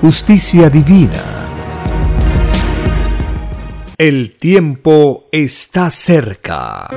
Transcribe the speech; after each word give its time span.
justicia 0.00 0.68
divina. 0.68 1.22
El 3.96 4.36
tiempo 4.36 5.24
está 5.32 5.90
cerca. 5.90 6.88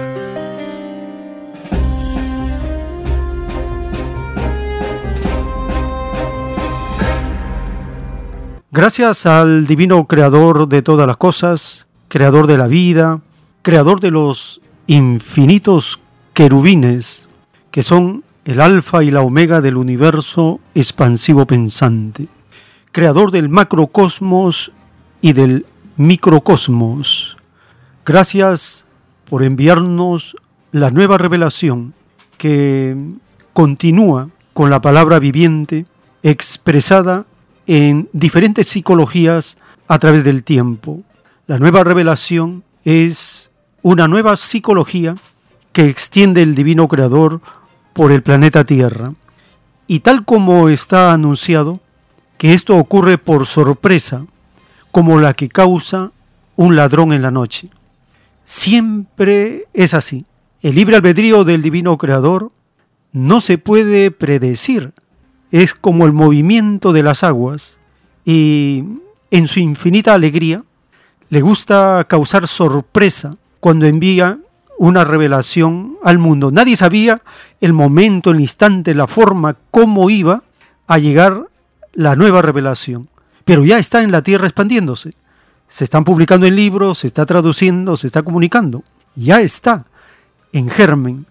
Gracias 8.71 9.25
al 9.25 9.65
divino 9.65 10.05
creador 10.05 10.67
de 10.67 10.81
todas 10.81 11.07
las 11.07 11.17
cosas, 11.17 11.87
creador 12.09 12.47
de 12.47 12.57
la 12.57 12.67
vida, 12.67 13.21
creador 13.61 14.01
de 14.01 14.11
los 14.11 14.61
infinitos 14.87 15.99
querubines, 16.33 17.29
que 17.71 17.81
son 17.81 18.23
el 18.43 18.59
alfa 18.59 19.03
y 19.03 19.11
la 19.11 19.21
omega 19.21 19.61
del 19.61 19.77
universo 19.77 20.59
expansivo 20.75 21.45
pensante, 21.47 22.27
creador 22.91 23.31
del 23.31 23.49
macrocosmos 23.49 24.71
y 25.21 25.33
del 25.33 25.65
microcosmos. 25.97 27.37
Gracias 28.05 28.85
por 29.29 29.43
enviarnos 29.43 30.35
la 30.71 30.91
nueva 30.91 31.17
revelación 31.17 31.93
que 32.37 32.95
continúa 33.53 34.29
con 34.53 34.69
la 34.69 34.81
palabra 34.81 35.19
viviente 35.19 35.85
expresada 36.23 37.25
en 37.67 38.09
diferentes 38.13 38.67
psicologías 38.67 39.57
a 39.87 39.99
través 39.99 40.23
del 40.23 40.43
tiempo. 40.43 41.03
La 41.47 41.59
nueva 41.59 41.83
revelación 41.83 42.63
es 42.83 43.51
una 43.81 44.07
nueva 44.07 44.35
psicología 44.37 45.15
que 45.71 45.87
extiende 45.87 46.41
el 46.41 46.55
divino 46.55 46.87
creador 46.87 47.41
por 47.93 48.11
el 48.11 48.23
planeta 48.23 48.63
Tierra. 48.63 49.13
Y 49.87 49.99
tal 49.99 50.25
como 50.25 50.69
está 50.69 51.13
anunciado, 51.13 51.79
que 52.39 52.53
esto 52.53 52.77
ocurre 52.77 53.17
por 53.17 53.45
sorpresa, 53.45 54.25
como 54.91 55.19
la 55.19 55.33
que 55.33 55.49
causa 55.49 56.13
un 56.55 56.77
ladrón 56.77 57.11
en 57.11 57.21
la 57.21 57.31
noche. 57.31 57.67
Siempre 58.45 59.67
es 59.73 59.93
así. 59.93 60.25
El 60.61 60.75
libre 60.75 60.95
albedrío 60.95 61.43
del 61.43 61.61
divino 61.61 61.97
creador 61.97 62.53
no 63.11 63.41
se 63.41 63.57
puede 63.57 64.09
predecir. 64.11 64.93
Es 65.51 65.73
como 65.73 66.05
el 66.05 66.13
movimiento 66.13 66.93
de 66.93 67.03
las 67.03 67.25
aguas 67.25 67.81
y 68.23 68.85
en 69.31 69.47
su 69.49 69.59
infinita 69.59 70.13
alegría 70.13 70.63
le 71.27 71.41
gusta 71.41 72.05
causar 72.07 72.47
sorpresa 72.47 73.35
cuando 73.59 73.85
envía 73.85 74.39
una 74.77 75.03
revelación 75.03 75.97
al 76.05 76.19
mundo. 76.19 76.51
Nadie 76.51 76.77
sabía 76.77 77.21
el 77.59 77.73
momento, 77.73 78.31
el 78.31 78.39
instante, 78.39 78.93
la 78.93 79.07
forma, 79.07 79.57
cómo 79.71 80.09
iba 80.09 80.41
a 80.87 80.99
llegar 80.99 81.48
la 81.99 82.15
nueva 82.15 82.41
revelación. 82.41 83.09
Pero 83.43 83.65
ya 83.65 83.77
está 83.77 84.03
en 84.03 84.13
la 84.13 84.21
tierra 84.21 84.47
expandiéndose. 84.47 85.11
Se 85.67 85.83
están 85.83 86.05
publicando 86.05 86.47
en 86.47 86.55
libros, 86.55 86.99
se 86.99 87.07
está 87.07 87.25
traduciendo, 87.25 87.97
se 87.97 88.07
está 88.07 88.23
comunicando. 88.23 88.85
Ya 89.15 89.41
está 89.41 89.85
en 90.53 90.69
germen 90.69 91.25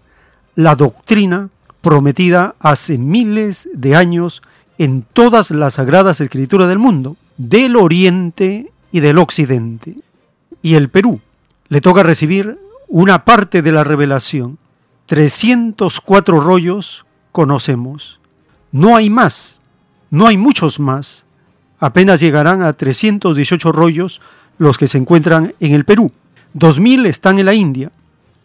la 0.53 0.75
doctrina 0.75 1.49
prometida 1.81 2.53
hace 2.59 2.99
miles 2.99 3.67
de 3.73 3.95
años 3.95 4.43
en 4.77 5.01
todas 5.01 5.49
las 5.49 5.73
sagradas 5.73 6.21
escrituras 6.21 6.67
del 6.67 6.77
mundo, 6.77 7.17
del 7.37 7.75
oriente 7.75 8.71
y 8.91 8.99
del 8.99 9.17
occidente. 9.17 9.95
Y 10.61 10.75
el 10.75 10.89
Perú 10.89 11.19
le 11.67 11.81
toca 11.81 12.03
recibir 12.03 12.59
una 12.87 13.25
parte 13.25 13.63
de 13.63 13.71
la 13.71 13.83
revelación. 13.83 14.59
304 15.07 16.39
rollos 16.39 17.07
conocemos. 17.31 18.19
No 18.71 18.95
hay 18.95 19.09
más, 19.09 19.58
no 20.11 20.27
hay 20.27 20.37
muchos 20.37 20.79
más. 20.79 21.25
Apenas 21.79 22.19
llegarán 22.19 22.61
a 22.61 22.73
318 22.73 23.71
rollos 23.71 24.21
los 24.57 24.77
que 24.77 24.87
se 24.87 24.97
encuentran 24.97 25.53
en 25.59 25.73
el 25.73 25.85
Perú. 25.85 26.11
2000 26.53 27.05
están 27.05 27.39
en 27.39 27.45
la 27.45 27.53
India, 27.53 27.91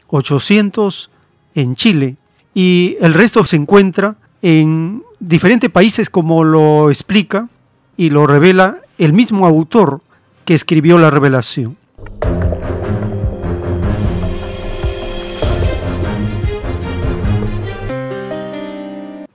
800 0.08 1.10
en 1.54 1.74
Chile 1.74 2.16
y 2.54 2.96
el 3.00 3.14
resto 3.14 3.44
se 3.46 3.56
encuentra 3.56 4.16
en 4.42 5.02
diferentes 5.18 5.70
países 5.70 6.10
como 6.10 6.44
lo 6.44 6.90
explica 6.90 7.48
y 7.96 8.10
lo 8.10 8.26
revela 8.26 8.78
el 8.98 9.12
mismo 9.12 9.46
autor 9.46 10.00
que 10.44 10.54
escribió 10.54 10.98
la 10.98 11.10
revelación. 11.10 11.76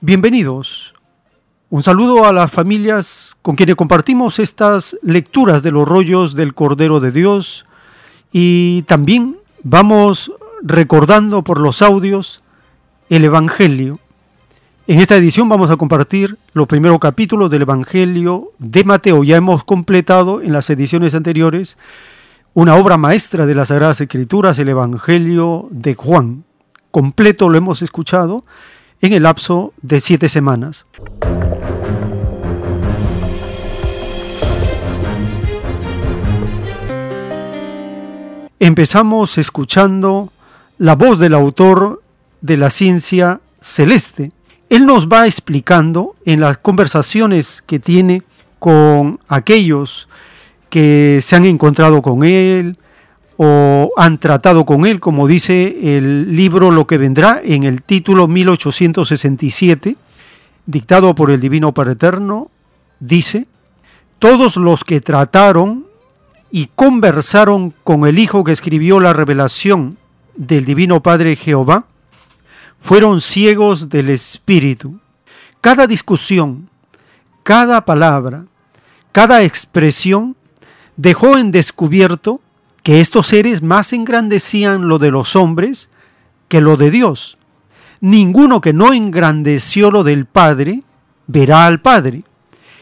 Bienvenidos. 0.01 0.93
Un 1.71 1.83
saludo 1.83 2.25
a 2.25 2.33
las 2.33 2.51
familias 2.51 3.37
con 3.43 3.55
quienes 3.55 3.75
compartimos 3.75 4.39
estas 4.39 4.97
lecturas 5.03 5.61
de 5.61 5.69
los 5.69 5.87
rollos 5.87 6.33
del 6.33 6.55
Cordero 6.55 6.99
de 6.99 7.11
Dios 7.11 7.63
y 8.31 8.81
también 8.87 9.37
vamos 9.61 10.31
recordando 10.63 11.43
por 11.43 11.59
los 11.59 11.83
audios 11.83 12.41
el 13.09 13.23
Evangelio. 13.23 13.99
En 14.87 14.99
esta 14.99 15.15
edición 15.15 15.47
vamos 15.47 15.69
a 15.69 15.77
compartir 15.77 16.39
los 16.53 16.65
primeros 16.65 16.97
capítulos 16.97 17.51
del 17.51 17.61
Evangelio 17.61 18.51
de 18.57 18.83
Mateo. 18.83 19.23
Ya 19.23 19.35
hemos 19.37 19.63
completado 19.63 20.41
en 20.41 20.53
las 20.53 20.71
ediciones 20.71 21.13
anteriores 21.13 21.77
una 22.55 22.77
obra 22.77 22.97
maestra 22.97 23.45
de 23.45 23.53
las 23.53 23.67
Sagradas 23.67 24.01
Escrituras, 24.01 24.57
el 24.57 24.69
Evangelio 24.69 25.67
de 25.69 25.93
Juan. 25.93 26.45
Completo 26.89 27.47
lo 27.47 27.59
hemos 27.59 27.83
escuchado 27.83 28.43
en 29.01 29.13
el 29.13 29.23
lapso 29.23 29.73
de 29.81 29.99
siete 29.99 30.29
semanas. 30.29 30.85
Empezamos 38.59 39.37
escuchando 39.37 40.31
la 40.77 40.95
voz 40.95 41.17
del 41.17 41.33
autor 41.33 42.03
de 42.41 42.57
la 42.57 42.69
ciencia 42.69 43.39
celeste. 43.61 44.31
Él 44.69 44.85
nos 44.85 45.07
va 45.07 45.25
explicando 45.25 46.15
en 46.25 46.41
las 46.41 46.57
conversaciones 46.57 47.63
que 47.65 47.79
tiene 47.79 48.23
con 48.59 49.19
aquellos 49.27 50.09
que 50.69 51.19
se 51.21 51.35
han 51.35 51.45
encontrado 51.45 52.01
con 52.01 52.23
él, 52.23 52.77
o 53.41 53.93
han 53.95 54.17
tratado 54.17 54.65
con 54.65 54.85
él, 54.85 54.99
como 54.99 55.25
dice 55.25 55.95
el 55.95 56.35
libro 56.35 56.71
Lo 56.71 56.85
que 56.85 56.97
vendrá 56.97 57.39
en 57.41 57.63
el 57.63 57.83
título 57.83 58.27
1867, 58.27 59.95
dictado 60.65 61.15
por 61.15 61.31
el 61.31 61.39
Divino 61.39 61.73
Padre 61.73 61.93
Eterno, 61.93 62.51
dice, 62.99 63.47
todos 64.19 64.57
los 64.57 64.83
que 64.83 64.99
trataron 64.99 65.85
y 66.51 66.67
conversaron 66.75 67.73
con 67.85 68.05
el 68.05 68.19
Hijo 68.19 68.43
que 68.43 68.51
escribió 68.51 68.99
la 68.99 69.13
revelación 69.13 69.97
del 70.35 70.65
Divino 70.65 71.01
Padre 71.01 71.37
Jehová, 71.37 71.85
fueron 72.81 73.21
ciegos 73.21 73.87
del 73.87 74.09
Espíritu. 74.09 74.99
Cada 75.61 75.87
discusión, 75.87 76.69
cada 77.43 77.85
palabra, 77.85 78.43
cada 79.13 79.43
expresión 79.43 80.35
dejó 80.97 81.37
en 81.37 81.51
descubierto 81.51 82.41
que 82.89 83.01
estos 83.01 83.27
seres 83.27 83.61
más 83.61 83.93
engrandecían 83.93 84.87
lo 84.87 84.97
de 84.97 85.11
los 85.11 85.35
hombres 85.35 85.91
que 86.47 86.59
lo 86.59 86.75
de 86.75 86.89
Dios. 86.89 87.37
Ninguno 88.01 88.61
que 88.61 88.73
no 88.73 88.93
engrandeció 88.93 89.91
lo 89.91 90.03
del 90.03 90.25
Padre 90.25 90.81
verá 91.27 91.67
al 91.67 91.81
Padre. 91.81 92.23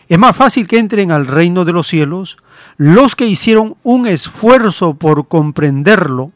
Es 0.07 0.17
más 0.17 0.33
fácil 0.33 0.65
que 0.65 0.79
entren 0.79 1.11
al 1.11 1.27
reino 1.27 1.65
de 1.65 1.73
los 1.73 1.87
cielos 1.87 2.37
los 2.77 3.17
que 3.17 3.27
hicieron 3.27 3.75
un 3.83 4.07
esfuerzo 4.07 4.93
por 4.93 5.27
comprenderlo 5.27 6.31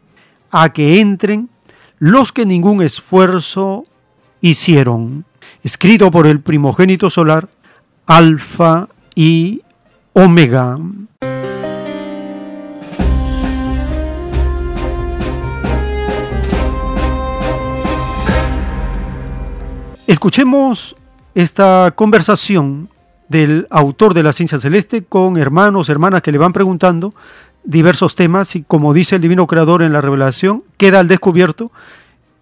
a 0.50 0.73
que 0.73 1.00
entren 1.00 1.50
los 1.97 2.33
que 2.33 2.45
ningún 2.45 2.81
esfuerzo 2.81 3.85
hicieron. 4.41 5.23
Escrito 5.63 6.12
por 6.12 6.27
el 6.27 6.41
primogénito 6.41 7.09
solar, 7.09 7.47
Alfa 8.06 8.89
y 9.15 9.62
Omega. 10.12 10.77
Escuchemos 20.11 20.97
esta 21.35 21.93
conversación 21.95 22.89
del 23.29 23.65
autor 23.69 24.13
de 24.13 24.23
la 24.23 24.33
ciencia 24.33 24.59
celeste 24.59 25.05
con 25.05 25.37
hermanos, 25.37 25.87
hermanas 25.87 26.21
que 26.21 26.33
le 26.33 26.37
van 26.37 26.51
preguntando 26.51 27.11
diversos 27.63 28.15
temas 28.15 28.57
y 28.57 28.63
como 28.63 28.93
dice 28.93 29.15
el 29.15 29.21
divino 29.21 29.47
creador 29.47 29.81
en 29.81 29.93
la 29.93 30.01
revelación, 30.01 30.65
queda 30.75 30.99
al 30.99 31.07
descubierto 31.07 31.71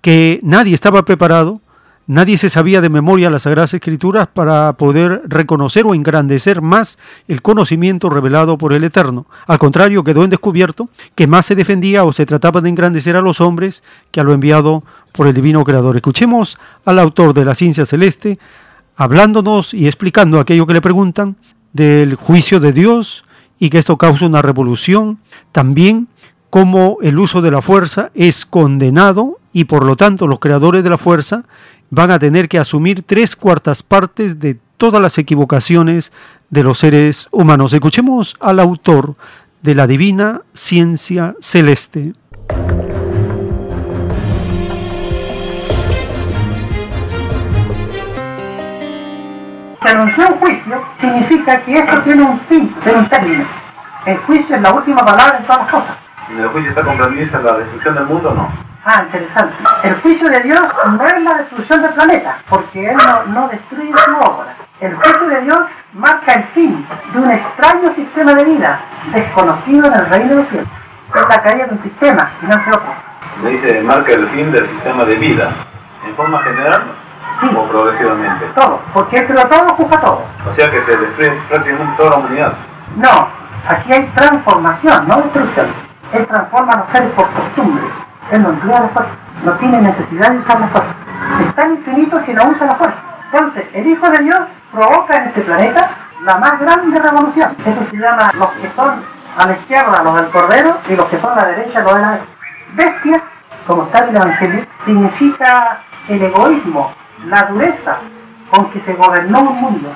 que 0.02 0.40
nadie 0.42 0.74
estaba 0.74 1.06
preparado, 1.06 1.62
nadie 2.10 2.40
se 2.40 2.50
sabía 2.50 2.82
de 2.82 2.90
memoria 2.90 3.30
las 3.30 3.44
Sagradas 3.44 3.76
Escrituras 3.76 4.28
para 4.28 4.74
poder 4.74 5.22
reconocer 5.28 5.86
o 5.86 5.94
engrandecer 5.94 6.60
más 6.60 6.98
el 7.28 7.44
conocimiento 7.44 8.10
revelado 8.10 8.58
por 8.58 8.74
el 8.74 8.84
Eterno. 8.84 9.28
Al 9.46 9.60
contrario, 9.60 10.04
quedó 10.04 10.24
en 10.24 10.32
descubierto 10.32 10.90
que 11.14 11.28
más 11.28 11.46
se 11.46 11.54
defendía 11.54 12.04
o 12.04 12.12
se 12.12 12.26
trataba 12.26 12.62
de 12.62 12.70
engrandecer 12.70 13.16
a 13.16 13.22
los 13.22 13.42
hombres 13.42 13.84
que 14.10 14.20
a 14.20 14.24
lo 14.24 14.34
enviado 14.34 14.84
por 15.12 15.28
el 15.28 15.36
divino 15.36 15.64
creador. 15.64 15.96
Escuchemos 15.96 16.58
al 16.84 16.98
autor 16.98 17.36
de 17.36 17.46
la 17.46 17.54
ciencia 17.54 17.86
celeste, 17.86 18.40
hablándonos 18.96 19.76
y 19.76 19.86
explicando 19.86 20.40
aquello 20.40 20.66
que 20.66 20.74
le 20.74 20.82
preguntan 20.82 21.36
del 21.74 22.16
juicio 22.16 22.60
de 22.60 22.74
Dios 22.74 23.24
y 23.60 23.70
que 23.70 23.78
esto 23.78 23.98
causa 23.98 24.26
una 24.26 24.42
revolución, 24.42 25.20
también 25.52 26.08
cómo 26.50 26.98
el 27.04 27.20
uso 27.20 27.44
de 27.44 27.52
la 27.52 27.62
fuerza 27.62 28.10
es 28.16 28.48
condenado 28.48 29.38
y 29.54 29.66
por 29.66 29.86
lo 29.86 29.96
tanto 29.96 30.28
los 30.28 30.40
creadores 30.40 30.84
de 30.84 30.90
la 30.90 30.98
fuerza 30.98 31.44
van 31.90 32.12
a 32.12 32.20
tener 32.20 32.48
que 32.48 32.60
asumir 32.60 33.04
tres 33.04 33.36
cuartas 33.36 33.84
partes 33.84 34.40
de 34.40 34.58
todas 34.78 35.02
las 35.02 35.18
equivocaciones 35.18 36.14
de 36.50 36.64
los 36.64 36.80
seres 36.80 37.28
humanos. 37.32 37.74
Escuchemos 37.74 38.36
al 38.40 38.60
autor 38.60 39.16
de 39.62 39.76
la 39.76 39.88
divina 39.88 40.42
ciencia 40.54 41.36
celeste. 41.40 42.14
Se 49.82 49.96
anunció 49.96 50.28
un 50.28 50.40
juicio, 50.40 50.84
significa 51.02 51.66
que 51.66 51.74
esto 51.74 52.04
tiene 52.04 52.24
un 52.24 52.40
fin, 52.48 52.76
tiene 52.84 53.00
un 53.00 53.10
término. 53.10 53.48
El 54.06 54.18
juicio 54.20 54.56
es 54.56 54.62
la 54.62 54.74
última 54.74 54.98
palabra 54.98 55.40
en 55.40 55.48
todas 55.48 55.62
las 55.62 55.72
cosas. 55.72 55.98
¿En 56.30 56.40
el 56.40 56.48
juicio 56.50 56.70
está 56.70 56.84
comprendida 56.84 57.40
la 57.40 57.58
destrucción 57.58 57.96
del 57.96 58.06
mundo 58.06 58.30
o 58.30 58.34
no? 58.34 58.69
Ah, 58.86 59.04
interesante. 59.04 59.56
El 59.84 60.02
juicio 60.02 60.30
de 60.30 60.40
Dios 60.42 60.62
no 60.92 61.04
es 61.04 61.22
la 61.22 61.34
destrucción 61.40 61.84
del 61.84 61.94
planeta, 61.94 62.38
porque 62.50 62.90
Él 62.90 62.98
no, 62.98 63.26
no 63.34 63.48
destruye 63.50 63.92
su 63.96 64.18
obra. 64.18 64.56
El 64.80 64.96
juicio 64.96 65.28
de 65.28 65.42
Dios 65.42 65.60
marca 65.94 66.34
el 66.34 66.44
fin 66.56 66.88
de 67.14 67.20
un 67.20 67.30
extraño 67.32 67.94
sistema 67.96 68.34
de 68.36 68.46
vida, 68.46 68.80
desconocido 69.14 69.88
en 69.88 69.94
el 69.94 70.06
reino 70.10 70.30
de 70.30 70.36
los 70.36 70.48
cielos. 70.50 70.68
Es 71.14 71.22
la 71.30 71.44
caída 71.44 71.66
de 71.66 71.74
un 71.74 71.84
sistema, 71.84 72.32
y 72.42 72.46
no 72.46 72.52
es 72.52 72.68
otro. 72.68 72.94
Me 73.44 73.50
dice, 73.52 73.82
marca 73.82 74.14
el 74.14 74.28
fin 74.30 74.52
del 74.52 74.68
sistema 74.70 75.04
de 75.06 75.16
vida. 75.16 75.50
¿En 76.08 76.16
forma 76.16 76.42
general 76.44 76.82
Sí. 77.42 77.50
o 77.56 77.64
progresivamente? 77.70 78.46
Todo, 78.56 78.82
porque 78.94 79.18
Él 79.18 79.28
creó 79.28 79.46
todo, 79.48 79.76
juzga 79.76 80.02
todo. 80.02 80.24
O 80.50 80.56
sea 80.56 80.70
que 80.72 80.78
se 80.78 80.98
destruye 80.98 81.32
prácticamente 81.50 81.94
toda 81.98 82.10
la 82.12 82.16
humanidad. 82.18 82.54
No, 82.96 83.28
aquí 83.68 83.94
hay 83.94 84.08
transformación, 84.16 85.08
no 85.08 85.16
destrucción. 85.18 85.68
Él 86.14 86.28
transforma 86.28 86.74
a 86.74 86.78
los 86.80 86.90
seres 86.92 87.12
por 87.12 87.30
costumbre. 87.32 87.84
Él 88.32 88.44
no 88.44 88.50
emplea 88.50 88.82
la 88.82 88.90
fuerza, 88.90 89.12
no 89.44 89.52
tiene 89.54 89.82
necesidad 89.82 90.32
de 90.32 90.40
usar 90.40 90.60
la 90.60 90.68
fuerza. 90.68 90.94
Es 91.48 91.56
tan 91.56 91.72
infinito 91.72 92.24
que 92.26 92.34
no 92.34 92.44
usa 92.50 92.68
la 92.68 92.76
fuerza. 92.76 92.98
Entonces, 93.32 93.66
el 93.74 93.88
Hijo 93.88 94.10
de 94.10 94.24
Dios 94.24 94.40
provoca 94.72 95.18
en 95.18 95.28
este 95.30 95.42
planeta 95.42 95.90
la 96.24 96.38
más 96.38 96.60
grande 96.60 97.00
revolución. 97.00 97.56
Eso 97.66 97.86
se 97.90 97.98
llama 97.98 98.32
los 98.36 98.48
que 98.54 98.72
son 98.76 99.04
a 99.38 99.48
la 99.48 99.54
izquierda 99.54 100.04
los 100.04 100.16
del 100.16 100.30
Cordero 100.32 100.78
y 100.90 100.96
los 100.96 101.06
que 101.06 101.20
son 101.20 101.32
a 101.32 101.44
la 101.44 101.48
derecha 101.48 101.82
los 101.82 101.96
de 101.96 102.02
la 102.02 102.20
bestia, 102.74 103.24
como 103.66 103.84
está 103.84 104.06
el 104.06 104.16
Evangelio, 104.16 104.66
significa 104.86 105.80
el 106.08 106.22
egoísmo, 106.22 106.94
la 107.26 107.44
dureza 107.44 107.98
con 108.52 108.70
que 108.72 108.82
se 108.82 108.94
gobernó 108.94 109.42
un 109.42 109.62
mundo. 109.62 109.92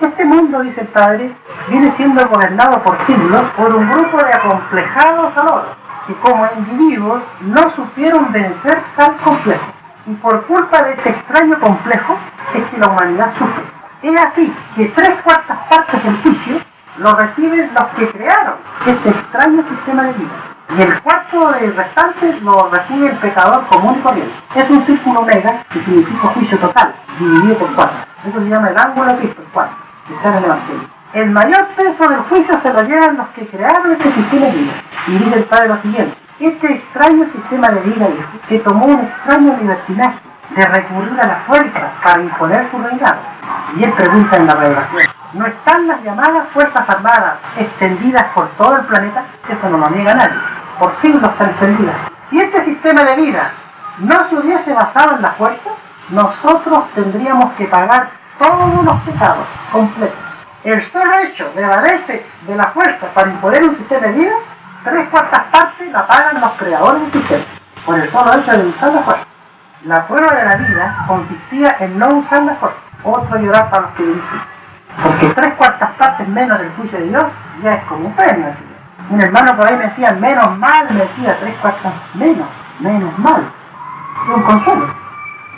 Este 0.00 0.24
mundo, 0.24 0.60
dice 0.60 0.82
el 0.82 0.88
Padre, 0.88 1.34
viene 1.68 1.92
siendo 1.96 2.26
gobernado 2.28 2.82
por 2.82 3.04
siglos 3.06 3.42
por 3.56 3.74
un 3.74 3.90
grupo 3.90 4.18
de 4.18 4.30
acomplejados 4.32 5.34
valores 5.34 5.77
que 6.08 6.14
como 6.14 6.42
individuos 6.56 7.22
no 7.42 7.70
supieron 7.76 8.32
vencer 8.32 8.82
tal 8.96 9.14
complejo. 9.18 9.66
Y 10.06 10.14
por 10.14 10.46
culpa 10.46 10.82
de 10.82 10.92
este 10.94 11.10
extraño 11.10 11.60
complejo 11.60 12.16
es 12.54 12.64
que 12.64 12.78
la 12.78 12.88
humanidad 12.88 13.34
sufre. 13.38 13.64
Es 14.02 14.20
así 14.24 14.56
que 14.74 14.86
tres 14.86 15.10
cuartas 15.22 15.58
partes 15.68 16.02
del 16.02 16.16
juicio 16.22 16.60
lo 16.96 17.12
reciben 17.12 17.70
los 17.74 17.88
que 17.90 18.08
crearon 18.10 18.54
este 18.86 19.10
extraño 19.10 19.62
sistema 19.68 20.04
de 20.04 20.12
vida. 20.14 20.32
Y 20.76 20.82
el 20.82 21.02
cuarto 21.02 21.50
de 21.52 21.70
restantes 21.72 22.42
lo 22.42 22.70
recibe 22.70 23.10
el 23.10 23.18
pecador 23.18 23.66
común 23.66 23.96
y 23.98 24.02
corriente. 24.02 24.34
Es 24.54 24.70
un 24.70 24.86
círculo 24.86 25.20
omega 25.20 25.62
que 25.70 25.80
significa 25.80 26.28
juicio 26.28 26.58
total, 26.58 26.94
dividido 27.18 27.58
por 27.58 27.74
cuatro. 27.74 27.98
Eso 28.24 28.38
se 28.38 28.48
llama 28.48 28.70
el 28.70 28.78
ángulo 28.78 29.12
de 29.12 29.18
Cristo, 29.18 29.42
el 29.42 29.48
cuatro, 29.48 29.76
que 30.06 30.14
está 30.14 30.28
en 30.30 30.34
el 30.36 30.44
Evangelio. 30.44 30.97
El 31.14 31.30
mayor 31.30 31.68
peso 31.68 32.06
del 32.06 32.20
juicio 32.24 32.60
se 32.62 32.70
lo 32.70 32.82
llevan 32.82 33.16
los 33.16 33.28
que 33.28 33.46
crearon 33.48 33.92
este 33.92 34.12
sistema 34.12 34.46
de 34.46 34.52
vida. 34.52 34.72
Y 35.06 35.12
dice 35.12 35.38
el 35.38 35.44
Padre 35.44 35.68
lo 35.68 35.80
siguiente. 35.80 36.14
Este 36.38 36.70
extraño 36.70 37.24
sistema 37.32 37.68
de 37.68 37.80
vida 37.80 38.08
que 38.46 38.58
tomó 38.58 38.84
un 38.84 39.00
extraño 39.00 39.56
libertinaje 39.58 40.18
de 40.54 40.66
recurrir 40.66 41.18
a 41.18 41.26
la 41.26 41.36
fuerza 41.46 41.92
para 42.04 42.20
imponer 42.20 42.70
su 42.70 42.78
reinado. 42.78 43.16
Y 43.76 43.84
él 43.84 43.92
pregunta 43.92 44.36
en 44.36 44.46
la 44.48 44.54
revelación, 44.54 45.02
¿no 45.32 45.46
están 45.46 45.86
las 45.86 46.02
llamadas 46.04 46.48
Fuerzas 46.52 46.88
Armadas 46.88 47.38
extendidas 47.56 48.24
por 48.34 48.48
todo 48.58 48.76
el 48.76 48.84
planeta? 48.84 49.24
Eso 49.48 49.70
no 49.70 49.78
lo 49.78 49.88
niega 49.88 50.12
nadie. 50.12 50.38
Por 50.78 50.94
siglos 51.00 51.30
están 51.30 51.50
extendidas. 51.50 51.96
Si 52.28 52.36
este 52.36 52.64
sistema 52.66 53.04
de 53.04 53.16
vida 53.16 53.50
no 54.00 54.28
se 54.28 54.36
hubiese 54.36 54.74
basado 54.74 55.16
en 55.16 55.22
la 55.22 55.32
fuerza, 55.32 55.70
nosotros 56.10 56.84
tendríamos 56.94 57.46
que 57.54 57.64
pagar 57.64 58.10
todos 58.38 58.84
los 58.84 58.96
pecados 59.00 59.46
completos. 59.72 60.27
El 60.64 60.92
solo 60.92 61.18
hecho 61.20 61.52
de 61.54 61.64
valerse 61.64 62.26
de 62.46 62.56
la 62.56 62.64
fuerza 62.72 63.06
para 63.14 63.30
imponer 63.30 63.62
un 63.62 63.78
sistema 63.78 64.08
de 64.08 64.12
vida, 64.12 64.34
tres 64.82 65.08
cuartas 65.08 65.44
partes 65.52 65.92
la 65.92 66.04
pagan 66.06 66.40
los 66.40 66.50
creadores 66.54 67.02
del 67.02 67.12
sistema, 67.12 67.44
por 67.86 67.96
el 67.96 68.10
solo 68.10 68.32
hecho 68.34 68.58
de 68.58 68.66
usar 68.66 68.92
la 68.92 69.02
fuerza. 69.02 69.24
La 69.84 70.06
prueba 70.08 70.34
de 70.34 70.44
la 70.44 70.56
vida 70.56 71.04
consistía 71.06 71.76
en 71.78 71.96
no 71.96 72.08
usar 72.08 72.42
la 72.42 72.56
fuerza. 72.56 72.78
Otro 73.04 73.38
llorar 73.38 73.70
para 73.70 73.82
los 73.82 73.92
que. 73.92 74.20
Porque 75.04 75.28
tres 75.28 75.54
cuartas 75.54 75.90
partes 75.96 76.26
menos 76.26 76.58
del 76.58 76.72
juicio 76.72 76.98
de 76.98 77.04
Dios 77.04 77.24
ya 77.62 77.74
es 77.74 77.84
como 77.84 78.08
un 78.08 78.16
premio. 78.16 78.48
Un 79.10 79.20
hermano 79.22 79.56
por 79.56 79.64
ahí 79.64 79.76
me 79.76 79.84
decía, 79.84 80.10
menos 80.18 80.58
mal, 80.58 80.88
me 80.90 81.00
decía, 81.02 81.38
tres 81.38 81.54
cuartas 81.62 81.94
menos, 82.14 82.48
menos 82.80 83.16
mal. 83.20 83.48
Es 84.24 84.34
un 84.34 84.42
consuelo. 84.42 84.92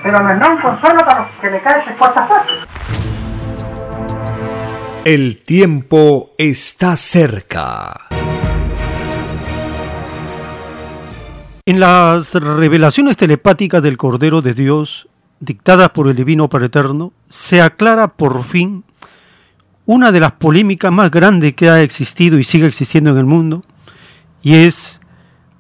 Pero 0.03 0.21
no 0.21 0.31
es 0.31 0.49
un 0.51 0.59
consuelo 0.59 0.99
para 1.07 1.21
los 1.21 1.31
que 1.41 1.51
le 1.51 1.61
caen 1.63 1.85
tres 1.85 1.97
cuartas 1.97 2.29
partes. 2.29 2.71
El 5.05 5.39
tiempo 5.39 6.33
está 6.37 6.95
cerca. 6.95 8.09
En 11.65 11.81
las 11.81 12.35
revelaciones 12.35 13.17
telepáticas 13.17 13.83
del 13.83 13.97
Cordero 13.97 14.43
de 14.43 14.53
Dios, 14.53 15.09
dictadas 15.39 15.89
por 15.91 16.09
el 16.09 16.17
Divino 16.17 16.51
Padre 16.51 16.67
Eterno, 16.67 17.15
se 17.31 17.63
aclara 17.63 18.09
por 18.09 18.45
fin 18.45 18.85
una 19.87 20.13
de 20.13 20.21
las 20.21 20.33
polémicas 20.33 20.93
más 20.93 21.11
grandes 21.11 21.55
que 21.55 21.71
ha 21.71 21.81
existido 21.83 22.39
y 22.39 22.45
sigue 22.45 22.67
existiendo 22.67 23.13
en 23.13 23.17
el 23.17 23.25
mundo, 23.25 23.65
y 24.43 24.57
es 24.57 25.01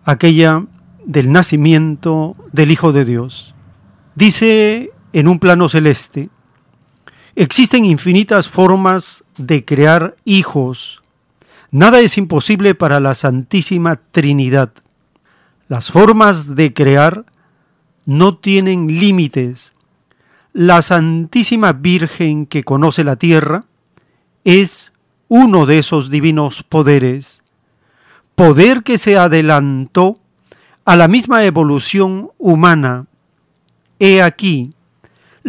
aquella 0.04 0.66
del 1.06 1.32
nacimiento 1.32 2.36
del 2.52 2.72
Hijo 2.72 2.92
de 2.92 3.06
Dios. 3.06 3.54
Dice 4.14 4.92
en 5.14 5.28
un 5.28 5.38
plano 5.38 5.70
celeste, 5.70 6.28
existen 7.42 7.86
infinitas 7.86 8.50
formas 8.50 9.24
de 9.38 9.64
crear 9.64 10.14
hijos. 10.26 11.02
Nada 11.70 12.00
es 12.00 12.18
imposible 12.18 12.74
para 12.74 13.00
la 13.00 13.14
Santísima 13.14 13.96
Trinidad. 13.96 14.70
Las 15.66 15.90
formas 15.90 16.54
de 16.54 16.74
crear 16.74 17.24
no 18.04 18.36
tienen 18.36 18.88
límites. 18.88 19.72
La 20.52 20.82
Santísima 20.82 21.72
Virgen 21.72 22.44
que 22.44 22.62
conoce 22.62 23.04
la 23.04 23.16
tierra 23.16 23.64
es 24.44 24.92
uno 25.28 25.64
de 25.64 25.78
esos 25.78 26.10
divinos 26.10 26.62
poderes, 26.62 27.42
poder 28.34 28.82
que 28.82 28.98
se 28.98 29.16
adelantó 29.16 30.18
a 30.84 30.94
la 30.94 31.08
misma 31.08 31.42
evolución 31.46 32.32
humana. 32.36 33.06
He 33.98 34.20
aquí 34.20 34.74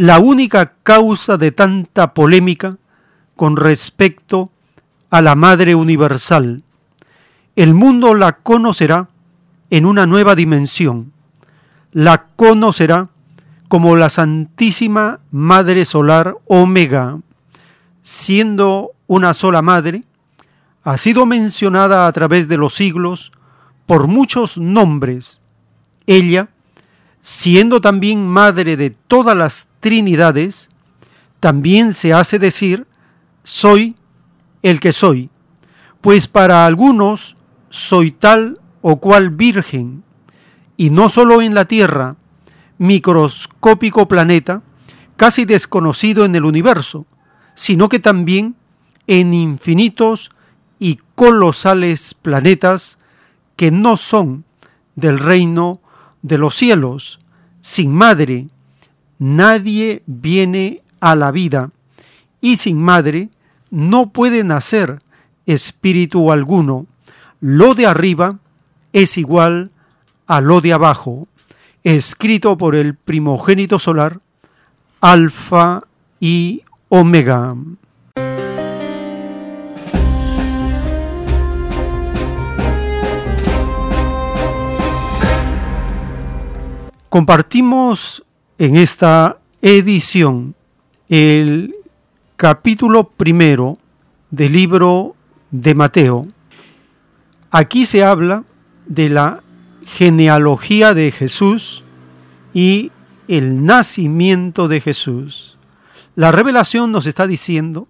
la 0.02 0.18
única 0.18 0.74
causa 0.82 1.38
de 1.38 1.52
tanta 1.52 2.16
polémica 2.16 2.78
con 3.36 3.56
respecto 3.56 4.50
a 5.12 5.22
la 5.22 5.36
Madre 5.36 5.76
Universal. 5.76 6.64
El 7.56 7.76
mundo 7.76 8.16
la 8.16 8.32
conocerá 8.32 9.10
en 9.70 9.86
una 9.86 10.08
nueva 10.08 10.34
dimensión. 10.34 11.14
La 11.92 12.26
conocerá 12.36 13.10
como 13.68 13.96
la 13.96 14.10
Santísima 14.10 15.20
Madre 15.30 15.86
Solar 15.86 16.36
Omega, 16.48 17.20
siendo 18.02 18.94
una 19.06 19.36
sola 19.36 19.62
Madre, 19.62 20.04
ha 20.82 20.98
sido 20.98 21.28
mencionada 21.28 22.08
a 22.08 22.12
través 22.12 22.48
de 22.48 22.58
los 22.58 22.74
siglos 22.74 23.32
por 23.86 24.08
muchos 24.08 24.58
nombres. 24.58 25.44
Ella, 26.08 26.50
siendo 27.22 27.80
también 27.80 28.28
Madre 28.28 28.76
de 28.76 28.90
todas 28.90 29.38
las 29.38 29.68
Trinidades, 29.80 30.70
también 31.40 31.94
se 31.94 32.14
hace 32.14 32.40
decir, 32.40 32.86
soy 33.44 33.96
el 34.62 34.80
que 34.80 34.92
soy, 34.92 35.30
pues 36.02 36.28
para 36.28 36.66
algunos 36.66 37.36
soy 37.70 38.12
tal 38.12 38.60
o 38.82 38.98
cual 38.98 39.30
virgen, 39.30 40.04
y 40.78 40.90
no 40.90 41.10
solo 41.10 41.42
en 41.42 41.54
la 41.54 41.66
Tierra, 41.66 42.16
microscópico 42.78 44.08
planeta, 44.08 44.64
casi 45.16 45.46
desconocido 45.46 46.26
en 46.26 46.36
el 46.36 46.46
universo, 46.46 47.06
sino 47.54 47.90
que 47.90 48.00
también 48.00 48.56
en 49.06 49.34
infinitos 49.34 50.32
y 50.80 51.00
colosales 51.16 52.16
planetas 52.16 52.98
que 53.56 53.70
no 53.70 53.98
son 53.98 54.46
del 54.96 55.20
reino 55.20 55.80
de 56.22 56.38
los 56.38 56.56
cielos. 56.56 57.20
Sin 57.62 57.94
madre, 57.94 58.48
nadie 59.20 60.04
viene 60.06 60.82
a 61.00 61.16
la 61.16 61.32
vida 61.32 61.72
y 62.42 62.58
sin 62.58 62.82
madre 62.82 63.30
no 63.70 64.10
puede 64.10 64.44
nacer 64.44 65.02
espíritu 65.46 66.32
alguno. 66.32 66.88
Lo 67.40 67.74
de 67.74 67.86
arriba 67.86 68.40
es 68.94 69.18
igual 69.18 69.72
a 70.28 70.42
lo 70.42 70.62
de 70.62 70.74
abajo, 70.74 71.28
escrito 71.84 72.58
por 72.58 72.76
el 72.76 72.96
primogénito 72.96 73.80
solar, 73.80 74.20
Alfa 75.00 75.84
y 76.20 76.62
Omega. 76.90 77.56
Compartimos 87.12 88.24
en 88.58 88.78
esta 88.78 89.38
edición 89.62 90.56
el 91.10 91.76
capítulo 92.38 93.10
primero 93.10 93.78
del 94.30 94.54
libro 94.54 95.18
de 95.50 95.76
Mateo. 95.76 96.26
Aquí 97.52 97.84
se 97.84 98.06
habla 98.06 98.46
de 98.86 99.10
la 99.10 99.44
genealogía 99.86 100.94
de 100.94 101.12
Jesús 101.12 101.84
y 102.54 102.94
el 103.28 103.66
nacimiento 103.66 104.70
de 104.70 104.80
Jesús. 104.80 105.58
La 106.16 106.32
revelación 106.32 106.94
nos 106.94 107.08
está 107.08 107.28
diciendo 107.28 107.90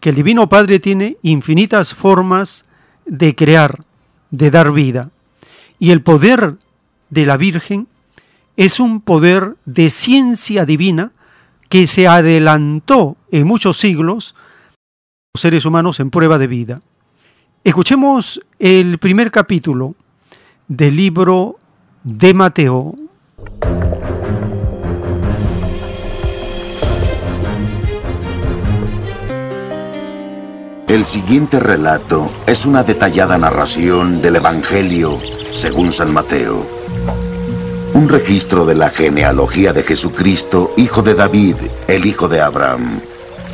que 0.00 0.08
el 0.08 0.16
Divino 0.16 0.48
Padre 0.48 0.78
tiene 0.78 1.18
infinitas 1.20 1.92
formas 1.92 2.64
de 3.04 3.36
crear, 3.36 3.84
de 4.30 4.50
dar 4.50 4.72
vida. 4.72 5.10
Y 5.78 5.90
el 5.90 6.00
poder 6.00 6.56
de 7.10 7.26
la 7.26 7.36
Virgen 7.36 7.88
es 8.58 8.80
un 8.80 9.00
poder 9.00 9.54
de 9.66 9.88
ciencia 9.88 10.66
divina 10.66 11.12
que 11.68 11.86
se 11.86 12.08
adelantó 12.08 13.16
en 13.30 13.46
muchos 13.46 13.78
siglos 13.78 14.34
los 15.32 15.40
seres 15.40 15.64
humanos 15.64 16.00
en 16.00 16.10
prueba 16.10 16.38
de 16.38 16.48
vida. 16.48 16.80
Escuchemos 17.62 18.40
el 18.58 18.98
primer 18.98 19.30
capítulo 19.30 19.94
del 20.66 20.96
libro 20.96 21.60
de 22.02 22.34
Mateo. 22.34 22.96
El 30.88 31.04
siguiente 31.04 31.60
relato 31.60 32.28
es 32.48 32.66
una 32.66 32.82
detallada 32.82 33.38
narración 33.38 34.20
del 34.20 34.34
Evangelio 34.34 35.16
según 35.52 35.92
San 35.92 36.12
Mateo 36.12 36.77
un 37.98 38.08
registro 38.08 38.64
de 38.64 38.76
la 38.76 38.90
genealogía 38.90 39.72
de 39.72 39.82
Jesucristo, 39.82 40.70
hijo 40.76 41.02
de 41.02 41.14
David, 41.14 41.56
el 41.88 42.06
hijo 42.06 42.28
de 42.28 42.40
Abraham. 42.40 43.00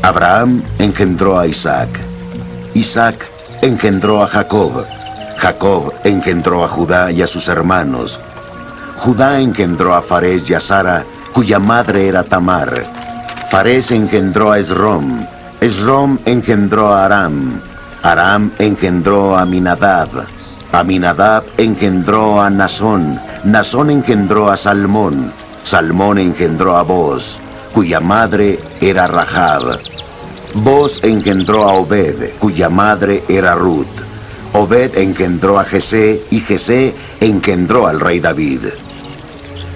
Abraham 0.03 0.63
engendró 0.79 1.39
a 1.39 1.47
Isaac. 1.47 1.89
Isaac 2.75 3.27
engendró 3.63 4.23
a 4.23 4.27
Jacob. 4.27 4.85
Jacob 5.39 5.95
engendró 6.05 6.63
a 6.63 6.69
Judá 6.69 7.11
y 7.11 7.23
a 7.23 7.27
sus 7.27 7.49
hermanos. 7.49 8.21
Judá 8.97 9.41
engendró 9.41 9.95
a 9.95 10.03
Fares 10.03 10.51
y 10.51 10.55
a 10.55 10.61
Sara, 10.61 11.07
cuya 11.33 11.59
madre 11.59 12.07
era 12.07 12.23
Tamar. 12.23 12.83
Fares 13.51 13.93
engendró 13.93 14.53
a 14.53 14.59
Esrom. 14.59 15.27
Esrom 15.63 16.19
engendró 16.27 16.93
a 16.93 17.07
Aram. 17.07 17.63
Aram 18.03 18.51
engendró 18.59 19.39
a 19.39 19.47
Minadab. 19.47 20.11
Aminadab 20.75 21.45
engendró 21.57 22.43
a 22.43 22.51
Nasón. 22.51 23.21
Nasón 23.45 23.91
engendró 23.91 24.51
a 24.51 24.57
Salmón, 24.57 25.33
Salmón 25.63 26.19
engendró 26.19 26.77
a 26.77 26.83
Boz, 26.83 27.39
cuya 27.73 28.01
madre 28.01 28.59
era 28.81 29.07
Rahab. 29.07 29.79
Boz 30.55 30.99
engendró 31.05 31.69
a 31.69 31.75
Obed, 31.75 32.33
cuya 32.41 32.69
madre 32.71 33.23
era 33.29 33.55
Ruth. 33.55 33.87
Obed 34.53 34.99
engendró 34.99 35.61
a 35.61 35.65
Jesé 35.65 36.21
y 36.33 36.41
Jesé 36.41 36.93
engendró 37.21 37.87
al 37.87 38.01
rey 38.01 38.19
David. 38.19 38.63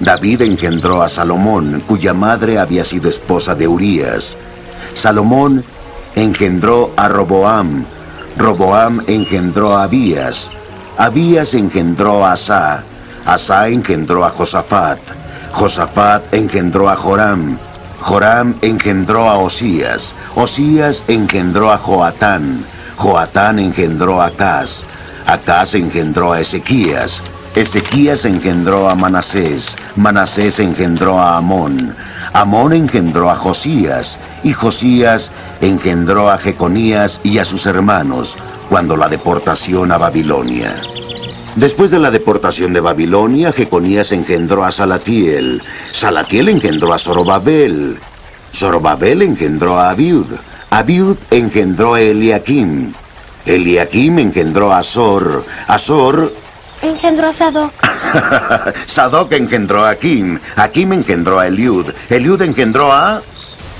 David 0.01 0.41
engendró 0.41 1.01
a 1.01 1.07
Salomón, 1.07 1.81
cuya 1.87 2.13
madre 2.13 2.59
había 2.59 2.83
sido 2.83 3.09
esposa 3.09 3.55
de 3.55 3.69
Urías. 3.69 4.35
Salomón 4.93 5.63
engendró 6.15 6.91
a 6.97 7.07
Roboam. 7.07 7.85
Roboam 8.37 9.01
engendró 9.07 9.77
a 9.77 9.83
Abías. 9.83 10.51
Abías 10.99 11.53
engendró 11.53 12.25
a 12.25 12.33
Asa. 12.33 12.83
Asa 13.25 13.69
engendró 13.69 14.25
a 14.25 14.31
Josafat, 14.31 14.99
Josafat 15.53 16.33
engendró 16.33 16.89
a 16.89 16.95
Joram, 16.97 17.57
Joram 18.01 18.53
engendró 18.61 19.29
a 19.29 19.37
Osías, 19.37 20.13
Osías 20.35 21.05
engendró 21.07 21.71
a 21.71 21.77
Joatán, 21.77 22.65
Joatán 22.97 23.59
engendró 23.59 24.19
a 24.19 24.25
Acaz, 24.25 24.83
Acaz 25.25 25.73
engendró 25.73 26.33
a 26.33 26.41
Ezequías, 26.41 27.21
Ezequías 27.55 28.25
engendró 28.25 28.89
a 28.89 28.95
Manasés, 28.95 29.77
Manasés 29.95 30.59
engendró 30.59 31.17
a 31.17 31.37
Amón, 31.37 31.95
Amón 32.33 32.73
engendró 32.73 33.29
a 33.29 33.35
Josías, 33.35 34.19
y 34.43 34.53
Josías 34.53 35.31
engendró 35.61 36.29
a 36.29 36.37
Jeconías 36.37 37.19
y 37.23 37.39
a 37.39 37.45
sus 37.45 37.65
hermanos, 37.65 38.37
cuando 38.69 38.95
la 38.95 39.09
deportación 39.09 39.91
a 39.91 39.97
Babilonia. 39.97 40.73
Después 41.55 41.91
de 41.91 41.99
la 41.99 42.11
deportación 42.11 42.73
de 42.73 42.79
Babilonia, 42.79 43.51
Jeconías 43.51 44.11
engendró 44.11 44.63
a 44.63 44.71
Salatiel. 44.71 45.61
Salatiel 45.91 46.49
engendró 46.49 46.93
a 46.93 46.99
Zorobabel. 46.99 47.97
Zorobabel 48.53 49.23
engendró 49.23 49.79
a 49.79 49.89
Abiud. 49.89 50.27
Abiud 50.69 51.17
engendró 51.31 51.95
a 51.95 52.01
Eliakim. 52.01 52.93
Eliakim 53.45 54.19
engendró 54.19 54.71
a 54.71 54.79
Azor. 54.79 55.43
Azor 55.67 56.31
engendró 56.81 57.27
a 57.27 57.33
Sadoc. 57.33 57.73
Sadoc 58.85 59.31
engendró 59.33 59.85
a 59.85 59.91
Akim. 59.91 60.39
Akim 60.55 60.93
engendró 60.93 61.39
a 61.39 61.47
Eliud. 61.47 61.87
Eliud 62.09 62.41
engendró 62.41 62.91
a... 62.91 63.21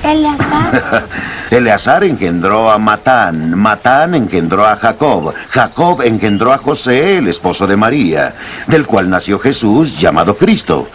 Eleazar. 0.03 1.03
Eleazar 1.51 2.03
engendró 2.03 2.71
a 2.71 2.77
Matán, 2.77 3.57
Matán 3.57 4.15
engendró 4.15 4.65
a 4.65 4.75
Jacob, 4.75 5.33
Jacob 5.49 6.01
engendró 6.03 6.53
a 6.53 6.57
José, 6.57 7.17
el 7.17 7.27
esposo 7.27 7.67
de 7.67 7.75
María, 7.75 8.33
del 8.67 8.85
cual 8.85 9.09
nació 9.09 9.39
Jesús 9.39 9.99
llamado 9.99 10.37
Cristo. 10.37 10.87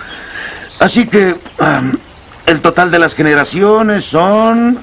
Así 0.78 1.06
que 1.06 1.34
el 2.46 2.60
total 2.60 2.90
de 2.90 2.98
las 2.98 3.14
generaciones 3.14 4.04
son, 4.04 4.78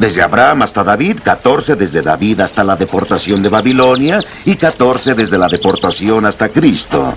desde 0.00 0.22
Abraham 0.22 0.62
hasta 0.62 0.82
David, 0.82 1.18
14 1.22 1.76
desde 1.76 2.00
David 2.00 2.40
hasta 2.40 2.64
la 2.64 2.74
deportación 2.74 3.42
de 3.42 3.50
Babilonia 3.50 4.24
y 4.46 4.56
14 4.56 5.12
desde 5.12 5.36
la 5.36 5.46
deportación 5.46 6.24
hasta 6.24 6.48
Cristo. 6.48 7.14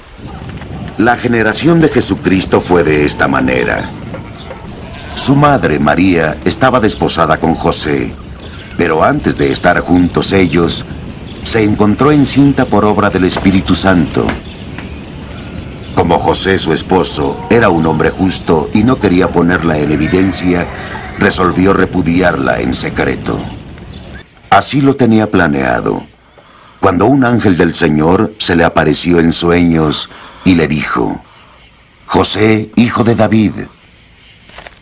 La 0.97 1.15
generación 1.15 1.79
de 1.79 1.87
Jesucristo 1.87 2.59
fue 2.59 2.83
de 2.83 3.05
esta 3.05 3.29
manera. 3.29 3.89
Su 5.15 5.33
madre, 5.35 5.79
María, 5.79 6.37
estaba 6.43 6.81
desposada 6.81 7.37
con 7.37 7.55
José, 7.55 8.13
pero 8.77 9.01
antes 9.01 9.37
de 9.37 9.51
estar 9.53 9.79
juntos 9.79 10.33
ellos, 10.33 10.83
se 11.43 11.63
encontró 11.63 12.11
encinta 12.11 12.65
por 12.65 12.83
obra 12.83 13.09
del 13.09 13.23
Espíritu 13.23 13.75
Santo. 13.75 14.27
Como 15.95 16.19
José, 16.19 16.59
su 16.59 16.73
esposo, 16.73 17.47
era 17.49 17.69
un 17.69 17.85
hombre 17.85 18.09
justo 18.09 18.69
y 18.73 18.83
no 18.83 18.99
quería 18.99 19.29
ponerla 19.29 19.77
en 19.77 19.91
evidencia, 19.93 20.67
resolvió 21.20 21.74
repudiarla 21.74 22.60
en 22.60 22.74
secreto. 22.74 23.39
Así 24.50 24.82
lo 24.82 24.96
tenía 24.96 25.29
planeado. 25.29 26.03
Cuando 26.79 27.05
un 27.05 27.24
ángel 27.24 27.58
del 27.58 27.74
Señor 27.74 28.34
se 28.39 28.55
le 28.55 28.63
apareció 28.63 29.20
en 29.20 29.32
sueños 29.32 30.10
y 30.46 30.55
le 30.55 30.67
dijo, 30.67 31.24
José, 32.05 32.72
hijo 32.75 33.03
de 33.03 33.15
David, 33.15 33.53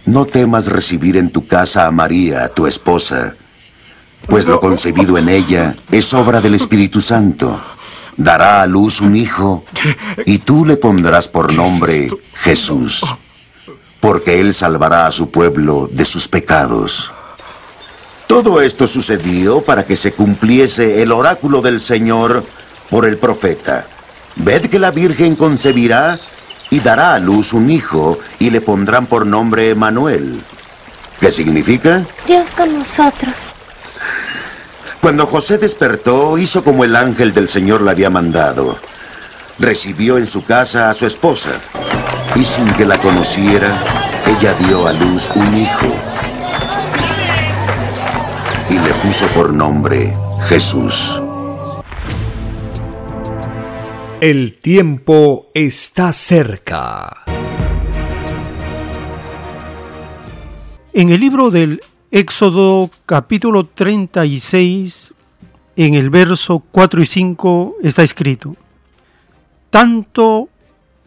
no 0.05 0.25
temas 0.25 0.65
recibir 0.65 1.15
en 1.15 1.29
tu 1.29 1.45
casa 1.45 1.85
a 1.85 1.91
María, 1.91 2.49
tu 2.49 2.65
esposa, 2.65 3.35
pues 4.27 4.45
lo 4.45 4.59
concebido 4.59 5.17
en 5.17 5.29
ella 5.29 5.75
es 5.91 6.13
obra 6.13 6.41
del 6.41 6.55
Espíritu 6.55 7.01
Santo. 7.01 7.61
Dará 8.17 8.61
a 8.61 8.67
luz 8.67 9.01
un 9.01 9.15
hijo 9.15 9.63
y 10.25 10.39
tú 10.39 10.65
le 10.65 10.77
pondrás 10.77 11.27
por 11.27 11.53
nombre 11.53 12.09
Jesús, 12.33 13.03
porque 14.01 14.41
él 14.41 14.53
salvará 14.53 15.07
a 15.07 15.11
su 15.13 15.29
pueblo 15.31 15.89
de 15.89 16.03
sus 16.03 16.27
pecados. 16.27 17.11
Todo 18.27 18.61
esto 18.61 18.87
sucedió 18.87 19.61
para 19.61 19.85
que 19.85 19.95
se 19.95 20.11
cumpliese 20.11 21.01
el 21.01 21.11
oráculo 21.11 21.61
del 21.61 21.79
Señor 21.79 22.43
por 22.89 23.05
el 23.05 23.17
profeta. 23.17 23.85
Ved 24.35 24.69
que 24.69 24.79
la 24.79 24.91
Virgen 24.91 25.35
concebirá 25.35 26.19
y 26.69 26.79
dará 26.79 27.13
a 27.13 27.19
luz 27.19 27.53
un 27.53 27.69
hijo 27.69 28.17
y 28.39 28.49
le 28.49 28.61
pondrán 28.61 29.05
por 29.05 29.25
nombre 29.25 29.69
Emanuel. 29.69 30.41
¿Qué 31.19 31.31
significa? 31.31 32.03
Dios 32.25 32.51
con 32.51 32.73
nosotros. 32.73 33.35
Cuando 35.01 35.27
José 35.27 35.57
despertó, 35.57 36.37
hizo 36.37 36.63
como 36.63 36.83
el 36.83 36.95
ángel 36.95 37.33
del 37.33 37.49
Señor 37.49 37.81
le 37.81 37.91
había 37.91 38.09
mandado. 38.09 38.77
Recibió 39.61 40.17
en 40.17 40.25
su 40.25 40.43
casa 40.43 40.89
a 40.89 40.93
su 40.95 41.05
esposa 41.05 41.51
y 42.35 42.43
sin 42.43 42.67
que 42.73 42.83
la 42.83 42.99
conociera, 42.99 43.79
ella 44.25 44.53
dio 44.55 44.87
a 44.87 44.93
luz 44.93 45.29
un 45.35 45.55
hijo 45.55 45.87
y 48.71 48.73
le 48.73 48.91
puso 49.03 49.27
por 49.27 49.53
nombre 49.53 50.17
Jesús. 50.45 51.21
El 54.19 54.57
tiempo 54.59 55.51
está 55.53 56.11
cerca. 56.11 57.23
En 60.91 61.09
el 61.09 61.19
libro 61.19 61.51
del 61.51 61.81
Éxodo 62.09 62.89
capítulo 63.05 63.67
36, 63.67 65.13
en 65.75 65.93
el 65.93 66.09
verso 66.09 66.63
4 66.71 67.03
y 67.03 67.05
5 67.05 67.75
está 67.83 68.01
escrito, 68.01 68.55
tanto 69.71 70.49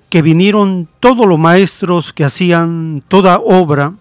que 0.09 0.23
vinieron 0.23 0.89
todos 0.99 1.27
los 1.27 1.39
maestros 1.39 2.13
que 2.13 2.25
hacían 2.25 3.03
toda 3.09 3.39
obra 3.39 3.95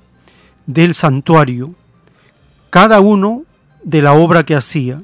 del 0.66 0.94
santuario, 0.94 1.76
cada 2.70 3.00
uno 3.00 3.44
de 3.84 4.02
la 4.02 4.14
obra 4.14 4.44
que 4.44 4.56
hacía, 4.56 5.02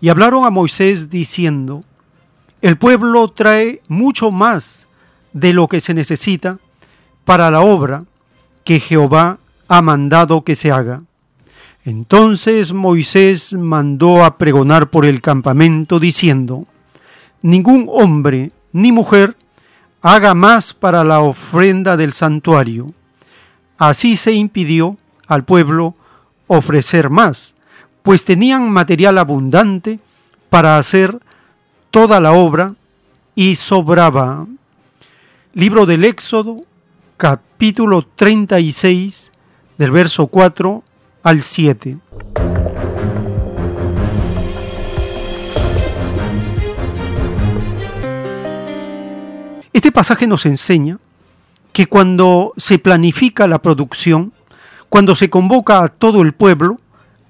y 0.00 0.08
hablaron 0.08 0.44
a 0.44 0.50
Moisés 0.50 1.10
diciendo, 1.10 1.84
el 2.62 2.78
pueblo 2.78 3.28
trae 3.28 3.82
mucho 3.88 4.32
más 4.32 4.88
de 5.32 5.52
lo 5.52 5.68
que 5.68 5.80
se 5.80 5.94
necesita 5.94 6.58
para 7.24 7.50
la 7.50 7.60
obra 7.60 8.04
que 8.64 8.80
Jehová 8.80 9.38
ha 9.68 9.82
mandado 9.82 10.42
que 10.44 10.56
se 10.56 10.70
haga. 10.72 11.02
Entonces 11.84 12.72
Moisés 12.72 13.54
mandó 13.54 14.24
a 14.24 14.38
pregonar 14.38 14.90
por 14.90 15.04
el 15.04 15.20
campamento 15.20 16.00
diciendo, 16.00 16.66
ningún 17.42 17.86
hombre 17.88 18.52
ni 18.78 18.92
mujer 18.92 19.36
haga 20.00 20.34
más 20.34 20.72
para 20.72 21.02
la 21.02 21.20
ofrenda 21.20 21.96
del 21.96 22.12
santuario. 22.12 22.94
Así 23.76 24.16
se 24.16 24.32
impidió 24.32 24.96
al 25.26 25.44
pueblo 25.44 25.94
ofrecer 26.46 27.10
más, 27.10 27.54
pues 28.02 28.24
tenían 28.24 28.70
material 28.70 29.18
abundante 29.18 29.98
para 30.48 30.78
hacer 30.78 31.18
toda 31.90 32.20
la 32.20 32.32
obra 32.32 32.74
y 33.34 33.56
sobraba. 33.56 34.46
Libro 35.54 35.84
del 35.84 36.04
Éxodo, 36.04 36.62
capítulo 37.16 38.06
36, 38.14 39.32
del 39.76 39.90
verso 39.90 40.28
4 40.28 40.84
al 41.24 41.42
7. 41.42 41.98
Este 49.78 49.92
pasaje 49.92 50.26
nos 50.26 50.44
enseña 50.44 50.98
que 51.72 51.86
cuando 51.86 52.52
se 52.56 52.80
planifica 52.80 53.46
la 53.46 53.62
producción, 53.62 54.32
cuando 54.88 55.14
se 55.14 55.30
convoca 55.30 55.84
a 55.84 55.86
todo 55.86 56.22
el 56.22 56.32
pueblo, 56.32 56.80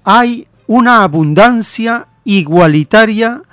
hay 0.03 0.47
una 0.65 1.03
abundancia 1.03 2.07
igualitaria 2.23 3.43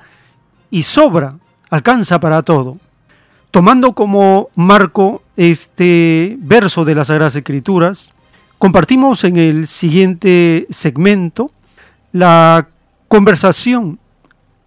y 0.70 0.82
sobra, 0.84 1.36
alcanza 1.68 2.20
para 2.20 2.40
todo. 2.40 2.78
Tomando 3.50 3.92
como 3.92 4.48
marco 4.54 5.22
este 5.36 6.38
verso 6.40 6.86
de 6.86 6.94
las 6.94 7.08
Sagradas 7.08 7.36
Escrituras, 7.36 8.12
Compartimos 8.56 9.24
en 9.24 9.36
el 9.36 9.66
siguiente 9.66 10.66
segmento 10.70 11.50
la 12.12 12.66
conversación 13.08 13.98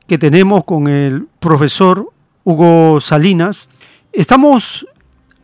que 0.05 0.19
tenemos 0.19 0.65
con 0.65 0.87
el 0.87 1.25
profesor 1.39 2.11
Hugo 2.43 3.01
Salinas. 3.01 3.71
Estamos 4.11 4.87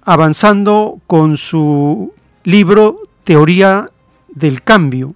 avanzando 0.02 1.00
con 1.06 1.38
su 1.38 2.14
libro 2.44 2.98
Teoría 3.24 3.92
del 4.30 4.64
Cambio 4.64 5.14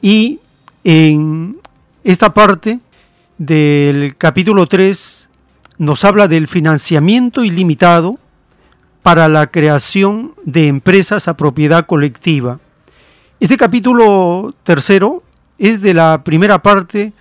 y 0.00 0.40
en 0.82 1.58
esta 2.04 2.32
parte 2.32 2.80
del 3.36 4.16
capítulo 4.16 4.66
3 4.66 5.28
nos 5.76 6.06
habla 6.06 6.26
del 6.26 6.48
financiamiento 6.48 7.44
ilimitado 7.44 8.18
para 9.02 9.28
la 9.28 9.46
creación 9.48 10.34
de 10.46 10.68
empresas 10.68 11.28
a 11.28 11.36
propiedad 11.36 11.84
colectiva. 11.84 12.60
Este 13.40 13.58
capítulo 13.58 14.54
tercero 14.62 15.22
es 15.58 15.82
de 15.82 15.92
la 15.92 16.24
primera 16.24 16.62
parte 16.62 17.12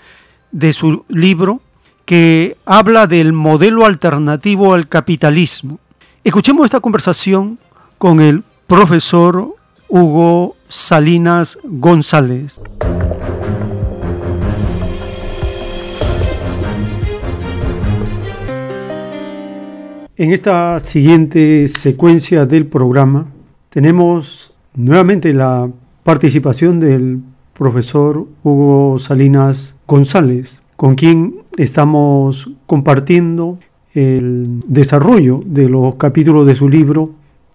de 0.54 0.72
su 0.72 1.04
libro 1.10 1.62
que 2.06 2.58
habla 2.65 3.08
del 3.08 3.34
modelo 3.34 3.86
alternativo 3.86 4.74
al 4.74 4.88
capitalismo. 4.88 5.80
Escuchemos 6.24 6.65
esta 6.65 6.80
conversación 6.80 7.60
con 7.98 8.22
el 8.22 8.44
profesor 8.68 9.56
Hugo 9.88 10.56
Salinas 10.70 11.58
González. 11.63 12.62
En 20.18 20.32
esta 20.32 20.80
siguiente 20.80 21.68
secuencia 21.68 22.46
del 22.46 22.68
programa 22.68 23.28
tenemos 23.70 24.54
nuevamente 24.74 25.34
la 25.34 25.70
participación 26.04 26.80
del 26.80 27.20
profesor 27.54 28.26
Hugo 28.44 28.98
Salinas 29.00 29.76
González, 29.88 30.62
con 30.76 30.96
quien 30.96 31.44
estamos 31.58 32.50
compartiendo 32.66 33.60
el 33.94 34.62
desarrollo 34.68 35.42
de 35.46 35.70
los 35.70 35.96
capítulos 35.96 36.46
de 36.46 36.56
su 36.56 36.68
libro 36.68 37.12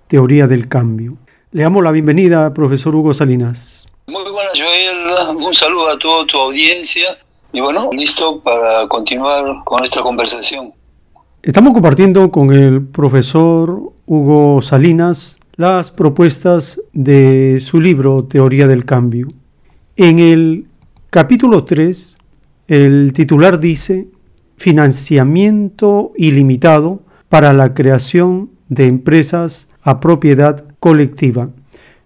Teoría 0.09 0.47
del 0.47 0.69
Cambio. 0.69 1.17
Le 1.53 1.63
damos 1.63 1.85
la 1.85 1.91
bienvenida, 1.91 2.55
profesor 2.55 2.95
Hugo 2.95 3.13
Salinas. 3.13 3.87
Muy 4.07 4.23
buenas, 4.23 4.53
Joel. 4.55 5.37
Un 5.37 5.55
saludo 5.55 5.89
a 5.89 5.99
toda 5.99 6.27
tu 6.27 6.39
audiencia 6.39 7.09
y 7.53 7.61
bueno, 7.61 7.91
listo 7.93 8.41
para 8.41 8.87
continuar 8.89 9.65
con 9.65 9.85
esta 9.85 10.03
conversación. 10.03 10.73
Estamos 11.43 11.73
compartiendo 11.73 12.31
con 12.31 12.53
el 12.53 12.87
profesor 12.87 13.93
Hugo 14.07 14.63
Salinas 14.63 15.39
las 15.57 15.91
propuestas 15.91 16.81
de 16.93 17.61
su 17.61 17.81
libro 17.81 18.25
Teoría 18.25 18.67
del 18.67 18.85
Cambio. 18.85 19.29
En 19.97 20.19
el 20.19 20.67
capítulo 21.11 21.65
3, 21.65 22.17
el 22.71 23.13
titular 23.13 23.59
dice 23.59 24.07
Financiamiento 24.57 26.13
ilimitado 26.17 27.01
para 27.29 27.53
la 27.53 27.75
creación 27.75 28.51
de 28.69 28.87
empresas 28.87 29.69
a 29.83 29.99
propiedad 29.99 30.65
colectiva. 30.79 31.49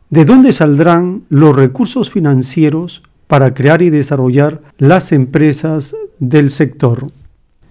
¿De 0.09 0.25
dónde 0.25 0.55
saldrán 0.55 1.27
los 1.29 1.55
recursos 1.55 2.11
financieros 2.11 3.03
para 3.27 3.53
crear 3.53 3.83
y 3.83 3.91
desarrollar 3.91 4.63
las 4.79 5.13
empresas 5.13 5.95
del 6.19 6.49
sector? 6.49 7.09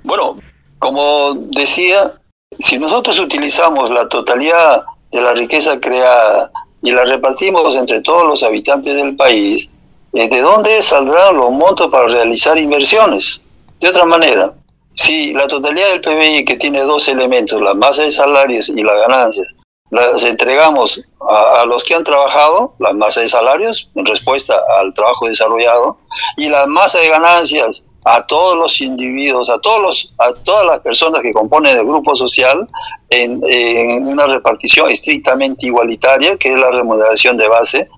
Bueno, 0.04 0.36
como 0.78 1.34
decía, 1.34 2.12
si 2.60 2.78
nosotros 2.78 3.20
utilizamos 3.20 3.90
la 3.90 4.08
totalidad 4.08 4.84
de 5.12 5.22
la 5.22 5.34
riqueza 5.34 5.80
creada 5.80 6.52
y 6.84 6.92
la 6.92 7.06
repartimos 7.06 7.76
entre 7.76 8.02
todos 8.02 8.28
los 8.28 8.44
habitantes 8.44 8.94
del 8.94 9.16
país, 9.16 9.72
¿de 10.14 10.42
dónde 10.42 10.82
saldrán 10.82 11.38
los 11.38 11.52
montos 11.52 11.88
para 11.88 12.08
realizar 12.08 12.58
inversiones? 12.58 13.42
De 13.80 13.90
otra 13.90 14.06
manera, 14.06 14.54
si 14.94 15.34
la 15.34 15.48
totalidad 15.48 15.90
del 15.90 16.02
PBI 16.02 16.46
que 16.46 16.56
tiene 16.56 16.82
dos 16.82 17.08
elementos, 17.08 17.62
la 17.62 17.74
masa 17.74 18.04
de 18.04 18.12
salarios 18.12 18.70
y 18.70 18.84
las 18.84 18.96
ganancias, 18.98 19.48
las 19.90 20.24
entregamos 20.24 21.02
a, 21.30 21.66
los 21.66 21.84
que 21.84 21.96
han 21.96 22.04
trabajado, 22.04 22.76
la 22.80 22.94
masa 22.94 23.22
de 23.22 23.28
salarios 23.28 23.90
en 23.96 24.06
respuesta 24.06 24.60
al 24.80 24.94
trabajo 24.94 25.28
desarrollado, 25.28 25.98
y 26.38 26.50
la 26.50 26.66
masa 26.66 27.00
de 27.00 27.10
ganancias 27.10 27.86
a 28.06 28.26
todos 28.26 28.58
los 28.58 28.82
individuos, 28.82 29.50
a 29.50 29.60
todos 29.60 29.82
los, 29.82 30.14
a 30.18 30.34
todas 30.44 30.66
las 30.66 30.80
personas 30.80 31.22
que 31.22 31.32
componen 31.32 31.78
el 31.78 31.86
grupo 31.86 32.16
social 32.16 32.68
en, 33.10 33.42
en 33.48 34.08
una 34.08 34.28
repartición 34.28 34.90
estrictamente 34.90 35.68
igualitaria, 35.68 36.38
que 36.38 36.50
es 36.50 36.60
la 36.60 36.72
remuneración 36.72 37.38
de 37.38 37.48
base. 37.48 37.90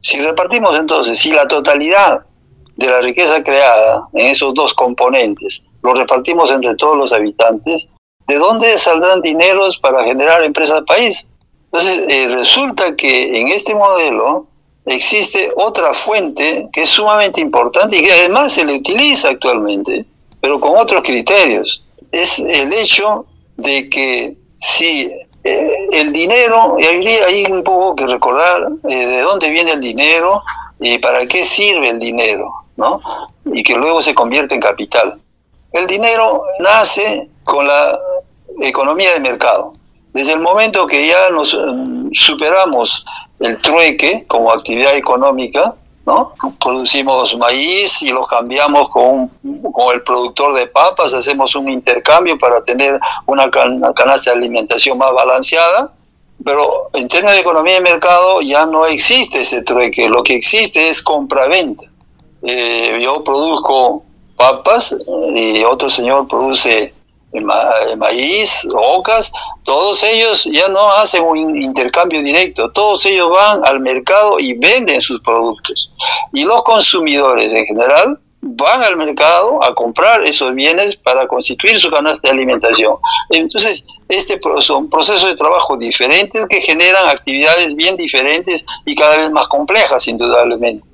Si 0.00 0.18
repartimos 0.20 0.76
entonces, 0.78 1.18
si 1.18 1.30
la 1.30 1.46
totalidad 1.46 2.24
de 2.76 2.86
la 2.86 3.00
riqueza 3.00 3.42
creada 3.42 4.08
en 4.14 4.28
esos 4.28 4.54
dos 4.54 4.72
componentes 4.74 5.62
lo 5.82 5.94
repartimos 5.94 6.50
entre 6.50 6.74
todos 6.76 6.96
los 6.96 7.12
habitantes, 7.12 7.90
¿de 8.26 8.38
dónde 8.38 8.78
saldrán 8.78 9.20
dineros 9.20 9.78
para 9.78 10.04
generar 10.04 10.42
empresas 10.42 10.82
país? 10.86 11.28
Entonces, 11.64 12.04
eh, 12.08 12.28
resulta 12.28 12.96
que 12.96 13.40
en 13.40 13.48
este 13.48 13.74
modelo 13.74 14.46
existe 14.86 15.52
otra 15.56 15.94
fuente 15.94 16.68
que 16.72 16.82
es 16.82 16.88
sumamente 16.88 17.40
importante 17.40 17.96
y 17.96 18.02
que 18.02 18.12
además 18.12 18.52
se 18.52 18.64
le 18.64 18.76
utiliza 18.76 19.28
actualmente, 19.28 20.06
pero 20.40 20.58
con 20.58 20.76
otros 20.76 21.02
criterios. 21.02 21.84
Es 22.10 22.40
el 22.40 22.72
hecho 22.72 23.26
de 23.56 23.88
que 23.88 24.36
si 24.58 25.10
eh, 25.42 25.88
el 25.92 26.12
dinero, 26.12 26.76
y 26.78 26.84
habría 26.84 27.24
ahí 27.26 27.44
un 27.50 27.62
poco 27.62 27.96
que 27.96 28.06
recordar 28.06 28.68
eh, 28.88 29.06
de 29.06 29.20
dónde 29.22 29.48
viene 29.50 29.72
el 29.72 29.80
dinero 29.80 30.42
y 30.78 30.98
para 30.98 31.26
qué 31.26 31.44
sirve 31.44 31.88
el 31.88 31.98
dinero, 31.98 32.50
¿no? 32.76 33.00
Y 33.46 33.62
que 33.62 33.74
luego 33.74 34.02
se 34.02 34.14
convierte 34.14 34.54
en 34.54 34.60
capital. 34.60 35.18
El 35.72 35.86
dinero 35.86 36.42
nace 36.58 37.28
con 37.44 37.66
la 37.66 37.98
economía 38.60 39.12
de 39.12 39.20
mercado. 39.20 39.72
Desde 40.12 40.32
el 40.32 40.40
momento 40.40 40.86
que 40.86 41.06
ya 41.06 41.30
nos 41.30 41.54
mm, 41.54 42.10
superamos 42.12 43.04
el 43.38 43.60
trueque 43.62 44.24
como 44.26 44.52
actividad 44.52 44.94
económica, 44.96 45.74
¿no? 46.10 46.32
Producimos 46.58 47.36
maíz 47.36 48.02
y 48.02 48.08
lo 48.08 48.22
cambiamos 48.22 48.88
con, 48.90 49.28
con, 49.72 49.94
el 49.94 50.02
productor 50.02 50.54
de 50.54 50.66
papas, 50.66 51.14
hacemos 51.14 51.54
un 51.54 51.68
intercambio 51.68 52.36
para 52.38 52.62
tener 52.64 52.98
una, 53.26 53.48
canasta 53.50 54.32
de 54.32 54.38
alimentación 54.38 54.98
más 54.98 55.12
balanceada, 55.12 55.92
pero 56.44 56.90
en 56.94 57.06
términos 57.06 57.34
de 57.34 57.40
economía 57.40 57.74
de 57.74 57.80
mercado 57.80 58.40
ya 58.40 58.66
no 58.66 58.86
existe 58.86 59.40
ese 59.40 59.62
trueque, 59.62 60.08
lo 60.08 60.22
que 60.22 60.34
existe 60.34 60.88
es 60.88 61.02
compra-venta. 61.02 61.84
Eh, 62.42 62.98
yo 63.00 63.22
produzco 63.22 64.02
papas 64.36 64.96
y 65.34 65.62
otro 65.64 65.90
señor 65.90 66.26
produce 66.26 66.94
maíz, 67.96 68.66
ocas, 68.74 69.32
todos 69.64 70.02
ellos 70.02 70.48
ya 70.52 70.68
no 70.68 70.92
hacen 70.92 71.22
un 71.22 71.56
intercambio 71.60 72.22
directo, 72.22 72.70
todos 72.72 73.04
ellos 73.06 73.30
van 73.30 73.60
al 73.64 73.80
mercado 73.80 74.38
y 74.38 74.54
venden 74.58 75.00
sus 75.00 75.20
productos. 75.20 75.92
Y 76.32 76.44
los 76.44 76.62
consumidores 76.62 77.52
en 77.54 77.64
general 77.66 78.18
van 78.42 78.82
al 78.82 78.96
mercado 78.96 79.62
a 79.62 79.74
comprar 79.74 80.24
esos 80.24 80.54
bienes 80.54 80.96
para 80.96 81.26
constituir 81.26 81.78
su 81.78 81.90
canasta 81.90 82.28
de 82.28 82.34
alimentación. 82.34 82.96
Entonces, 83.28 83.86
este 84.08 84.40
son 84.60 84.88
procesos 84.88 85.26
de 85.26 85.34
trabajo 85.34 85.76
diferentes 85.76 86.46
que 86.46 86.60
generan 86.60 87.08
actividades 87.08 87.74
bien 87.76 87.96
diferentes 87.96 88.64
y 88.86 88.94
cada 88.94 89.18
vez 89.18 89.30
más 89.30 89.46
complejas, 89.48 90.08
indudablemente. 90.08 90.84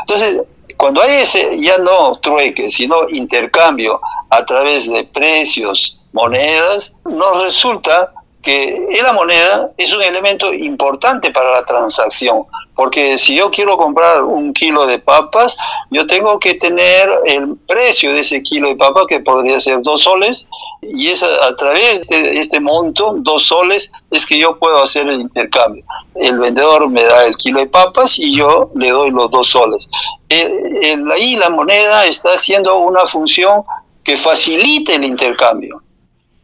Entonces, 0.00 0.42
cuando 0.76 1.02
hay 1.02 1.22
ese 1.22 1.58
ya 1.58 1.78
no 1.78 2.18
trueque, 2.20 2.70
sino 2.70 3.08
intercambio 3.08 4.00
a 4.30 4.44
través 4.44 4.90
de 4.90 5.04
precios, 5.04 5.98
monedas, 6.12 6.94
nos 7.04 7.42
resulta 7.42 8.12
que 8.44 8.86
la 9.02 9.12
moneda 9.12 9.70
es 9.76 9.92
un 9.92 10.02
elemento 10.02 10.52
importante 10.52 11.30
para 11.30 11.50
la 11.50 11.64
transacción, 11.64 12.44
porque 12.76 13.16
si 13.16 13.36
yo 13.36 13.50
quiero 13.50 13.76
comprar 13.76 14.22
un 14.22 14.52
kilo 14.52 14.86
de 14.86 14.98
papas, 14.98 15.56
yo 15.90 16.06
tengo 16.06 16.38
que 16.38 16.54
tener 16.54 17.08
el 17.26 17.56
precio 17.66 18.12
de 18.12 18.20
ese 18.20 18.42
kilo 18.42 18.68
de 18.68 18.76
papas, 18.76 19.06
que 19.08 19.20
podría 19.20 19.58
ser 19.58 19.80
dos 19.82 20.02
soles, 20.02 20.48
y 20.82 21.08
es 21.08 21.22
a, 21.22 21.56
través 21.56 22.06
de 22.08 22.38
este 22.38 22.60
monto, 22.60 23.14
dos 23.18 23.46
soles, 23.46 23.90
es 24.10 24.26
que 24.26 24.38
yo 24.38 24.58
puedo 24.58 24.82
hacer 24.82 25.08
el 25.08 25.20
intercambio. 25.20 25.84
El 26.14 26.38
vendedor 26.38 26.88
me 26.90 27.02
da 27.02 27.24
el 27.24 27.36
kilo 27.36 27.60
de 27.60 27.66
papas 27.66 28.18
y 28.18 28.34
yo 28.36 28.70
le 28.74 28.90
doy 28.90 29.10
los 29.10 29.30
dos 29.30 29.48
soles. 29.48 29.88
ahí 30.30 31.36
la 31.36 31.48
moneda 31.48 32.04
está 32.04 32.34
haciendo 32.34 32.76
una 32.76 33.06
función 33.06 33.62
que 34.02 34.16
facilite 34.16 34.96
el 34.96 35.04
intercambio. 35.04 35.83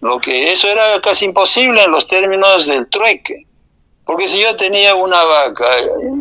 Lo 0.01 0.19
que 0.19 0.53
eso 0.53 0.69
era 0.69 1.01
casi 1.01 1.27
imposible 1.27 1.83
en 1.83 1.91
los 1.91 2.07
términos 2.07 2.67
del 2.67 2.89
trueque. 2.89 3.47
Porque 4.05 4.27
si 4.27 4.41
yo 4.43 4.57
tenía 4.57 4.95
una 4.95 5.23
vaca 5.25 5.67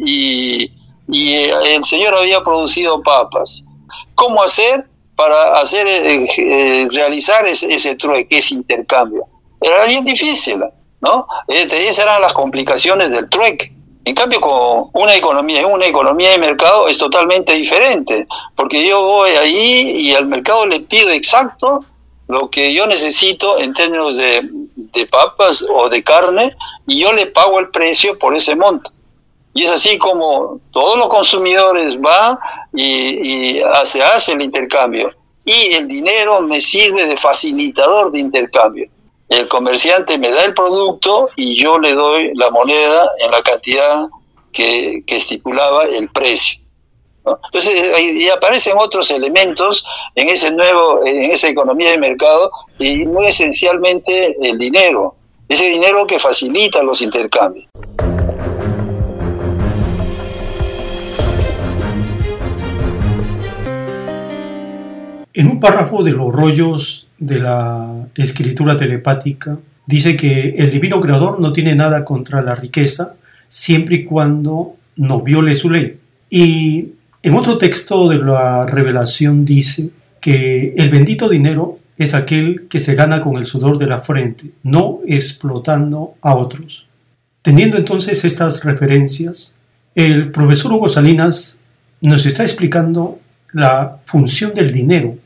y, 0.05 0.71
y 1.07 1.33
el 1.33 1.83
señor 1.83 2.13
había 2.13 2.41
producido 2.43 3.01
papas, 3.01 3.63
¿cómo 4.15 4.43
hacer 4.43 4.85
para 5.15 5.59
hacer 5.59 5.87
eh, 5.87 6.27
eh, 6.37 6.87
realizar 6.91 7.45
ese, 7.47 7.73
ese, 7.73 7.95
trueque, 7.95 8.37
ese 8.37 8.55
intercambio? 8.55 9.23
Era 9.61 9.85
bien 9.85 10.05
difícil, 10.05 10.61
¿no? 11.01 11.25
Este, 11.47 11.87
esas 11.87 12.05
eran 12.05 12.21
las 12.21 12.33
complicaciones 12.33 13.11
del 13.11 13.29
trueque. 13.29 13.73
En 14.05 14.15
cambio, 14.15 14.39
con 14.41 14.89
una 14.93 15.15
economía, 15.15 15.65
una 15.67 15.85
economía 15.85 16.31
de 16.31 16.37
mercado 16.37 16.87
es 16.87 16.97
totalmente 16.97 17.53
diferente, 17.53 18.27
porque 18.55 18.87
yo 18.87 19.01
voy 19.01 19.31
ahí 19.31 19.91
y 19.97 20.15
al 20.15 20.25
mercado 20.25 20.65
le 20.65 20.79
pido 20.81 21.09
exacto 21.09 21.83
lo 22.29 22.49
que 22.49 22.71
yo 22.73 22.85
necesito 22.85 23.59
en 23.59 23.73
términos 23.73 24.15
de, 24.15 24.47
papas 25.11 25.65
o 25.67 25.89
de 25.89 26.03
carne 26.03 26.55
y 26.85 26.99
yo 26.99 27.11
le 27.11 27.25
pago 27.25 27.59
el 27.59 27.69
precio 27.69 28.17
por 28.19 28.35
ese 28.35 28.55
monto. 28.55 28.91
Y 29.53 29.63
es 29.63 29.71
así 29.71 29.97
como 29.97 30.59
todos 30.71 30.97
los 30.97 31.09
consumidores 31.09 31.99
van 31.99 32.37
y, 32.71 33.57
y 33.57 33.63
se 33.83 34.03
hace 34.03 34.33
el 34.33 34.41
intercambio. 34.41 35.09
Y 35.43 35.73
el 35.73 35.87
dinero 35.87 36.41
me 36.41 36.61
sirve 36.61 37.07
de 37.07 37.17
facilitador 37.17 38.11
de 38.11 38.19
intercambio. 38.19 38.87
El 39.27 39.47
comerciante 39.47 40.19
me 40.19 40.29
da 40.29 40.45
el 40.45 40.53
producto 40.53 41.29
y 41.35 41.55
yo 41.55 41.79
le 41.79 41.95
doy 41.95 42.31
la 42.35 42.51
moneda 42.51 43.09
en 43.25 43.31
la 43.31 43.41
cantidad 43.41 44.07
que, 44.51 45.03
que 45.07 45.15
estipulaba 45.15 45.85
el 45.85 46.09
precio. 46.09 46.58
Entonces 47.25 47.95
ahí 47.95 48.27
aparecen 48.29 48.73
otros 48.77 49.11
elementos 49.11 49.85
en 50.15 50.29
ese 50.29 50.51
nuevo, 50.51 51.05
en 51.05 51.31
esa 51.31 51.49
economía 51.49 51.91
de 51.91 51.97
mercado 51.97 52.51
y 52.77 53.05
muy 53.05 53.27
esencialmente 53.27 54.35
el 54.41 54.57
dinero, 54.57 55.15
ese 55.47 55.65
dinero 55.65 56.07
que 56.07 56.19
facilita 56.19 56.81
los 56.83 57.01
intercambios. 57.01 57.67
En 65.33 65.47
un 65.47 65.59
párrafo 65.59 66.03
de 66.03 66.11
los 66.11 66.33
rollos 66.33 67.07
de 67.17 67.39
la 67.39 68.07
escritura 68.15 68.77
telepática 68.77 69.57
dice 69.85 70.17
que 70.17 70.55
el 70.57 70.71
divino 70.71 70.99
creador 70.99 71.39
no 71.39 71.53
tiene 71.53 71.75
nada 71.75 72.03
contra 72.03 72.41
la 72.41 72.55
riqueza 72.55 73.15
siempre 73.47 73.97
y 73.97 74.03
cuando 74.05 74.75
no 74.95 75.21
viole 75.21 75.55
su 75.55 75.69
ley. 75.69 75.97
Y 76.29 76.89
en 77.21 77.33
otro 77.33 77.57
texto 77.57 78.07
de 78.07 78.17
la 78.17 78.63
revelación 78.63 79.45
dice 79.45 79.89
que 80.21 80.73
el 80.77 80.89
bendito 80.89 81.29
dinero 81.29 81.79
es 81.97 82.13
aquel 82.13 82.67
que 82.69 82.79
se 82.79 82.95
gana 82.95 83.21
con 83.21 83.35
el 83.35 83.45
sudor 83.45 83.77
de 83.77 83.87
la 83.87 83.99
frente, 83.99 84.51
no 84.63 85.01
explotando 85.05 86.15
a 86.21 86.35
otros. 86.35 86.87
Teniendo 87.41 87.77
entonces 87.77 88.23
estas 88.23 88.63
referencias, 88.63 89.57
el 89.95 90.31
profesor 90.31 90.71
Hugo 90.71 90.87
Salinas 90.87 91.57
nos 92.01 92.25
está 92.25 92.43
explicando 92.43 93.19
la 93.51 93.97
función 94.05 94.53
del 94.53 94.71
dinero, 94.71 95.17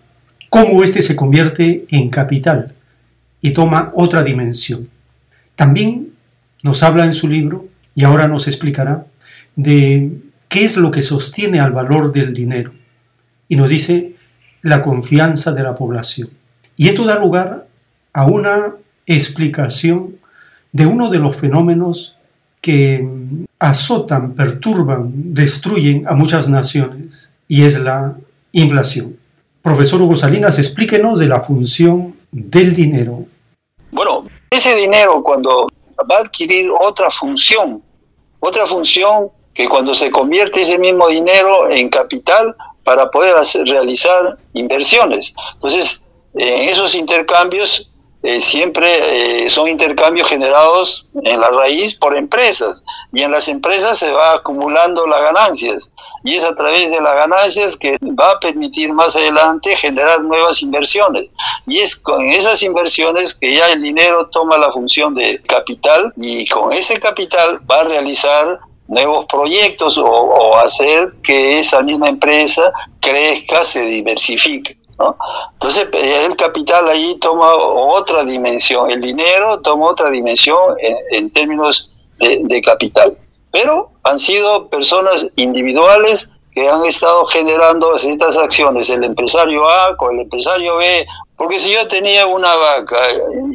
cómo 0.50 0.84
éste 0.84 1.02
se 1.02 1.16
convierte 1.16 1.86
en 1.90 2.10
capital 2.10 2.74
y 3.42 3.52
toma 3.52 3.92
otra 3.96 4.24
dimensión. 4.24 4.88
También 5.56 6.10
nos 6.64 6.82
habla 6.82 7.06
en 7.06 7.14
su 7.14 7.28
libro, 7.28 7.68
y 7.96 8.04
ahora 8.04 8.28
nos 8.28 8.48
explicará, 8.48 9.06
de 9.56 10.12
qué 10.54 10.66
es 10.66 10.78
lo 10.78 10.92
que 10.92 11.02
sostiene 11.02 11.60
al 11.60 11.72
valor 11.72 12.14
del 12.14 12.32
dinero. 12.32 12.72
Y 13.50 13.56
nos 13.56 13.72
dice 13.72 14.14
la 14.62 14.84
confianza 14.84 15.52
de 15.52 15.64
la 15.64 15.74
población. 15.74 16.30
Y 16.78 16.90
esto 16.90 17.06
da 17.06 17.18
lugar 17.18 17.66
a 18.14 18.26
una 18.28 18.76
explicación 19.08 20.16
de 20.72 20.86
uno 20.86 21.10
de 21.10 21.18
los 21.18 21.36
fenómenos 21.36 22.18
que 22.62 23.04
azotan, 23.58 24.34
perturban, 24.34 25.34
destruyen 25.34 26.08
a 26.08 26.14
muchas 26.14 26.48
naciones, 26.48 27.32
y 27.48 27.64
es 27.64 27.80
la 27.80 28.16
inflación. 28.52 29.18
Profesor 29.64 30.04
Hugo 30.04 30.16
Salinas, 30.16 30.60
explíquenos 30.60 31.18
de 31.18 31.30
la 31.30 31.42
función 31.42 32.16
del 32.32 32.76
dinero. 32.76 33.26
Bueno, 33.90 34.26
ese 34.52 34.76
dinero 34.76 35.24
cuando 35.24 35.68
va 36.00 36.18
a 36.18 36.22
adquirir 36.22 36.70
otra 36.80 37.10
función, 37.10 37.82
otra 38.40 38.68
función 38.68 39.30
que 39.54 39.70
cuando 39.70 39.94
se 39.94 40.12
convierte 40.12 40.62
ese 40.62 40.78
mismo 40.78 41.08
dinero 41.08 41.70
en 41.70 41.90
capital 41.90 42.56
para 42.84 43.10
poder 43.10 43.36
realizar 43.66 44.38
inversiones. 44.54 45.34
Entonces, 45.56 46.04
en 46.34 46.70
esos 46.70 46.96
intercambios 46.96 47.90
eh, 48.24 48.40
siempre 48.40 48.88
eh, 49.44 49.50
son 49.50 49.68
intercambios 49.68 50.30
generados 50.30 51.06
en 51.24 51.42
la 51.42 51.50
raíz 51.50 51.94
por 51.94 52.16
empresas 52.16 52.82
y 53.12 53.22
en 53.22 53.32
las 53.32 53.50
empresas 53.50 53.98
se 53.98 54.12
va 54.14 54.36
acumulando 54.36 55.06
las 55.06 55.22
ganancias 55.22 55.92
y 56.24 56.36
es 56.36 56.46
a 56.46 56.56
través 56.56 56.90
de 56.90 57.02
las 57.02 57.16
ganancias 57.16 57.76
que 57.76 57.98
va 58.18 58.32
a 58.32 58.40
permitir 58.40 58.94
más 58.94 59.18
adelante 59.18 59.76
generar 59.76 60.22
nuevas 60.22 60.62
inversiones 60.62 61.26
y 61.68 61.80
es 61.80 61.98
con 61.98 62.22
esas 62.22 62.64
inversiones 62.64 63.34
que 63.34 63.56
ya 63.56 63.68
el 63.74 63.82
dinero 63.82 64.30
toma 64.30 64.58
la 64.58 64.72
función 64.72 65.14
de 65.16 65.42
capital 65.42 66.14
y 66.16 66.48
con 66.48 66.72
ese 66.72 67.02
capital 67.02 67.60
va 67.70 67.82
a 67.82 67.84
realizar 67.84 68.58
nuevos 68.88 69.26
proyectos 69.26 69.98
o, 69.98 70.56
hacer 70.58 71.14
que 71.24 71.60
esa 71.60 71.82
misma 71.82 72.10
empresa 72.10 72.72
crezca, 73.00 73.64
se 73.64 73.82
diversifique. 73.82 74.78
Entonces 75.54 75.88
el 75.94 76.36
capital 76.36 76.88
ahí 76.88 77.18
toma 77.20 77.54
otra 77.54 78.24
dimensión, 78.24 78.92
el 78.92 79.02
dinero 79.02 79.60
toma 79.60 79.88
otra 79.88 80.10
dimensión 80.10 80.76
en, 81.12 81.30
términos 81.32 81.92
de, 82.20 82.62
capital. 82.62 83.18
Pero 83.52 83.92
han 84.04 84.20
sido 84.20 84.68
personas 84.70 85.28
individuales 85.36 86.30
que 86.54 86.70
han 86.70 86.86
estado 86.86 87.26
generando 87.26 87.96
estas 87.96 88.38
acciones, 88.38 88.90
el 88.90 89.04
empresario 89.04 89.68
A 89.68 89.98
con 89.98 90.16
el 90.16 90.22
empresario 90.22 90.78
B, 90.78 91.06
porque 91.36 91.60
si 91.60 91.74
yo 91.74 91.88
tenía 91.88 92.28
una 92.28 92.56
vaca 92.56 92.98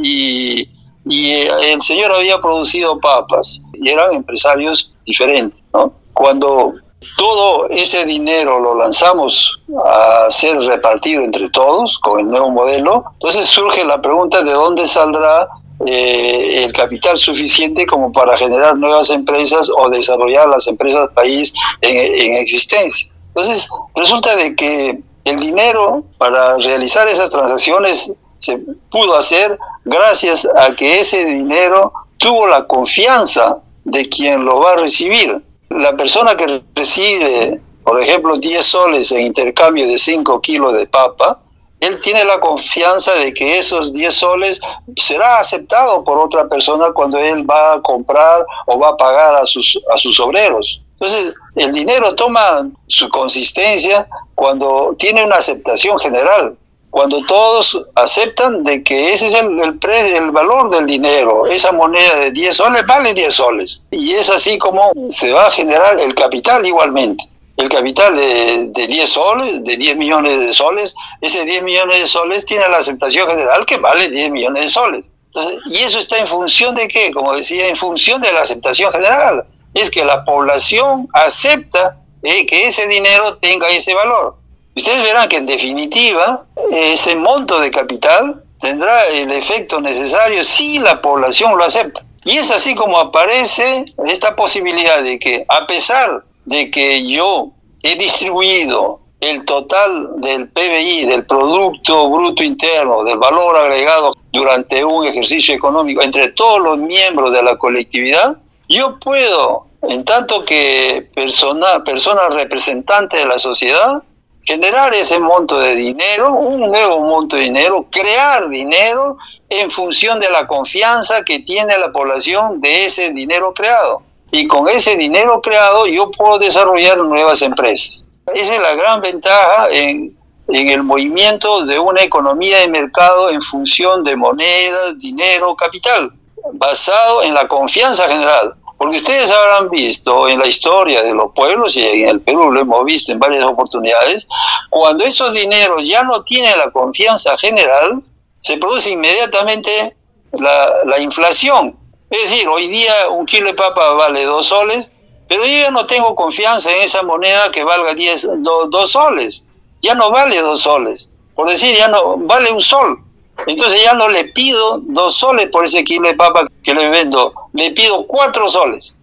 y, 0.03 0.69
y 1.09 1.33
el 1.33 1.81
señor 1.81 2.12
había 2.12 2.38
producido 2.40 2.99
papas 3.01 3.62
y 3.73 3.88
eran 3.88 4.12
empresarios 4.14 4.92
diferentes, 5.07 5.61
¿no? 5.73 5.92
Cuando 6.12 6.73
todo 7.16 7.68
ese 7.71 8.05
dinero 8.05 8.59
lo 8.59 8.75
lanzamos 8.75 9.59
a 9.85 10.27
ser 10.31 10.59
repartido 10.61 11.23
entre 11.23 11.49
todos 11.51 11.99
con 11.99 12.21
el 12.21 12.29
nuevo 12.29 12.51
modelo. 12.51 13.03
Entonces 13.14 13.47
surge 13.47 13.85
la 13.85 14.01
pregunta 14.01 14.42
de 14.42 14.53
dónde 14.53 14.87
saldrá 14.87 15.49
eh, 15.87 16.64
el 16.64 16.73
capital 16.73 17.16
suficiente 17.16 17.87
como 17.87 18.12
para 18.12 18.37
generar 18.37 18.77
nuevas 18.77 19.11
empresas 19.11 19.71
o 19.77 19.88
desarrollar 19.88 20.49
las 20.49 20.66
empresas 20.66 21.09
país 21.14 21.55
en, 21.81 21.97
en 21.97 22.37
existencia. 22.37 23.11
Entonces 23.29 23.68
resulta 23.94 24.35
de 24.37 24.57
que 24.57 25.01
el 25.25 25.38
dinero 25.38 26.03
para 26.18 26.57
realizar 26.59 27.07
esas 27.07 27.31
transacciones 27.31 28.12
se 28.38 28.59
pudo 28.90 29.16
hacer 29.16 29.59
gracias 29.85 30.48
a 30.57 30.74
que 30.74 31.01
ese 31.01 31.24
dinero 31.24 31.92
tuvo 32.16 32.46
la 32.46 32.66
confianza 32.66 33.59
de 33.85 34.05
quien 34.05 34.44
lo 34.44 34.61
va 34.61 34.72
a 34.72 34.77
recibir 34.77 35.42
la 35.70 35.96
persona 35.96 36.37
que 36.37 36.62
recibe, 36.74 37.61
por 37.85 38.01
ejemplo, 38.03 38.38
10 38.38 38.64
soles 38.64 39.12
en 39.12 39.20
intercambio 39.20 39.87
de 39.87 39.98
5 39.98 40.40
kilos 40.40 40.72
de 40.74 40.87
papa, 40.87 41.40
él 41.81 42.01
tiene 42.01 42.24
la 42.24 42.40
confianza 42.40 43.12
de 43.14 43.33
que 43.33 43.59
esos 43.59 43.92
10 43.92 44.12
soles 44.12 44.61
será 44.96 45.38
aceptado 45.38 46.03
por 46.03 46.18
otra 46.18 46.48
persona 46.48 46.90
cuando 46.92 47.18
él 47.18 47.48
va 47.48 47.74
a 47.74 47.83
comprar 47.83 48.44
o 48.66 48.79
va 48.79 48.90
a 48.90 48.96
pagar 48.96 49.37
a 49.37 49.46
sus, 49.46 49.79
a 49.94 49.98
sus 49.98 50.18
obreros. 50.18 50.81
Entonces, 50.94 51.33
el 51.55 51.70
dinero 51.70 52.16
toma 52.16 52.68
su 52.88 53.09
consistencia 53.11 54.09
cuando 54.35 54.96
tiene 54.98 55.24
una 55.24 55.37
aceptación 55.37 55.96
general 56.01 56.57
cuando 56.90 57.20
todos 57.27 57.79
aceptan 57.94 58.64
de 58.64 58.83
que 58.83 59.12
ese 59.12 59.27
es 59.27 59.35
el, 59.35 59.61
el, 59.61 59.79
el 60.16 60.31
valor 60.31 60.70
del 60.70 60.87
dinero, 60.87 61.46
esa 61.46 61.70
moneda 61.72 62.18
de 62.18 62.31
10 62.31 62.55
soles 62.55 62.87
vale 62.87 63.14
10 63.14 63.33
soles. 63.33 63.83
Y 63.90 64.14
es 64.14 64.31
así 64.31 64.59
como 64.59 64.90
se 65.11 65.33
va 65.33 65.46
a 65.46 65.51
generar 65.51 66.01
el 66.01 66.14
capital 66.14 66.64
igualmente. 66.66 67.24
El 67.57 67.68
capital 67.68 68.16
de, 68.16 68.68
de 68.68 68.87
10 68.87 69.09
soles, 69.09 69.64
de 69.64 69.77
10 69.77 69.96
millones 69.96 70.40
de 70.40 70.53
soles, 70.53 70.94
ese 71.20 71.44
10 71.44 71.62
millones 71.62 71.98
de 71.98 72.07
soles 72.07 72.46
tiene 72.46 72.68
la 72.68 72.79
aceptación 72.79 73.29
general 73.29 73.66
que 73.66 73.77
vale 73.77 74.09
10 74.09 74.31
millones 74.31 74.62
de 74.62 74.68
soles. 74.68 75.11
Entonces, 75.27 75.61
y 75.66 75.85
eso 75.85 75.98
está 75.98 76.18
en 76.18 76.27
función 76.27 76.74
de 76.74 76.88
qué? 76.88 77.12
Como 77.12 77.35
decía, 77.35 77.68
en 77.68 77.77
función 77.77 78.20
de 78.22 78.33
la 78.33 78.40
aceptación 78.40 78.90
general. 78.92 79.44
Es 79.74 79.90
que 79.90 80.05
la 80.05 80.24
población 80.24 81.09
acepta 81.12 81.98
eh, 82.22 82.46
que 82.46 82.66
ese 82.66 82.87
dinero 82.87 83.37
tenga 83.37 83.68
ese 83.68 83.92
valor. 83.92 84.37
Ustedes 84.79 85.03
verán 85.03 85.29
que 85.29 85.38
en 85.38 85.47
definitiva 85.47 86.45
ese 86.71 87.17
monto 87.17 87.59
de 87.59 87.69
capital 87.69 88.45
tendrá 88.61 89.07
el 89.09 89.33
efecto 89.33 89.81
necesario 89.81 90.45
si 90.45 90.79
la 90.79 91.03
población 91.03 91.59
lo 91.59 91.64
acepta. 91.64 92.05
Y 92.25 92.37
es 92.37 92.53
así 92.53 92.77
como 92.77 92.97
aparece 92.97 93.87
esta 94.07 94.37
posibilidad 94.37 95.03
de 95.03 95.19
que 95.19 95.45
a 95.49 95.67
pesar 95.67 96.23
de 96.45 96.71
que 96.71 97.05
yo 97.05 97.49
he 97.83 97.97
distribuido 97.97 99.01
el 99.19 99.45
total 99.45 100.21
del 100.21 100.49
PBI, 100.49 101.07
del 101.07 101.27
Producto 101.27 102.09
Bruto 102.09 102.45
Interno, 102.45 103.03
del 103.03 103.19
valor 103.19 103.57
agregado 103.57 104.12
durante 104.33 104.85
un 104.85 105.09
ejercicio 105.09 105.57
económico 105.57 106.03
entre 106.03 106.29
todos 106.29 106.61
los 106.61 106.79
miembros 106.79 107.33
de 107.33 107.43
la 107.43 107.59
colectividad, 107.59 108.37
yo 108.69 108.97
puedo, 109.01 109.67
en 109.83 110.05
tanto 110.05 110.45
que 110.45 111.11
persona, 111.17 111.83
persona 111.83 112.29
representante 112.29 113.17
de 113.17 113.25
la 113.25 113.38
sociedad, 113.38 114.05
generar 114.44 114.94
ese 114.94 115.18
monto 115.18 115.59
de 115.59 115.74
dinero, 115.74 116.33
un 116.33 116.61
nuevo 116.61 117.01
monto 117.01 117.37
de 117.37 117.42
dinero, 117.42 117.87
crear 117.90 118.48
dinero 118.48 119.18
en 119.48 119.70
función 119.70 120.20
de 120.20 120.31
la 120.31 120.46
confianza 120.46 121.22
que 121.22 121.40
tiene 121.40 121.77
la 121.79 121.92
población 121.92 122.61
de 122.61 122.87
ese 122.87 123.11
dinero 123.11 123.53
creado. 123.55 124.03
Y 124.31 124.46
con 124.46 124.68
ese 124.68 124.96
dinero 124.96 125.40
creado 125.40 125.87
yo 125.87 126.11
puedo 126.11 126.38
desarrollar 126.38 126.98
nuevas 126.98 127.42
empresas. 127.42 128.05
Esa 128.35 128.55
es 128.55 128.62
la 128.62 128.74
gran 128.74 129.01
ventaja 129.01 129.68
en, 129.70 130.16
el 130.48 130.83
movimiento 130.83 131.64
de 131.66 131.79
una 131.79 132.03
economía 132.03 132.61
de 132.61 132.68
mercado 132.68 133.29
en 133.31 133.42
función 133.42 134.03
de 134.03 134.16
moneda, 134.16 134.94
dinero, 134.94 135.55
capital, 135.55 136.11
basado 136.55 137.22
en 137.22 137.35
la 137.35 137.46
confianza 137.46 138.09
general. 138.09 138.55
Porque 138.79 138.99
ustedes 138.99 139.29
habrán 139.31 139.69
visto 139.71 140.29
en 140.29 140.38
la 140.38 140.47
historia 140.47 141.03
de 141.03 141.12
los 141.12 141.33
pueblos, 141.35 141.77
y 141.77 141.85
en 141.85 142.09
el 142.09 142.21
Perú 142.21 142.53
lo 142.53 142.61
hemos 142.61 142.85
visto 142.85 143.11
en 143.11 143.19
varias 143.19 143.45
oportunidades, 143.45 144.29
cuando 144.71 145.05
esos 145.05 145.33
dineros 145.35 145.87
ya 145.87 146.05
no 146.05 146.23
tienen 146.23 146.57
la 146.57 146.71
confianza 146.71 147.37
general, 147.37 148.01
se 148.38 148.57
produce 148.57 148.91
inmediatamente 148.91 149.97
la, 150.33 151.01
inflación. 151.01 151.77
Es 152.09 152.31
decir, 152.31 152.49
hoy 152.49 152.69
día 152.69 153.09
un 153.11 153.27
kilo 153.27 153.49
de 153.49 153.55
papa 153.55 153.95
vale 153.95 154.25
dos 154.25 154.47
soles, 154.47 154.93
pero 155.27 155.45
yo 155.45 155.59
ya 155.59 155.71
no 155.73 155.85
tengo 155.85 156.14
confianza 156.14 156.71
en 156.71 156.83
esa 156.83 157.03
moneda 157.03 157.51
que 157.51 157.64
valga 157.64 157.95
diez, 157.95 158.27
dos 158.41 158.91
soles. 158.93 159.45
Ya 159.83 159.95
no 159.95 160.11
vale 160.11 160.41
dos 160.41 160.62
soles. 160.62 161.11
Por 161.35 161.49
decir, 161.49 161.77
ya 161.77 161.88
no 161.88 162.17
vale 162.17 162.51
un 162.51 162.61
sol. 162.61 162.99
Entonces 163.46 163.83
ya 163.83 163.94
no 163.94 164.09
le 164.09 164.24
pido 164.24 164.79
dos 164.83 165.16
soles 165.16 165.46
por 165.46 165.64
ese 165.64 165.85
kilo 165.85 166.09
de 166.09 166.14
papa 166.14 166.44
que 166.62 166.74
le 166.74 166.88
vendo, 166.88 167.33
le 167.53 167.70
pido 167.70 168.07
cuatro 168.07 168.48
soles. 168.48 168.96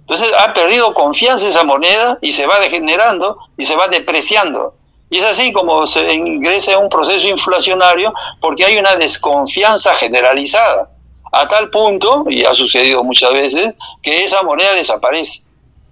Entonces 0.00 0.32
ha 0.38 0.52
perdido 0.52 0.92
confianza 0.92 1.46
esa 1.46 1.62
moneda 1.62 2.18
y 2.20 2.32
se 2.32 2.46
va 2.46 2.58
degenerando 2.58 3.38
y 3.56 3.64
se 3.64 3.76
va 3.76 3.86
depreciando. 3.88 4.74
Y 5.08 5.18
es 5.18 5.24
así 5.24 5.52
como 5.52 5.86
se 5.86 6.12
ingresa 6.12 6.72
en 6.72 6.78
un 6.78 6.88
proceso 6.88 7.28
inflacionario 7.28 8.12
porque 8.40 8.64
hay 8.64 8.78
una 8.78 8.96
desconfianza 8.96 9.94
generalizada. 9.94 10.90
A 11.32 11.46
tal 11.46 11.70
punto, 11.70 12.24
y 12.28 12.44
ha 12.44 12.52
sucedido 12.52 13.04
muchas 13.04 13.32
veces, 13.32 13.74
que 14.02 14.24
esa 14.24 14.42
moneda 14.42 14.72
desaparece. 14.74 15.44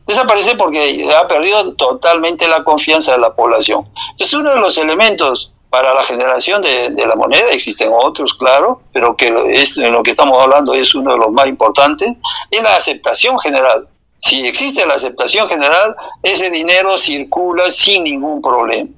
Desaparece 0.04 0.56
porque 0.56 1.08
ha 1.16 1.28
perdido 1.28 1.74
totalmente 1.74 2.48
la 2.48 2.64
confianza 2.64 3.12
de 3.12 3.18
la 3.18 3.34
población. 3.34 3.88
Entonces 4.12 4.34
uno 4.34 4.50
de 4.50 4.56
los 4.58 4.78
elementos 4.78 5.52
para 5.70 5.92
la 5.92 6.02
generación 6.02 6.62
de, 6.62 7.07
la 7.07 7.14
moneda, 7.14 7.50
existen 7.50 7.90
otros, 7.92 8.35
claro, 8.35 8.83
pero 8.92 9.16
que 9.16 9.28
es, 9.50 9.76
en 9.76 9.92
lo 9.92 10.02
que 10.02 10.11
estamos 10.11 10.40
hablando 10.40 10.72
es 10.74 10.94
uno 10.94 11.12
de 11.12 11.18
los 11.18 11.31
más 11.31 11.46
importantes, 11.46 12.16
es 12.50 12.62
la 12.62 12.74
aceptación 12.76 13.38
general. 13.38 13.87
Si 14.18 14.46
existe 14.46 14.87
la 14.87 14.94
aceptación 14.94 15.48
general, 15.48 15.94
ese 16.22 16.50
dinero 16.50 16.96
circula 16.96 17.70
sin 17.70 18.04
ningún 18.04 18.40
problema. 18.40 18.90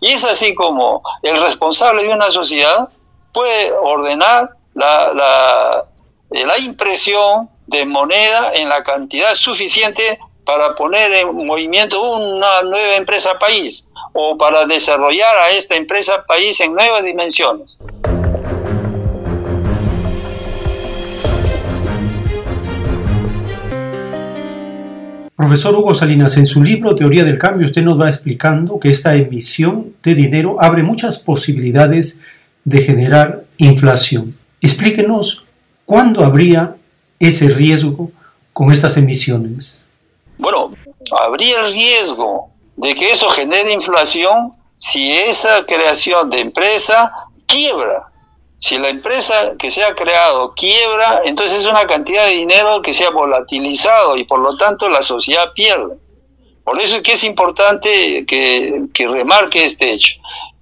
Y 0.00 0.12
es 0.12 0.24
así 0.24 0.54
como 0.54 1.02
el 1.22 1.40
responsable 1.40 2.04
de 2.04 2.12
una 2.12 2.30
sociedad 2.30 2.88
puede 3.32 3.72
ordenar 3.72 4.50
la, 4.74 5.84
la 6.30 6.58
impresión 6.58 7.48
de 7.66 7.84
moneda 7.86 8.52
en 8.54 8.68
la 8.68 8.82
cantidad 8.82 9.34
suficiente 9.34 10.18
para 10.44 10.74
poner 10.74 11.12
en 11.12 11.46
movimiento 11.46 12.00
una 12.00 12.62
nueva 12.62 12.96
empresa 12.96 13.38
país 13.38 13.84
o 14.20 14.36
para 14.36 14.66
desarrollar 14.66 15.36
a 15.38 15.50
esta 15.52 15.76
empresa 15.76 16.24
país 16.26 16.58
en 16.60 16.74
nuevas 16.74 17.04
dimensiones. 17.04 17.78
Profesor 25.36 25.72
Hugo 25.76 25.94
Salinas, 25.94 26.36
en 26.36 26.46
su 26.46 26.64
libro 26.64 26.96
Teoría 26.96 27.22
del 27.22 27.38
Cambio 27.38 27.68
usted 27.68 27.84
nos 27.84 28.00
va 28.00 28.08
explicando 28.08 28.80
que 28.80 28.90
esta 28.90 29.14
emisión 29.14 29.94
de 30.02 30.16
dinero 30.16 30.56
abre 30.58 30.82
muchas 30.82 31.18
posibilidades 31.18 32.18
de 32.64 32.82
generar 32.82 33.44
inflación. 33.56 34.36
Explíquenos 34.60 35.44
cuándo 35.84 36.24
habría 36.24 36.74
ese 37.20 37.50
riesgo 37.50 38.10
con 38.52 38.72
estas 38.72 38.96
emisiones. 38.96 39.86
Bueno, 40.38 40.72
habría 41.20 41.60
el 41.60 41.72
riesgo 41.72 42.47
de 42.78 42.94
que 42.94 43.10
eso 43.10 43.28
genere 43.28 43.72
inflación 43.72 44.52
si 44.76 45.12
esa 45.12 45.66
creación 45.66 46.30
de 46.30 46.40
empresa 46.40 47.12
quiebra. 47.46 48.04
Si 48.60 48.78
la 48.78 48.88
empresa 48.88 49.52
que 49.58 49.70
se 49.70 49.84
ha 49.84 49.94
creado 49.94 50.54
quiebra, 50.54 51.22
entonces 51.24 51.60
es 51.60 51.66
una 51.66 51.86
cantidad 51.86 52.24
de 52.26 52.36
dinero 52.36 52.80
que 52.80 52.94
se 52.94 53.04
ha 53.04 53.10
volatilizado 53.10 54.16
y 54.16 54.24
por 54.24 54.38
lo 54.40 54.56
tanto 54.56 54.88
la 54.88 55.02
sociedad 55.02 55.52
pierde. 55.54 55.96
Por 56.64 56.80
eso 56.80 56.96
es 56.96 57.02
que 57.02 57.12
es 57.12 57.24
importante 57.24 58.24
que, 58.26 58.86
que 58.94 59.08
remarque 59.08 59.64
este 59.64 59.92
hecho, 59.92 60.14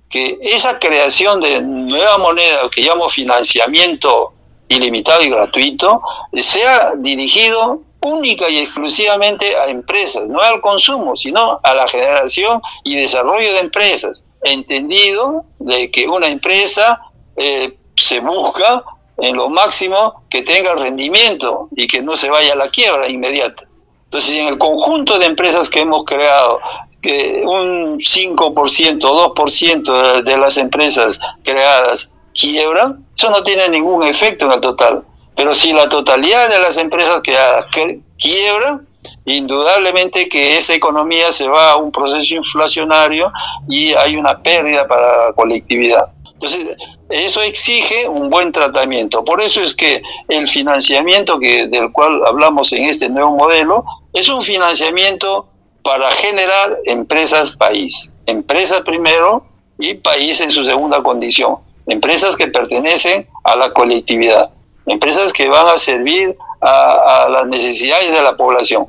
que 0.09 0.38
esa 0.40 0.79
creación 0.79 1.40
de 1.40 1.61
nueva 1.61 2.16
moneda 2.16 2.68
que 2.70 2.83
llamo 2.83 3.09
financiamiento 3.09 4.33
ilimitado 4.68 5.22
y 5.22 5.31
gratuito 5.31 6.00
sea 6.33 6.92
dirigido 6.96 7.83
única 8.00 8.48
y 8.48 8.59
exclusivamente 8.59 9.56
a 9.56 9.66
empresas, 9.68 10.28
no 10.28 10.40
al 10.40 10.61
consumo, 10.61 11.16
sino 11.16 11.61
a 11.62 11.74
la 11.74 11.88
generación 11.88 12.61
y 12.85 12.96
desarrollo 12.96 13.52
de 13.52 13.59
empresas. 13.61 14.24
Entendido 14.42 15.44
de 15.59 15.90
que 15.90 16.09
una 16.09 16.28
empresa 16.28 17.00
eh, 17.37 17.76
se 17.96 18.20
busca 18.20 18.85
en 19.18 19.37
lo 19.37 19.48
máximo 19.48 20.24
que 20.28 20.42
tenga 20.42 20.74
rendimiento 20.74 21.68
y 21.74 21.87
que 21.87 22.02
no 22.02 22.16
se 22.16 22.30
vaya 22.30 22.52
a 22.52 22.56
la 22.56 22.68
quiebra 22.68 23.09
inmediata. 23.09 23.64
Entonces, 24.04 24.35
en 24.35 24.48
el 24.48 24.59
conjunto 24.59 25.18
de 25.18 25.26
empresas 25.26 25.68
que 25.68 25.80
hemos 25.80 26.04
creado, 26.04 26.61
que 27.00 27.42
un 27.46 27.98
5% 27.98 29.04
o 29.04 29.35
2% 29.35 30.22
de 30.22 30.37
las 30.37 30.56
empresas 30.56 31.18
creadas 31.42 32.12
quiebran, 32.32 33.04
eso 33.16 33.30
no 33.30 33.42
tiene 33.42 33.68
ningún 33.68 34.04
efecto 34.04 34.46
en 34.46 34.52
el 34.52 34.61
total. 34.61 35.04
Pero 35.37 35.53
si 35.53 35.72
la 35.72 35.88
totalidad 35.88 36.49
de 36.49 36.59
las 36.59 36.79
empresas 36.79 37.20
que, 37.22 38.01
quiebran, 38.18 38.87
indudablemente 39.27 40.29
que 40.29 40.57
esta 40.57 40.75
economía 40.75 41.31
se 41.31 41.46
va 41.46 41.72
a 41.72 41.77
un 41.77 41.92
proceso 41.92 42.35
inflacionario 42.35 43.31
y 43.68 43.92
hay 43.94 44.16
una 44.16 44.42
pérdida 44.42 44.88
para 44.88 45.27
la 45.27 45.33
colectividad. 45.35 46.07
Entonces, 46.33 46.77
eso 47.11 47.42
exige 47.42 48.09
un 48.09 48.31
buen 48.31 48.51
tratamiento. 48.53 49.25
Por 49.25 49.42
eso 49.42 49.61
es 49.61 49.75
que 49.75 50.03
el 50.29 50.49
financiamiento 50.49 51.38
que, 51.38 51.66
del 51.66 51.92
cual 51.92 52.22
hablamos 52.27 52.72
en 52.72 52.87
este 52.87 53.09
nuevo 53.09 53.37
modelo 53.37 53.85
es 54.14 54.29
un 54.31 54.42
financiamiento 54.42 55.46
para 55.83 56.11
generar 56.11 56.79
empresas 56.87 57.57
país. 57.57 58.11
Empresa 58.25 58.83
primero 58.83 59.46
y 59.79 59.94
país 59.94 60.40
en 60.40 60.51
su 60.51 60.64
segunda 60.64 61.03
condición. 61.03 61.57
Empresas 61.87 62.37
que 62.37 62.49
pertenecen 62.49 63.29
a 63.44 63.55
la 63.55 63.72
colectividad 63.72 64.51
empresas 64.87 65.33
que 65.33 65.49
van 65.49 65.66
a 65.75 65.79
servir 65.79 66.37
a, 66.61 67.29
las 67.31 67.46
necesidades 67.49 68.12
de 68.12 68.22
la 68.22 68.37
población. 68.37 68.87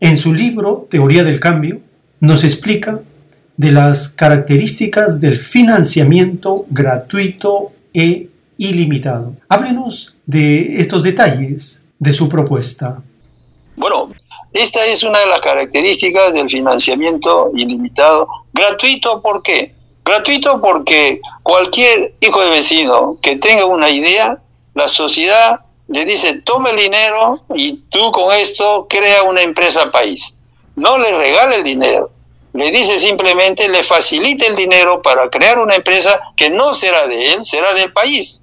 En 0.00 0.16
su 0.16 0.32
libro 0.32 0.86
Teoría 0.88 1.24
del 1.24 1.40
Cambio 1.40 1.80
nos 2.20 2.44
explica 2.44 3.00
de 3.56 3.72
las 3.72 4.08
características 4.08 5.20
del 5.20 5.36
financiamiento 5.36 6.66
gratuito 6.70 7.72
e 7.92 8.28
ilimitado. 8.56 9.34
Háblenos 9.48 10.14
de 10.26 10.80
estos 10.80 11.02
detalles 11.02 11.84
de 11.98 12.12
su 12.12 12.28
propuesta. 12.28 13.02
Bueno, 13.74 14.10
esta 14.58 14.84
es 14.84 15.02
una 15.02 15.20
de 15.20 15.26
las 15.26 15.40
características 15.40 16.34
del 16.34 16.48
financiamiento 16.48 17.50
ilimitado. 17.54 18.28
Gratuito, 18.52 19.22
¿por 19.22 19.42
qué? 19.42 19.72
Gratuito 20.04 20.60
porque 20.60 21.20
cualquier 21.42 22.14
hijo 22.20 22.40
de 22.42 22.50
vecino 22.50 23.18
que 23.22 23.36
tenga 23.36 23.66
una 23.66 23.90
idea, 23.90 24.38
la 24.74 24.88
sociedad 24.88 25.60
le 25.88 26.04
dice, 26.04 26.40
toma 26.42 26.70
el 26.70 26.76
dinero 26.76 27.40
y 27.54 27.74
tú 27.88 28.10
con 28.12 28.34
esto 28.34 28.86
crea 28.88 29.22
una 29.22 29.42
empresa 29.42 29.90
país. 29.90 30.34
No 30.76 30.98
le 30.98 31.16
regale 31.16 31.56
el 31.56 31.62
dinero, 31.62 32.10
le 32.52 32.70
dice 32.70 32.98
simplemente, 32.98 33.68
le 33.68 33.82
facilite 33.82 34.46
el 34.46 34.56
dinero 34.56 35.02
para 35.02 35.28
crear 35.30 35.58
una 35.58 35.74
empresa 35.74 36.20
que 36.36 36.50
no 36.50 36.74
será 36.74 37.06
de 37.06 37.32
él, 37.32 37.44
será 37.44 37.74
del 37.74 37.92
país. 37.92 38.42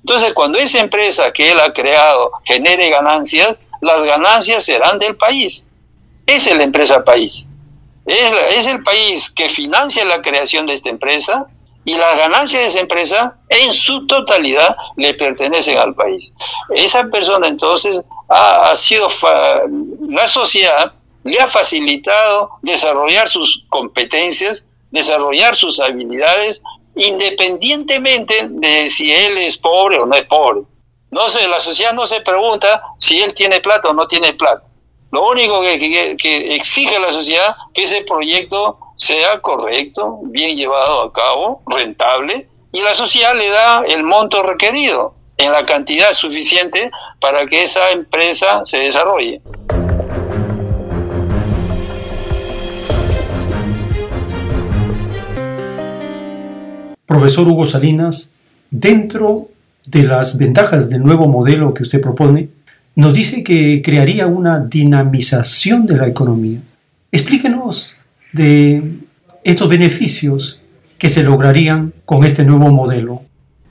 Entonces, 0.00 0.32
cuando 0.32 0.58
esa 0.58 0.80
empresa 0.80 1.32
que 1.32 1.50
él 1.50 1.60
ha 1.60 1.72
creado 1.72 2.32
genere 2.44 2.90
ganancias, 2.90 3.60
las 3.84 4.02
ganancias 4.04 4.64
serán 4.64 4.98
del 4.98 5.16
país. 5.16 5.66
Es 6.26 6.54
la 6.56 6.62
empresa 6.62 7.04
país. 7.04 7.48
Es, 8.06 8.66
el 8.66 8.82
país 8.82 9.30
que 9.30 9.48
financia 9.48 10.04
la 10.04 10.22
creación 10.22 10.66
de 10.66 10.74
esta 10.74 10.90
empresa 10.90 11.46
y 11.84 11.94
las 11.94 12.18
ganancias 12.18 12.62
de 12.62 12.68
esa 12.68 12.80
empresa 12.80 13.38
en 13.48 13.72
su 13.72 14.06
totalidad 14.06 14.74
le 14.96 15.14
pertenecen 15.14 15.78
al 15.78 15.94
país. 15.94 16.32
Esa 16.74 17.04
persona 17.04 17.46
entonces 17.46 18.02
ha, 18.28 18.70
ha 18.70 18.76
sido, 18.76 19.08
la 20.08 20.28
sociedad 20.28 20.94
le 21.24 21.38
ha 21.40 21.46
facilitado 21.46 22.50
desarrollar 22.62 23.28
sus 23.28 23.64
competencias, 23.68 24.66
desarrollar 24.90 25.56
sus 25.56 25.78
habilidades, 25.80 26.62
independientemente 26.96 28.48
de 28.48 28.88
si 28.88 29.12
él 29.12 29.36
es 29.38 29.56
pobre 29.58 29.98
o 29.98 30.06
no 30.06 30.14
es 30.14 30.24
pobre. 30.24 30.62
No 31.14 31.28
sé, 31.28 31.46
la 31.46 31.60
sociedad 31.60 31.92
no 31.92 32.06
se 32.06 32.22
pregunta 32.22 32.82
si 32.98 33.22
él 33.22 33.34
tiene 33.34 33.60
plata 33.60 33.88
o 33.88 33.92
no 33.92 34.04
tiene 34.08 34.32
plata. 34.32 34.66
Lo 35.12 35.30
único 35.30 35.60
que, 35.60 36.16
exige 36.56 36.98
la 36.98 37.12
sociedad 37.12 37.54
que 37.72 37.84
ese 37.84 38.02
proyecto 38.02 38.80
sea 38.96 39.40
correcto, 39.40 40.18
bien 40.24 40.56
llevado 40.56 41.02
a 41.02 41.12
cabo, 41.12 41.62
rentable, 41.66 42.48
y 42.72 42.82
la 42.82 42.94
sociedad 42.94 43.32
le 43.36 43.48
da 43.48 43.84
el 43.86 44.02
monto 44.02 44.42
requerido 44.42 45.14
en 45.36 45.52
la 45.52 45.64
cantidad 45.64 46.12
suficiente 46.12 46.90
para 47.20 47.46
que 47.46 47.62
esa 47.62 47.92
empresa 47.92 48.64
se 48.64 48.78
desarrolle. 48.78 49.40
Profesor 57.06 57.46
Hugo 57.46 57.68
Salinas, 57.68 58.32
dentro 58.72 59.53
de 59.86 60.02
las 60.04 60.38
ventajas 60.38 60.88
del 60.88 61.02
nuevo 61.02 61.26
modelo 61.26 61.74
que 61.74 61.82
usted 61.82 62.00
propone, 62.00 62.48
nos 62.96 63.12
dice 63.12 63.42
que 63.42 63.82
crearía 63.82 64.26
una 64.26 64.58
dinamización 64.58 65.86
de 65.86 65.96
la 65.96 66.06
economía. 66.06 66.60
Explíquenos 67.10 67.96
de 68.32 68.82
estos 69.42 69.68
beneficios 69.68 70.60
que 70.98 71.08
se 71.08 71.22
lograrían 71.22 71.92
con 72.04 72.24
este 72.24 72.44
nuevo 72.44 72.70
modelo. 72.70 73.22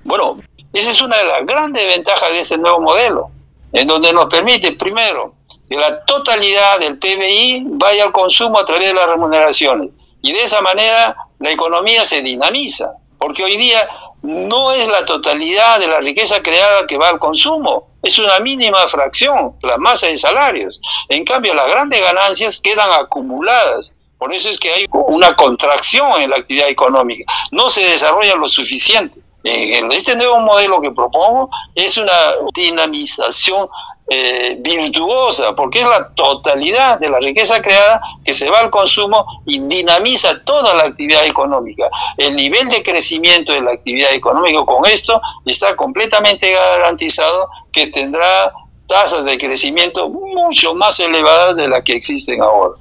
Bueno, 0.04 0.38
esa 0.72 0.92
es 0.92 1.02
una 1.02 1.18
de 1.18 1.26
las 1.26 1.46
grandes 1.46 1.86
ventajas 1.86 2.30
de 2.32 2.40
este 2.42 2.58
nuevo 2.58 2.82
modelo, 2.82 3.32
en 3.72 3.88
donde 3.88 4.12
nos 4.14 4.26
permite, 4.26 4.74
primero, 4.74 5.36
que 5.70 5.76
la 5.76 6.04
totalidad 6.06 6.80
del 6.80 6.98
PBI 6.98 7.66
vaya 7.72 8.04
al 8.04 8.12
consumo 8.12 8.60
a 8.60 8.66
través 8.66 8.90
de 8.90 8.94
las 8.94 9.08
remuneraciones. 9.08 9.90
Y 10.22 10.32
de 10.32 10.44
esa 10.44 10.62
manera 10.62 11.16
la 11.40 11.52
economía 11.52 12.06
se 12.06 12.22
dinamiza, 12.22 12.94
porque 13.18 13.44
hoy 13.44 13.58
día 13.58 13.80
no 14.24 14.72
es 14.72 14.88
la 14.88 15.06
totalidad 15.06 15.80
de 15.80 15.88
la 15.88 16.00
riqueza 16.00 16.42
creada 16.42 16.88
que 16.88 16.98
va 16.98 17.10
al 17.10 17.20
consumo, 17.20 17.90
es 18.02 18.18
una 18.18 18.40
mínima 18.40 18.88
fracción, 18.88 19.56
la 19.62 19.78
masa 19.78 20.08
de 20.08 20.18
salarios. 20.18 20.82
En 21.10 21.24
cambio, 21.24 21.54
las 21.54 21.68
grandes 21.70 22.02
ganancias 22.02 22.60
quedan 22.60 22.90
acumuladas. 23.00 23.96
Por 24.18 24.34
eso 24.34 24.50
es 24.50 24.58
que 24.58 24.72
hay 24.72 24.86
una 24.92 25.36
contracción 25.36 26.22
en 26.22 26.30
la 26.30 26.38
actividad 26.38 26.70
económica. 26.70 27.32
No 27.52 27.70
se 27.70 27.82
desarrolla 27.82 28.36
lo 28.36 28.48
suficiente. 28.48 29.20
En 29.44 29.92
este 29.92 30.16
nuevo 30.16 30.40
modelo 30.40 30.80
que 30.80 30.92
propongo 30.92 31.50
es 31.76 31.98
una 31.98 32.14
dinamización 32.56 33.68
eh, 34.10 34.58
virtuosa, 34.60 35.56
porque 35.56 35.80
es 35.80 35.88
la 35.88 36.10
totalidad 36.10 37.00
de 37.00 37.10
la 37.10 37.20
riqueza 37.20 37.62
creada 37.62 38.02
que 38.26 38.34
se 38.34 38.50
va 38.50 38.60
al 38.60 38.70
consumo 38.70 39.26
y 39.46 39.60
dinamiza 39.60 40.44
toda 40.44 40.74
la 40.76 40.84
actividad 40.84 41.26
económica. 41.26 41.90
El 42.18 42.36
nivel 42.36 42.68
de 42.68 42.84
crecimiento 42.84 43.54
de 43.54 43.62
la 43.62 43.72
actividad 43.72 44.14
económica 44.14 44.64
con 44.66 44.86
esto 44.86 45.22
está 45.46 45.76
completamente 45.76 46.52
garantizado 46.52 47.50
que 47.72 47.88
tendrá 47.88 48.54
tasas 48.88 49.24
de 49.26 49.38
crecimiento 49.38 50.10
mucho 50.10 50.76
más 50.76 51.00
elevadas 51.00 51.56
de 51.56 51.70
las 51.70 51.82
que 51.84 51.96
existen 51.96 52.42
ahora. 52.42 52.76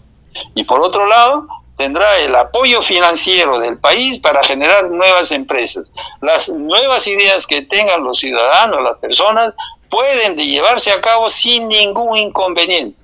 Y 0.55 0.65
por 0.65 0.81
otro 0.81 1.07
lado, 1.07 1.47
tendrá 1.77 2.19
el 2.19 2.35
apoyo 2.35 2.83
financiero 2.83 3.59
del 3.59 3.79
país 3.79 4.19
para 4.19 4.43
generar 4.43 4.91
nuevas 4.91 5.31
empresas. 5.31 5.93
Las 6.21 6.49
nuevas 6.49 7.07
ideas 7.07 7.47
que 7.47 7.63
tengan 7.63 8.05
los 8.05 8.19
ciudadanos, 8.19 8.83
las 8.83 8.99
personas, 8.99 9.55
pueden 9.93 10.39
llevarse 10.39 10.91
a 10.91 11.03
cabo 11.03 11.29
sin 11.29 11.69
ningún 11.69 12.17
inconveniente. 12.17 12.99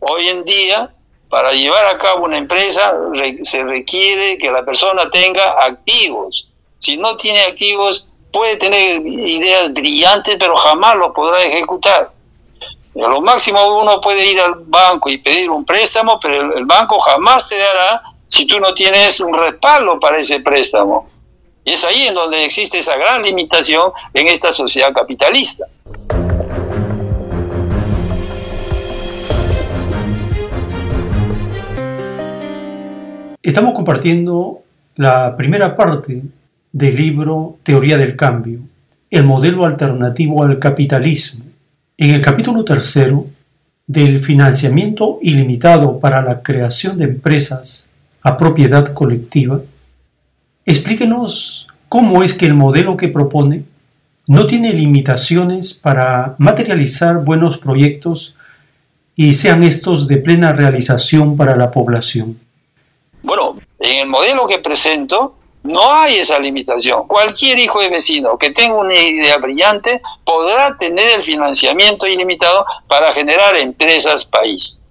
Hoy 0.00 0.26
en 0.26 0.44
día, 0.44 0.92
para 1.28 1.52
llevar 1.52 1.86
a 1.86 1.98
cabo 1.98 2.24
una 2.24 2.36
empresa 2.36 2.92
se 3.44 3.62
requiere 3.62 4.36
que 4.38 4.50
la 4.50 4.64
persona 4.64 5.08
tenga 5.08 5.52
activos. 5.64 6.48
Si 6.78 6.96
no 6.96 7.16
tiene 7.16 7.42
activos, 7.42 8.08
puede 8.32 8.56
tener 8.56 9.06
ideas 9.06 9.72
brillantes, 9.72 10.34
pero 10.36 10.56
jamás 10.56 10.96
lo 10.96 11.12
podrá 11.12 11.44
ejecutar. 11.44 12.10
A 12.96 13.08
lo 13.08 13.20
máximo 13.20 13.80
uno 13.80 14.00
puede 14.00 14.26
ir 14.26 14.40
al 14.40 14.54
banco 14.56 15.10
y 15.10 15.18
pedir 15.18 15.48
un 15.48 15.64
préstamo, 15.64 16.18
pero 16.18 16.56
el 16.56 16.66
banco 16.66 16.98
jamás 16.98 17.48
te 17.48 17.56
dará 17.56 18.02
si 18.26 18.46
tú 18.46 18.58
no 18.58 18.74
tienes 18.74 19.20
un 19.20 19.32
respaldo 19.32 20.00
para 20.00 20.18
ese 20.18 20.40
préstamo. 20.40 21.06
Y 21.64 21.70
es 21.70 21.84
ahí 21.84 22.08
en 22.08 22.14
donde 22.14 22.44
existe 22.44 22.80
esa 22.80 22.96
gran 22.96 23.22
limitación 23.22 23.92
en 24.12 24.26
esta 24.26 24.50
sociedad 24.50 24.92
capitalista. 24.92 25.66
Estamos 33.44 33.74
compartiendo 33.74 34.62
la 34.94 35.36
primera 35.36 35.74
parte 35.74 36.22
del 36.70 36.96
libro 36.96 37.58
Teoría 37.64 37.98
del 37.98 38.14
Cambio, 38.14 38.60
el 39.10 39.24
modelo 39.24 39.64
alternativo 39.64 40.44
al 40.44 40.60
capitalismo. 40.60 41.44
En 41.98 42.10
el 42.10 42.22
capítulo 42.22 42.64
tercero 42.64 43.26
del 43.88 44.20
financiamiento 44.20 45.18
ilimitado 45.22 45.98
para 45.98 46.22
la 46.22 46.40
creación 46.40 46.96
de 46.96 47.04
empresas 47.06 47.88
a 48.22 48.36
propiedad 48.36 48.92
colectiva, 48.92 49.60
explíquenos 50.64 51.66
cómo 51.88 52.22
es 52.22 52.34
que 52.34 52.46
el 52.46 52.54
modelo 52.54 52.96
que 52.96 53.08
propone 53.08 53.64
no 54.28 54.46
tiene 54.46 54.72
limitaciones 54.72 55.74
para 55.74 56.36
materializar 56.38 57.24
buenos 57.24 57.58
proyectos 57.58 58.36
y 59.16 59.34
sean 59.34 59.64
estos 59.64 60.06
de 60.06 60.18
plena 60.18 60.52
realización 60.52 61.36
para 61.36 61.56
la 61.56 61.72
población. 61.72 62.36
Bueno, 63.22 63.56
en 63.78 64.00
el 64.00 64.06
modelo 64.06 64.46
que 64.46 64.58
presento 64.58 65.34
no 65.62 65.92
hay 65.92 66.16
esa 66.16 66.38
limitación. 66.38 67.06
Cualquier 67.06 67.58
hijo 67.58 67.80
de 67.80 67.88
vecino 67.88 68.36
que 68.36 68.50
tenga 68.50 68.74
una 68.74 68.94
idea 68.94 69.38
brillante 69.38 70.00
podrá 70.24 70.76
tener 70.76 71.08
el 71.16 71.22
financiamiento 71.22 72.06
ilimitado 72.06 72.66
para 72.88 73.12
generar 73.12 73.56
empresas 73.56 74.24
país. 74.24 74.82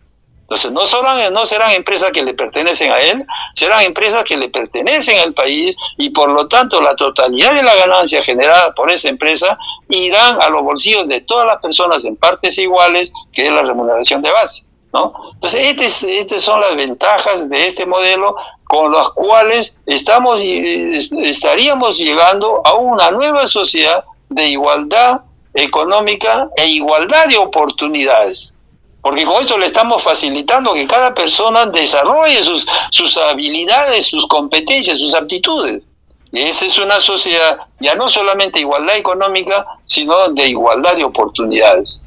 Entonces, 0.43 0.71
no, 0.73 0.85
serán, 0.85 1.33
no 1.33 1.45
serán 1.45 1.71
empresas 1.71 2.11
que 2.11 2.23
le 2.23 2.33
pertenecen 2.33 2.91
a 2.91 2.97
él, 2.97 3.25
serán 3.55 3.83
empresas 3.83 4.25
que 4.25 4.35
le 4.35 4.49
pertenecen 4.49 5.17
al 5.19 5.33
país 5.33 5.77
y 5.97 6.09
por 6.09 6.29
lo 6.29 6.49
tanto 6.49 6.81
la 6.81 6.93
totalidad 6.93 7.53
de 7.53 7.63
la 7.63 7.73
ganancia 7.75 8.21
generada 8.21 8.73
por 8.73 8.91
esa 8.91 9.07
empresa 9.07 9.57
irán 9.87 10.41
a 10.41 10.49
los 10.49 10.61
bolsillos 10.61 11.07
de 11.07 11.21
todas 11.21 11.47
las 11.47 11.61
personas 11.61 12.03
en 12.03 12.17
partes 12.17 12.57
iguales, 12.57 13.13
que 13.31 13.45
es 13.45 13.51
la 13.51 13.61
remuneración 13.61 14.21
de 14.21 14.31
base. 14.31 14.65
¿No? 14.93 15.13
Entonces, 15.33 15.67
estas, 15.67 16.03
estas 16.03 16.41
son 16.41 16.61
las 16.61 16.75
ventajas 16.75 17.49
de 17.49 17.65
este 17.67 17.85
modelo 17.85 18.35
con 18.65 18.91
las 18.91 19.09
cuales 19.09 19.75
estamos, 19.85 20.39
estaríamos 20.41 21.97
llegando 21.97 22.61
a 22.65 22.75
una 22.75 23.11
nueva 23.11 23.47
sociedad 23.47 24.03
de 24.29 24.47
igualdad 24.47 25.21
económica 25.53 26.49
e 26.55 26.67
igualdad 26.67 27.27
de 27.27 27.37
oportunidades 27.37 28.53
porque 29.01 29.25
con 29.25 29.41
esto 29.41 29.57
le 29.57 29.65
estamos 29.65 30.03
facilitando 30.03 30.73
que 30.73 30.85
cada 30.85 31.13
persona 31.13 31.65
desarrolle 31.65 32.43
sus, 32.43 32.67
sus 32.91 33.17
habilidades, 33.17 34.05
sus 34.05 34.27
competencias, 34.27 34.99
sus 34.99 35.15
aptitudes. 35.15 35.83
Y 36.31 36.41
esa 36.41 36.65
es 36.65 36.77
una 36.77 36.99
sociedad 36.99 37.57
ya 37.79 37.95
no 37.95 38.07
solamente 38.07 38.59
igualdad 38.59 38.95
económica, 38.95 39.65
sino 39.85 40.29
de 40.29 40.47
igualdad 40.47 40.95
de 40.95 41.03
oportunidades. 41.03 42.03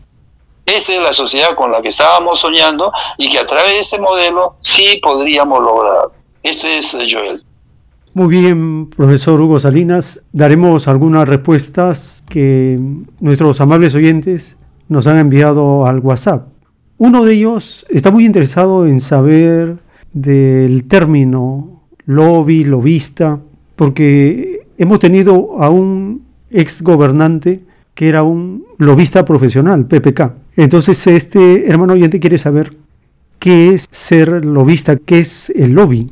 Esta 0.67 0.95
es 0.95 1.03
la 1.03 1.13
sociedad 1.13 1.55
con 1.55 1.71
la 1.71 1.83
que 1.83 1.89
estábamos 1.89 2.41
soñando 2.41 2.93
y 3.19 3.29
que 3.29 3.39
a 3.39 3.47
través 3.47 3.73
de 3.73 3.81
este 3.81 3.99
modelo 3.99 4.57
sí 4.61 4.99
podríamos 5.03 5.61
lograr. 5.61 6.09
Esto 6.43 6.67
es 6.67 6.97
Joel. 7.11 7.45
Muy 8.15 8.29
bien, 8.29 8.89
profesor 8.91 9.41
Hugo 9.41 9.59
Salinas. 9.59 10.25
Daremos 10.33 10.89
algunas 10.89 11.29
respuestas 11.29 12.23
que 12.29 12.79
nuestros 13.21 13.61
amables 13.61 13.95
oyentes 13.95 14.57
nos 14.89 15.07
han 15.07 15.19
enviado 15.19 15.85
al 15.85 15.99
WhatsApp. 15.99 16.47
Uno 16.97 17.25
de 17.25 17.35
ellos 17.35 17.85
está 17.89 18.11
muy 18.11 18.25
interesado 18.25 18.87
en 18.87 19.01
saber 19.01 19.79
del 20.13 20.87
término 20.87 21.83
lobby, 22.07 22.65
lobista, 22.65 23.41
porque 23.75 24.67
hemos 24.79 25.01
tenido 25.01 25.57
a 25.59 25.71
un 25.71 26.25
ex 26.51 26.83
gobernante 26.83 27.65
que 27.95 28.09
era 28.09 28.23
un 28.23 28.67
lobista 28.79 29.25
profesional, 29.25 29.87
PPK. 29.87 30.33
Entonces 30.57 31.07
este 31.07 31.69
hermano 31.69 31.95
oyente 31.95 32.21
quiere 32.21 32.39
saber 32.39 32.73
qué 33.39 33.75
es 33.75 33.87
ser 33.91 34.45
lobista, 34.45 34.97
qué 34.97 35.21
es 35.21 35.51
el 35.51 35.73
lobby. 35.73 36.11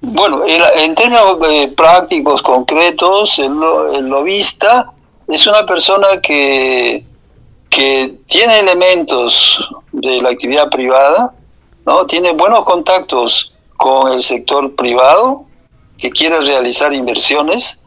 Bueno, 0.00 0.42
en, 0.46 0.94
términos 0.94 1.38
eh, 1.48 1.72
prácticos, 1.76 2.42
concretos, 2.42 3.38
el, 3.38 3.52
el 3.94 4.06
lobista 4.06 4.92
es 5.26 5.46
una 5.46 5.66
persona 5.66 6.06
que 6.22 7.04
que 7.76 8.14
tiene 8.26 8.60
elementos 8.60 9.58
de 9.92 10.20
la 10.22 10.30
actividad 10.30 10.70
privada, 10.70 11.34
¿no? 11.84 12.06
tiene 12.06 12.32
buenos 12.32 12.64
contactos 12.64 13.52
con 13.76 14.12
el 14.12 14.22
sector 14.22 14.74
privado, 14.74 15.44
que 15.98 16.10
quiere 16.10 16.40
realizar 16.40 16.92
inversiones, 16.92 17.80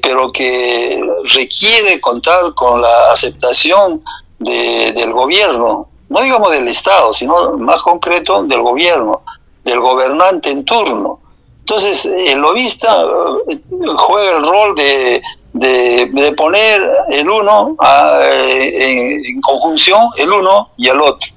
pero 0.00 0.30
que 0.30 1.00
requiere 1.34 2.00
contar 2.00 2.54
con 2.54 2.80
la 2.80 3.12
aceptación 3.12 4.02
del 4.38 5.12
gobierno, 5.12 5.88
no 6.08 6.20
digamos 6.20 6.52
del 6.52 6.68
Estado, 6.68 7.12
sino 7.12 7.56
más 7.58 7.82
concreto 7.82 8.42
del 8.44 8.62
gobierno, 8.62 9.22
del 9.64 9.80
gobernante 9.80 10.50
en 10.50 10.64
turno. 10.64 11.20
Entonces, 11.60 12.06
el 12.06 12.38
lobista 12.38 13.04
eh, 13.50 13.58
juega 13.96 14.38
el 14.38 14.42
rol 14.42 14.74
de 14.74 15.22
de, 15.52 16.32
poner 16.36 16.80
el 17.10 17.28
uno 17.28 17.76
eh, 18.22 19.22
en, 19.26 19.40
conjunción, 19.40 20.08
el 20.16 20.30
uno 20.30 20.70
y 20.76 20.88
el 20.88 21.00
otro. 21.00 21.30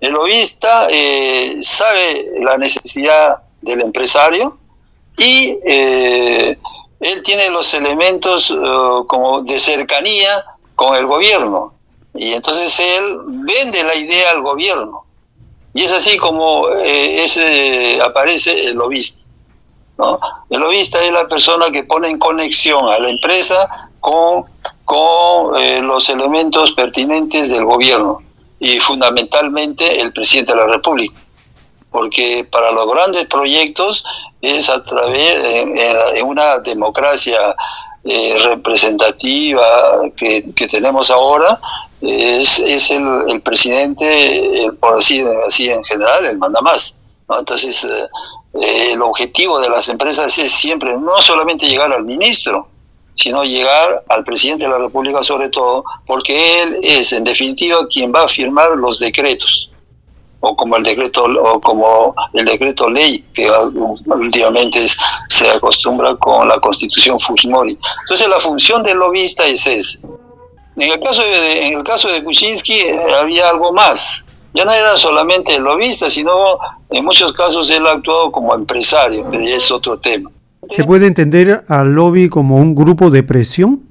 El 0.00 0.12
lobista 0.12 0.86
eh, 0.90 1.58
sabe 1.60 2.26
la 2.40 2.58
necesidad 2.58 3.38
del 3.62 3.80
empresario 3.80 4.58
y 5.16 5.58
eh, 5.66 6.58
él 7.00 7.22
tiene 7.22 7.50
los 7.50 7.72
elementos 7.74 8.54
como 9.06 9.42
de 9.42 9.60
cercanía 9.60 10.44
con 10.74 10.96
el 10.96 11.06
gobierno 11.06 11.74
y 12.14 12.32
entonces 12.32 12.78
él 12.80 13.18
vende 13.26 13.82
la 13.82 13.94
idea 13.94 14.30
al 14.30 14.42
gobierno 14.42 15.04
y 15.74 15.82
es 15.82 15.92
así 15.92 16.16
como 16.16 16.68
ese 16.70 18.00
aparece 18.00 18.64
el 18.64 18.76
lobista. 18.76 19.22
¿no? 19.98 20.18
El 20.50 20.60
lobista 20.60 21.02
es 21.02 21.12
la 21.12 21.28
persona 21.28 21.70
que 21.70 21.84
pone 21.84 22.08
en 22.08 22.18
conexión 22.18 22.88
a 22.88 22.98
la 22.98 23.10
empresa 23.10 23.90
con, 24.00 24.44
con 24.84 25.60
eh, 25.60 25.80
los 25.80 26.08
elementos 26.08 26.72
pertinentes 26.72 27.50
del 27.50 27.64
gobierno 27.64 28.22
y 28.58 28.78
fundamentalmente 28.80 30.00
el 30.00 30.12
presidente 30.12 30.52
de 30.52 30.58
la 30.58 30.66
República. 30.68 31.18
Porque 31.96 32.46
para 32.52 32.72
los 32.72 32.86
grandes 32.90 33.24
proyectos 33.24 34.04
es 34.42 34.68
a 34.68 34.82
través 34.82 35.42
de, 35.42 36.22
una 36.22 36.58
democracia 36.58 37.56
eh, 38.04 38.36
representativa 38.44 39.62
que, 40.14 40.42
tenemos 40.70 41.10
ahora, 41.10 41.58
es, 42.02 42.58
es 42.58 42.90
el, 42.90 43.40
presidente, 43.42 44.66
por 44.78 44.98
así, 44.98 45.24
así 45.46 45.70
en 45.70 45.82
general, 45.84 46.26
el 46.26 46.36
manda 46.36 46.60
más. 46.60 46.94
Entonces, 47.30 47.82
eh, 47.84 48.92
el 48.92 49.00
objetivo 49.00 49.58
de 49.58 49.70
las 49.70 49.88
empresas 49.88 50.36
es 50.36 50.52
siempre 50.52 50.98
no 50.98 51.16
solamente 51.22 51.66
llegar 51.66 51.94
al 51.94 52.04
ministro, 52.04 52.68
sino 53.14 53.42
llegar 53.42 54.04
al 54.10 54.22
presidente 54.22 54.64
de 54.64 54.70
la 54.70 54.78
República 54.80 55.22
sobre 55.22 55.48
todo, 55.48 55.82
porque 56.06 56.60
él 56.60 56.78
es 56.82 57.14
en 57.14 57.24
definitiva 57.24 57.88
quien 57.88 58.12
va 58.14 58.24
a 58.24 58.28
firmar 58.28 58.72
los 58.76 58.98
decretos 58.98 59.70
o 60.40 60.54
como 60.54 60.76
el 60.76 60.82
decreto 60.82 61.24
o 61.24 61.60
como 61.60 62.14
el 62.32 62.44
decreto 62.44 62.88
ley 62.88 63.24
que 63.32 63.48
últimamente 64.06 64.86
se 65.28 65.50
acostumbra 65.50 66.14
con 66.16 66.48
la 66.48 66.58
Constitución 66.58 67.18
Fujimori. 67.18 67.78
Entonces 68.02 68.28
la 68.28 68.38
función 68.38 68.82
del 68.82 68.98
lobista 68.98 69.46
es 69.46 69.66
esa. 69.66 69.98
En 70.76 70.92
el 70.92 71.00
caso 71.00 71.22
de, 71.22 71.66
en 71.66 71.78
el 71.78 71.82
caso 71.82 72.08
de 72.08 72.22
Kuczynski 72.22 72.74
eh, 72.74 72.98
había 73.18 73.48
algo 73.48 73.72
más 73.72 74.26
ya 74.56 74.64
no 74.64 74.72
era 74.72 74.96
solamente 74.96 75.54
el 75.54 75.62
lobista, 75.62 76.08
sino 76.08 76.32
en 76.88 77.04
muchos 77.04 77.32
casos 77.34 77.70
él 77.70 77.86
ha 77.86 77.92
actuado 77.92 78.32
como 78.32 78.54
empresario, 78.54 79.26
y 79.30 79.52
es 79.52 79.70
otro 79.70 79.98
tema. 79.98 80.30
¿Se 80.70 80.82
puede 80.84 81.06
entender 81.06 81.64
al 81.68 81.92
lobby 81.92 82.30
como 82.30 82.56
un 82.56 82.74
grupo 82.74 83.10
de 83.10 83.22
presión? 83.22 83.82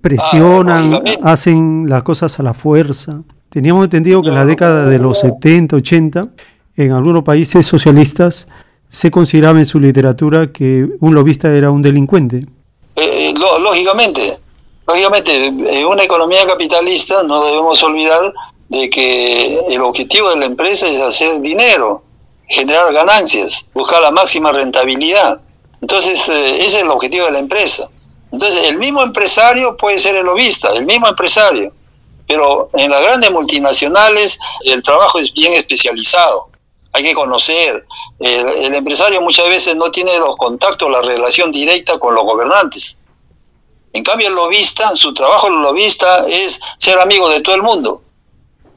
Presionan, 0.00 0.94
ah, 0.94 1.02
hacen 1.24 1.86
las 1.88 2.04
cosas 2.04 2.38
a 2.38 2.44
la 2.44 2.54
fuerza. 2.54 3.22
Teníamos 3.54 3.84
entendido 3.84 4.20
que 4.20 4.30
en 4.30 4.34
la 4.34 4.44
década 4.44 4.86
de 4.86 4.98
los 4.98 5.20
70, 5.20 5.76
80, 5.76 6.26
en 6.76 6.90
algunos 6.90 7.22
países 7.22 7.64
socialistas 7.64 8.48
se 8.88 9.12
consideraba 9.12 9.60
en 9.60 9.64
su 9.64 9.78
literatura 9.78 10.50
que 10.50 10.88
un 10.98 11.14
lobista 11.14 11.54
era 11.54 11.70
un 11.70 11.80
delincuente. 11.80 12.46
Eh, 12.96 13.32
lógicamente, 13.60 14.40
lógicamente, 14.88 15.46
en 15.46 15.86
una 15.86 16.02
economía 16.02 16.44
capitalista 16.44 17.22
no 17.22 17.44
debemos 17.44 17.80
olvidar 17.84 18.34
de 18.70 18.90
que 18.90 19.60
el 19.68 19.80
objetivo 19.82 20.30
de 20.30 20.36
la 20.36 20.46
empresa 20.46 20.88
es 20.88 21.00
hacer 21.00 21.40
dinero, 21.40 22.02
generar 22.48 22.92
ganancias, 22.92 23.68
buscar 23.72 24.02
la 24.02 24.10
máxima 24.10 24.50
rentabilidad. 24.50 25.38
Entonces, 25.80 26.28
eh, 26.28 26.56
ese 26.56 26.66
es 26.66 26.82
el 26.82 26.90
objetivo 26.90 27.26
de 27.26 27.30
la 27.30 27.38
empresa. 27.38 27.88
Entonces, 28.32 28.64
el 28.64 28.78
mismo 28.78 29.00
empresario 29.00 29.76
puede 29.76 30.00
ser 30.00 30.16
el 30.16 30.26
lobista, 30.26 30.72
el 30.72 30.84
mismo 30.86 31.06
empresario, 31.06 31.72
pero 32.26 32.70
en 32.74 32.90
las 32.90 33.02
grandes 33.02 33.30
multinacionales 33.30 34.38
el 34.64 34.82
trabajo 34.82 35.18
es 35.18 35.32
bien 35.32 35.52
especializado. 35.54 36.48
Hay 36.92 37.02
que 37.02 37.14
conocer. 37.14 37.84
El, 38.20 38.74
empresario 38.74 39.20
muchas 39.20 39.48
veces 39.48 39.74
no 39.74 39.90
tiene 39.90 40.18
los 40.18 40.36
contactos, 40.36 40.90
la 40.90 41.02
relación 41.02 41.50
directa 41.50 41.98
con 41.98 42.14
los 42.14 42.24
gobernantes. 42.24 42.98
En 43.92 44.02
cambio, 44.02 44.28
el 44.28 44.34
lobista, 44.34 44.94
su 44.94 45.12
trabajo 45.12 45.48
el 45.48 45.54
lobista 45.54 46.26
es 46.28 46.60
ser 46.78 46.98
amigo 47.00 47.28
de 47.28 47.40
todo 47.40 47.54
el 47.54 47.62
mundo 47.62 48.04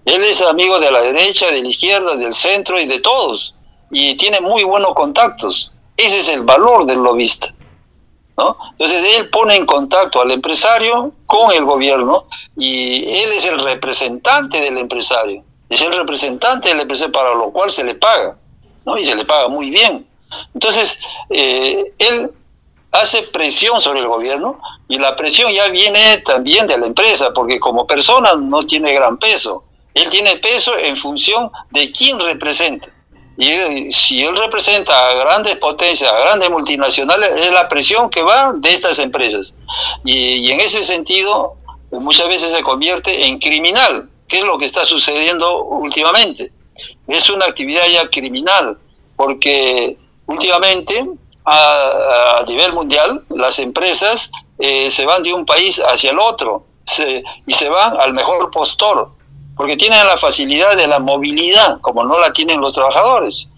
él 0.07 0.23
es 0.23 0.41
amigo 0.41 0.79
de 0.79 0.89
la 0.89 1.01
derecha, 1.01 1.51
de 1.51 1.61
la 1.61 1.67
izquierda, 1.67 2.15
del 2.15 2.33
centro 2.33 2.79
y 2.79 2.85
de 2.85 2.99
todos. 2.99 3.53
y 3.91 4.15
tiene 4.15 4.41
muy 4.41 4.63
buenos 4.63 4.93
contactos. 4.95 5.73
Ese 5.97 6.19
es 6.19 6.29
el 6.29 6.43
valor 6.43 6.85
del 6.85 6.99
lobista. 6.99 7.53
¿No? 8.37 8.57
Entonces 8.71 9.17
él 9.17 9.29
pone 9.29 9.55
en 9.55 9.65
contacto 9.65 10.21
al 10.21 10.31
empresario 10.31 11.11
con 11.25 11.51
el 11.51 11.65
gobierno 11.65 12.27
y 12.55 13.03
él 13.19 13.31
es 13.33 13.45
el 13.45 13.59
representante 13.59 14.59
del 14.59 14.77
empresario. 14.77 15.43
Es 15.69 15.81
el 15.81 15.93
representante 15.93 16.69
del 16.69 16.81
empresario 16.81 17.11
para 17.11 17.33
lo 17.33 17.51
cual 17.51 17.69
se 17.69 17.83
le 17.83 17.95
paga, 17.95 18.37
¿no? 18.85 18.97
Y 18.97 19.03
se 19.03 19.15
le 19.15 19.25
paga 19.25 19.47
muy 19.47 19.69
bien. 19.69 20.07
Entonces, 20.53 20.99
eh, 21.29 21.93
él 21.97 22.31
hace 22.91 23.23
presión 23.23 23.81
sobre 23.81 23.99
el 23.99 24.07
gobierno 24.07 24.59
y 24.87 24.97
la 24.97 25.15
presión 25.15 25.51
ya 25.51 25.67
viene 25.67 26.19
también 26.19 26.67
de 26.67 26.77
la 26.77 26.85
empresa, 26.85 27.33
porque 27.33 27.59
como 27.59 27.85
persona 27.85 28.35
no 28.35 28.65
tiene 28.65 28.93
gran 28.93 29.17
peso. 29.17 29.65
Él 29.93 30.09
tiene 30.09 30.37
peso 30.37 30.77
en 30.77 30.95
función 30.95 31.51
de 31.71 31.91
quién 31.91 32.19
representa. 32.19 32.93
Y 33.37 33.91
si 33.91 34.23
él 34.23 34.35
representa 34.35 35.09
a 35.09 35.13
grandes 35.13 35.57
potencias, 35.57 36.11
a 36.11 36.19
grandes 36.19 36.49
multinacionales, 36.49 37.29
es 37.35 37.51
la 37.51 37.69
presión 37.69 38.09
que 38.09 38.23
va 38.23 38.53
de 38.53 38.73
estas 38.73 38.97
empresas. 38.97 39.53
Y, 40.03 40.51
en 40.51 40.59
ese 40.59 40.81
sentido, 40.81 41.55
muchas 41.91 42.27
veces 42.27 42.49
se 42.49 42.63
convierte 42.63 43.27
en 43.27 43.37
criminal, 43.37 44.09
que 44.27 44.39
es 44.39 44.43
lo 44.43 44.57
que 44.57 44.65
está 44.65 44.85
sucediendo 44.85 45.63
últimamente. 45.65 46.51
Es 47.07 47.29
una 47.29 47.45
actividad 47.45 47.85
ya 47.87 48.09
criminal, 48.09 48.77
porque 49.15 49.97
últimamente 50.25 51.05
a, 51.45 52.43
nivel 52.47 52.73
mundial 52.73 53.23
las 53.29 53.59
empresas 53.59 54.31
eh, 54.57 54.89
se 54.89 55.05
van 55.05 55.21
de 55.21 55.33
un 55.33 55.45
país 55.45 55.79
hacia 55.79 56.09
el 56.09 56.19
otro 56.19 56.65
y 57.45 57.53
se 57.53 57.69
van 57.69 57.99
al 57.99 58.13
mejor 58.13 58.49
postor 58.49 59.16
porque 59.57 59.75
tienen 59.75 60.05
la 60.05 60.17
facilidad 60.17 60.77
de 60.77 60.87
la 60.87 60.99
movilidad, 60.99 61.81
como 61.81 62.03
no 62.03 62.19
la 62.19 62.31
tienen 62.31 62.61
los 62.61 62.73
trabajadores. 62.73 63.51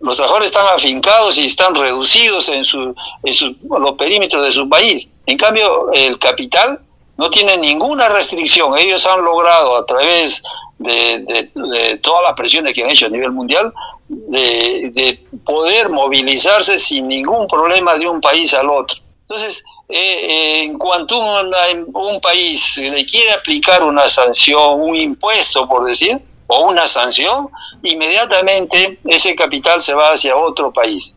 Los 0.00 0.16
trabajadores 0.16 0.50
están 0.50 0.66
afincados 0.74 1.38
y 1.38 1.44
están 1.44 1.74
reducidos 1.74 2.48
en, 2.48 2.64
su, 2.64 2.94
los 3.22 3.92
perímetros 3.92 4.44
de 4.44 4.50
su 4.50 4.68
país. 4.68 5.12
En 5.26 5.36
cambio, 5.36 5.90
el 5.92 6.18
capital 6.18 6.80
no 7.16 7.28
tiene 7.30 7.56
ninguna 7.56 8.08
restricción. 8.08 8.76
Ellos 8.78 9.04
han 9.06 9.22
logrado, 9.22 9.76
a 9.76 9.84
través 9.84 10.42
de, 10.78 11.98
todas 12.02 12.22
las 12.24 12.34
presiones 12.34 12.74
que 12.74 12.84
han 12.84 12.90
hecho 12.90 13.06
a 13.06 13.10
nivel 13.10 13.32
mundial, 13.32 13.72
de 14.08 15.26
poder 15.44 15.90
movilizarse 15.90 16.78
sin 16.78 17.08
ningún 17.08 17.46
problema 17.46 17.96
de 17.96 18.08
un 18.08 18.20
país 18.20 18.54
al 18.54 18.70
otro. 18.70 18.98
Entonces, 19.22 19.62
eh, 19.92 20.62
en 20.64 20.78
cuanto 20.78 21.18
un, 21.18 22.20
país 22.20 22.76
le 22.78 23.04
quiere 23.04 23.32
aplicar 23.32 23.82
una 23.82 24.08
sanción, 24.08 24.80
un 24.80 24.96
impuesto, 24.96 25.68
por 25.68 25.84
decir, 25.84 26.20
o 26.46 26.68
una 26.68 26.86
sanción, 26.86 27.48
inmediatamente 27.82 28.98
ese 29.04 29.34
capital 29.34 29.80
se 29.80 29.94
va 29.94 30.12
hacia 30.12 30.36
otro 30.36 30.72
país. 30.72 31.16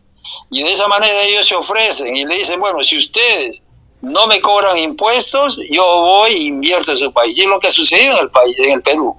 Y 0.50 0.62
de 0.62 0.72
esa 0.72 0.88
manera 0.88 1.22
ellos 1.22 1.46
se 1.46 1.54
ofrecen 1.54 2.16
y 2.16 2.24
le 2.24 2.36
dicen, 2.36 2.60
bueno, 2.60 2.82
si 2.82 2.96
ustedes 2.96 3.64
no 4.00 4.26
me 4.26 4.40
cobran 4.40 4.76
impuestos, 4.76 5.58
yo 5.70 5.84
voy 5.84 6.32
e 6.32 6.42
invierto 6.42 6.92
en 6.92 6.96
su 6.96 7.12
país. 7.12 7.36
Y 7.38 7.42
es 7.42 7.46
lo 7.46 7.58
que 7.58 7.68
ha 7.68 7.72
sucedido 7.72 8.12
en 8.12 8.20
el 8.20 8.30
país, 8.30 8.58
en 8.58 8.72
el 8.72 8.82
Perú. 8.82 9.16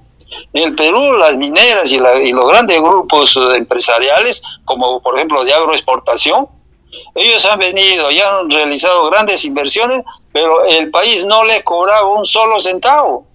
En 0.52 0.62
el 0.64 0.74
Perú, 0.74 1.12
las 1.14 1.36
mineras 1.36 1.90
y, 1.90 1.96
y 1.96 2.32
los 2.32 2.48
grandes 2.48 2.80
grupos 2.80 3.38
empresariales, 3.54 4.42
como 4.64 5.00
por 5.02 5.16
ejemplo 5.16 5.44
de 5.44 5.52
agroexportación, 5.52 6.48
ellos 7.14 7.44
han 7.46 7.58
venido 7.58 8.10
y 8.10 8.20
han 8.20 8.50
realizado 8.50 9.08
grandes 9.10 9.44
inversiones, 9.44 10.04
pero 10.32 10.64
el 10.64 10.90
país 10.90 11.24
no 11.24 11.44
les 11.44 11.62
cobraba 11.62 12.06
un 12.06 12.26
solo 12.26 12.60
centavo. 12.60 13.26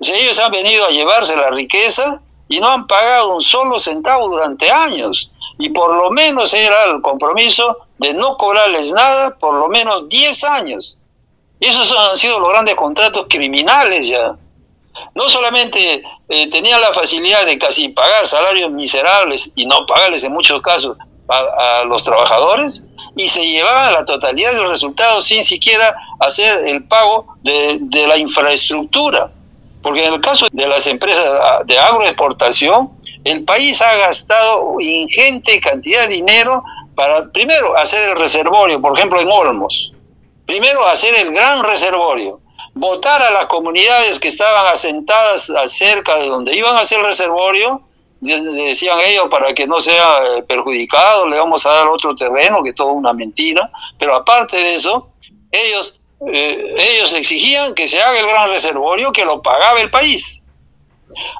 ellos 0.00 0.38
han 0.38 0.52
venido 0.52 0.84
a 0.84 0.90
llevarse 0.90 1.36
la 1.36 1.50
riqueza 1.50 2.20
y 2.48 2.60
no 2.60 2.68
han 2.68 2.86
pagado 2.86 3.34
un 3.34 3.42
solo 3.42 3.78
centavo 3.78 4.28
durante 4.28 4.70
años. 4.70 5.30
Y 5.58 5.70
por 5.70 5.94
lo 5.94 6.10
menos 6.10 6.52
era 6.52 6.84
el 6.84 7.00
compromiso 7.00 7.78
de 7.98 8.12
no 8.12 8.36
cobrarles 8.36 8.92
nada 8.92 9.36
por 9.36 9.54
lo 9.54 9.68
menos 9.68 10.08
10 10.08 10.44
años. 10.44 10.98
Esos 11.58 11.90
han 11.92 12.16
sido 12.18 12.38
los 12.38 12.50
grandes 12.50 12.74
contratos 12.74 13.26
criminales 13.30 14.08
ya. 14.08 14.36
No 15.14 15.28
solamente 15.28 16.02
eh, 16.28 16.50
tenían 16.50 16.80
la 16.82 16.92
facilidad 16.92 17.46
de 17.46 17.58
casi 17.58 17.88
pagar 17.88 18.26
salarios 18.26 18.70
miserables 18.70 19.50
y 19.54 19.64
no 19.64 19.86
pagarles 19.86 20.24
en 20.24 20.32
muchos 20.32 20.60
casos 20.60 20.98
a, 21.28 21.84
los 21.84 22.04
trabajadores 22.04 22.84
y 23.16 23.28
se 23.28 23.42
llevaba 23.42 23.90
la 23.90 24.04
totalidad 24.04 24.52
de 24.52 24.58
los 24.58 24.70
resultados 24.70 25.26
sin 25.26 25.42
siquiera 25.42 25.96
hacer 26.20 26.66
el 26.66 26.84
pago 26.84 27.26
de, 27.42 27.78
de 27.80 28.06
la 28.06 28.18
infraestructura. 28.18 29.30
Porque 29.82 30.04
en 30.04 30.14
el 30.14 30.20
caso 30.20 30.46
de 30.50 30.66
las 30.66 30.86
empresas 30.86 31.24
de 31.66 31.78
agroexportación, 31.78 32.90
el 33.24 33.44
país 33.44 33.80
ha 33.82 33.96
gastado 33.96 34.76
ingente 34.80 35.60
cantidad 35.60 36.08
de 36.08 36.14
dinero 36.14 36.62
para, 36.96 37.30
primero, 37.30 37.76
hacer 37.76 38.10
el 38.10 38.16
reservorio, 38.16 38.80
por 38.80 38.96
ejemplo, 38.96 39.20
en 39.20 39.30
Olmos. 39.30 39.92
Primero, 40.46 40.86
hacer 40.86 41.14
el 41.16 41.32
gran 41.32 41.62
reservorio. 41.62 42.40
Votar 42.74 43.22
a 43.22 43.30
las 43.30 43.46
comunidades 43.46 44.18
que 44.18 44.28
estaban 44.28 44.72
asentadas 44.72 45.52
cerca 45.66 46.16
de 46.16 46.28
donde 46.28 46.56
iban 46.56 46.74
a 46.74 46.80
hacer 46.80 46.98
el 47.00 47.06
reservorio 47.06 47.82
decían 48.26 48.98
ellos, 49.04 49.26
para 49.30 49.52
que 49.54 49.66
no 49.66 49.80
sea 49.80 50.36
eh, 50.36 50.42
perjudicado, 50.42 51.26
le 51.26 51.38
vamos 51.38 51.64
a 51.66 51.70
dar 51.70 51.88
otro 51.88 52.14
terreno, 52.14 52.62
que 52.62 52.72
todo 52.72 52.92
una 52.92 53.12
mentira, 53.12 53.70
pero 53.98 54.14
aparte 54.14 54.56
de 54.56 54.74
eso, 54.74 55.10
ellos, 55.50 56.00
eh, 56.32 56.74
ellos 56.78 57.14
exigían 57.14 57.74
que 57.74 57.88
se 57.88 58.00
haga 58.00 58.18
el 58.18 58.26
gran 58.26 58.50
reservorio 58.50 59.12
que 59.12 59.24
lo 59.24 59.42
pagaba 59.42 59.80
el 59.80 59.90
país. 59.90 60.42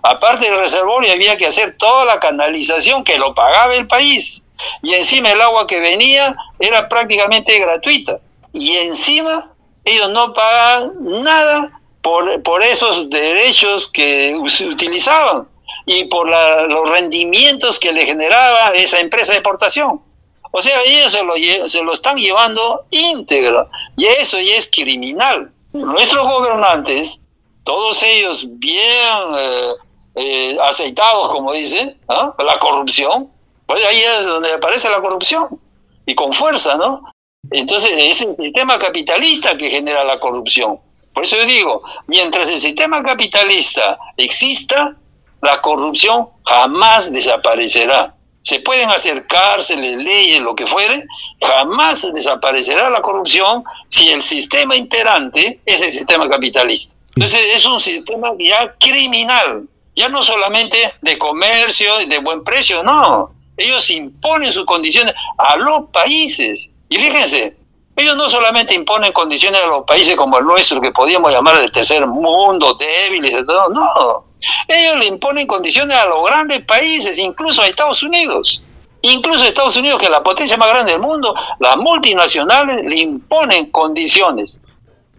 Aparte 0.02 0.48
del 0.48 0.60
reservorio 0.60 1.12
había 1.12 1.36
que 1.36 1.46
hacer 1.46 1.76
toda 1.76 2.04
la 2.04 2.20
canalización 2.20 3.02
que 3.04 3.18
lo 3.18 3.34
pagaba 3.34 3.74
el 3.74 3.86
país. 3.86 4.46
Y 4.82 4.94
encima 4.94 5.32
el 5.32 5.40
agua 5.40 5.66
que 5.66 5.80
venía 5.80 6.34
era 6.58 6.88
prácticamente 6.88 7.58
gratuita. 7.58 8.20
Y 8.52 8.76
encima 8.76 9.52
ellos 9.84 10.10
no 10.10 10.32
pagaban 10.32 10.92
nada 11.22 11.80
por, 12.00 12.42
por 12.42 12.62
esos 12.62 13.10
derechos 13.10 13.88
que 13.88 14.34
utilizaban 14.36 15.48
y 15.86 16.04
por 16.04 16.28
los 16.28 16.90
rendimientos 16.90 17.78
que 17.78 17.92
le 17.92 18.04
generaba 18.04 18.70
esa 18.70 18.98
empresa 19.00 19.32
de 19.32 19.38
exportación. 19.38 20.02
O 20.50 20.60
sea, 20.60 20.82
ellos 20.82 21.12
se 21.12 21.22
lo, 21.22 21.34
se 21.68 21.82
lo 21.82 21.92
están 21.92 22.16
llevando 22.16 22.86
íntegro 22.90 23.68
y 23.96 24.06
eso 24.06 24.40
ya 24.40 24.56
es 24.56 24.70
criminal. 24.70 25.52
Nuestros 25.72 26.26
gobernantes, 26.26 27.20
todos 27.62 28.02
ellos 28.02 28.46
bien 28.48 29.18
eh, 29.38 29.72
eh, 30.16 30.56
aceitados, 30.62 31.28
como 31.28 31.52
dicen, 31.52 31.98
la 32.08 32.58
corrupción, 32.58 33.30
pues 33.66 33.84
ahí 33.84 34.00
es 34.00 34.26
donde 34.26 34.52
aparece 34.52 34.88
la 34.88 35.02
corrupción 35.02 35.60
y 36.06 36.14
con 36.14 36.32
fuerza, 36.32 36.76
¿no? 36.76 37.02
Entonces 37.50 37.92
es 37.96 38.22
el 38.22 38.36
sistema 38.36 38.78
capitalista 38.78 39.56
que 39.56 39.70
genera 39.70 40.04
la 40.04 40.18
corrupción. 40.18 40.80
Por 41.12 41.24
eso 41.24 41.36
yo 41.36 41.44
digo, 41.46 41.82
mientras 42.06 42.48
el 42.48 42.58
sistema 42.58 43.02
capitalista 43.02 43.98
exista, 44.16 44.96
la 45.42 45.60
corrupción 45.60 46.28
jamás 46.44 47.12
desaparecerá. 47.12 48.14
Se 48.42 48.60
pueden 48.60 48.88
hacer 48.90 49.26
cárceles, 49.26 49.96
leyes, 50.02 50.40
lo 50.40 50.54
que 50.54 50.66
fuere, 50.66 51.04
jamás 51.40 52.06
desaparecerá 52.14 52.90
la 52.90 53.02
corrupción 53.02 53.64
si 53.88 54.08
el 54.10 54.22
sistema 54.22 54.76
imperante 54.76 55.60
es 55.66 55.80
el 55.80 55.90
sistema 55.90 56.28
capitalista. 56.28 56.96
Entonces 57.16 57.40
es 57.54 57.66
un 57.66 57.80
sistema 57.80 58.28
ya 58.38 58.74
criminal, 58.78 59.66
ya 59.96 60.08
no 60.08 60.22
solamente 60.22 60.76
de 61.00 61.18
comercio, 61.18 62.00
y 62.00 62.06
de 62.06 62.18
buen 62.18 62.44
precio, 62.44 62.82
no. 62.84 63.32
Ellos 63.56 63.88
imponen 63.90 64.52
sus 64.52 64.66
condiciones 64.66 65.14
a 65.38 65.56
los 65.56 65.88
países. 65.90 66.70
Y 66.88 66.98
fíjense, 66.98 67.56
ellos 67.96 68.14
no 68.14 68.28
solamente 68.28 68.74
imponen 68.74 69.12
condiciones 69.12 69.62
a 69.62 69.66
los 69.66 69.84
países 69.84 70.14
como 70.14 70.38
el 70.38 70.44
nuestro, 70.44 70.80
que 70.80 70.92
podíamos 70.92 71.32
llamar 71.32 71.58
de 71.58 71.70
tercer 71.70 72.06
mundo, 72.06 72.74
débiles, 72.74 73.34
todo, 73.46 73.70
no. 73.70 74.25
Ellos 74.68 74.96
le 74.96 75.06
imponen 75.06 75.46
condiciones 75.46 75.96
a 75.96 76.06
los 76.06 76.24
grandes 76.26 76.64
países, 76.64 77.18
incluso 77.18 77.62
a 77.62 77.66
Estados 77.66 78.02
Unidos. 78.02 78.62
Incluso 79.02 79.44
Estados 79.44 79.76
Unidos, 79.76 79.98
que 79.98 80.06
es 80.06 80.10
la 80.10 80.22
potencia 80.22 80.56
más 80.56 80.68
grande 80.68 80.92
del 80.92 81.00
mundo, 81.00 81.34
las 81.60 81.76
multinacionales 81.76 82.84
le 82.84 82.96
imponen 82.96 83.70
condiciones. 83.70 84.60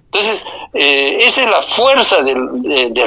Entonces, 0.05 0.45
eh, 0.74 1.20
esa 1.22 1.43
es 1.43 1.49
la 1.49 1.61
fuerza 1.61 2.22
del, 2.22 2.38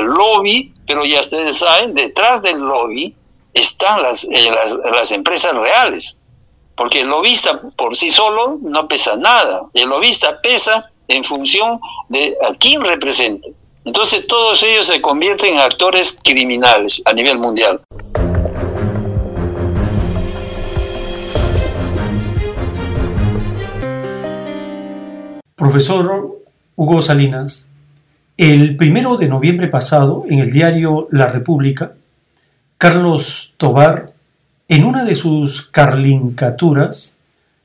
lobby, 0.04 0.72
pero 0.86 1.04
ya 1.04 1.20
ustedes 1.20 1.58
saben, 1.58 1.94
detrás 1.94 2.42
del 2.42 2.58
lobby 2.58 3.14
están 3.52 4.02
las, 4.02 4.24
eh, 4.24 4.50
las 4.92 5.12
empresas 5.12 5.54
reales. 5.54 6.18
Porque 6.76 7.00
el 7.00 7.08
lobista 7.08 7.60
por 7.76 7.96
sí 7.96 8.08
solo 8.08 8.58
no 8.62 8.88
pesa 8.88 9.16
nada. 9.16 9.62
El 9.74 9.88
lobista 9.88 10.40
pesa 10.40 10.90
en 11.08 11.24
función 11.24 11.80
de 12.08 12.36
a 12.42 12.54
quién 12.54 12.82
representa. 12.82 13.48
Entonces 13.90 14.24
todos 14.28 14.62
ellos 14.62 14.86
se 14.86 15.02
convierten 15.02 15.54
en 15.54 15.58
actores 15.58 16.16
criminales 16.22 17.02
a 17.04 17.12
nivel 17.12 17.38
mundial. 17.40 17.80
Profesor 25.56 26.38
Hugo 26.76 27.02
Salinas, 27.02 27.68
el 28.36 28.76
primero 28.76 29.16
de 29.16 29.26
noviembre 29.26 29.66
pasado, 29.66 30.22
en 30.28 30.38
el 30.38 30.52
diario 30.52 31.08
La 31.10 31.26
República, 31.26 31.94
Carlos 32.78 33.54
Tobar 33.56 34.12
en 34.68 34.84
una 34.84 35.04
de 35.04 35.16
sus 35.16 35.66
carlincaturas, 35.66 37.18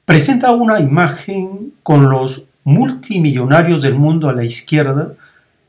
presenta 0.05 0.53
una 0.53 0.80
imagen 0.80 1.73
con 1.84 2.09
los 2.09 2.47
multimillonarios 2.63 3.84
del 3.84 3.93
mundo 3.93 4.28
a 4.28 4.34
la 4.34 4.43
izquierda 4.43 5.13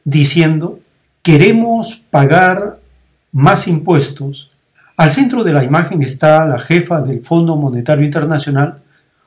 diciendo, 0.07 0.78
queremos 1.22 1.96
pagar 2.11 2.78
más 3.32 3.66
impuestos. 3.66 4.50
Al 4.96 5.11
centro 5.11 5.42
de 5.42 5.52
la 5.52 5.64
imagen 5.64 6.00
está 6.00 6.46
la 6.46 6.61
jefa 6.61 7.02
del 7.02 7.22
Fondo 7.22 7.57
Monetario 7.57 8.04
Internacional 8.04 8.78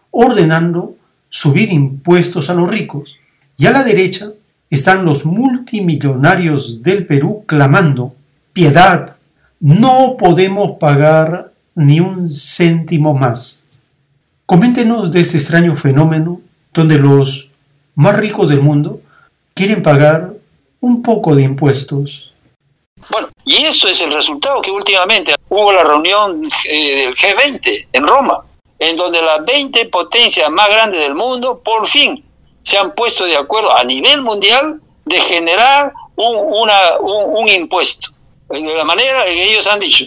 ordenando 0.09 0.95
subir 1.29 1.71
impuestos 1.71 2.49
a 2.49 2.53
los 2.53 2.69
ricos. 2.69 3.17
Y 3.57 3.65
a 3.67 3.71
la 3.71 3.83
derecha 3.83 4.29
están 4.69 5.03
los 5.03 5.25
multimillonarios 5.25 6.81
del 6.81 7.05
Perú 7.05 7.43
clamando, 7.45 8.15
piedad, 8.53 9.17
no 9.59 10.15
podemos 10.17 10.77
pagar 10.79 11.51
ni 11.75 11.99
un 11.99 12.31
céntimo 12.31 13.13
más. 13.13 13.65
Coméntenos 14.45 15.11
de 15.11 15.19
este 15.19 15.37
extraño 15.37 15.75
fenómeno 15.75 16.39
donde 16.73 16.97
los 16.97 17.51
más 17.95 18.17
ricos 18.17 18.47
del 18.47 18.61
mundo 18.61 19.01
quieren 19.53 19.81
pagar 19.81 20.38
un 20.81 21.01
poco 21.01 21.35
de 21.35 21.43
impuestos. 21.43 22.31
Bueno, 23.11 23.29
y 23.45 23.63
esto 23.63 23.87
es 23.87 24.01
el 24.01 24.11
resultado 24.11 24.61
que 24.61 24.71
últimamente 24.71 25.33
hubo 25.49 25.71
la 25.71 25.83
reunión 25.83 26.49
eh, 26.69 27.05
del 27.05 27.15
G20 27.15 27.87
en 27.93 28.07
Roma, 28.07 28.43
en 28.77 28.95
donde 28.95 29.21
las 29.21 29.43
20 29.45 29.85
potencias 29.85 30.49
más 30.49 30.67
grandes 30.69 30.99
del 30.99 31.15
mundo 31.15 31.59
por 31.59 31.87
fin 31.87 32.23
se 32.61 32.77
han 32.77 32.93
puesto 32.93 33.25
de 33.25 33.37
acuerdo 33.37 33.71
a 33.73 33.83
nivel 33.83 34.21
mundial 34.21 34.81
de 35.05 35.19
generar 35.21 35.93
un, 36.15 37.49
impuesto. 37.49 38.09
De 38.49 38.75
la 38.75 38.83
manera 38.83 39.25
que 39.25 39.51
ellos 39.51 39.65
han 39.67 39.79
dicho, 39.79 40.05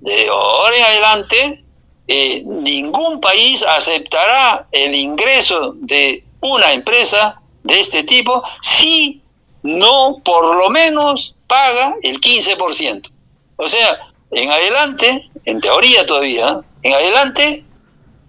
de 0.00 0.28
ahora 0.28 0.76
en 0.76 0.84
adelante, 0.84 1.64
eh, 2.08 2.42
ningún 2.44 3.20
país 3.20 3.62
aceptará 3.62 4.66
el 4.72 4.94
ingreso 4.94 5.74
de 5.76 6.24
una 6.40 6.72
empresa 6.72 7.40
de 7.62 7.80
este 7.80 8.02
tipo 8.04 8.42
si 8.60 9.21
no 9.62 10.18
por 10.24 10.56
lo 10.56 10.70
menos 10.70 11.34
paga 11.46 11.94
el 12.02 12.20
15%. 12.20 13.10
O 13.56 13.68
sea, 13.68 14.12
en 14.30 14.50
adelante, 14.50 15.30
en 15.44 15.60
teoría 15.60 16.06
todavía, 16.06 16.60
en 16.82 16.94
adelante, 16.94 17.64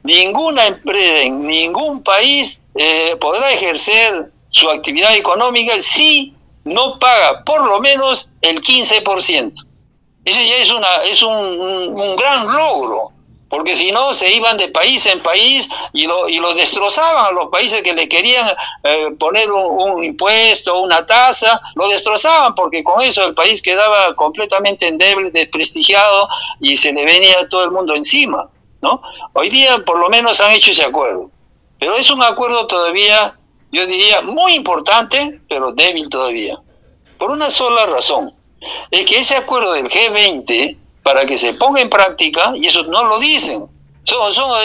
ninguna 0.03 0.65
empresa 0.65 1.21
en 1.21 1.47
ningún 1.47 2.03
país 2.03 2.61
eh, 2.75 3.15
podrá 3.19 3.51
ejercer 3.51 4.31
su 4.49 4.69
actividad 4.69 5.15
económica 5.15 5.73
si 5.81 6.33
no 6.65 6.99
paga 6.99 7.43
por 7.43 7.65
lo 7.65 7.79
menos 7.79 8.29
el 8.41 8.61
15%. 8.61 9.65
Ese 10.25 10.47
ya 10.47 10.55
es, 10.57 10.71
una, 10.71 10.87
es 11.03 11.21
un, 11.21 12.15
gran 12.15 12.47
logro, 12.47 13.11
porque 13.53 13.75
si 13.75 13.91
no 13.91 14.15
se 14.15 14.33
iban 14.33 14.57
de 14.57 14.69
país 14.69 15.05
en 15.05 15.21
país 15.21 15.69
y 15.93 16.07
lo, 16.07 16.27
y 16.27 16.39
lo 16.39 16.55
destrozaban 16.55 17.27
a 17.27 17.31
los 17.31 17.51
países 17.51 17.83
que 17.83 17.93
le 17.93 18.09
querían 18.09 18.49
eh, 18.81 19.09
poner 19.19 19.51
un, 19.51 20.03
impuesto, 20.03 20.81
una 20.81 21.05
tasa, 21.05 21.61
lo 21.75 21.87
destrozaban 21.87 22.55
porque 22.55 22.83
con 22.83 22.99
eso 23.03 23.23
el 23.23 23.35
país 23.35 23.61
quedaba 23.61 24.15
completamente 24.15 24.87
endeble, 24.87 25.29
desprestigiado 25.29 26.27
y 26.61 26.75
se 26.75 26.91
le 26.93 27.05
venía 27.05 27.47
todo 27.47 27.63
el 27.65 27.69
mundo 27.69 27.93
encima. 27.93 28.49
¿no? 28.81 29.03
Hoy 29.33 29.51
día 29.51 29.85
por 29.85 29.99
lo 29.99 30.09
menos 30.09 30.41
han 30.41 30.51
hecho 30.51 30.71
ese 30.71 30.85
acuerdo, 30.85 31.29
pero 31.77 31.95
es 31.95 32.09
un 32.09 32.23
acuerdo 32.23 32.65
todavía, 32.65 33.37
yo 33.71 33.85
diría, 33.85 34.23
muy 34.23 34.53
importante, 34.53 35.41
pero 35.47 35.71
débil 35.73 36.09
todavía, 36.09 36.59
por 37.19 37.29
una 37.29 37.51
sola 37.51 37.85
razón 37.85 38.31
es 38.89 39.05
que 39.05 39.19
ese 39.19 39.35
acuerdo 39.35 39.73
del 39.73 39.89
G20, 39.89 40.77
para 41.03 41.25
que 41.25 41.37
se 41.37 41.53
ponga 41.53 41.81
en 41.81 41.89
práctica, 41.89 42.53
y 42.55 42.67
eso 42.67 42.83
no 42.83 43.03
lo 43.03 43.19
dicen, 43.19 43.67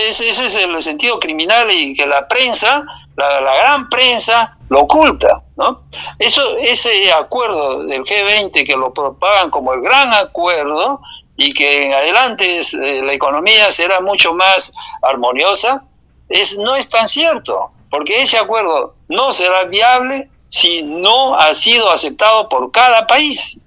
ese, 0.08 0.28
es 0.28 0.56
el 0.56 0.82
sentido 0.82 1.18
criminal 1.18 1.70
y 1.70 1.94
que 1.94 2.06
la 2.06 2.26
prensa, 2.26 2.84
la, 3.16 3.54
gran 3.54 3.88
prensa, 3.88 4.56
lo 4.68 4.80
oculta. 4.80 5.42
¿no? 5.56 5.82
Eso, 6.18 6.56
ese 6.58 7.12
acuerdo 7.12 7.84
del 7.84 8.02
G20 8.02 8.64
que 8.64 8.76
lo 8.76 8.92
propagan 8.92 9.50
como 9.50 9.72
el 9.74 9.82
gran 9.82 10.12
acuerdo 10.12 11.00
y 11.36 11.52
que 11.52 11.86
en 11.86 11.92
adelante 11.92 12.60
eh, 12.60 13.02
la 13.04 13.12
economía 13.12 13.70
será 13.70 14.00
mucho 14.00 14.34
más 14.34 14.72
armoniosa, 15.02 15.84
es, 16.28 16.58
no 16.58 16.74
es 16.74 16.88
tan 16.88 17.06
cierto, 17.06 17.70
porque 17.90 18.22
ese 18.22 18.38
acuerdo 18.38 18.94
no 19.08 19.32
será 19.32 19.64
viable 19.64 20.28
si 20.48 20.82
no 20.82 21.36
ha 21.36 21.54
sido 21.54 21.90
aceptado 21.92 22.48
por 22.48 22.72
cada 22.72 23.06
país. 23.06 23.60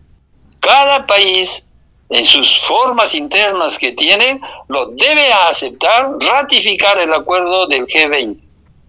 Cada 0.59 1.07
país, 1.07 1.65
en 2.11 2.25
sus 2.25 2.59
formas 2.59 3.15
internas 3.15 3.79
que 3.79 3.93
tiene, 3.93 4.39
lo 4.67 4.87
debe 4.87 5.31
aceptar, 5.49 6.11
ratificar 6.19 6.99
el 6.99 7.13
acuerdo 7.13 7.67
del 7.67 7.85
G20. 7.85 8.37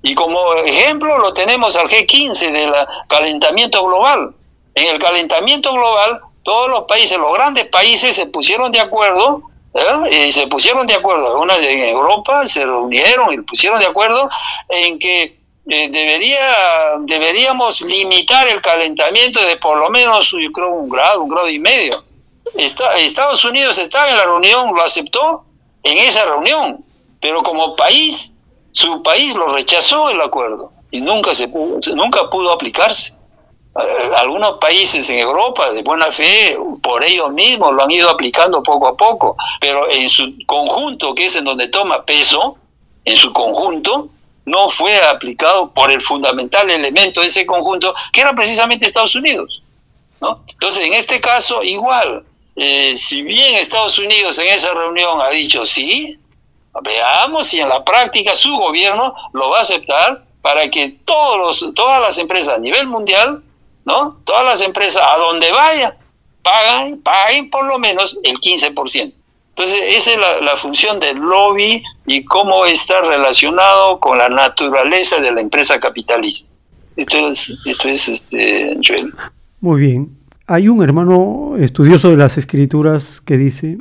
Y 0.03 0.15
como 0.15 0.55
ejemplo 0.55 1.17
lo 1.19 1.33
tenemos 1.33 1.77
al 1.77 1.89
G15 1.89 2.51
del 2.51 2.73
calentamiento 3.09 3.85
global. 3.87 4.35
En 4.75 4.93
el 4.93 4.99
calentamiento 4.99 5.73
global, 5.73 6.21
todos 6.43 6.69
los 6.69 6.85
países, 6.85 7.17
los 7.17 7.33
grandes 7.33 7.67
países 7.67 8.17
se 8.17 8.27
pusieron 8.27 8.73
de 8.73 8.81
acuerdo 8.81 9.43
¿eh? 9.75 10.33
se 10.33 10.49
pusieron 10.49 10.87
de 10.87 10.95
acuerdo. 10.95 11.41
Una 11.41 11.55
en 11.57 11.81
Europa 11.81 12.47
se 12.49 12.67
reunieron 12.67 13.33
y 13.33 13.39
pusieron 13.43 13.79
de 13.79 13.87
acuerdo 13.87 14.29
en 14.69 14.99
que 14.99 15.39
eh, 15.69 15.89
debería, 15.89 16.99
deberíamos 17.03 17.83
limitar 17.83 18.49
el 18.49 18.61
calentamiento 18.61 19.45
de 19.47 19.57
por 19.59 19.79
lo 19.79 19.91
menos, 19.91 20.33
yo 20.33 20.51
creo, 20.51 20.71
un 20.71 20.89
grado, 20.89 21.23
un 21.23 21.29
grado 21.29 21.49
y 21.49 21.61
medio. 21.61 22.03
Estados 22.55 23.45
Unidos 23.45 23.79
estaba 23.79 24.11
en 24.11 24.17
la 24.17 24.25
reunión, 24.25 24.75
lo 24.75 24.83
aceptó 24.83 25.45
en 25.83 25.99
esa 25.99 26.25
reunión, 26.25 26.85
pero 27.21 27.43
como 27.43 27.75
país, 27.77 28.35
su 28.73 29.03
país 29.03 29.35
lo 29.35 29.49
rechazó 29.49 30.11
el 30.11 30.21
acuerdo 30.21 30.73
y 30.91 31.01
nunca, 31.01 31.35
se 31.35 31.49
pudo, 31.49 31.79
nunca 31.95 32.29
pudo 32.29 32.53
aplicarse. 32.53 33.15
Eh, 33.75 34.13
algunos 34.19 34.59
países 34.59 35.09
en 35.09 35.19
Europa 35.19 35.73
de 35.73 35.83
buena 35.83 36.13
fe, 36.13 36.59
por 36.83 37.03
ellos 37.03 37.33
mismos 37.33 37.73
lo 37.73 37.85
han 37.85 37.91
ido 37.91 38.11
aplicando 38.11 38.63
poco 38.63 38.89
a 38.89 38.97
poco, 38.97 39.37
pero 39.61 39.91
en 39.91 40.11
su 40.11 40.35
conjunto, 40.47 41.15
que 41.15 41.27
es 41.27 41.37
en 41.37 41.45
donde 41.45 41.69
toma 41.69 42.05
peso, 42.05 42.59
en 43.05 43.17
su 43.17 43.33
conjunto, 43.33 44.11
no 44.45 44.69
fue 44.69 45.01
aplicado 45.03 45.71
por 45.71 45.91
el 45.91 46.03
fundamental 46.03 46.69
elemento 46.71 47.21
de 47.21 47.29
ese 47.29 47.47
conjunto, 47.47 47.95
que 48.13 48.21
era 48.21 48.35
precisamente 48.35 48.87
Estados 48.87 49.15
Unidos. 49.15 49.63
Entonces, 50.49 50.87
en 50.87 50.93
este 50.93 51.21
caso, 51.21 51.63
igual, 51.63 52.25
eh, 52.57 52.95
si 52.97 53.23
bien 53.23 53.57
Estados 53.57 53.99
Unidos 53.99 54.39
en 54.39 54.47
esa 54.49 54.73
reunión 54.75 55.21
ha 55.21 55.31
dicho 55.31 55.65
sí, 55.65 56.19
veamos 56.83 57.47
si 57.47 57.61
en 57.61 57.69
la 57.69 57.85
práctica 57.85 58.35
su 58.35 58.57
gobierno 58.57 59.15
lo 59.33 59.51
va 59.51 59.59
a 59.59 59.63
aceptar 59.63 60.25
para 60.43 60.69
que 60.69 60.97
todos 61.05 61.39
los, 61.63 61.75
todas 61.75 62.01
las 62.01 62.19
empresas 62.19 62.55
a 62.55 62.59
nivel 62.59 62.87
mundial, 62.87 63.43
¿no? 63.85 64.21
Todas 64.25 64.45
las 64.45 64.61
empresas 64.61 65.03
a 65.03 65.17
donde 65.19 65.51
vayan, 65.53 65.95
pagan, 66.43 66.99
paguen 66.99 67.49
por 67.49 67.65
lo 67.65 67.79
menos 67.79 68.19
el 68.23 68.39
15%. 68.39 69.13
Entonces, 69.55 69.81
esa 69.89 70.13
es 70.13 70.19
la, 70.43 70.57
función 70.57 70.99
del 70.99 71.19
lobby 71.19 71.83
y 72.07 72.25
cómo 72.25 72.65
está 72.65 73.03
relacionado 73.03 74.01
con 74.01 74.17
la 74.17 74.31
naturaleza 74.31 75.21
de 75.21 75.31
la 75.31 75.43
empresa 75.43 75.79
capitalista. 75.79 76.51
Esto 76.97 77.29
es, 77.29 77.67
esto 77.67 77.89
es 77.89 78.09
este, 78.09 78.77
Muy 79.61 79.81
bien. 79.81 80.22
Hay 80.47 80.69
un 80.69 80.83
hermano 80.83 81.55
estudioso 81.59 82.11
de 82.11 82.17
las 82.17 82.39
escrituras 82.39 83.21
que 83.21 83.39
dice, 83.39 83.79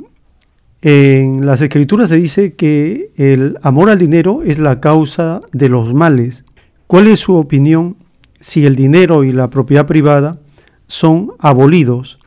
en 0.80 1.44
las 1.44 1.60
escrituras 1.60 2.08
se 2.08 2.16
dice 2.16 2.54
que 2.54 3.10
el 3.16 3.58
amor 3.62 3.90
al 3.90 3.98
dinero 3.98 4.42
es 4.44 4.58
la 4.58 4.80
causa 4.80 5.40
de 5.52 5.68
los 5.68 5.92
males. 5.92 6.44
¿Cuál 6.86 7.08
es 7.08 7.20
su 7.20 7.36
opinión 7.36 7.96
si 8.40 8.66
el 8.66 8.76
dinero 8.76 9.24
y 9.24 9.32
la 9.32 9.48
propiedad 9.48 9.86
privada 9.86 10.38
son 10.86 11.32
abolidos 11.38 12.18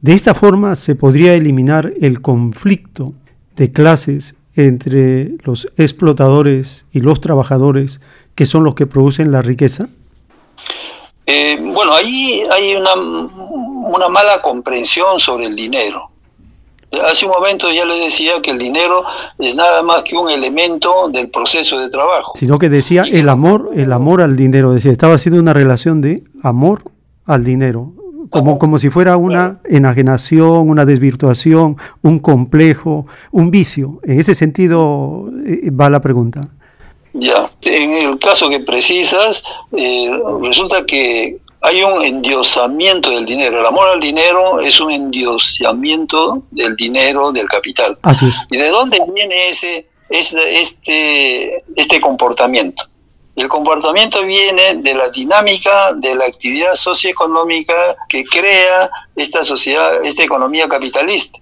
de 0.00 0.14
esta 0.14 0.34
forma 0.34 0.76
se 0.76 0.94
podría 0.94 1.34
eliminar 1.34 1.92
el 2.00 2.22
conflicto 2.22 3.12
de 3.56 3.70
clases 3.70 4.34
entre 4.56 5.32
los 5.44 5.68
explotadores 5.76 6.86
y 6.92 7.00
los 7.00 7.20
trabajadores 7.20 8.00
que 8.34 8.46
son 8.46 8.64
los 8.64 8.74
que 8.74 8.86
producen 8.86 9.30
la 9.30 9.42
riqueza? 9.42 9.90
Eh, 11.26 11.58
bueno, 11.60 11.92
ahí 11.92 12.42
hay 12.50 12.76
una, 12.76 12.90
una 13.94 14.08
mala 14.08 14.40
comprensión 14.42 15.18
sobre 15.18 15.46
el 15.46 15.54
dinero. 15.54 16.10
Hace 17.08 17.24
un 17.24 17.32
momento 17.32 17.70
ya 17.70 17.84
le 17.84 18.00
decía 18.00 18.32
que 18.42 18.50
el 18.50 18.58
dinero 18.58 19.04
es 19.38 19.54
nada 19.54 19.82
más 19.82 20.02
que 20.02 20.16
un 20.16 20.28
elemento 20.28 21.08
del 21.08 21.28
proceso 21.28 21.78
de 21.78 21.88
trabajo. 21.88 22.32
Sino 22.36 22.58
que 22.58 22.68
decía 22.68 23.04
el 23.10 23.28
amor, 23.28 23.70
el 23.74 23.92
amor 23.92 24.20
al 24.20 24.36
dinero. 24.36 24.72
Decía, 24.72 24.90
estaba 24.90 25.14
haciendo 25.14 25.40
una 25.40 25.52
relación 25.52 26.00
de 26.00 26.24
amor 26.42 26.82
al 27.26 27.44
dinero 27.44 27.92
como, 28.30 28.58
como 28.58 28.78
si 28.78 28.90
fuera 28.90 29.16
una 29.16 29.60
enajenación, 29.64 30.70
una 30.70 30.86
desvirtuación, 30.86 31.76
un 32.02 32.20
complejo, 32.20 33.06
un 33.32 33.50
vicio. 33.50 34.00
En 34.04 34.18
ese 34.18 34.34
sentido 34.34 35.28
eh, 35.46 35.70
va 35.70 35.90
la 35.90 36.00
pregunta. 36.00 36.40
Ya, 37.12 37.50
en 37.62 38.08
el 38.08 38.18
caso 38.20 38.48
que 38.48 38.60
precisas, 38.60 39.42
eh, 39.76 40.10
resulta 40.42 40.86
que 40.86 41.38
hay 41.62 41.82
un 41.82 42.04
endiosamiento 42.04 43.10
del 43.10 43.26
dinero. 43.26 43.60
El 43.60 43.66
amor 43.66 43.88
al 43.88 44.00
dinero 44.00 44.60
es 44.60 44.80
un 44.80 44.90
endiosamiento 44.90 46.42
del 46.50 46.74
dinero, 46.76 47.32
del 47.32 47.46
capital. 47.48 47.98
Así 48.02 48.26
es. 48.28 48.36
¿Y 48.50 48.56
de 48.56 48.68
dónde 48.68 48.98
viene 49.14 49.50
ese, 49.50 49.86
este, 50.08 50.60
este, 50.60 51.64
este 51.76 52.00
comportamiento? 52.00 52.84
El 53.36 53.48
comportamiento 53.48 54.24
viene 54.24 54.76
de 54.76 54.94
la 54.94 55.08
dinámica 55.08 55.92
de 55.94 56.14
la 56.14 56.24
actividad 56.24 56.74
socioeconómica 56.74 57.74
que 58.08 58.24
crea 58.24 58.90
esta 59.16 59.42
sociedad, 59.42 60.04
esta 60.04 60.24
economía 60.24 60.68
capitalista. 60.68 61.38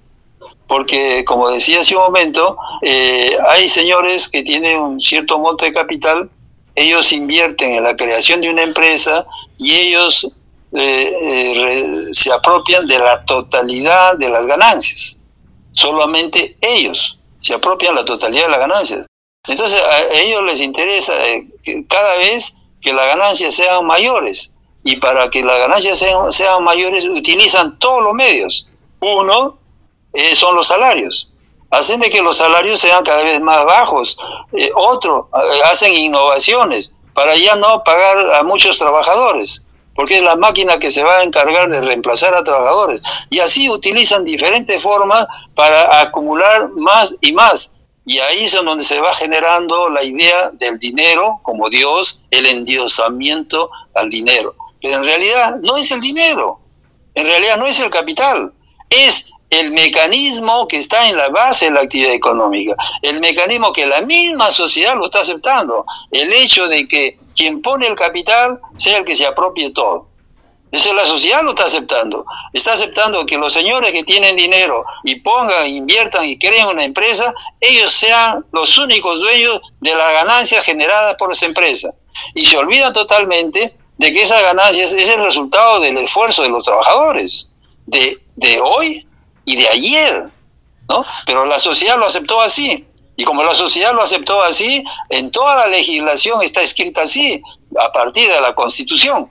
Porque, 0.66 1.24
como 1.24 1.48
decía 1.48 1.80
hace 1.80 1.96
un 1.96 2.02
momento, 2.02 2.58
eh, 2.82 3.36
hay 3.48 3.68
señores 3.68 4.28
que 4.28 4.42
tienen 4.42 4.78
un 4.78 5.00
cierto 5.00 5.38
monto 5.38 5.64
de 5.64 5.72
capital, 5.72 6.30
ellos 6.74 7.12
invierten 7.12 7.70
en 7.70 7.82
la 7.82 7.96
creación 7.96 8.40
de 8.40 8.50
una 8.50 8.62
empresa 8.62 9.26
y 9.58 9.74
ellos 9.74 10.26
eh, 10.72 11.12
eh, 11.22 12.08
se 12.12 12.32
apropian 12.32 12.86
de 12.86 12.98
la 12.98 13.24
totalidad 13.24 14.16
de 14.16 14.28
las 14.28 14.46
ganancias. 14.46 15.18
Solamente 15.72 16.56
ellos 16.60 17.18
se 17.40 17.54
apropian 17.54 17.94
la 17.94 18.04
totalidad 18.04 18.44
de 18.44 18.50
las 18.50 18.60
ganancias. 18.60 19.06
Entonces 19.46 19.80
a 19.80 20.14
ellos 20.14 20.42
les 20.44 20.60
interesa 20.60 21.12
eh, 21.28 21.46
cada 21.88 22.16
vez 22.16 22.56
que 22.80 22.92
las 22.92 23.06
ganancias 23.06 23.54
sean 23.54 23.86
mayores 23.86 24.52
y 24.84 24.96
para 24.96 25.28
que 25.30 25.42
las 25.42 25.58
ganancias 25.58 25.98
sean, 26.30 26.64
mayores 26.64 27.04
utilizan 27.04 27.78
todos 27.78 28.02
los 28.02 28.14
medios. 28.14 28.68
Uno 29.00 29.58
son 30.34 30.54
los 30.54 30.66
salarios. 30.66 31.30
Hacen 31.70 32.00
de 32.00 32.08
que 32.08 32.22
los 32.22 32.38
salarios 32.38 32.80
sean 32.80 33.04
cada 33.04 33.22
vez 33.22 33.40
más 33.40 33.64
bajos. 33.64 34.16
Eh, 34.52 34.70
otro, 34.74 35.28
hacen 35.64 35.94
innovaciones 35.94 36.94
para 37.18 37.34
ya 37.34 37.56
no 37.56 37.82
pagar 37.82 38.36
a 38.36 38.44
muchos 38.44 38.78
trabajadores, 38.78 39.64
porque 39.96 40.18
es 40.18 40.22
la 40.22 40.36
máquina 40.36 40.78
que 40.78 40.92
se 40.92 41.02
va 41.02 41.18
a 41.18 41.22
encargar 41.24 41.68
de 41.68 41.80
reemplazar 41.80 42.32
a 42.32 42.44
trabajadores. 42.44 43.02
Y 43.28 43.40
así 43.40 43.68
utilizan 43.68 44.24
diferentes 44.24 44.80
formas 44.80 45.26
para 45.56 46.00
acumular 46.00 46.68
más 46.76 47.12
y 47.20 47.32
más 47.32 47.72
y 48.04 48.20
ahí 48.20 48.44
es 48.44 48.52
donde 48.52 48.84
se 48.84 49.00
va 49.00 49.12
generando 49.12 49.90
la 49.90 50.02
idea 50.04 50.50
del 50.54 50.78
dinero 50.78 51.40
como 51.42 51.68
Dios, 51.68 52.20
el 52.30 52.46
endiosamiento 52.46 53.70
al 53.94 54.08
dinero. 54.08 54.54
Pero 54.80 54.96
en 54.96 55.04
realidad 55.04 55.56
no 55.60 55.76
es 55.76 55.90
el 55.90 56.00
dinero, 56.00 56.60
en 57.14 57.26
realidad 57.26 57.58
no 57.58 57.66
es 57.66 57.80
el 57.80 57.90
capital, 57.90 58.54
es 58.88 59.30
el 59.50 59.72
mecanismo 59.72 60.68
que 60.68 60.76
está 60.76 61.08
en 61.08 61.16
la 61.16 61.28
base 61.28 61.66
de 61.66 61.70
la 61.72 61.80
actividad 61.80 62.12
económica, 62.12 62.76
el 63.02 63.20
mecanismo 63.20 63.72
que 63.72 63.86
la 63.86 64.02
misma 64.02 64.50
sociedad 64.50 64.96
lo 64.96 65.06
está 65.06 65.20
aceptando, 65.20 65.86
el 66.10 66.32
hecho 66.32 66.68
de 66.68 66.86
que 66.86 67.18
quien 67.34 67.62
pone 67.62 67.86
el 67.86 67.94
capital 67.94 68.60
sea 68.76 68.98
el 68.98 69.04
que 69.04 69.16
se 69.16 69.26
apropie 69.26 69.70
todo. 69.70 70.08
Eso 70.70 70.92
la 70.92 71.06
sociedad 71.06 71.42
lo 71.42 71.50
está 71.50 71.64
aceptando. 71.64 72.26
Está 72.52 72.74
aceptando 72.74 73.24
que 73.24 73.38
los 73.38 73.54
señores 73.54 73.90
que 73.92 74.04
tienen 74.04 74.36
dinero 74.36 74.84
y 75.02 75.14
pongan, 75.20 75.66
inviertan 75.66 76.26
y 76.26 76.38
creen 76.38 76.66
una 76.66 76.84
empresa, 76.84 77.32
ellos 77.58 77.90
sean 77.90 78.44
los 78.52 78.76
únicos 78.76 79.18
dueños 79.18 79.60
de 79.80 79.94
las 79.94 80.12
ganancias 80.12 80.64
generadas 80.64 81.16
por 81.18 81.32
esa 81.32 81.46
empresa. 81.46 81.94
Y 82.34 82.44
se 82.44 82.58
olvidan 82.58 82.92
totalmente 82.92 83.74
de 83.96 84.12
que 84.12 84.22
esas 84.22 84.42
ganancias 84.42 84.92
es 84.92 85.08
el 85.08 85.22
resultado 85.24 85.80
del 85.80 85.96
esfuerzo 85.96 86.42
de 86.42 86.50
los 86.50 86.64
trabajadores, 86.64 87.50
de, 87.86 88.20
de 88.36 88.60
hoy 88.60 89.07
y 89.48 89.56
de 89.56 89.68
ayer. 89.68 90.28
¿no? 90.88 91.04
Pero 91.26 91.44
la 91.44 91.58
sociedad 91.58 91.98
lo 91.98 92.06
aceptó 92.06 92.40
así. 92.40 92.84
Y 93.16 93.24
como 93.24 93.42
la 93.42 93.54
sociedad 93.54 93.92
lo 93.92 94.02
aceptó 94.02 94.42
así, 94.42 94.84
en 95.08 95.30
toda 95.30 95.56
la 95.56 95.66
legislación 95.66 96.42
está 96.42 96.62
escrita 96.62 97.02
así, 97.02 97.42
a 97.78 97.90
partir 97.92 98.28
de 98.30 98.40
la 98.40 98.54
Constitución 98.54 99.28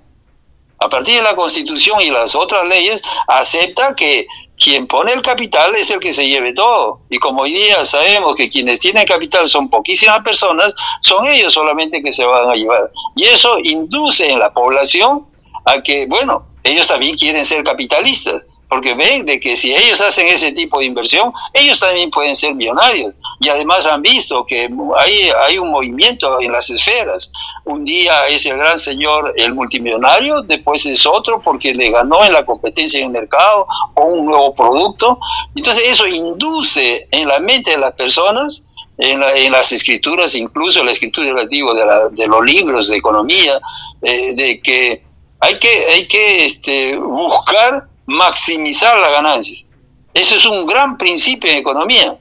a 0.80 0.89
partir 0.89 1.15
de 1.15 1.22
la 1.22 1.36
Constitución 1.36 2.01
y 2.01 2.11
las 2.11 2.36
otras 2.36 2.68
leyes, 2.68 3.01
acepta 3.28 3.95
que 3.95 4.28
quien 4.57 4.88
pone 4.88 5.11
el 5.13 5.22
capital 5.22 5.76
es 5.76 5.89
el 5.91 5.99
que 5.99 6.13
se 6.13 6.28
lleve 6.28 6.53
todo. 6.53 7.01
Y 7.09 7.18
como 7.18 7.43
hoy 7.43 7.53
día 7.53 7.84
sabemos 7.86 8.36
que 8.36 8.49
quienes 8.49 8.80
tienen 8.80 9.05
capital 9.05 9.47
son 9.47 9.70
poquísimas 9.70 10.20
personas, 10.24 10.74
son 11.01 11.26
ellos 11.28 11.53
solamente 11.53 12.01
que 12.01 12.11
se 12.11 12.26
van 12.26 12.49
a 12.49 12.53
llevar. 12.55 12.91
Y 13.15 13.26
eso 13.26 13.57
induce 13.63 14.32
en 14.32 14.39
la 14.39 14.53
población 14.53 15.26
a 15.65 15.82
que, 15.82 16.05
bueno, 16.05 16.45
ellos 16.63 16.88
también 16.88 17.15
quieren 17.15 17.45
ser 17.45 17.63
capitalistas 17.63 18.43
porque 18.70 18.93
ven 18.93 19.26
de 19.26 19.39
que 19.39 19.55
si 19.55 19.74
ellos 19.74 20.01
hacen 20.01 20.28
ese 20.28 20.51
tipo 20.51 20.80
de 20.80 20.86
inversión, 20.86 21.32
ellos 21.53 21.80
también 21.80 22.11
pueden 22.11 22.36
ser 22.36 22.53
millonarios. 22.53 23.13
Y 23.39 23.49
además 23.49 23.86
han 23.86 24.01
visto 24.01 24.45
que 24.45 24.70
hay, 24.97 25.30
hay 25.45 25.57
un 25.57 25.72
movimiento 25.72 26.41
en 26.41 26.51
las 26.51 26.70
esferas. 26.70 27.32
Un 27.63 27.86
día 27.86 28.28
es 28.28 28.45
el 28.45 28.57
gran 28.57 28.78
señor 28.78 29.34
el 29.38 29.53
multimillonario, 29.53 30.41
después 30.41 30.86
es 30.86 31.05
otro 31.05 31.41
porque 31.41 31.74
le 31.74 31.91
ganó 31.91 32.24
en 32.26 32.34
la 32.34 32.45
competencia 32.45 32.99
en 32.99 33.05
el 33.05 33.11
mercado 33.11 33.65
o 33.93 34.03
un 34.05 34.26
nuevo 34.26 34.53
producto. 34.53 35.18
Entonces 35.55 35.84
eso 35.88 36.05
induce 36.05 37.07
en 37.11 37.28
la 37.28 37.39
mente 37.39 37.72
de 37.72 37.78
las 37.78 37.93
personas 37.93 38.63
en, 38.97 39.22
en, 39.24 39.51
las 39.51 39.72
escrituras, 39.72 40.34
incluso 40.36 40.84
la 40.84 40.91
escritura, 40.91 41.45
digo, 41.45 41.74
de, 41.74 41.86
de 42.11 42.28
los 42.28 42.43
libros 42.43 42.88
de 42.88 42.97
economía, 42.97 43.61
eh, 44.01 44.34
de 44.34 44.59
que 44.59 45.03
hay 45.39 45.59
que, 45.59 45.86
hay 45.93 46.07
que 46.07 46.45
este, 46.45 46.97
buscar 46.97 47.88
maximizar 48.08 48.97
las 48.97 49.12
ganancias. 49.12 49.68
Eso 50.14 50.36
es 50.36 50.45
un 50.45 50.66
gran 50.66 50.97
principio 50.97 51.51
en 51.51 51.58
economía. 51.58 52.18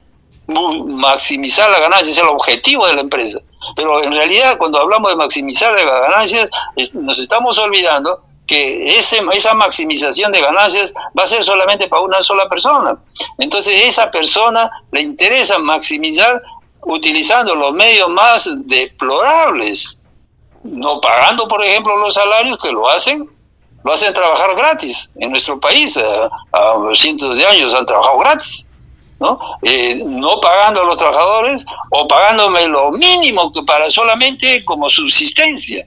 Maximizar 0.47 1.71
las 1.71 1.81
ganancias 1.81 2.17
es 2.17 2.23
el 2.23 2.29
objetivo 2.29 2.87
de 2.87 2.95
la 2.95 3.01
empresa. 3.01 3.41
Pero 3.75 4.03
en 4.03 4.13
realidad 4.13 4.59
cuando 4.59 4.79
hablamos 4.79 5.11
de 5.11 5.17
maximizar 5.17 5.73
las 5.73 6.01
ganancias, 6.03 6.51
nos 6.93 7.19
estamos 7.19 7.59
olvidando 7.59 8.23
que 8.47 8.99
ese, 8.99 9.21
esa 9.33 9.55
maximización 9.55 10.31
de 10.31 10.41
ganancias 10.41 10.95
va 11.19 11.25
a 11.25 11.27
ser 11.27 11.43
solamente 11.43 11.89
para 11.89 12.03
una 12.03 12.23
sola 12.23 12.49
persona. 12.49 12.97
Entonces 13.39 13.87
esa 13.87 14.11
persona 14.11 14.71
le 14.93 15.03
interesa 15.03 15.59
maximizar 15.59 16.43
utilizando 16.83 17.55
los 17.55 17.73
medios 17.73 18.09
más 18.09 18.49
deplorables, 18.67 19.99
no 20.63 21.01
pagando, 21.01 21.49
por 21.49 21.65
ejemplo, 21.65 21.97
los 21.97 22.15
salarios 22.15 22.59
que 22.59 22.71
lo 22.71 22.89
hacen 22.89 23.36
lo 23.87 23.93
hacen 23.93 24.13
trabajar 24.13 24.53
gratis. 24.57 25.11
En 25.15 25.31
nuestro 25.31 25.61
país, 25.61 25.97
a, 25.97 26.29
cientos 26.93 27.37
de 27.37 27.47
años 27.47 27.73
han 27.73 27.87
trabajado 27.87 28.19
gratis. 28.19 28.67
¿no? 29.21 29.39
Eh, 29.63 30.03
no 30.05 30.41
pagando 30.41 30.83
a 30.83 30.85
los 30.85 30.99
trabajadores 30.99 31.65
o 31.91 32.09
pagándome 32.09 32.67
lo 32.67 32.91
mínimo 32.91 33.51
para 33.65 33.89
solamente 33.89 34.65
como 34.65 34.91
subsistencia, 34.91 35.87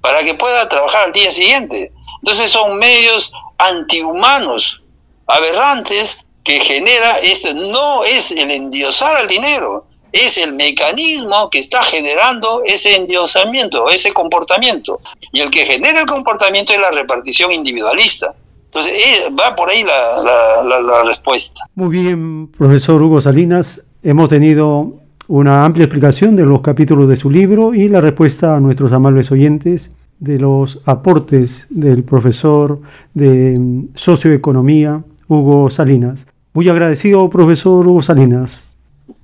para 0.00 0.22
que 0.22 0.34
pueda 0.34 0.68
trabajar 0.68 1.06
al 1.06 1.12
día 1.12 1.30
siguiente. 1.32 1.92
Entonces 2.22 2.52
son 2.52 2.78
medios 2.78 3.32
antihumanos, 3.58 4.84
aberrantes, 5.26 6.24
que 6.44 6.60
genera, 6.60 7.18
este, 7.18 7.52
no 7.52 8.04
es 8.04 8.30
el 8.30 8.50
endiosar 8.52 9.16
al 9.16 9.26
dinero, 9.26 9.86
es 10.12 10.38
el 10.38 10.54
mecanismo 10.54 11.48
que 11.50 11.58
está 11.58 11.82
generando 11.82 12.62
ese 12.64 12.96
endiosamiento, 12.96 13.88
ese 13.88 14.12
comportamiento. 14.12 15.00
Y 15.32 15.40
el 15.40 15.50
que 15.50 15.64
genera 15.66 16.00
el 16.00 16.06
comportamiento 16.06 16.72
es 16.72 16.80
la 16.80 16.90
repartición 16.90 17.52
individualista. 17.52 18.34
Entonces, 18.66 18.92
eh, 18.92 19.30
va 19.38 19.56
por 19.56 19.68
ahí 19.68 19.82
la, 19.82 21.02
respuesta. 21.04 21.64
Muy 21.74 21.88
bien, 21.88 22.48
profesor 22.48 23.02
Hugo 23.02 23.20
Salinas. 23.20 23.84
Hemos 24.02 24.28
tenido 24.28 24.94
una 25.26 25.64
amplia 25.64 25.84
explicación 25.84 26.36
de 26.36 26.44
los 26.44 26.60
capítulos 26.60 27.08
de 27.08 27.16
su 27.16 27.30
libro 27.30 27.74
y 27.74 27.88
la 27.88 28.00
respuesta 28.00 28.56
a 28.56 28.60
nuestros 28.60 28.92
amables 28.92 29.30
oyentes 29.32 29.92
de 30.20 30.38
los 30.38 30.80
aportes 30.84 31.66
del 31.70 32.04
profesor 32.04 32.80
de 33.14 33.58
mm, 33.58 33.88
socioeconomía, 33.94 35.02
Hugo 35.26 35.68
Salinas. 35.70 36.26
Muy 36.52 36.68
agradecido, 36.68 37.28
profesor 37.28 37.86
Hugo 37.86 38.02
Salinas. 38.02 38.69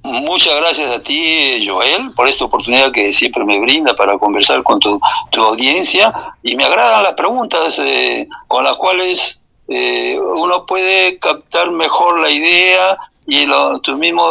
Muchas 0.03 0.57
gracias 0.57 0.91
a 0.91 1.03
ti, 1.03 1.64
Joel, 1.66 2.12
por 2.14 2.28
esta 2.28 2.45
oportunidad 2.45 2.93
que 2.93 3.12
siempre 3.12 3.45
me 3.45 3.59
brinda 3.59 3.95
para 3.95 4.18
conversar 4.18 4.62
con 4.62 4.78
tu, 4.80 5.01
audiencia. 5.37 6.12
Y 6.43 6.57
me 6.57 6.64
agradan 6.64 7.03
las 7.03 7.14
preguntas 7.14 7.78
eh, 7.78 8.28
con 8.49 8.64
las 8.64 8.76
cuales 8.76 9.43
eh, 9.68 10.18
uno 10.20 10.64
puede 10.64 11.18
captar 11.18 11.70
mejor 11.70 12.20
la 12.20 12.30
idea 12.30 12.97
y 13.26 13.45
lo, 13.45 13.80
tu 13.80 13.97
mismo 13.97 14.24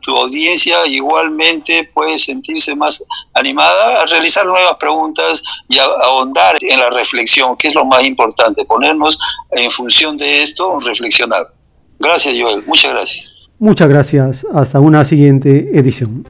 tu 0.00 0.16
audiencia 0.16 0.86
igualmente 0.86 1.90
puede 1.92 2.16
sentirse 2.16 2.74
más 2.76 3.02
animada 3.34 4.00
a 4.00 4.06
realizar 4.06 4.46
nuevas 4.46 4.76
preguntas 4.78 5.42
y 5.68 5.78
a, 5.78 5.84
ahondar 5.84 6.56
en 6.60 6.78
la 6.78 6.90
reflexión, 6.90 7.56
que 7.56 7.68
es 7.68 7.74
lo 7.74 7.84
más 7.84 8.04
importante, 8.04 8.64
ponernos 8.64 9.18
en 9.50 9.70
función 9.70 10.16
de 10.16 10.42
esto, 10.42 10.78
reflexionar. 10.78 11.52
Gracias, 11.98 12.34
Joel. 12.38 12.62
Muchas 12.66 12.92
gracias. 12.92 13.31
Muchas 13.58 13.88
gracias. 13.88 14.46
Hasta 14.52 14.80
una 14.80 15.04
siguiente 15.04 15.78
edición. 15.78 16.28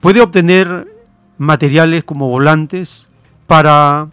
puede 0.00 0.20
obtener 0.20 0.92
materiales 1.38 2.04
como 2.04 2.28
volantes 2.28 3.08
para 3.46 4.08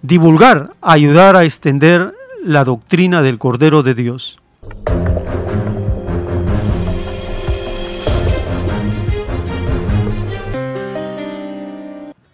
divulgar, 0.00 0.74
ayudar 0.80 1.36
a 1.36 1.44
extender 1.44 2.14
la 2.44 2.62
doctrina 2.62 3.22
del 3.22 3.38
Cordero 3.38 3.82
de 3.82 3.94
Dios. 3.94 4.38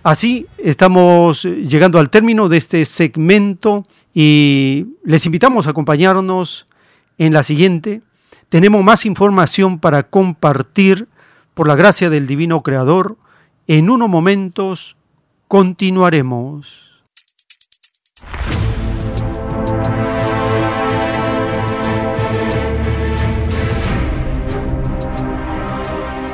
Así 0.03 0.47
estamos 0.59 1.45
llegando 1.45 1.99
al 1.99 2.11
término 2.11 2.49
de 2.49 2.57
este 2.57 2.85
segmento 2.87 3.87
y 4.13 4.87
les 5.05 5.27
invitamos 5.27 5.67
a 5.67 5.71
acompañarnos 5.71 6.67
en 7.19 7.33
la 7.33 7.43
siguiente. 7.43 8.03
Tenemos 8.49 8.83
más 8.83 9.07
información 9.07 9.79
para 9.79 10.03
compartir 10.03 11.07
por 11.55 11.69
la 11.69 11.77
gracia 11.77 12.11
del 12.11 12.27
Divino 12.27 12.63
Creador 12.63 13.17
en 13.69 13.91
unos 13.91 14.09
momentos 14.09 14.97
continuaremos. 15.47 16.91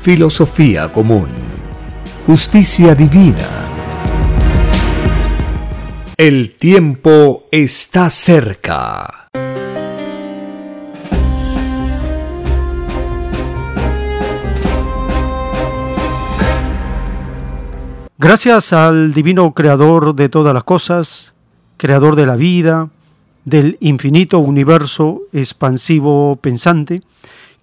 filosofía 0.00 0.90
común, 0.90 1.28
justicia 2.26 2.94
divina. 2.94 3.46
El 6.16 6.56
tiempo 6.56 7.44
está 7.50 8.08
cerca. 8.08 9.28
Gracias 18.16 18.72
al 18.72 19.12
divino 19.12 19.52
creador 19.52 20.14
de 20.14 20.30
todas 20.30 20.54
las 20.54 20.64
cosas, 20.64 21.34
creador 21.76 22.16
de 22.16 22.24
la 22.24 22.36
vida, 22.36 22.88
del 23.44 23.76
infinito 23.80 24.38
universo 24.38 25.20
expansivo 25.34 26.36
pensante, 26.36 27.02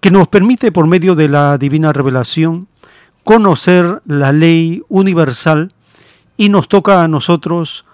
que 0.00 0.10
nos 0.10 0.28
permite 0.28 0.72
por 0.72 0.86
medio 0.86 1.14
de 1.14 1.28
la 1.28 1.58
divina 1.58 1.92
revelación 1.92 2.68
conocer 3.24 4.02
la 4.06 4.32
ley 4.32 4.82
universal 4.88 5.72
y 6.36 6.48
nos 6.48 6.68
toca 6.68 7.02
a 7.02 7.08
nosotros 7.08 7.84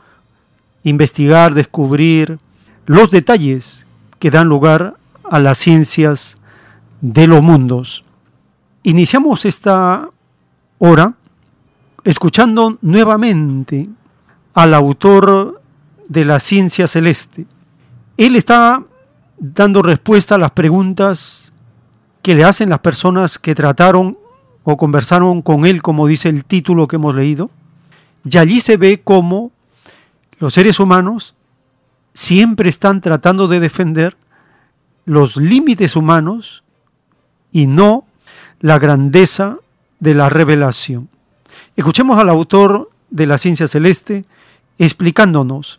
investigar, 0.85 1.55
descubrir 1.55 2.39
los 2.87 3.11
detalles 3.11 3.87
que 4.19 4.31
dan 4.31 4.49
lugar 4.49 4.97
a 5.25 5.39
las 5.39 5.59
ciencias 5.59 6.39
de 7.01 7.27
los 7.27 7.43
mundos. 7.43 8.05
Iniciamos 8.83 9.47
esta 9.47 10.11
hora 10.79 11.15
escuchando 12.05 12.79
nuevamente 12.83 13.89
al 14.53 14.75
autor 14.75 15.63
de 16.07 16.25
la 16.27 16.39
ciencia 16.39 16.87
celeste. 16.87 17.47
Él 18.19 18.37
está 18.37 18.85
dando 19.39 19.83
respuesta 19.83 20.35
a 20.35 20.39
las 20.39 20.51
preguntas 20.51 21.54
que 22.25 22.35
le 22.35 22.43
hacen 22.43 22.71
las 22.71 22.79
personas 22.79 23.39
que 23.39 23.55
trataron 23.55 24.17
o 24.63 24.79
conversaron 24.79 25.43
con 25.43 25.67
él, 25.67 25.83
como 25.83 26.07
dice 26.07 26.31
el 26.31 26.47
título 26.47 26.89
que 26.89 26.97
hemos 26.97 27.15
leído, 27.15 27.51
y 28.25 28.39
allí 28.39 28.63
se 28.63 28.79
ve 28.79 29.03
cómo 29.05 29.53
los 30.39 30.55
seres 30.55 30.81
humanos 30.81 31.35
siempre 32.15 32.71
están 32.71 33.03
tratando 33.03 33.47
de 33.47 33.61
defender 33.61 34.17
los 35.05 35.37
límites 35.37 35.97
humanos 35.97 36.65
y 37.53 37.67
no 37.67 38.07
la 38.61 38.79
grandeza 38.79 39.59
de 40.01 40.15
la 40.15 40.31
revelación. 40.31 41.11
Escuchemos 41.77 42.19
al 42.19 42.31
autor 42.31 42.91
de 43.11 43.27
la 43.27 43.37
ciencia 43.37 43.69
celeste 43.69 44.25
explicándonos 44.79 45.79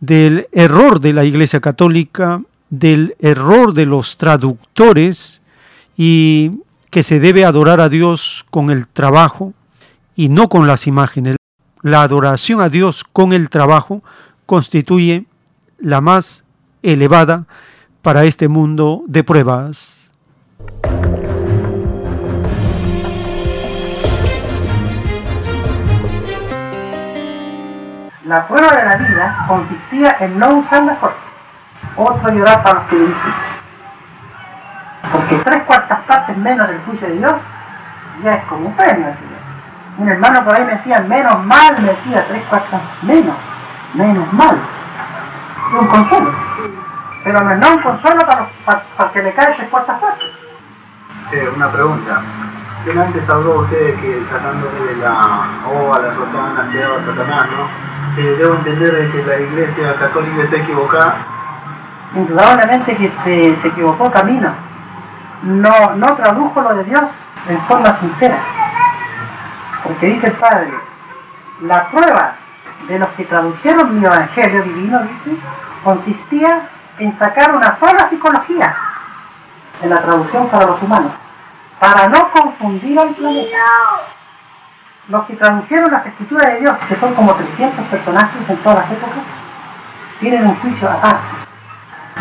del 0.00 0.48
error 0.50 0.98
de 0.98 1.12
la 1.12 1.24
Iglesia 1.24 1.60
Católica, 1.60 2.42
del 2.68 3.14
error 3.20 3.74
de 3.74 3.86
los 3.86 4.16
traductores 4.16 5.43
y 5.96 6.62
que 6.90 7.02
se 7.02 7.20
debe 7.20 7.44
adorar 7.44 7.80
a 7.80 7.88
Dios 7.88 8.46
con 8.50 8.70
el 8.70 8.86
trabajo 8.86 9.52
y 10.16 10.28
no 10.28 10.48
con 10.48 10.66
las 10.66 10.86
imágenes. 10.86 11.36
La 11.82 12.02
adoración 12.02 12.60
a 12.60 12.68
Dios 12.68 13.04
con 13.12 13.32
el 13.32 13.50
trabajo 13.50 14.00
constituye 14.46 15.26
la 15.78 16.00
más 16.00 16.44
elevada 16.82 17.44
para 18.02 18.24
este 18.24 18.48
mundo 18.48 19.02
de 19.06 19.24
pruebas. 19.24 20.12
La 28.24 28.48
prueba 28.48 28.68
de 28.68 28.84
la 28.84 28.96
vida 28.96 29.46
consistía 29.48 30.16
en 30.20 30.38
no 30.38 30.60
usar 30.60 30.84
la 30.84 30.96
fuerza. 30.96 31.18
Otro 31.96 32.34
llorar 32.34 32.62
para 32.62 32.80
los 32.80 32.88
que 32.88 32.96
porque 35.12 35.36
tres 35.36 35.62
cuartas 35.64 35.98
partes 36.06 36.36
menos 36.36 36.68
del 36.68 36.80
juicio 36.80 37.08
de 37.08 37.14
Dios 37.14 37.34
ya 38.22 38.30
es 38.30 38.44
como 38.46 38.66
un 38.66 38.76
premio. 38.76 39.06
Un 39.98 40.08
hermano 40.08 40.44
por 40.44 40.54
ahí 40.54 40.64
me 40.64 40.72
decía, 40.72 41.04
menos 41.08 41.44
mal, 41.44 41.80
me 41.80 41.88
decía, 41.88 42.26
tres 42.28 42.42
cuartas 42.48 42.80
menos, 43.02 43.36
menos 43.94 44.32
mal. 44.32 44.58
Es 45.68 45.80
un 45.80 45.86
consuelo. 45.86 46.32
Pero 47.24 47.40
no 47.40 47.52
es 47.52 47.70
un 47.70 47.82
consuelo 47.82 48.20
para, 48.26 48.48
para, 48.64 49.12
que 49.12 49.22
le 49.22 49.32
cae 49.34 49.54
tres 49.56 49.68
cuartas 49.70 50.00
partes. 50.00 50.28
una 51.56 51.70
pregunta. 51.70 52.22
Antes 52.86 53.28
habló 53.30 53.60
usted 53.60 53.98
que 53.98 54.26
tratándose 54.28 54.84
de 54.84 54.96
la 54.96 55.48
o 55.66 55.94
a 55.94 55.98
la 56.00 56.14
Sotana, 56.14 56.70
sea 56.70 56.86
a 56.86 57.06
Satanás, 57.06 57.46
¿no? 57.50 58.20
Eh, 58.20 58.36
debo 58.38 58.54
entender 58.56 59.10
que 59.10 59.22
la 59.24 59.40
iglesia 59.40 59.96
católica 59.98 60.42
está 60.42 60.56
equivocada. 60.56 61.16
Indudablemente 62.14 62.94
que 62.96 63.10
se, 63.24 63.62
se 63.62 63.68
equivocó 63.68 64.10
camino 64.12 64.52
no, 65.44 65.96
no 65.96 66.06
tradujo 66.16 66.60
lo 66.60 66.74
de 66.76 66.84
Dios 66.84 67.02
en 67.48 67.60
forma 67.66 67.98
sincera. 68.00 68.38
Porque 69.84 70.06
dice 70.06 70.26
el 70.26 70.32
Padre, 70.34 70.72
la 71.60 71.88
prueba 71.90 72.36
de 72.88 72.98
los 72.98 73.08
que 73.10 73.24
tradujeron 73.24 74.00
mi 74.00 74.06
evangelio 74.06 74.62
divino, 74.62 75.00
dice, 75.02 75.38
consistía 75.82 76.68
en 76.98 77.18
sacar 77.18 77.54
una 77.54 77.78
sola 77.78 78.08
psicología 78.08 78.76
en 79.82 79.90
la 79.90 79.96
traducción 79.96 80.48
para 80.48 80.66
los 80.66 80.82
humanos. 80.82 81.12
para 81.78 82.08
no 82.08 82.30
confundir 82.30 82.98
al 82.98 83.14
planeta. 83.14 83.58
Los 85.08 85.24
que 85.26 85.36
traducieron 85.36 85.92
las 85.92 86.06
escrituras 86.06 86.52
de 86.52 86.60
Dios, 86.60 86.74
que 86.88 86.96
son 86.96 87.14
como 87.14 87.34
300 87.34 87.84
personajes 87.88 88.48
en 88.48 88.56
todas 88.58 88.78
las 88.78 88.90
épocas, 88.90 89.22
tienen 90.20 90.46
un 90.46 90.56
juicio 90.60 90.88
aparte. 90.88 91.26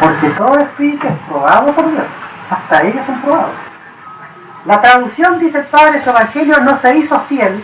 Porque 0.02 0.30
todo 0.32 0.60
espíritu 0.60 1.08
es 1.08 1.14
probado 1.30 1.74
por 1.74 1.92
Dios. 1.92 2.08
Hasta 2.50 2.88
ellos 2.88 3.06
son 3.06 3.22
probados. 3.22 3.56
La 4.66 4.82
traducción, 4.82 5.40
dice 5.40 5.60
el 5.60 5.66
Padre, 5.66 6.04
su 6.04 6.10
Evangelio 6.10 6.56
no 6.62 6.80
se 6.82 6.98
hizo 6.98 7.20
fiel 7.28 7.64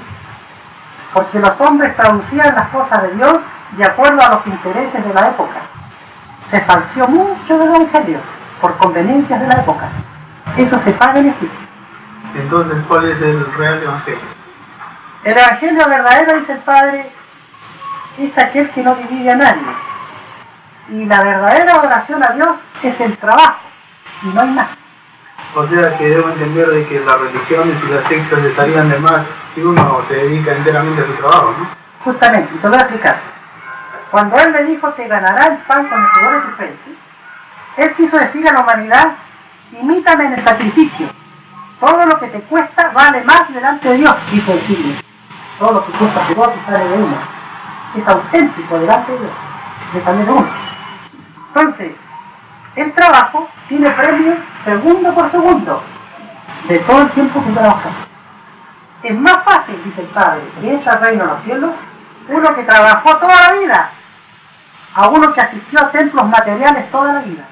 porque 1.13 1.39
los 1.39 1.53
hombres 1.59 1.95
traducían 1.95 2.55
las 2.55 2.69
cosas 2.69 3.01
de 3.03 3.15
Dios 3.15 3.33
de 3.71 3.85
acuerdo 3.85 4.21
a 4.21 4.35
los 4.35 4.47
intereses 4.47 5.05
de 5.05 5.13
la 5.13 5.27
época. 5.27 5.61
Se 6.51 6.61
falció 6.65 7.07
mucho 7.07 7.57
del 7.57 7.69
Evangelio 7.75 8.19
por 8.61 8.77
conveniencias 8.77 9.39
de 9.39 9.47
la 9.47 9.61
época. 9.61 9.89
Eso 10.57 10.79
se 10.85 10.93
paga 10.93 11.19
en 11.19 11.29
Egipto. 11.29 11.59
Entonces, 12.35 12.77
¿cuál 12.87 13.09
es 13.09 13.21
el 13.21 13.53
real 13.53 13.83
Evangelio? 13.83 14.39
El 15.23 15.37
Evangelio 15.37 15.85
verdadero, 15.87 16.39
dice 16.39 16.53
el 16.53 16.59
Padre, 16.59 17.11
es 18.17 18.37
aquel 18.37 18.69
que 18.71 18.83
no 18.83 18.95
divide 18.95 19.31
a 19.31 19.35
nadie. 19.35 19.73
Y 20.89 21.05
la 21.05 21.21
verdadera 21.21 21.79
oración 21.79 22.21
a 22.23 22.33
Dios 22.33 22.53
es 22.83 22.99
el 22.99 23.17
trabajo, 23.17 23.59
y 24.23 24.27
no 24.27 24.41
hay 24.41 24.49
más. 24.49 24.67
O 25.55 25.67
sea 25.67 25.97
que 25.97 26.09
debo 26.09 26.29
entender 26.29 26.67
de 26.67 26.85
que 26.87 26.99
las 26.99 27.19
religiones 27.19 27.75
y 27.83 27.91
las 27.91 28.07
sectas 28.07 28.39
estarían 28.39 28.89
de 28.89 28.99
más 28.99 29.21
si 29.55 29.61
uno 29.61 30.01
se 30.07 30.13
dedica 30.15 30.55
enteramente 30.55 31.01
a 31.01 31.07
su 31.07 31.13
trabajo, 31.13 31.55
¿no? 31.57 31.67
Justamente, 32.03 32.53
te 32.61 32.67
voy 32.67 32.77
a 32.77 32.81
explicar. 32.81 33.19
Cuando 34.11 34.35
Él 34.37 34.51
le 34.53 34.63
dijo 34.65 34.93
que 34.95 35.07
ganará 35.07 35.45
el 35.47 35.57
pan 35.59 35.87
con 35.87 36.01
el 36.01 36.07
sudor 36.13 36.33
de 36.33 36.49
tu 36.49 36.55
frente, 36.57 36.91
Él 37.77 37.95
quiso 37.95 38.17
decir 38.17 38.47
a 38.47 38.53
la 38.53 38.61
humanidad, 38.61 39.15
imítame 39.71 40.25
en 40.25 40.33
el 40.33 40.45
sacrificio. 40.45 41.07
Todo 41.79 42.05
lo 42.05 42.19
que 42.19 42.27
te 42.27 42.41
cuesta 42.41 42.91
vale 42.93 43.23
más 43.23 43.53
delante 43.53 43.89
de 43.89 43.97
Dios, 43.97 44.15
dijo 44.31 44.51
el 44.51 44.61
siglo. 44.67 44.93
Todo 45.57 45.73
lo 45.73 45.85
que 45.85 45.91
cuesta 45.93 46.27
de 46.27 46.33
vos 46.35 46.49
sale 46.65 46.87
de 46.87 46.97
uno. 46.97 47.17
Es 47.95 48.07
auténtico 48.07 48.79
delante 48.79 49.11
de 49.11 49.19
Dios, 49.19 49.31
de 49.93 50.01
también 50.01 50.25
de 50.27 50.33
uno. 50.33 50.49
Entonces, 51.47 51.91
el 52.81 52.93
trabajo 52.93 53.47
tiene 53.67 53.89
premio 53.91 54.37
segundo 54.63 55.13
por 55.13 55.29
segundo 55.31 55.83
de 56.67 56.79
todo 56.79 57.01
el 57.01 57.11
tiempo 57.11 57.43
que 57.43 57.51
trabaja. 57.51 57.89
Es 59.03 59.17
más 59.17 59.37
fácil, 59.45 59.81
dice 59.83 60.01
el 60.01 60.07
Padre, 60.07 60.41
que 60.59 60.73
entra 60.73 60.93
al 60.93 61.03
reino 61.03 61.23
de 61.25 61.33
los 61.33 61.43
cielos, 61.43 61.71
uno 62.29 62.55
que 62.55 62.63
trabajó 62.63 63.17
toda 63.17 63.49
la 63.49 63.59
vida, 63.59 63.91
a 64.93 65.09
uno 65.09 65.33
que 65.33 65.41
asistió 65.41 65.79
a 65.79 65.91
templos 65.91 66.27
materiales 66.27 66.91
toda 66.91 67.13
la 67.13 67.21
vida. 67.21 67.47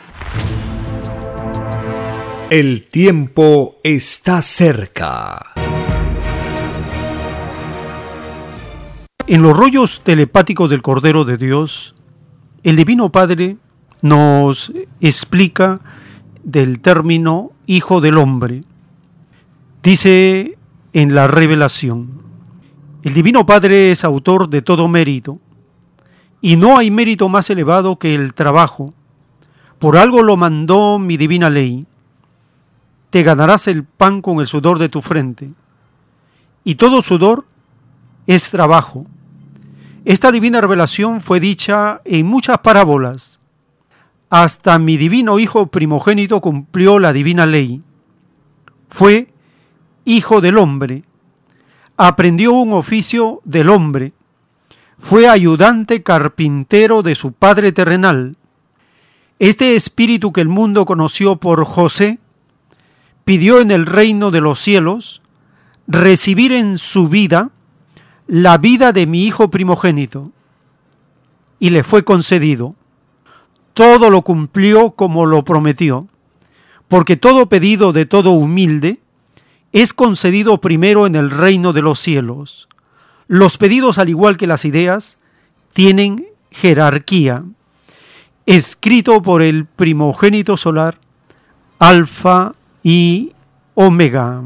El 2.49 2.87
tiempo 2.89 3.75
está 3.83 4.41
cerca. 4.41 5.39
En 9.25 9.41
los 9.41 9.57
rollos 9.57 10.01
telepáticos 10.05 10.69
del 10.69 10.81
Cordero 10.81 11.25
de 11.25 11.35
Dios, 11.35 11.95
el 12.63 12.77
Divino 12.77 13.09
Padre 13.11 13.57
nos 14.01 14.71
explica 15.01 15.79
del 16.43 16.79
término 16.79 17.51
Hijo 17.65 18.01
del 18.01 18.17
Hombre. 18.17 18.63
Dice 19.83 20.57
en 20.93 21.15
la 21.15 21.27
revelación, 21.27 22.21
el 23.03 23.13
Divino 23.13 23.45
Padre 23.45 23.91
es 23.91 24.03
autor 24.03 24.49
de 24.49 24.61
todo 24.61 24.87
mérito, 24.87 25.39
y 26.41 26.55
no 26.55 26.77
hay 26.77 26.91
mérito 26.91 27.29
más 27.29 27.49
elevado 27.49 27.97
que 27.97 28.15
el 28.15 28.33
trabajo. 28.33 28.93
Por 29.79 29.97
algo 29.97 30.23
lo 30.23 30.37
mandó 30.37 30.99
mi 30.99 31.17
divina 31.17 31.49
ley. 31.49 31.85
Te 33.09 33.23
ganarás 33.23 33.67
el 33.67 33.83
pan 33.83 34.21
con 34.21 34.39
el 34.39 34.47
sudor 34.47 34.79
de 34.79 34.89
tu 34.89 35.01
frente. 35.01 35.51
Y 36.63 36.75
todo 36.75 37.01
sudor 37.01 37.45
es 38.27 38.51
trabajo. 38.51 39.05
Esta 40.05 40.31
divina 40.31 40.61
revelación 40.61 41.21
fue 41.21 41.39
dicha 41.39 42.01
en 42.05 42.25
muchas 42.25 42.59
parábolas. 42.59 43.39
Hasta 44.29 44.77
mi 44.77 44.97
divino 44.97 45.39
Hijo 45.39 45.67
primogénito 45.67 46.41
cumplió 46.41 46.99
la 46.99 47.13
divina 47.13 47.45
ley. 47.45 47.81
Fue 48.89 49.33
hijo 50.05 50.41
del 50.41 50.57
hombre. 50.57 51.03
Aprendió 51.95 52.51
un 52.53 52.73
oficio 52.73 53.41
del 53.45 53.69
hombre. 53.69 54.13
Fue 54.99 55.27
ayudante 55.27 56.03
carpintero 56.03 57.03
de 57.03 57.15
su 57.15 57.31
Padre 57.31 57.71
terrenal. 57.71 58.35
Este 59.39 59.75
espíritu 59.75 60.33
que 60.33 60.41
el 60.41 60.47
mundo 60.47 60.85
conoció 60.85 61.37
por 61.37 61.63
José, 61.65 62.19
pidió 63.23 63.61
en 63.61 63.71
el 63.71 63.85
reino 63.85 64.31
de 64.31 64.41
los 64.41 64.59
cielos 64.59 65.21
recibir 65.87 66.51
en 66.51 66.77
su 66.77 67.07
vida 67.07 67.51
la 68.25 68.57
vida 68.57 68.91
de 68.91 69.05
mi 69.05 69.25
hijo 69.25 69.49
primogénito, 69.49 70.31
y 71.59 71.69
le 71.69 71.83
fue 71.83 72.03
concedido. 72.03 72.75
Todo 73.77 74.09
lo 74.09 74.23
cumplió 74.23 74.89
como 74.89 75.27
lo 75.27 75.43
prometió, 75.43 76.07
porque 76.87 77.15
todo 77.15 77.47
pedido 77.47 77.93
de 77.93 78.07
todo 78.07 78.31
humilde 78.31 78.99
es 79.71 79.93
concedido 79.93 80.59
primero 80.59 81.05
en 81.05 81.15
el 81.15 81.29
reino 81.29 81.73
de 81.73 81.83
los 81.83 81.99
cielos. 81.99 82.67
Los 83.27 83.59
pedidos, 83.59 83.99
al 83.99 84.09
igual 84.09 84.35
que 84.35 84.47
las 84.47 84.65
ideas, 84.65 85.19
tienen 85.73 86.25
jerarquía. 86.49 87.43
Escrito 88.47 89.21
por 89.21 89.43
el 89.43 89.65
primogénito 89.65 90.57
solar, 90.57 90.97
Alfa 91.77 92.53
y 92.81 93.33
Omega. 93.75 94.41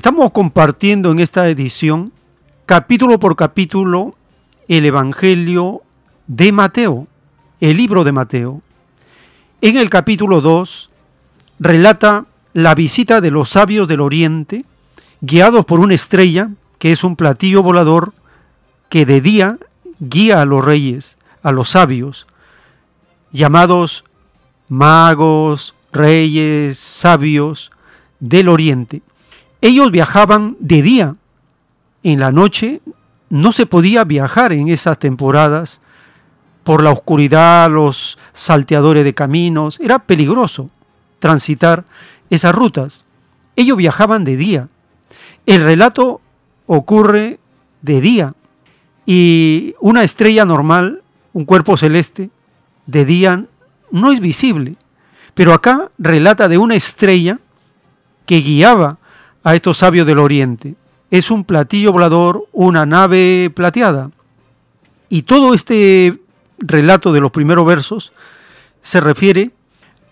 Estamos 0.00 0.30
compartiendo 0.30 1.12
en 1.12 1.18
esta 1.18 1.46
edición, 1.50 2.10
capítulo 2.64 3.18
por 3.18 3.36
capítulo, 3.36 4.14
el 4.66 4.86
Evangelio 4.86 5.82
de 6.26 6.52
Mateo, 6.52 7.06
el 7.60 7.76
libro 7.76 8.02
de 8.02 8.10
Mateo. 8.10 8.62
En 9.60 9.76
el 9.76 9.90
capítulo 9.90 10.40
2 10.40 10.88
relata 11.58 12.24
la 12.54 12.74
visita 12.74 13.20
de 13.20 13.30
los 13.30 13.50
sabios 13.50 13.88
del 13.88 14.00
Oriente, 14.00 14.64
guiados 15.20 15.66
por 15.66 15.80
una 15.80 15.96
estrella, 15.96 16.48
que 16.78 16.92
es 16.92 17.04
un 17.04 17.14
platillo 17.14 17.62
volador 17.62 18.14
que 18.88 19.04
de 19.04 19.20
día 19.20 19.58
guía 19.98 20.40
a 20.40 20.46
los 20.46 20.64
reyes, 20.64 21.18
a 21.42 21.52
los 21.52 21.68
sabios, 21.68 22.26
llamados 23.32 24.04
magos, 24.66 25.74
reyes, 25.92 26.78
sabios 26.78 27.70
del 28.18 28.48
Oriente. 28.48 29.02
Ellos 29.60 29.90
viajaban 29.90 30.56
de 30.60 30.82
día. 30.82 31.16
En 32.02 32.20
la 32.20 32.32
noche 32.32 32.80
no 33.28 33.52
se 33.52 33.66
podía 33.66 34.04
viajar 34.04 34.52
en 34.52 34.68
esas 34.68 34.98
temporadas 34.98 35.80
por 36.64 36.82
la 36.82 36.90
oscuridad, 36.90 37.70
los 37.70 38.18
salteadores 38.32 39.04
de 39.04 39.14
caminos. 39.14 39.78
Era 39.80 39.98
peligroso 39.98 40.70
transitar 41.18 41.84
esas 42.30 42.54
rutas. 42.54 43.04
Ellos 43.56 43.76
viajaban 43.76 44.24
de 44.24 44.36
día. 44.36 44.68
El 45.46 45.62
relato 45.62 46.20
ocurre 46.66 47.38
de 47.82 48.00
día 48.00 48.34
y 49.04 49.74
una 49.80 50.04
estrella 50.04 50.44
normal, 50.44 51.02
un 51.32 51.44
cuerpo 51.44 51.76
celeste, 51.76 52.30
de 52.86 53.04
día 53.04 53.46
no 53.90 54.12
es 54.12 54.20
visible. 54.20 54.76
Pero 55.34 55.52
acá 55.52 55.90
relata 55.98 56.48
de 56.48 56.58
una 56.58 56.74
estrella 56.76 57.38
que 58.26 58.40
guiaba 58.40 58.99
a 59.42 59.54
estos 59.54 59.78
sabios 59.78 60.06
del 60.06 60.18
oriente. 60.18 60.74
Es 61.10 61.30
un 61.30 61.44
platillo 61.44 61.92
volador, 61.92 62.46
una 62.52 62.86
nave 62.86 63.50
plateada. 63.54 64.10
Y 65.08 65.22
todo 65.22 65.54
este 65.54 66.20
relato 66.58 67.12
de 67.12 67.20
los 67.20 67.30
primeros 67.30 67.66
versos 67.66 68.12
se 68.82 69.00
refiere 69.00 69.50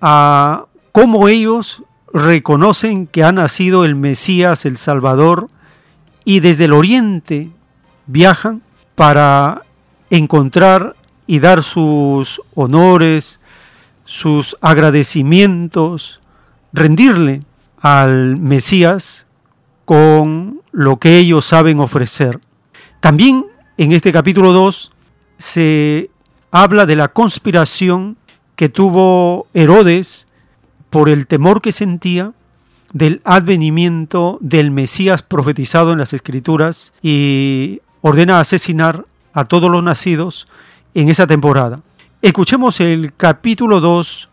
a 0.01 0.65
cómo 0.93 1.29
ellos 1.29 1.83
reconocen 2.13 3.07
que 3.07 3.23
ha 3.23 3.33
nacido 3.33 3.85
el 3.85 3.95
Mesías, 3.95 4.65
el 4.65 4.77
Salvador, 4.77 5.49
y 6.25 6.41
desde 6.41 6.65
el 6.65 6.73
oriente 6.73 7.51
viajan 8.07 8.63
para 8.95 9.63
encontrar 10.11 10.97
y 11.27 11.39
dar 11.41 11.63
sus 11.63 12.41
honores, 12.55 13.41
sus 14.05 14.57
agradecimientos, 14.61 16.21
rendirle 16.73 17.43
al 17.81 18.37
Mesías 18.37 19.27
con 19.85 20.61
lo 20.73 20.99
que 20.99 21.19
ellos 21.19 21.45
saben 21.45 21.81
ofrecer. 21.81 22.41
También 23.01 23.47
en 23.77 23.93
este 23.93 24.13
capítulo 24.13 24.53
2 24.53 24.93
se 25.39 26.11
habla 26.51 26.87
de 26.87 26.97
la 26.97 27.09
conspiración 27.09 28.17
que 28.57 28.69
tuvo 28.69 29.47
Herodes 29.55 30.27
por 30.91 31.09
el 31.09 31.27
temor 31.27 31.63
que 31.63 31.73
sentía 31.73 32.33
del 32.93 33.21
advenimiento 33.25 34.39
del 34.41 34.71
Mesías 34.71 35.23
profetizado 35.23 35.93
en 35.93 35.99
las 35.99 36.13
Escrituras 36.13 36.93
y 37.03 37.81
ordena 38.01 38.41
asesinar 38.41 39.05
a 39.33 39.45
todos 39.45 39.71
los 39.71 39.83
nacidos 39.83 40.49
en 40.95 41.09
esa 41.09 41.27
temporada. 41.27 41.81
Escuchemos 42.23 42.81
el 42.81 43.15
capítulo 43.15 43.81
2 43.81 44.29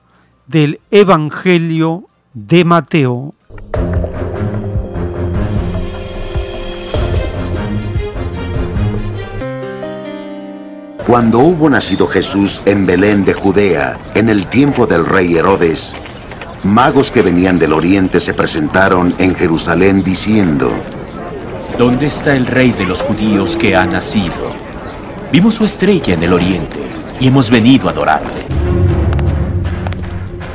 del 0.47 0.79
Evangelio 0.89 2.09
de 2.33 2.65
Mateo. 2.65 3.34
Cuando 11.07 11.37
hubo 11.37 11.69
nacido 11.69 12.07
Jesús 12.07 12.63
en 12.65 12.87
Belén 12.87 13.25
de 13.25 13.33
Judea, 13.35 13.99
en 14.15 14.27
el 14.27 14.47
tiempo 14.47 14.87
del 14.87 15.05
rey 15.05 15.35
Herodes, 15.35 15.95
magos 16.63 17.11
que 17.11 17.21
venían 17.21 17.59
del 17.59 17.73
oriente 17.73 18.19
se 18.19 18.33
presentaron 18.33 19.13
en 19.19 19.35
Jerusalén 19.35 20.03
diciendo, 20.03 20.71
¿Dónde 21.77 22.07
está 22.07 22.35
el 22.35 22.47
rey 22.47 22.71
de 22.71 22.85
los 22.85 23.03
judíos 23.03 23.55
que 23.55 23.75
ha 23.75 23.85
nacido? 23.85 24.33
Vimos 25.31 25.53
su 25.53 25.65
estrella 25.65 26.15
en 26.15 26.23
el 26.23 26.33
oriente 26.33 26.79
y 27.19 27.27
hemos 27.27 27.51
venido 27.51 27.87
a 27.87 27.91
adorarle. 27.91 28.41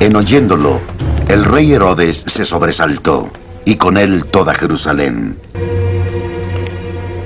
En 0.00 0.16
oyéndolo, 0.16 0.80
el 1.28 1.44
rey 1.44 1.72
Herodes 1.72 2.24
se 2.26 2.44
sobresaltó, 2.44 3.30
y 3.64 3.76
con 3.76 3.96
él 3.96 4.24
toda 4.24 4.52
Jerusalén. 4.54 5.38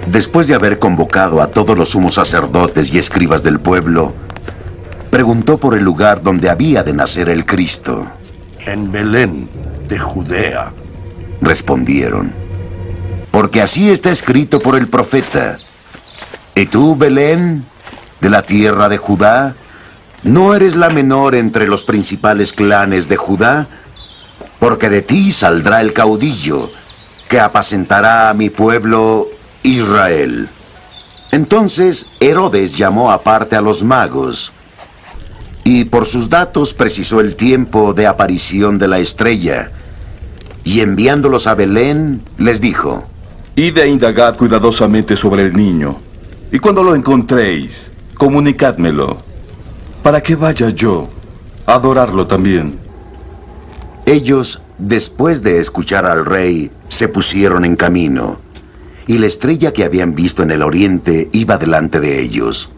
Después 0.07 0.47
de 0.47 0.55
haber 0.55 0.79
convocado 0.79 1.41
a 1.41 1.49
todos 1.49 1.77
los 1.77 1.91
sumos 1.91 2.15
sacerdotes 2.15 2.93
y 2.93 2.99
escribas 2.99 3.43
del 3.43 3.59
pueblo, 3.59 4.13
preguntó 5.11 5.57
por 5.57 5.75
el 5.75 5.85
lugar 5.85 6.23
donde 6.23 6.51
había 6.51 6.83
de 6.83 6.93
nacer 6.93 7.29
el 7.29 7.47
Cristo. 7.47 8.07
En 8.67 8.93
Belén, 8.93 9.49
de 9.89 9.99
Judea. 9.99 10.73
Respondieron, 11.41 12.33
porque 13.31 13.63
así 13.63 13.91
está 13.91 14.11
escrito 14.11 14.61
por 14.61 14.77
el 14.77 14.89
profeta. 14.89 15.59
¿Y 16.55 16.67
tú, 16.67 16.97
Belén, 16.97 17.65
de 18.21 18.31
la 18.31 18.43
tierra 18.43 18.89
de 18.89 18.99
Judá, 18.99 19.55
no 20.23 20.55
eres 20.55 20.77
la 20.77 20.91
menor 20.91 21.35
entre 21.35 21.67
los 21.67 21.85
principales 21.85 22.53
clanes 22.53 23.09
de 23.09 23.17
Judá? 23.17 23.67
Porque 24.61 24.89
de 24.89 25.03
ti 25.03 25.33
saldrá 25.33 25.81
el 25.81 25.93
caudillo 25.93 26.71
que 27.29 27.41
apacentará 27.41 28.31
a 28.31 28.35
mi 28.35 28.51
pueblo 28.51 29.29
Israel. 29.65 30.47
Entonces 31.33 32.07
Herodes 32.21 32.77
llamó 32.77 33.11
aparte 33.11 33.57
a 33.57 33.63
los 33.63 33.83
magos 33.83 34.53
y 35.65 35.87
por 35.87 36.05
sus 36.05 36.29
datos 36.29 36.75
precisó 36.75 37.21
el 37.21 37.35
tiempo 37.35 37.95
de 37.95 38.07
aparición 38.07 38.79
de 38.79 38.89
la 38.89 38.99
estrella 38.99 39.73
y 40.65 40.81
enviándolos 40.81 41.47
a 41.47 41.55
Belén 41.55 42.23
les 42.39 42.61
dijo, 42.61 43.09
Id 43.57 43.79
a 43.79 43.87
indagad 43.87 44.37
cuidadosamente 44.37 45.17
sobre 45.17 45.45
el 45.47 45.57
niño 45.57 45.99
y 46.53 46.59
cuando 46.59 46.83
lo 46.83 46.95
encontréis, 46.95 47.91
comunicádmelo 48.19 49.17
para 50.03 50.23
que 50.23 50.37
vaya 50.37 50.69
yo 50.69 51.09
a 51.67 51.75
adorarlo 51.75 52.27
también. 52.27 52.79
Ellos, 54.05 54.61
después 54.79 55.43
de 55.43 55.59
escuchar 55.59 56.05
al 56.05 56.27
rey, 56.27 56.71
se 56.89 57.09
pusieron 57.09 57.65
en 57.65 57.77
camino 57.77 58.45
y 59.07 59.19
la 59.19 59.27
estrella 59.27 59.73
que 59.73 59.85
habían 59.85 60.15
visto 60.15 60.43
en 60.43 60.51
el 60.51 60.63
oriente 60.63 61.29
iba 61.33 61.59
delante 61.59 62.01
de 62.01 62.21
ellos, 62.21 62.71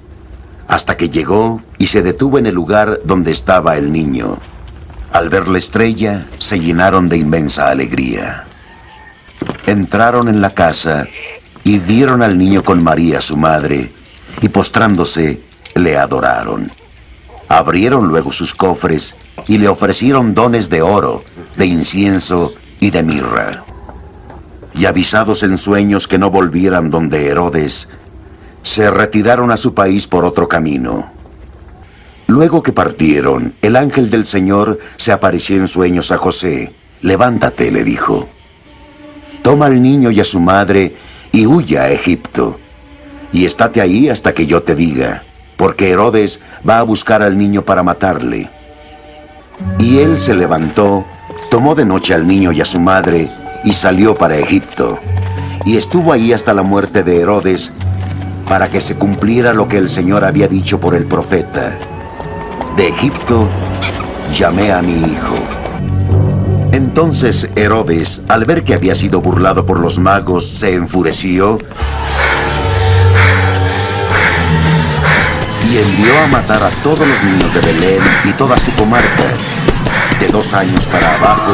hasta 0.66 0.96
que 0.96 1.10
llegó 1.10 1.60
y 1.78 1.86
se 1.86 2.02
detuvo 2.02 2.38
en 2.38 2.46
el 2.46 2.54
lugar 2.54 3.00
donde 3.04 3.30
estaba 3.30 3.76
el 3.76 3.92
niño. 3.92 4.38
Al 5.12 5.28
ver 5.28 5.48
la 5.48 5.58
estrella, 5.58 6.26
se 6.38 6.58
llenaron 6.58 7.08
de 7.08 7.16
inmensa 7.16 7.70
alegría. 7.70 8.44
Entraron 9.66 10.28
en 10.28 10.40
la 10.40 10.52
casa 10.52 11.06
y 11.62 11.78
vieron 11.78 12.22
al 12.22 12.36
niño 12.36 12.64
con 12.64 12.82
María, 12.82 13.20
su 13.20 13.36
madre, 13.36 13.92
y 14.42 14.48
postrándose, 14.48 15.42
le 15.74 15.96
adoraron. 15.96 16.70
Abrieron 17.48 18.08
luego 18.08 18.32
sus 18.32 18.54
cofres 18.54 19.14
y 19.46 19.58
le 19.58 19.68
ofrecieron 19.68 20.34
dones 20.34 20.68
de 20.68 20.82
oro, 20.82 21.22
de 21.56 21.66
incienso 21.66 22.54
y 22.80 22.90
de 22.90 23.04
mirra 23.04 23.64
y 24.76 24.84
avisados 24.84 25.42
en 25.42 25.56
sueños 25.56 26.06
que 26.06 26.18
no 26.18 26.30
volvieran 26.30 26.90
donde 26.90 27.26
Herodes, 27.28 27.88
se 28.62 28.90
retiraron 28.90 29.50
a 29.50 29.56
su 29.56 29.74
país 29.74 30.06
por 30.06 30.24
otro 30.24 30.48
camino. 30.48 31.10
Luego 32.26 32.62
que 32.62 32.72
partieron, 32.72 33.54
el 33.62 33.76
ángel 33.76 34.10
del 34.10 34.26
Señor 34.26 34.78
se 34.96 35.12
apareció 35.12 35.56
en 35.56 35.68
sueños 35.68 36.10
a 36.10 36.18
José. 36.18 36.72
Levántate, 37.00 37.70
le 37.70 37.84
dijo. 37.84 38.28
Toma 39.42 39.66
al 39.66 39.80
niño 39.80 40.10
y 40.10 40.20
a 40.20 40.24
su 40.24 40.40
madre 40.40 40.96
y 41.32 41.46
huya 41.46 41.82
a 41.82 41.90
Egipto. 41.90 42.58
Y 43.32 43.44
estate 43.44 43.80
ahí 43.80 44.08
hasta 44.08 44.34
que 44.34 44.46
yo 44.46 44.62
te 44.62 44.74
diga, 44.74 45.22
porque 45.56 45.90
Herodes 45.90 46.40
va 46.68 46.80
a 46.80 46.82
buscar 46.82 47.22
al 47.22 47.38
niño 47.38 47.62
para 47.62 47.82
matarle. 47.82 48.50
Y 49.78 49.98
él 49.98 50.18
se 50.18 50.34
levantó, 50.34 51.04
tomó 51.50 51.74
de 51.74 51.84
noche 51.84 52.12
al 52.12 52.26
niño 52.26 52.50
y 52.50 52.60
a 52.60 52.64
su 52.64 52.80
madre, 52.80 53.30
y 53.66 53.72
salió 53.72 54.14
para 54.14 54.38
Egipto. 54.38 54.98
Y 55.66 55.76
estuvo 55.76 56.12
ahí 56.12 56.32
hasta 56.32 56.54
la 56.54 56.62
muerte 56.62 57.02
de 57.02 57.20
Herodes, 57.20 57.72
para 58.48 58.70
que 58.70 58.80
se 58.80 58.94
cumpliera 58.94 59.52
lo 59.52 59.68
que 59.68 59.76
el 59.76 59.90
Señor 59.90 60.24
había 60.24 60.46
dicho 60.46 60.80
por 60.80 60.94
el 60.94 61.04
profeta. 61.04 61.76
De 62.76 62.88
Egipto 62.88 63.48
llamé 64.32 64.70
a 64.70 64.80
mi 64.80 64.94
hijo. 64.94 65.34
Entonces 66.70 67.48
Herodes, 67.56 68.22
al 68.28 68.44
ver 68.44 68.62
que 68.62 68.74
había 68.74 68.94
sido 68.94 69.20
burlado 69.20 69.66
por 69.66 69.80
los 69.80 69.98
magos, 69.98 70.48
se 70.48 70.74
enfureció 70.74 71.58
y 75.68 75.78
envió 75.78 76.20
a 76.22 76.26
matar 76.28 76.62
a 76.62 76.70
todos 76.84 77.00
los 77.00 77.24
niños 77.24 77.52
de 77.52 77.60
Belén 77.60 78.00
y 78.24 78.32
toda 78.32 78.58
su 78.58 78.70
comarca, 78.74 79.24
de 80.18 80.28
dos 80.28 80.52
años 80.52 80.86
para 80.86 81.14
abajo, 81.16 81.52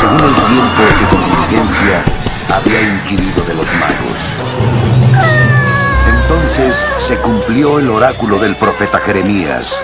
según 0.00 0.20
el 0.20 0.34
tiempo 0.34 0.82
que 0.98 1.56
diligencia 1.56 2.04
había 2.48 2.80
inquirido 2.82 3.42
de 3.44 3.54
los 3.54 3.74
magos. 3.74 4.18
Entonces 6.08 6.84
se 6.98 7.18
cumplió 7.18 7.78
el 7.78 7.90
oráculo 7.90 8.38
del 8.38 8.56
profeta 8.56 8.98
Jeremías. 8.98 9.78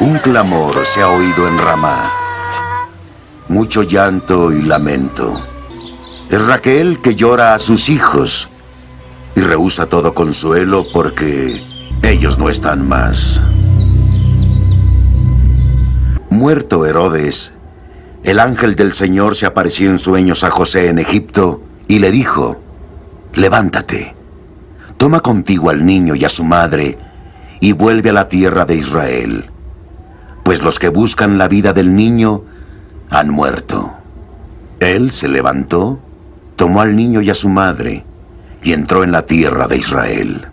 Un 0.00 0.18
clamor 0.18 0.84
se 0.84 1.02
ha 1.02 1.08
oído 1.08 1.46
en 1.48 1.58
Ramá, 1.58 2.10
mucho 3.48 3.82
llanto 3.82 4.52
y 4.52 4.62
lamento. 4.62 5.40
Es 6.30 6.44
Raquel 6.44 7.00
que 7.00 7.14
llora 7.14 7.54
a 7.54 7.58
sus 7.58 7.88
hijos 7.88 8.48
y 9.34 9.40
rehúsa 9.40 9.86
todo 9.86 10.12
consuelo 10.12 10.86
porque 10.92 11.64
ellos 12.02 12.38
no 12.38 12.48
están 12.48 12.86
más. 12.88 13.40
Muerto 16.36 16.84
Herodes, 16.84 17.52
el 18.22 18.40
ángel 18.40 18.76
del 18.76 18.92
Señor 18.92 19.36
se 19.36 19.46
apareció 19.46 19.88
en 19.88 19.98
sueños 19.98 20.44
a 20.44 20.50
José 20.50 20.90
en 20.90 20.98
Egipto 20.98 21.62
y 21.88 21.98
le 21.98 22.10
dijo, 22.10 22.60
levántate, 23.32 24.14
toma 24.98 25.20
contigo 25.20 25.70
al 25.70 25.86
niño 25.86 26.14
y 26.14 26.26
a 26.26 26.28
su 26.28 26.44
madre 26.44 26.98
y 27.58 27.72
vuelve 27.72 28.10
a 28.10 28.12
la 28.12 28.28
tierra 28.28 28.66
de 28.66 28.76
Israel, 28.76 29.46
pues 30.44 30.62
los 30.62 30.78
que 30.78 30.90
buscan 30.90 31.38
la 31.38 31.48
vida 31.48 31.72
del 31.72 31.96
niño 31.96 32.42
han 33.08 33.30
muerto. 33.30 33.94
Él 34.78 35.12
se 35.12 35.28
levantó, 35.28 35.98
tomó 36.56 36.82
al 36.82 36.96
niño 36.96 37.22
y 37.22 37.30
a 37.30 37.34
su 37.34 37.48
madre 37.48 38.04
y 38.62 38.74
entró 38.74 39.04
en 39.04 39.12
la 39.12 39.22
tierra 39.24 39.68
de 39.68 39.78
Israel. 39.78 40.48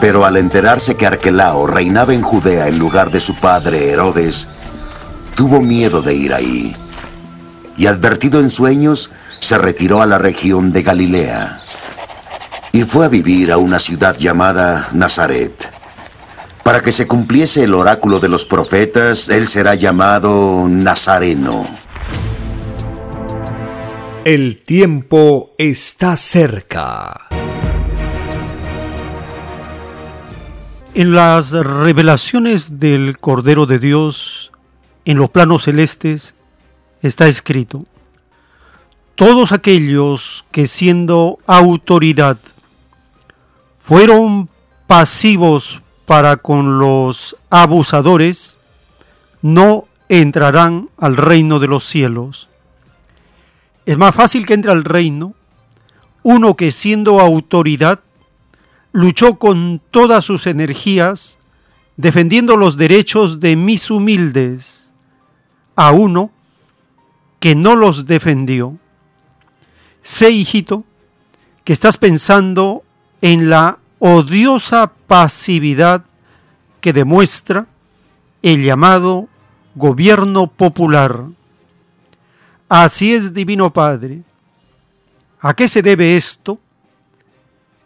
Pero 0.00 0.24
al 0.24 0.36
enterarse 0.36 0.94
que 0.96 1.06
Arquelao 1.06 1.66
reinaba 1.66 2.14
en 2.14 2.22
Judea 2.22 2.68
en 2.68 2.78
lugar 2.78 3.10
de 3.10 3.20
su 3.20 3.34
padre 3.34 3.90
Herodes, 3.90 4.46
tuvo 5.34 5.60
miedo 5.60 6.02
de 6.02 6.14
ir 6.14 6.34
ahí 6.34 6.74
y 7.78 7.86
advertido 7.86 8.40
en 8.40 8.50
sueños, 8.50 9.10
se 9.40 9.56
retiró 9.56 10.02
a 10.02 10.06
la 10.06 10.18
región 10.18 10.72
de 10.72 10.82
Galilea 10.82 11.60
y 12.72 12.82
fue 12.82 13.06
a 13.06 13.08
vivir 13.08 13.52
a 13.52 13.56
una 13.56 13.78
ciudad 13.78 14.16
llamada 14.18 14.88
Nazaret. 14.92 15.70
Para 16.64 16.82
que 16.82 16.92
se 16.92 17.06
cumpliese 17.06 17.64
el 17.64 17.72
oráculo 17.72 18.20
de 18.20 18.28
los 18.28 18.44
profetas, 18.44 19.28
él 19.30 19.48
será 19.48 19.74
llamado 19.74 20.66
Nazareno. 20.68 21.66
El 24.24 24.62
tiempo 24.62 25.54
está 25.56 26.16
cerca. 26.16 27.27
En 30.98 31.12
las 31.12 31.52
revelaciones 31.52 32.80
del 32.80 33.18
Cordero 33.20 33.66
de 33.66 33.78
Dios, 33.78 34.50
en 35.04 35.16
los 35.16 35.30
planos 35.30 35.62
celestes 35.62 36.34
está 37.02 37.28
escrito, 37.28 37.84
todos 39.14 39.52
aquellos 39.52 40.44
que 40.50 40.66
siendo 40.66 41.38
autoridad 41.46 42.36
fueron 43.78 44.48
pasivos 44.88 45.82
para 46.04 46.36
con 46.36 46.80
los 46.80 47.36
abusadores, 47.48 48.58
no 49.40 49.84
entrarán 50.08 50.88
al 50.98 51.16
reino 51.16 51.60
de 51.60 51.68
los 51.68 51.84
cielos. 51.84 52.48
Es 53.86 53.96
más 53.96 54.16
fácil 54.16 54.44
que 54.46 54.54
entre 54.54 54.72
al 54.72 54.82
reino 54.82 55.34
uno 56.24 56.56
que 56.56 56.72
siendo 56.72 57.20
autoridad 57.20 58.00
luchó 58.98 59.38
con 59.38 59.80
todas 59.92 60.24
sus 60.24 60.48
energías 60.48 61.38
defendiendo 61.96 62.56
los 62.56 62.76
derechos 62.76 63.38
de 63.38 63.54
mis 63.54 63.92
humildes 63.92 64.92
a 65.76 65.92
uno 65.92 66.32
que 67.38 67.54
no 67.54 67.76
los 67.76 68.06
defendió. 68.06 68.76
Sé, 70.02 70.30
hijito, 70.30 70.82
que 71.62 71.72
estás 71.72 71.96
pensando 71.96 72.82
en 73.20 73.48
la 73.48 73.78
odiosa 74.00 74.90
pasividad 75.06 76.04
que 76.80 76.92
demuestra 76.92 77.68
el 78.42 78.64
llamado 78.64 79.28
gobierno 79.76 80.48
popular. 80.48 81.22
Así 82.68 83.14
es, 83.14 83.32
Divino 83.32 83.72
Padre. 83.72 84.22
¿A 85.40 85.54
qué 85.54 85.68
se 85.68 85.82
debe 85.82 86.16
esto? 86.16 86.58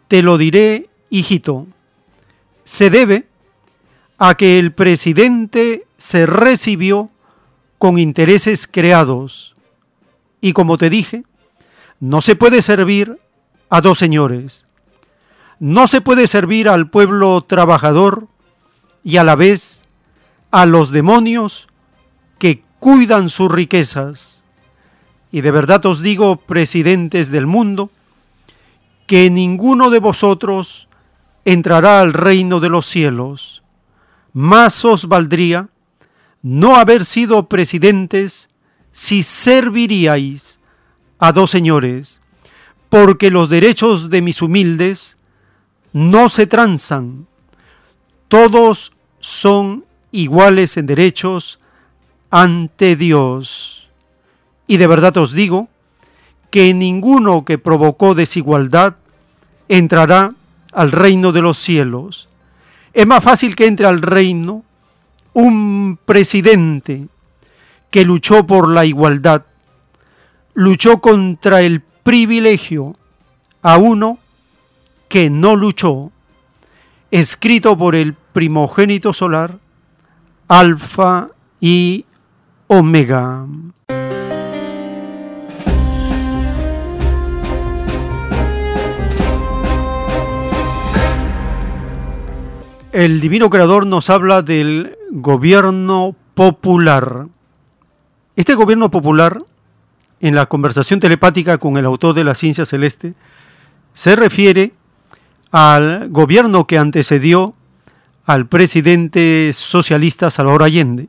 Te 0.07 0.23
lo 0.23 0.39
diré, 0.39 0.89
hijito. 1.13 1.67
Se 2.63 2.89
debe 2.89 3.27
a 4.17 4.35
que 4.35 4.57
el 4.57 4.73
presidente 4.73 5.85
se 5.97 6.25
recibió 6.25 7.11
con 7.77 7.99
intereses 7.99 8.67
creados. 8.67 9.53
Y 10.41 10.53
como 10.53 10.77
te 10.77 10.89
dije, 10.89 11.23
no 11.99 12.21
se 12.21 12.35
puede 12.35 12.61
servir 12.61 13.19
a 13.69 13.81
dos 13.81 13.99
señores. 13.99 14.65
No 15.59 15.87
se 15.87 16.01
puede 16.01 16.27
servir 16.27 16.67
al 16.67 16.89
pueblo 16.89 17.41
trabajador 17.41 18.27
y 19.03 19.17
a 19.17 19.23
la 19.23 19.35
vez 19.35 19.83
a 20.49 20.65
los 20.65 20.91
demonios 20.91 21.67
que 22.39 22.61
cuidan 22.79 23.29
sus 23.29 23.51
riquezas. 23.51 24.45
Y 25.31 25.41
de 25.41 25.51
verdad 25.51 25.85
os 25.85 26.01
digo, 26.01 26.37
presidentes 26.37 27.29
del 27.29 27.45
mundo, 27.45 27.91
que 29.05 29.29
ninguno 29.29 29.91
de 29.91 29.99
vosotros 29.99 30.87
entrará 31.45 31.99
al 31.99 32.13
reino 32.13 32.59
de 32.59 32.69
los 32.69 32.85
cielos. 32.85 33.63
Más 34.33 34.83
os 34.85 35.07
valdría 35.07 35.69
no 36.41 36.75
haber 36.75 37.05
sido 37.05 37.47
presidentes 37.47 38.49
si 38.91 39.23
serviríais 39.23 40.59
a 41.19 41.31
dos 41.31 41.51
señores, 41.51 42.21
porque 42.89 43.31
los 43.31 43.49
derechos 43.49 44.09
de 44.09 44.21
mis 44.21 44.41
humildes 44.41 45.17
no 45.93 46.29
se 46.29 46.47
transan. 46.47 47.27
Todos 48.27 48.91
son 49.19 49.85
iguales 50.11 50.77
en 50.77 50.85
derechos 50.85 51.59
ante 52.29 52.95
Dios. 52.95 53.89
Y 54.67 54.77
de 54.77 54.87
verdad 54.87 55.15
os 55.17 55.33
digo 55.33 55.69
que 56.49 56.73
ninguno 56.73 57.45
que 57.45 57.57
provocó 57.57 58.15
desigualdad 58.15 58.95
entrará 59.69 60.35
al 60.73 60.91
reino 60.91 61.31
de 61.31 61.41
los 61.41 61.57
cielos. 61.57 62.29
Es 62.93 63.07
más 63.07 63.23
fácil 63.23 63.55
que 63.55 63.67
entre 63.67 63.85
al 63.85 64.01
reino 64.01 64.63
un 65.33 65.97
presidente 66.05 67.07
que 67.89 68.05
luchó 68.05 68.45
por 68.45 68.69
la 68.69 68.85
igualdad, 68.85 69.45
luchó 70.53 70.99
contra 70.99 71.61
el 71.61 71.81
privilegio 71.81 72.95
a 73.61 73.77
uno 73.77 74.19
que 75.07 75.29
no 75.29 75.55
luchó, 75.55 76.11
escrito 77.11 77.77
por 77.77 77.95
el 77.95 78.13
primogénito 78.13 79.13
solar, 79.13 79.59
Alfa 80.47 81.29
y 81.59 82.05
Omega. 82.67 83.45
El 92.93 93.21
Divino 93.21 93.49
Creador 93.49 93.87
nos 93.87 94.11
habla 94.11 94.43
del 94.43 94.95
gobierno 95.09 96.15
popular. 96.35 97.25
Este 98.35 98.53
gobierno 98.53 98.91
popular, 98.91 99.41
en 100.19 100.35
la 100.35 100.45
conversación 100.45 100.99
telepática 100.99 101.57
con 101.57 101.77
el 101.77 101.85
autor 101.85 102.13
de 102.13 102.23
la 102.23 102.35
ciencia 102.35 102.67
celeste, 102.67 103.15
se 103.95 104.15
refiere 104.15 104.73
al 105.49 106.09
gobierno 106.11 106.67
que 106.67 106.77
antecedió 106.77 107.55
al 108.25 108.45
presidente 108.45 109.49
socialista 109.55 110.29
Salvador 110.29 110.61
Allende. 110.61 111.07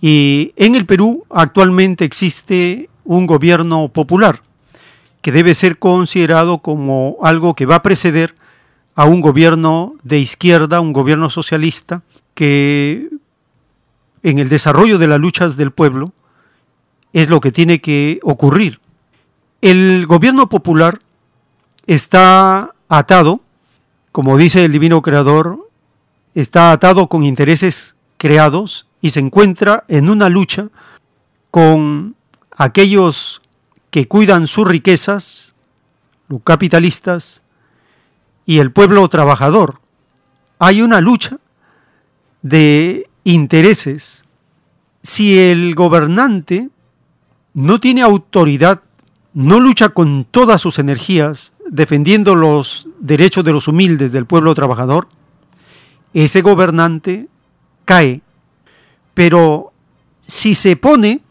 Y 0.00 0.54
en 0.56 0.74
el 0.76 0.86
Perú 0.86 1.26
actualmente 1.28 2.06
existe 2.06 2.88
un 3.04 3.26
gobierno 3.26 3.88
popular 3.88 4.40
que 5.20 5.30
debe 5.30 5.54
ser 5.54 5.78
considerado 5.78 6.60
como 6.60 7.18
algo 7.22 7.52
que 7.52 7.66
va 7.66 7.76
a 7.76 7.82
preceder 7.82 8.34
a 8.94 9.04
un 9.04 9.20
gobierno 9.20 9.94
de 10.02 10.18
izquierda, 10.18 10.80
un 10.80 10.92
gobierno 10.92 11.30
socialista, 11.30 12.02
que 12.34 13.08
en 14.22 14.38
el 14.38 14.48
desarrollo 14.48 14.98
de 14.98 15.06
las 15.06 15.18
luchas 15.18 15.56
del 15.56 15.72
pueblo 15.72 16.12
es 17.12 17.28
lo 17.28 17.40
que 17.40 17.52
tiene 17.52 17.80
que 17.80 18.20
ocurrir. 18.22 18.80
El 19.60 20.06
gobierno 20.06 20.48
popular 20.48 21.00
está 21.86 22.74
atado, 22.88 23.40
como 24.12 24.36
dice 24.36 24.64
el 24.64 24.72
Divino 24.72 25.02
Creador, 25.02 25.68
está 26.34 26.72
atado 26.72 27.08
con 27.08 27.24
intereses 27.24 27.96
creados 28.16 28.86
y 29.00 29.10
se 29.10 29.20
encuentra 29.20 29.84
en 29.88 30.08
una 30.08 30.28
lucha 30.28 30.68
con 31.50 32.16
aquellos 32.56 33.42
que 33.90 34.08
cuidan 34.08 34.46
sus 34.46 34.66
riquezas, 34.66 35.54
los 36.28 36.42
capitalistas, 36.42 37.41
y 38.46 38.58
el 38.58 38.72
pueblo 38.72 39.08
trabajador. 39.08 39.80
Hay 40.58 40.82
una 40.82 41.00
lucha 41.00 41.38
de 42.42 43.08
intereses. 43.24 44.24
Si 45.02 45.38
el 45.38 45.74
gobernante 45.74 46.70
no 47.54 47.80
tiene 47.80 48.02
autoridad, 48.02 48.82
no 49.34 49.60
lucha 49.60 49.90
con 49.90 50.24
todas 50.24 50.60
sus 50.60 50.78
energías 50.78 51.52
defendiendo 51.68 52.34
los 52.34 52.86
derechos 53.00 53.44
de 53.44 53.52
los 53.52 53.68
humildes 53.68 54.12
del 54.12 54.26
pueblo 54.26 54.54
trabajador, 54.54 55.08
ese 56.12 56.42
gobernante 56.42 57.28
cae. 57.84 58.20
Pero 59.14 59.72
si 60.20 60.54
se 60.54 60.76
pone 60.76 61.22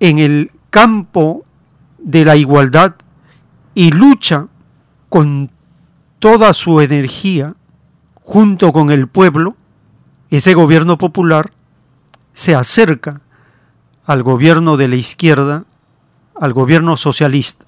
en 0.00 0.18
el 0.18 0.50
campo 0.70 1.44
de 1.98 2.24
la 2.24 2.36
igualdad 2.36 2.94
y 3.74 3.90
lucha 3.90 4.48
con 5.08 5.50
toda 6.20 6.52
su 6.52 6.80
energía 6.80 7.56
junto 8.22 8.72
con 8.72 8.92
el 8.92 9.08
pueblo, 9.08 9.56
ese 10.30 10.54
gobierno 10.54 10.96
popular 10.96 11.50
se 12.32 12.54
acerca 12.54 13.22
al 14.04 14.22
gobierno 14.22 14.76
de 14.76 14.86
la 14.86 14.96
izquierda, 14.96 15.64
al 16.38 16.52
gobierno 16.52 16.96
socialista. 16.96 17.66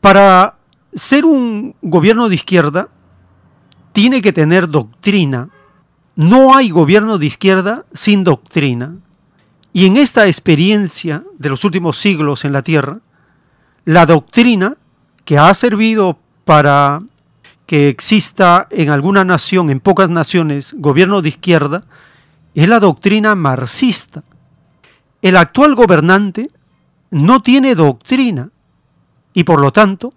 Para 0.00 0.58
ser 0.94 1.24
un 1.24 1.74
gobierno 1.82 2.28
de 2.28 2.36
izquierda, 2.36 2.88
tiene 3.92 4.22
que 4.22 4.32
tener 4.32 4.68
doctrina. 4.68 5.48
No 6.14 6.54
hay 6.54 6.70
gobierno 6.70 7.18
de 7.18 7.26
izquierda 7.26 7.84
sin 7.92 8.22
doctrina. 8.22 8.96
Y 9.72 9.86
en 9.86 9.96
esta 9.96 10.26
experiencia 10.26 11.24
de 11.38 11.48
los 11.48 11.64
últimos 11.64 11.98
siglos 11.98 12.44
en 12.44 12.52
la 12.52 12.62
Tierra, 12.62 13.00
la 13.84 14.06
doctrina 14.06 14.76
que 15.24 15.38
ha 15.38 15.52
servido 15.54 16.18
para 16.44 17.00
que 17.68 17.90
exista 17.90 18.66
en 18.70 18.88
alguna 18.88 19.26
nación, 19.26 19.68
en 19.68 19.78
pocas 19.78 20.08
naciones, 20.08 20.74
gobierno 20.78 21.20
de 21.20 21.28
izquierda, 21.28 21.84
es 22.54 22.66
la 22.66 22.80
doctrina 22.80 23.34
marxista. 23.34 24.24
El 25.20 25.36
actual 25.36 25.74
gobernante 25.74 26.50
no 27.10 27.42
tiene 27.42 27.74
doctrina 27.74 28.48
y 29.34 29.44
por 29.44 29.60
lo 29.60 29.70
tanto 29.70 30.14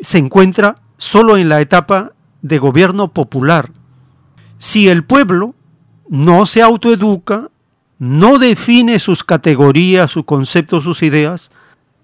se 0.00 0.16
encuentra 0.16 0.76
solo 0.96 1.36
en 1.36 1.50
la 1.50 1.60
etapa 1.60 2.12
de 2.40 2.58
gobierno 2.58 3.08
popular. 3.12 3.70
Si 4.56 4.88
el 4.88 5.04
pueblo 5.04 5.54
no 6.08 6.46
se 6.46 6.62
autoeduca, 6.62 7.50
no 7.98 8.38
define 8.38 8.98
sus 8.98 9.24
categorías, 9.24 10.10
sus 10.10 10.24
conceptos, 10.24 10.84
sus 10.84 11.02
ideas, 11.02 11.50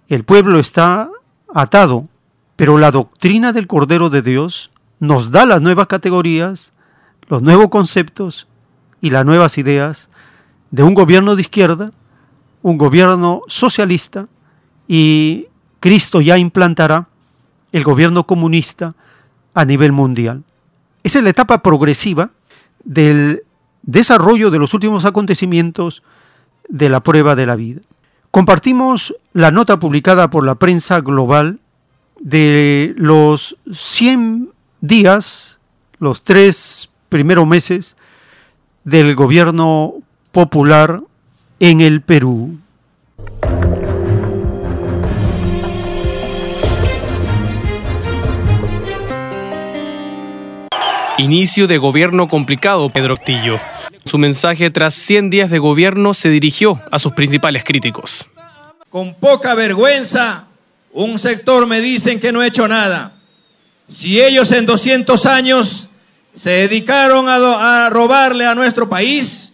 el 0.09 0.25
pueblo 0.25 0.59
está 0.59 1.09
atado 1.55 2.07
pero 2.57 2.79
la 2.79 2.91
doctrina 2.91 3.53
del 3.53 3.67
Cordero 3.67 4.11
de 4.11 4.23
Dios 4.23 4.71
nos 5.01 5.31
da 5.31 5.47
las 5.47 5.61
nuevas 5.61 5.87
categorías, 5.87 6.73
los 7.29 7.43
nuevos 7.43 7.69
conceptos 7.69 8.47
y 9.01 9.11
las 9.11 9.25
nuevas 9.25 9.59
ideas 9.59 10.09
de 10.71 10.83
un 10.83 10.95
gobierno 10.95 11.35
de 11.35 11.43
izquierda, 11.43 11.91
un 12.63 12.79
gobierno 12.79 13.43
socialista 13.47 14.27
y 14.87 15.49
Cristo 15.81 16.21
ya 16.21 16.39
implantará 16.39 17.09
el 17.73 17.83
gobierno 17.85 18.25
comunista 18.25 18.95
a 19.55 19.65
nivel 19.65 19.93
mundial. 19.93 20.45
Esa 21.03 21.19
es 21.19 21.25
la 21.25 21.31
etapa 21.31 21.63
progresiva 21.63 22.31
del 22.85 23.43
desarrollo 23.83 24.51
de 24.51 24.59
los 24.59 24.75
últimos 24.75 25.05
acontecimientos 25.05 26.03
de 26.69 26.89
la 26.89 27.03
prueba 27.03 27.35
de 27.35 27.47
la 27.47 27.57
vida. 27.57 27.81
Compartimos 28.31 29.15
la 29.33 29.51
nota 29.51 29.79
publicada 29.81 30.31
por 30.31 30.45
la 30.45 30.55
prensa 30.55 31.01
global 31.01 31.61
de 32.23 32.95
los 32.97 33.57
100 33.73 34.51
días 34.81 35.61
los 35.99 36.23
tres 36.23 36.89
primeros 37.09 37.47
meses 37.47 37.97
del 38.85 39.15
gobierno 39.15 39.95
popular 40.31 40.99
en 41.61 41.81
el 41.81 42.01
Perú. 42.01 42.59
Inicio 51.19 51.69
de 51.69 51.79
gobierno 51.79 52.29
complicado, 52.29 52.91
Pedro 52.91 53.15
Octillo. 53.15 53.61
Su 54.05 54.19
mensaje 54.19 54.71
tras 54.71 54.95
100 54.95 55.31
días 55.31 55.51
de 55.51 55.59
gobierno 55.59 56.15
se 56.15 56.31
dirigió 56.31 56.81
a 56.91 56.99
sus 56.99 57.13
principales 57.13 57.63
críticos. 57.65 58.29
Con 58.91 59.15
poca 59.15 59.55
vergüenza, 59.55 60.47
un 60.93 61.19
sector 61.19 61.67
me 61.67 61.81
dicen 61.81 62.21
que 62.21 62.33
no 62.33 62.43
he 62.43 62.49
hecho 62.49 62.69
nada. 62.69 63.13
Si 63.89 64.21
ellos 64.21 64.53
en 64.53 64.67
200 64.67 65.27
años 65.27 65.89
se 66.35 66.51
dedicaron 66.51 67.29
a, 67.29 67.87
a 67.87 67.91
robarle 67.91 68.47
a 68.47 68.55
nuestro 68.55 68.89
país, 68.89 69.53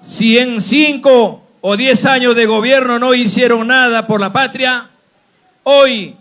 si 0.00 0.38
en 0.38 0.60
5 0.60 1.42
o 1.60 1.76
10 1.76 2.04
años 2.06 2.36
de 2.36 2.46
gobierno 2.46 2.98
no 2.98 3.14
hicieron 3.14 3.66
nada 3.66 4.06
por 4.06 4.20
la 4.20 4.32
patria, 4.32 4.88
hoy 5.62 6.16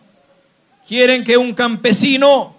quieren 0.88 1.24
que 1.24 1.38
un 1.38 1.54
campesino 1.54 2.56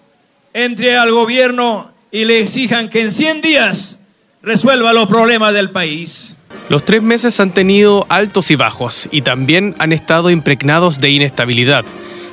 entre 0.53 0.97
al 0.97 1.13
gobierno 1.13 1.93
y 2.11 2.25
le 2.25 2.41
exijan 2.41 2.89
que 2.89 3.03
en 3.03 3.13
100 3.13 3.41
días 3.41 3.99
resuelva 4.43 4.93
los 4.93 5.09
problemas 5.09 5.53
del 5.53 5.71
país. 5.71 6.35
Los 6.71 6.85
tres 6.85 7.03
meses 7.03 7.41
han 7.41 7.51
tenido 7.51 8.07
altos 8.09 8.53
y 8.53 8.55
bajos 8.55 9.09
y 9.11 9.23
también 9.23 9.75
han 9.81 9.93
estado 9.93 10.31
impregnados 10.31 11.01
de 11.01 11.11
inestabilidad. 11.11 11.85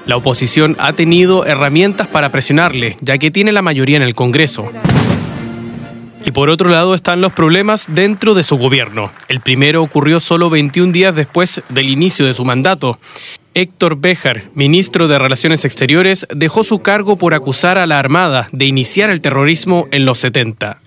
La 0.05 0.15
oposición 0.15 0.77
ha 0.77 0.93
tenido 0.93 1.47
herramientas 1.47 2.05
para 2.05 2.31
presionarle, 2.31 2.97
ya 3.01 3.17
que 3.17 3.31
tiene 3.31 3.51
la 3.51 3.63
mayoría 3.63 3.97
en 3.97 4.03
el 4.03 4.13
Congreso. 4.13 4.71
Y 6.23 6.29
por 6.29 6.51
otro 6.51 6.69
lado 6.69 6.93
están 6.93 7.19
los 7.19 7.33
problemas 7.33 7.85
dentro 7.87 8.35
de 8.35 8.43
su 8.43 8.57
gobierno. 8.57 9.11
El 9.27 9.39
primero 9.41 9.81
ocurrió 9.81 10.19
solo 10.19 10.51
21 10.51 10.91
días 10.91 11.15
después 11.15 11.63
del 11.69 11.89
inicio 11.89 12.27
de 12.27 12.35
su 12.35 12.45
mandato. 12.45 12.99
Héctor 13.55 13.97
Béjar, 13.97 14.43
ministro 14.53 15.07
de 15.07 15.17
Relaciones 15.17 15.65
Exteriores, 15.65 16.27
dejó 16.29 16.63
su 16.63 16.77
cargo 16.83 17.15
por 17.15 17.33
acusar 17.33 17.79
a 17.79 17.87
la 17.87 17.97
Armada 17.97 18.49
de 18.51 18.65
iniciar 18.65 19.09
el 19.09 19.19
terrorismo 19.19 19.87
en 19.89 20.05
los 20.05 20.19
70. 20.19 20.79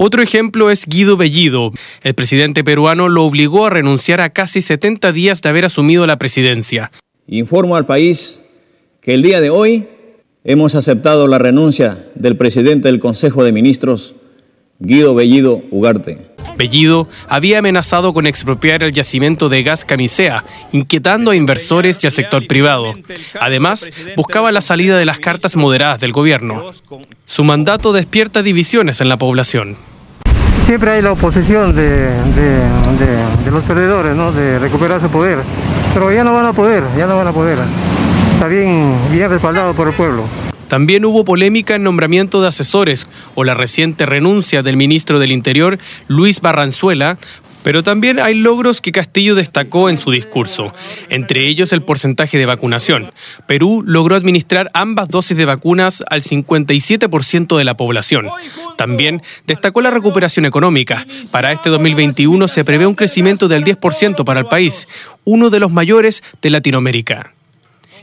Otro 0.00 0.22
ejemplo 0.22 0.70
es 0.70 0.86
Guido 0.86 1.16
Bellido. 1.16 1.72
El 2.04 2.14
presidente 2.14 2.62
peruano 2.62 3.08
lo 3.08 3.24
obligó 3.24 3.66
a 3.66 3.70
renunciar 3.70 4.20
a 4.20 4.30
casi 4.30 4.62
70 4.62 5.10
días 5.10 5.42
de 5.42 5.48
haber 5.48 5.64
asumido 5.64 6.06
la 6.06 6.20
presidencia. 6.20 6.92
Informo 7.26 7.74
al 7.74 7.84
país 7.84 8.44
que 9.00 9.14
el 9.14 9.22
día 9.22 9.40
de 9.40 9.50
hoy 9.50 9.88
hemos 10.44 10.76
aceptado 10.76 11.26
la 11.26 11.38
renuncia 11.38 12.06
del 12.14 12.36
presidente 12.36 12.86
del 12.86 13.00
Consejo 13.00 13.42
de 13.42 13.50
Ministros, 13.50 14.14
Guido 14.78 15.16
Bellido 15.16 15.64
Ugarte. 15.72 16.18
Bellido 16.58 17.08
había 17.28 17.60
amenazado 17.60 18.12
con 18.12 18.26
expropiar 18.26 18.82
el 18.82 18.92
yacimiento 18.92 19.48
de 19.48 19.62
gas 19.62 19.84
Camisea, 19.84 20.44
inquietando 20.72 21.30
a 21.30 21.36
inversores 21.36 22.02
y 22.02 22.06
al 22.06 22.12
sector 22.12 22.46
privado. 22.46 22.94
Además, 23.40 23.88
buscaba 24.16 24.52
la 24.52 24.60
salida 24.60 24.98
de 24.98 25.06
las 25.06 25.20
cartas 25.20 25.56
moderadas 25.56 26.00
del 26.00 26.12
gobierno. 26.12 26.72
Su 27.24 27.44
mandato 27.44 27.92
despierta 27.92 28.42
divisiones 28.42 29.00
en 29.00 29.08
la 29.08 29.16
población. 29.16 29.76
Siempre 30.66 30.90
hay 30.90 31.02
la 31.02 31.12
oposición 31.12 31.74
de, 31.74 32.10
de, 32.10 33.50
los 33.50 33.64
perdedores, 33.64 34.14
¿no? 34.14 34.32
de 34.32 34.58
recuperar 34.58 35.00
su 35.00 35.08
poder, 35.08 35.38
pero 35.94 36.12
ya 36.12 36.24
no 36.24 36.34
van 36.34 36.44
a 36.44 36.52
poder, 36.52 36.84
ya 36.98 37.06
no 37.06 37.16
van 37.16 37.28
a 37.28 37.32
poder. 37.32 37.58
Está 38.34 38.48
bien, 38.48 38.94
bien 39.10 39.30
respaldado 39.30 39.72
por 39.72 39.88
el 39.88 39.94
pueblo. 39.94 40.24
También 40.68 41.04
hubo 41.04 41.24
polémica 41.24 41.74
en 41.74 41.82
nombramiento 41.82 42.40
de 42.40 42.48
asesores 42.48 43.06
o 43.34 43.44
la 43.44 43.54
reciente 43.54 44.06
renuncia 44.06 44.62
del 44.62 44.76
ministro 44.76 45.18
del 45.18 45.32
Interior, 45.32 45.78
Luis 46.06 46.40
Barranzuela, 46.40 47.18
pero 47.62 47.82
también 47.82 48.18
hay 48.20 48.34
logros 48.34 48.80
que 48.80 48.92
Castillo 48.92 49.34
destacó 49.34 49.90
en 49.90 49.96
su 49.96 50.10
discurso, 50.10 50.72
entre 51.08 51.46
ellos 51.46 51.72
el 51.72 51.82
porcentaje 51.82 52.38
de 52.38 52.46
vacunación. 52.46 53.12
Perú 53.46 53.82
logró 53.84 54.14
administrar 54.14 54.70
ambas 54.74 55.08
dosis 55.08 55.36
de 55.36 55.44
vacunas 55.44 56.04
al 56.08 56.22
57% 56.22 57.56
de 57.56 57.64
la 57.64 57.76
población. 57.76 58.28
También 58.76 59.22
destacó 59.46 59.80
la 59.80 59.90
recuperación 59.90 60.46
económica. 60.46 61.06
Para 61.30 61.52
este 61.52 61.68
2021 61.68 62.48
se 62.48 62.64
prevé 62.64 62.86
un 62.86 62.94
crecimiento 62.94 63.48
del 63.48 63.64
10% 63.64 64.24
para 64.24 64.40
el 64.40 64.46
país, 64.46 64.86
uno 65.24 65.50
de 65.50 65.60
los 65.60 65.72
mayores 65.72 66.22
de 66.40 66.50
Latinoamérica 66.50 67.32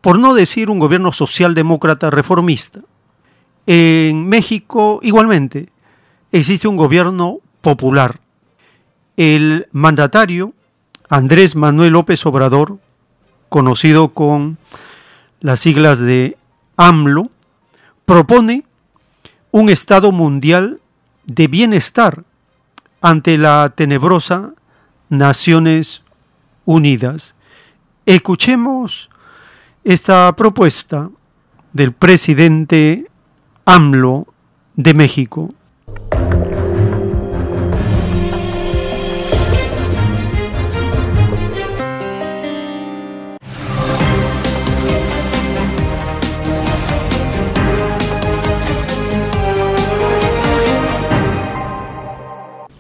por 0.01 0.19
no 0.19 0.33
decir 0.33 0.69
un 0.69 0.79
gobierno 0.79 1.11
socialdemócrata 1.11 2.09
reformista. 2.09 2.81
En 3.65 4.27
México 4.27 4.99
igualmente 5.01 5.69
existe 6.31 6.67
un 6.67 6.77
gobierno 6.77 7.39
popular. 7.61 8.19
El 9.17 9.67
mandatario 9.71 10.53
Andrés 11.09 11.55
Manuel 11.55 11.93
López 11.93 12.25
Obrador, 12.25 12.79
conocido 13.49 14.09
con 14.09 14.57
las 15.39 15.59
siglas 15.61 15.99
de 15.99 16.37
AMLO, 16.77 17.29
propone 18.05 18.65
un 19.51 19.69
estado 19.69 20.11
mundial 20.11 20.81
de 21.25 21.47
bienestar 21.47 22.23
ante 23.01 23.37
la 23.37 23.73
tenebrosa 23.75 24.53
Naciones 25.09 26.03
Unidas. 26.65 27.35
Escuchemos 28.05 29.09
esta 29.83 30.35
propuesta 30.35 31.09
del 31.73 31.93
presidente 31.93 33.07
AMLO 33.65 34.27
de 34.75 34.93
México. 34.93 35.54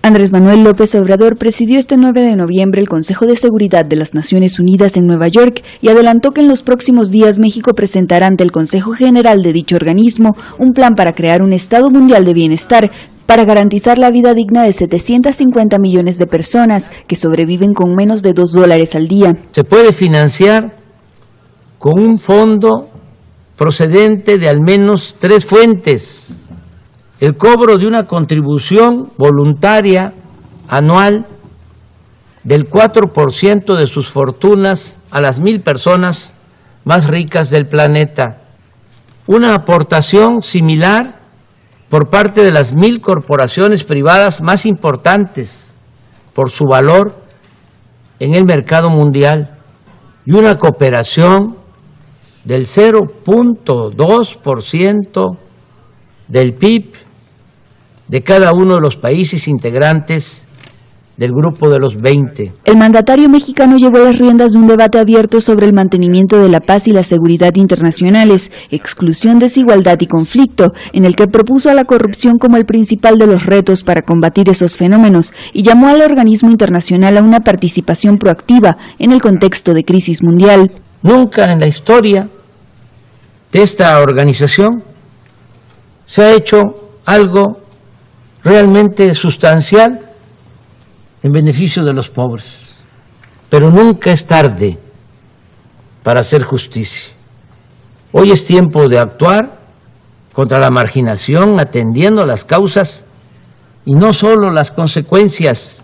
Andrés 0.05 0.31
Manuel 0.31 0.63
López 0.63 0.93
Obrador 0.93 1.35
presidió 1.35 1.79
este 1.79 1.97
9 1.97 2.21
de 2.21 2.35
noviembre 2.35 2.79
el 2.79 2.87
Consejo 2.87 3.25
de 3.25 3.35
Seguridad 3.35 3.85
de 3.85 3.95
las 3.95 4.13
Naciones 4.13 4.59
Unidas 4.59 4.97
en 4.97 5.07
Nueva 5.07 5.29
York 5.29 5.63
y 5.81 5.89
adelantó 5.89 6.29
que 6.29 6.41
en 6.41 6.47
los 6.47 6.61
próximos 6.61 7.09
días 7.09 7.39
México 7.39 7.73
presentará 7.73 8.27
ante 8.27 8.43
el 8.43 8.51
Consejo 8.51 8.91
General 8.91 9.41
de 9.41 9.51
dicho 9.51 9.75
organismo 9.75 10.35
un 10.59 10.73
plan 10.73 10.93
para 10.93 11.13
crear 11.15 11.41
un 11.41 11.53
Estado 11.53 11.89
Mundial 11.89 12.23
de 12.23 12.35
Bienestar 12.35 12.91
para 13.25 13.45
garantizar 13.45 13.97
la 13.97 14.11
vida 14.11 14.35
digna 14.35 14.61
de 14.61 14.73
750 14.73 15.79
millones 15.79 16.19
de 16.19 16.27
personas 16.27 16.91
que 17.07 17.15
sobreviven 17.15 17.73
con 17.73 17.95
menos 17.95 18.21
de 18.21 18.33
2 18.33 18.51
dólares 18.51 18.93
al 18.93 19.07
día. 19.07 19.33
Se 19.49 19.63
puede 19.63 19.91
financiar 19.91 20.75
con 21.79 21.99
un 21.99 22.19
fondo 22.19 22.89
procedente 23.57 24.37
de 24.37 24.49
al 24.49 24.61
menos 24.61 25.15
tres 25.17 25.45
fuentes. 25.45 26.44
El 27.19 27.37
cobro 27.37 27.77
de 27.77 27.85
una 27.87 28.07
contribución 28.07 29.11
voluntaria 29.17 30.11
anual 30.67 31.25
del 32.43 32.69
4% 32.69 33.77
de 33.77 33.87
sus 33.87 34.09
fortunas 34.09 34.99
a 35.11 35.21
las 35.21 35.39
mil 35.39 35.61
personas 35.61 36.33
más 36.83 37.07
ricas 37.07 37.49
del 37.49 37.67
planeta. 37.67 38.41
Una 39.27 39.55
aportación 39.55 40.41
similar 40.41 41.15
por 41.89 42.09
parte 42.09 42.43
de 42.43 42.51
las 42.51 42.73
mil 42.73 42.99
corporaciones 42.99 43.85
privadas 43.85 44.41
más 44.41 44.65
importantes 44.65 45.73
por 46.33 46.51
su 46.51 46.65
valor 46.65 47.15
en 48.19 48.35
el 48.35 48.43
mercado 48.45 48.89
mundial 48.89 49.55
y 50.25 50.33
una 50.33 50.57
cooperación 50.57 51.55
del 52.43 52.67
0.2% 52.67 55.37
del 56.27 56.53
PIB 56.53 57.04
de 58.07 58.21
cada 58.21 58.53
uno 58.53 58.75
de 58.75 58.81
los 58.81 58.95
países 58.95 59.47
integrantes 59.47 60.45
del 61.17 61.31
grupo 61.31 61.69
de 61.69 61.79
los 61.79 61.95
20. 61.95 62.51
El 62.65 62.77
mandatario 62.77 63.29
mexicano 63.29 63.77
llevó 63.77 63.99
las 63.99 64.19
riendas 64.19 64.51
de 64.51 64.59
un 64.59 64.67
debate 64.67 64.99
abierto 64.99 65.39
sobre 65.39 65.65
el 65.65 65.73
mantenimiento 65.73 66.39
de 66.41 66.49
la 66.49 66.59
paz 66.59 66.87
y 66.87 66.91
la 66.91 67.03
seguridad 67.03 67.55
internacionales, 67.55 68.51
exclusión, 68.69 69.39
desigualdad 69.39 69.97
y 70.01 70.07
conflicto, 70.07 70.73
en 70.91 71.05
el 71.05 71.15
que 71.15 71.27
propuso 71.27 71.69
a 71.69 71.73
la 71.73 71.85
corrupción 71.85 72.37
como 72.37 72.57
el 72.57 72.65
principal 72.65 73.17
de 73.17 73.27
los 73.27 73.45
retos 73.45 73.83
para 73.83 74.01
combatir 74.01 74.49
esos 74.49 74.75
fenómenos 74.75 75.33
y 75.53 75.63
llamó 75.63 75.87
al 75.87 76.01
organismo 76.01 76.51
internacional 76.51 77.17
a 77.17 77.23
una 77.23 77.39
participación 77.39 78.17
proactiva 78.17 78.77
en 78.99 79.11
el 79.11 79.21
contexto 79.21 79.73
de 79.73 79.85
crisis 79.85 80.21
mundial. 80.21 80.71
Nunca 81.01 81.51
en 81.51 81.59
la 81.59 81.67
historia 81.67 82.27
de 83.51 83.61
esta 83.63 83.99
organización 84.01 84.83
se 86.05 86.23
ha 86.23 86.33
hecho 86.33 86.59
algo 87.05 87.64
realmente 88.45 89.15
sustancial 89.15 89.99
en 91.23 91.31
beneficio 91.31 91.83
de 91.83 91.93
los 91.93 92.09
pobres. 92.09 92.75
Pero 93.49 93.71
nunca 93.71 94.11
es 94.11 94.27
tarde 94.27 94.77
para 96.03 96.19
hacer 96.19 96.43
justicia. 96.43 97.11
Hoy 98.11 98.31
es 98.31 98.45
tiempo 98.45 98.87
de 98.87 98.99
actuar 98.99 99.51
contra 100.31 100.59
la 100.59 100.69
marginación, 100.69 101.59
atendiendo 101.59 102.23
las 102.23 102.45
causas 102.45 103.05
y 103.83 103.93
no 103.95 104.13
solo 104.13 104.51
las 104.51 104.71
consecuencias 104.71 105.83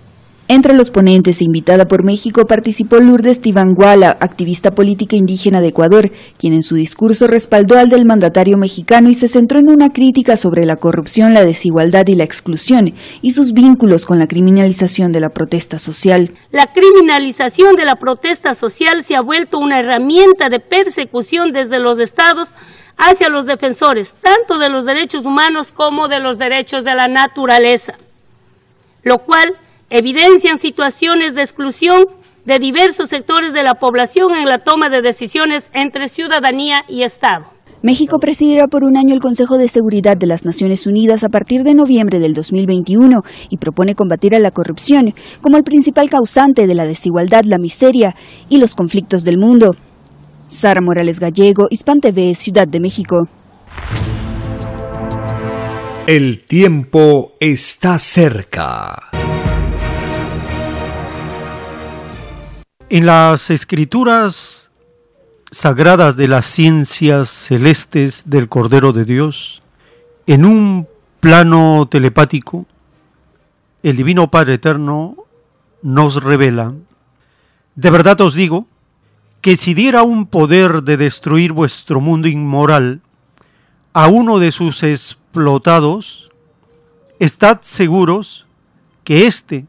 entre 0.53 0.75
los 0.75 0.89
ponentes, 0.89 1.41
invitada 1.41 1.85
por 1.85 2.03
México, 2.03 2.45
participó 2.45 2.97
Lourdes 2.97 3.39
Tibanguala, 3.39 4.17
activista 4.19 4.71
política 4.71 5.15
indígena 5.15 5.61
de 5.61 5.69
Ecuador, 5.69 6.11
quien 6.37 6.51
en 6.51 6.61
su 6.61 6.75
discurso 6.75 7.25
respaldó 7.27 7.77
al 7.77 7.87
del 7.87 8.05
mandatario 8.05 8.57
mexicano 8.57 9.09
y 9.09 9.13
se 9.13 9.29
centró 9.29 9.59
en 9.59 9.69
una 9.69 9.93
crítica 9.93 10.35
sobre 10.35 10.65
la 10.65 10.75
corrupción, 10.75 11.33
la 11.33 11.45
desigualdad 11.45 12.05
y 12.07 12.15
la 12.15 12.25
exclusión 12.25 12.93
y 13.21 13.31
sus 13.31 13.53
vínculos 13.53 14.05
con 14.05 14.19
la 14.19 14.27
criminalización 14.27 15.13
de 15.13 15.21
la 15.21 15.29
protesta 15.29 15.79
social. 15.79 16.31
La 16.51 16.67
criminalización 16.67 17.77
de 17.77 17.85
la 17.85 17.95
protesta 17.95 18.53
social 18.53 19.05
se 19.05 19.15
ha 19.15 19.21
vuelto 19.21 19.57
una 19.57 19.79
herramienta 19.79 20.49
de 20.49 20.59
persecución 20.59 21.53
desde 21.53 21.79
los 21.79 21.97
estados 21.97 22.53
hacia 22.97 23.29
los 23.29 23.45
defensores, 23.45 24.15
tanto 24.21 24.59
de 24.59 24.67
los 24.67 24.83
derechos 24.83 25.25
humanos 25.25 25.71
como 25.71 26.09
de 26.09 26.19
los 26.19 26.37
derechos 26.37 26.83
de 26.83 26.93
la 26.93 27.07
naturaleza, 27.07 27.93
lo 29.03 29.19
cual 29.19 29.55
evidencian 29.91 30.57
situaciones 30.57 31.35
de 31.35 31.41
exclusión 31.41 32.05
de 32.45 32.57
diversos 32.57 33.09
sectores 33.09 33.53
de 33.53 33.61
la 33.61 33.75
población 33.75 34.33
en 34.35 34.45
la 34.45 34.57
toma 34.57 34.89
de 34.89 35.01
decisiones 35.01 35.69
entre 35.73 36.07
ciudadanía 36.07 36.77
y 36.87 37.03
Estado. 37.03 37.51
México 37.83 38.17
presidirá 38.19 38.67
por 38.67 38.83
un 38.83 38.95
año 38.95 39.13
el 39.13 39.19
Consejo 39.19 39.57
de 39.57 39.67
Seguridad 39.67 40.15
de 40.15 40.27
las 40.27 40.45
Naciones 40.45 40.87
Unidas 40.87 41.23
a 41.23 41.29
partir 41.29 41.63
de 41.63 41.73
noviembre 41.73 42.19
del 42.19 42.33
2021 42.33 43.21
y 43.49 43.57
propone 43.57 43.95
combatir 43.95 44.33
a 44.35 44.39
la 44.39 44.51
corrupción 44.51 45.13
como 45.41 45.57
el 45.57 45.63
principal 45.63 46.09
causante 46.09 46.67
de 46.67 46.75
la 46.75 46.85
desigualdad, 46.85 47.41
la 47.43 47.57
miseria 47.57 48.15
y 48.49 48.59
los 48.59 48.75
conflictos 48.75 49.23
del 49.23 49.37
mundo. 49.37 49.75
Sara 50.47 50.81
Morales 50.81 51.19
Gallego, 51.19 51.65
Hispan 51.69 51.99
TV, 51.99 52.35
Ciudad 52.35 52.67
de 52.67 52.79
México. 52.79 53.27
El 56.07 56.45
tiempo 56.45 57.33
está 57.39 57.97
cerca. 57.97 59.11
En 62.93 63.05
las 63.05 63.49
escrituras 63.51 64.69
sagradas 65.49 66.17
de 66.17 66.27
las 66.27 66.45
ciencias 66.45 67.29
celestes 67.29 68.23
del 68.25 68.49
Cordero 68.49 68.91
de 68.91 69.05
Dios, 69.05 69.61
en 70.27 70.43
un 70.43 70.89
plano 71.21 71.87
telepático, 71.89 72.65
el 73.81 73.95
Divino 73.95 74.29
Padre 74.29 74.55
Eterno 74.55 75.15
nos 75.81 76.21
revela, 76.21 76.73
de 77.75 77.89
verdad 77.89 78.19
os 78.19 78.33
digo, 78.33 78.67
que 79.39 79.55
si 79.55 79.73
diera 79.73 80.03
un 80.03 80.25
poder 80.25 80.83
de 80.83 80.97
destruir 80.97 81.53
vuestro 81.53 82.01
mundo 82.01 82.27
inmoral 82.27 82.99
a 83.93 84.09
uno 84.09 84.37
de 84.37 84.51
sus 84.51 84.83
explotados, 84.83 86.29
estad 87.19 87.61
seguros 87.61 88.47
que 89.05 89.27
éste 89.27 89.65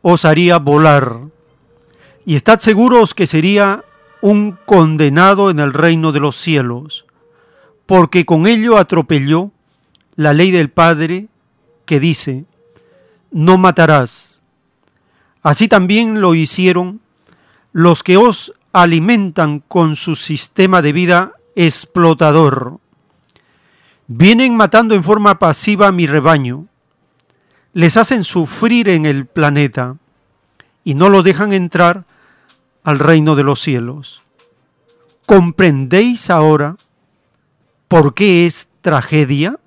os 0.00 0.24
haría 0.24 0.56
volar 0.56 1.20
y 2.30 2.36
estad 2.36 2.60
seguros 2.60 3.12
que 3.12 3.26
sería 3.26 3.84
un 4.20 4.56
condenado 4.64 5.50
en 5.50 5.58
el 5.58 5.72
reino 5.72 6.12
de 6.12 6.20
los 6.20 6.36
cielos, 6.36 7.04
porque 7.86 8.24
con 8.24 8.46
ello 8.46 8.78
atropelló 8.78 9.50
la 10.14 10.32
ley 10.32 10.52
del 10.52 10.70
Padre 10.70 11.26
que 11.86 11.98
dice, 11.98 12.44
no 13.32 13.58
matarás. 13.58 14.38
Así 15.42 15.66
también 15.66 16.20
lo 16.20 16.36
hicieron 16.36 17.00
los 17.72 18.04
que 18.04 18.16
os 18.16 18.52
alimentan 18.72 19.58
con 19.58 19.96
su 19.96 20.14
sistema 20.14 20.82
de 20.82 20.92
vida 20.92 21.32
explotador. 21.56 22.78
Vienen 24.06 24.56
matando 24.56 24.94
en 24.94 25.02
forma 25.02 25.40
pasiva 25.40 25.88
a 25.88 25.92
mi 25.92 26.06
rebaño, 26.06 26.66
les 27.72 27.96
hacen 27.96 28.22
sufrir 28.22 28.88
en 28.88 29.04
el 29.04 29.26
planeta 29.26 29.96
y 30.84 30.94
no 30.94 31.08
lo 31.08 31.24
dejan 31.24 31.52
entrar 31.52 32.04
al 32.82 32.98
reino 32.98 33.36
de 33.36 33.44
los 33.44 33.60
cielos. 33.60 34.22
¿Comprendéis 35.26 36.30
ahora 36.30 36.76
por 37.88 38.14
qué 38.14 38.46
es 38.46 38.68
tragedia? 38.80 39.58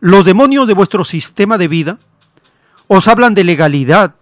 Los 0.00 0.24
demonios 0.24 0.66
de 0.66 0.74
vuestro 0.74 1.04
sistema 1.04 1.58
de 1.58 1.68
vida 1.68 1.98
os 2.86 3.08
hablan 3.08 3.34
de 3.34 3.44
legalidad, 3.44 4.14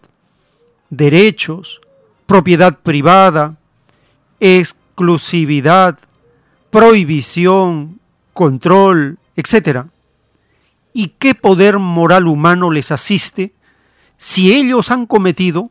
derechos, 0.91 1.81
propiedad 2.27 2.79
privada, 2.79 3.57
exclusividad, 4.41 5.99
prohibición, 6.71 8.01
control, 8.33 9.19
etc. 9.37 9.87
¿Y 10.93 11.09
qué 11.19 11.35
poder 11.35 11.79
moral 11.79 12.27
humano 12.27 12.71
les 12.71 12.91
asiste 12.91 13.53
si 14.17 14.53
ellos 14.53 14.91
han 14.91 15.07
cometido 15.07 15.71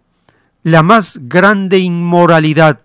la 0.63 0.83
más 0.83 1.19
grande 1.23 1.79
inmoralidad, 1.79 2.81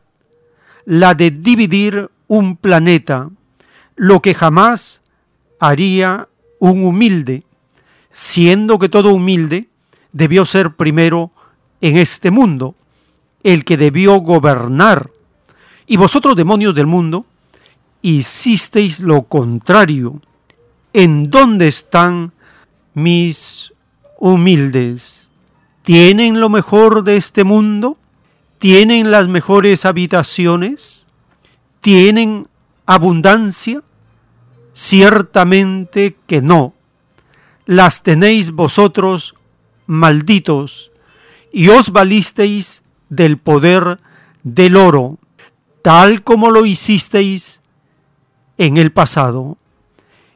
la 0.84 1.14
de 1.14 1.30
dividir 1.30 2.10
un 2.26 2.56
planeta, 2.56 3.30
lo 3.96 4.20
que 4.20 4.34
jamás 4.34 5.02
haría 5.58 6.28
un 6.58 6.84
humilde, 6.84 7.44
siendo 8.10 8.78
que 8.78 8.88
todo 8.88 9.14
humilde 9.14 9.68
debió 10.12 10.46
ser 10.46 10.74
primero 10.74 11.32
en 11.80 11.96
este 11.96 12.30
mundo, 12.30 12.76
el 13.42 13.64
que 13.64 13.76
debió 13.76 14.20
gobernar. 14.20 15.10
Y 15.86 15.96
vosotros, 15.96 16.36
demonios 16.36 16.74
del 16.74 16.86
mundo, 16.86 17.26
hicisteis 18.00 19.00
lo 19.00 19.22
contrario. 19.22 20.20
¿En 20.92 21.30
dónde 21.30 21.68
están 21.68 22.32
mis 22.94 23.72
humildes? 24.18 25.23
¿Tienen 25.84 26.40
lo 26.40 26.48
mejor 26.48 27.04
de 27.04 27.18
este 27.18 27.44
mundo? 27.44 27.98
¿Tienen 28.56 29.10
las 29.10 29.28
mejores 29.28 29.84
habitaciones? 29.84 31.06
¿Tienen 31.80 32.48
abundancia? 32.86 33.82
Ciertamente 34.72 36.16
que 36.26 36.40
no. 36.40 36.72
Las 37.66 38.02
tenéis 38.02 38.52
vosotros, 38.52 39.34
malditos, 39.86 40.90
y 41.52 41.68
os 41.68 41.90
valisteis 41.90 42.82
del 43.10 43.36
poder 43.36 44.00
del 44.42 44.76
oro, 44.76 45.18
tal 45.82 46.24
como 46.24 46.50
lo 46.50 46.64
hicisteis 46.64 47.60
en 48.56 48.78
el 48.78 48.90
pasado. 48.90 49.58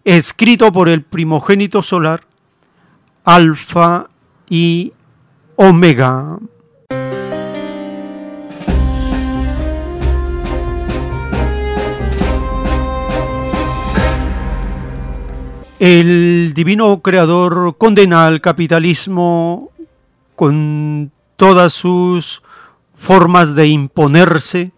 Escrito 0.04 0.72
por 0.72 0.90
el 0.90 1.04
primogénito 1.04 1.80
solar, 1.80 2.26
Alfa 3.24 4.10
y 4.50 4.92
Omega. 5.60 6.38
El 15.80 16.52
divino 16.54 17.02
creador 17.02 17.76
condena 17.76 18.28
al 18.28 18.40
capitalismo 18.40 19.72
con 20.36 21.10
todas 21.34 21.72
sus 21.72 22.40
formas 22.94 23.56
de 23.56 23.66
imponerse 23.66 24.70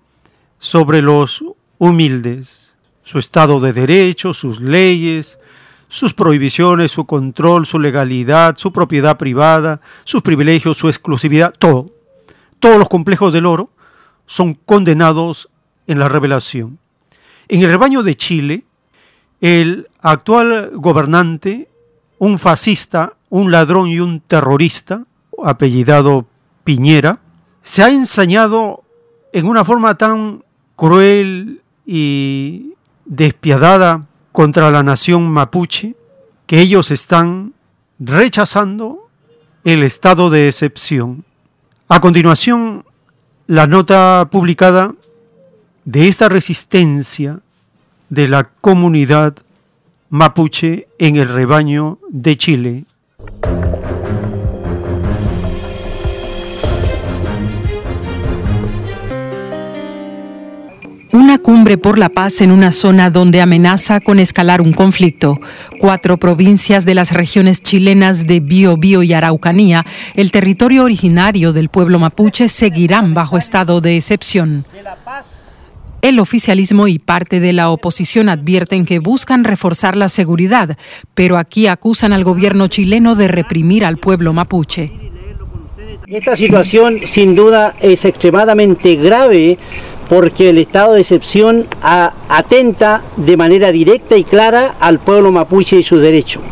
sobre 0.58 1.02
los 1.02 1.44
humildes, 1.76 2.74
su 3.02 3.18
estado 3.18 3.60
de 3.60 3.74
derecho, 3.74 4.32
sus 4.32 4.62
leyes, 4.62 5.39
sus 5.90 6.14
prohibiciones, 6.14 6.92
su 6.92 7.04
control, 7.04 7.66
su 7.66 7.80
legalidad, 7.80 8.56
su 8.56 8.72
propiedad 8.72 9.18
privada, 9.18 9.80
sus 10.04 10.22
privilegios, 10.22 10.78
su 10.78 10.88
exclusividad, 10.88 11.52
todo. 11.58 11.86
Todos 12.60 12.78
los 12.78 12.88
complejos 12.88 13.32
del 13.32 13.44
oro 13.44 13.70
son 14.24 14.54
condenados 14.54 15.50
en 15.88 15.98
la 15.98 16.08
revelación. 16.08 16.78
En 17.48 17.62
el 17.62 17.70
rebaño 17.70 18.04
de 18.04 18.16
Chile, 18.16 18.64
el 19.40 19.88
actual 20.00 20.70
gobernante, 20.74 21.68
un 22.18 22.38
fascista, 22.38 23.14
un 23.28 23.50
ladrón 23.50 23.88
y 23.88 23.98
un 23.98 24.20
terrorista, 24.20 25.04
apellidado 25.42 26.24
Piñera, 26.62 27.18
se 27.62 27.82
ha 27.82 27.90
ensañado 27.90 28.84
en 29.32 29.46
una 29.46 29.64
forma 29.64 29.96
tan 29.96 30.44
cruel 30.76 31.62
y 31.84 32.74
despiadada 33.06 34.06
contra 34.32 34.70
la 34.70 34.82
nación 34.82 35.28
mapuche 35.28 35.94
que 36.46 36.60
ellos 36.60 36.90
están 36.90 37.54
rechazando 37.98 39.08
el 39.64 39.82
estado 39.82 40.30
de 40.30 40.48
excepción. 40.48 41.24
A 41.88 42.00
continuación, 42.00 42.84
la 43.46 43.66
nota 43.66 44.28
publicada 44.30 44.94
de 45.84 46.08
esta 46.08 46.28
resistencia 46.28 47.40
de 48.08 48.28
la 48.28 48.44
comunidad 48.44 49.36
mapuche 50.08 50.88
en 50.98 51.16
el 51.16 51.28
rebaño 51.28 51.98
de 52.08 52.36
Chile. 52.36 52.84
Una 61.12 61.38
cumbre 61.38 61.76
por 61.76 61.98
la 61.98 62.08
paz 62.08 62.40
en 62.40 62.52
una 62.52 62.70
zona 62.70 63.10
donde 63.10 63.40
amenaza 63.40 63.98
con 63.98 64.20
escalar 64.20 64.60
un 64.60 64.72
conflicto. 64.72 65.40
Cuatro 65.80 66.18
provincias 66.18 66.86
de 66.86 66.94
las 66.94 67.10
regiones 67.12 67.62
chilenas 67.62 68.28
de 68.28 68.38
Biobío 68.38 69.02
y 69.02 69.12
Araucanía, 69.12 69.84
el 70.14 70.30
territorio 70.30 70.84
originario 70.84 71.52
del 71.52 71.68
pueblo 71.68 71.98
mapuche, 71.98 72.48
seguirán 72.48 73.12
bajo 73.12 73.38
estado 73.38 73.80
de 73.80 73.96
excepción. 73.96 74.66
El 76.00 76.20
oficialismo 76.20 76.86
y 76.86 77.00
parte 77.00 77.40
de 77.40 77.52
la 77.52 77.70
oposición 77.70 78.28
advierten 78.28 78.86
que 78.86 79.00
buscan 79.00 79.42
reforzar 79.42 79.96
la 79.96 80.08
seguridad, 80.08 80.78
pero 81.14 81.38
aquí 81.38 81.66
acusan 81.66 82.12
al 82.12 82.22
gobierno 82.22 82.68
chileno 82.68 83.16
de 83.16 83.26
reprimir 83.26 83.84
al 83.84 83.96
pueblo 83.96 84.32
mapuche. 84.32 84.92
Esta 86.06 86.34
situación 86.34 87.00
sin 87.04 87.34
duda 87.34 87.74
es 87.80 88.04
extremadamente 88.04 88.96
grave 88.96 89.58
porque 90.10 90.50
el 90.50 90.58
estado 90.58 90.94
de 90.94 91.02
excepción 91.02 91.68
atenta 91.80 93.00
de 93.16 93.36
manera 93.36 93.70
directa 93.70 94.16
y 94.16 94.24
clara 94.24 94.74
al 94.80 94.98
pueblo 94.98 95.30
mapuche 95.30 95.76
y 95.76 95.82
sus 95.84 96.02
derechos. 96.02 96.42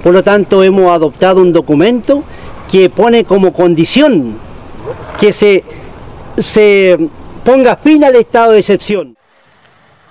Por 0.00 0.14
lo 0.14 0.22
tanto, 0.22 0.62
hemos 0.62 0.92
adoptado 0.92 1.42
un 1.42 1.52
documento 1.52 2.22
que 2.70 2.88
pone 2.88 3.24
como 3.24 3.52
condición 3.52 4.36
que 5.18 5.32
se, 5.32 5.64
se 6.38 7.10
ponga 7.44 7.74
fin 7.74 8.04
al 8.04 8.14
estado 8.14 8.52
de 8.52 8.60
excepción. 8.60 9.16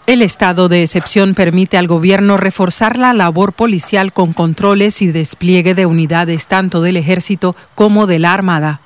El 0.06 0.22
estado 0.22 0.68
de 0.68 0.84
excepción 0.84 1.36
permite 1.36 1.78
al 1.78 1.88
gobierno 1.88 2.36
reforzar 2.36 2.98
la 2.98 3.14
labor 3.14 3.54
policial 3.54 4.12
con 4.12 4.34
controles 4.34 5.02
y 5.02 5.08
despliegue 5.08 5.74
de 5.74 5.86
unidades 5.86 6.48
tanto 6.48 6.82
del 6.82 6.98
ejército 6.98 7.56
como 7.76 8.08
de 8.08 8.20
la 8.20 8.34
Armada. 8.34 8.82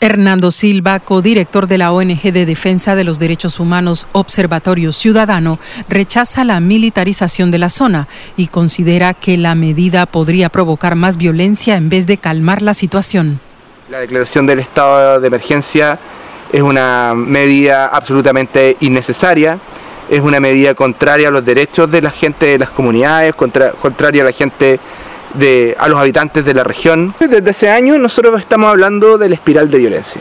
Hernando 0.00 0.50
Silva, 0.50 1.00
codirector 1.00 1.66
de 1.66 1.78
la 1.78 1.92
ONG 1.92 2.32
de 2.32 2.46
Defensa 2.46 2.94
de 2.94 3.04
los 3.04 3.18
Derechos 3.18 3.58
Humanos 3.58 4.06
Observatorio 4.12 4.92
Ciudadano, 4.92 5.58
rechaza 5.88 6.44
la 6.44 6.60
militarización 6.60 7.50
de 7.50 7.58
la 7.58 7.68
zona 7.68 8.08
y 8.36 8.46
considera 8.46 9.14
que 9.14 9.36
la 9.36 9.54
medida 9.54 10.06
podría 10.06 10.48
provocar 10.48 10.94
más 10.94 11.16
violencia 11.16 11.76
en 11.76 11.88
vez 11.88 12.06
de 12.06 12.18
calmar 12.18 12.62
la 12.62 12.74
situación. 12.74 13.40
La 13.90 14.00
declaración 14.00 14.46
del 14.46 14.60
estado 14.60 15.20
de 15.20 15.26
emergencia 15.26 15.98
es 16.52 16.62
una 16.62 17.14
medida 17.14 17.86
absolutamente 17.86 18.76
innecesaria, 18.80 19.58
es 20.10 20.20
una 20.20 20.40
medida 20.40 20.74
contraria 20.74 21.28
a 21.28 21.30
los 21.30 21.44
derechos 21.44 21.90
de 21.90 22.02
la 22.02 22.10
gente 22.10 22.46
de 22.46 22.58
las 22.58 22.70
comunidades, 22.70 23.34
contraria 23.34 24.22
a 24.22 24.26
la 24.26 24.32
gente 24.32 24.80
a 25.78 25.88
los 25.88 25.98
habitantes 25.98 26.44
de 26.44 26.54
la 26.54 26.64
región. 26.64 27.14
Desde 27.20 27.50
ese 27.50 27.70
año 27.70 27.98
nosotros 27.98 28.40
estamos 28.40 28.70
hablando 28.70 29.18
de 29.18 29.28
la 29.28 29.34
espiral 29.34 29.70
de 29.70 29.78
violencia. 29.78 30.20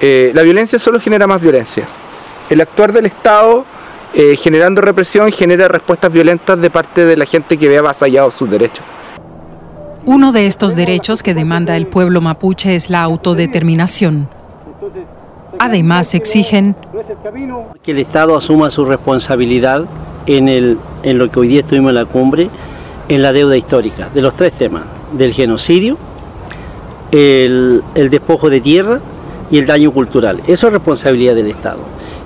Eh, 0.00 0.30
la 0.34 0.42
violencia 0.42 0.78
solo 0.78 1.00
genera 1.00 1.26
más 1.26 1.40
violencia. 1.40 1.84
El 2.48 2.60
actuar 2.60 2.92
del 2.92 3.06
Estado 3.06 3.64
eh, 4.14 4.36
generando 4.36 4.80
represión 4.80 5.30
genera 5.32 5.68
respuestas 5.68 6.12
violentas 6.12 6.58
de 6.60 6.70
parte 6.70 7.04
de 7.04 7.16
la 7.16 7.26
gente 7.26 7.58
que 7.58 7.68
ve 7.68 7.78
avasallados 7.78 8.34
sus 8.34 8.48
derechos. 8.48 8.84
Uno 10.06 10.32
de 10.32 10.46
estos 10.46 10.74
derechos 10.74 11.22
que 11.22 11.34
demanda 11.34 11.76
el 11.76 11.86
pueblo 11.86 12.20
mapuche 12.20 12.74
es 12.74 12.88
la 12.88 13.02
autodeterminación. 13.02 14.28
Además 15.58 16.14
exigen 16.14 16.76
que 17.82 17.90
el 17.90 17.98
Estado 17.98 18.36
asuma 18.36 18.70
su 18.70 18.84
responsabilidad 18.84 19.84
en, 20.26 20.48
el, 20.48 20.78
en 21.02 21.18
lo 21.18 21.30
que 21.30 21.40
hoy 21.40 21.48
día 21.48 21.60
estuvimos 21.60 21.90
en 21.90 21.96
la 21.96 22.04
cumbre, 22.06 22.48
en 23.08 23.22
la 23.22 23.32
deuda 23.32 23.56
histórica, 23.56 24.08
de 24.14 24.22
los 24.22 24.34
tres 24.34 24.52
temas, 24.52 24.82
del 25.12 25.32
genocidio, 25.32 25.96
el, 27.10 27.82
despojo 27.94 28.50
de 28.50 28.60
tierra 28.60 29.00
y 29.50 29.58
el 29.58 29.66
daño 29.66 29.92
cultural. 29.92 30.40
Eso 30.46 30.66
es 30.66 30.72
responsabilidad 30.72 31.34
del 31.34 31.48
Estado. 31.48 31.80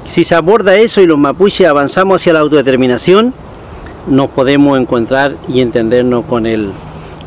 Si 0.06 0.24
se 0.24 0.34
aborda 0.34 0.76
eso 0.76 1.00
y 1.00 1.06
los 1.06 1.18
mapuches 1.18 1.66
avanzamos 1.66 2.20
hacia 2.20 2.32
la 2.32 2.40
autodeterminación, 2.40 3.32
nos 4.08 4.30
podemos 4.30 4.78
encontrar 4.78 5.36
y 5.48 5.60
entendernos 5.60 6.24
con 6.24 6.46
el 6.46 6.70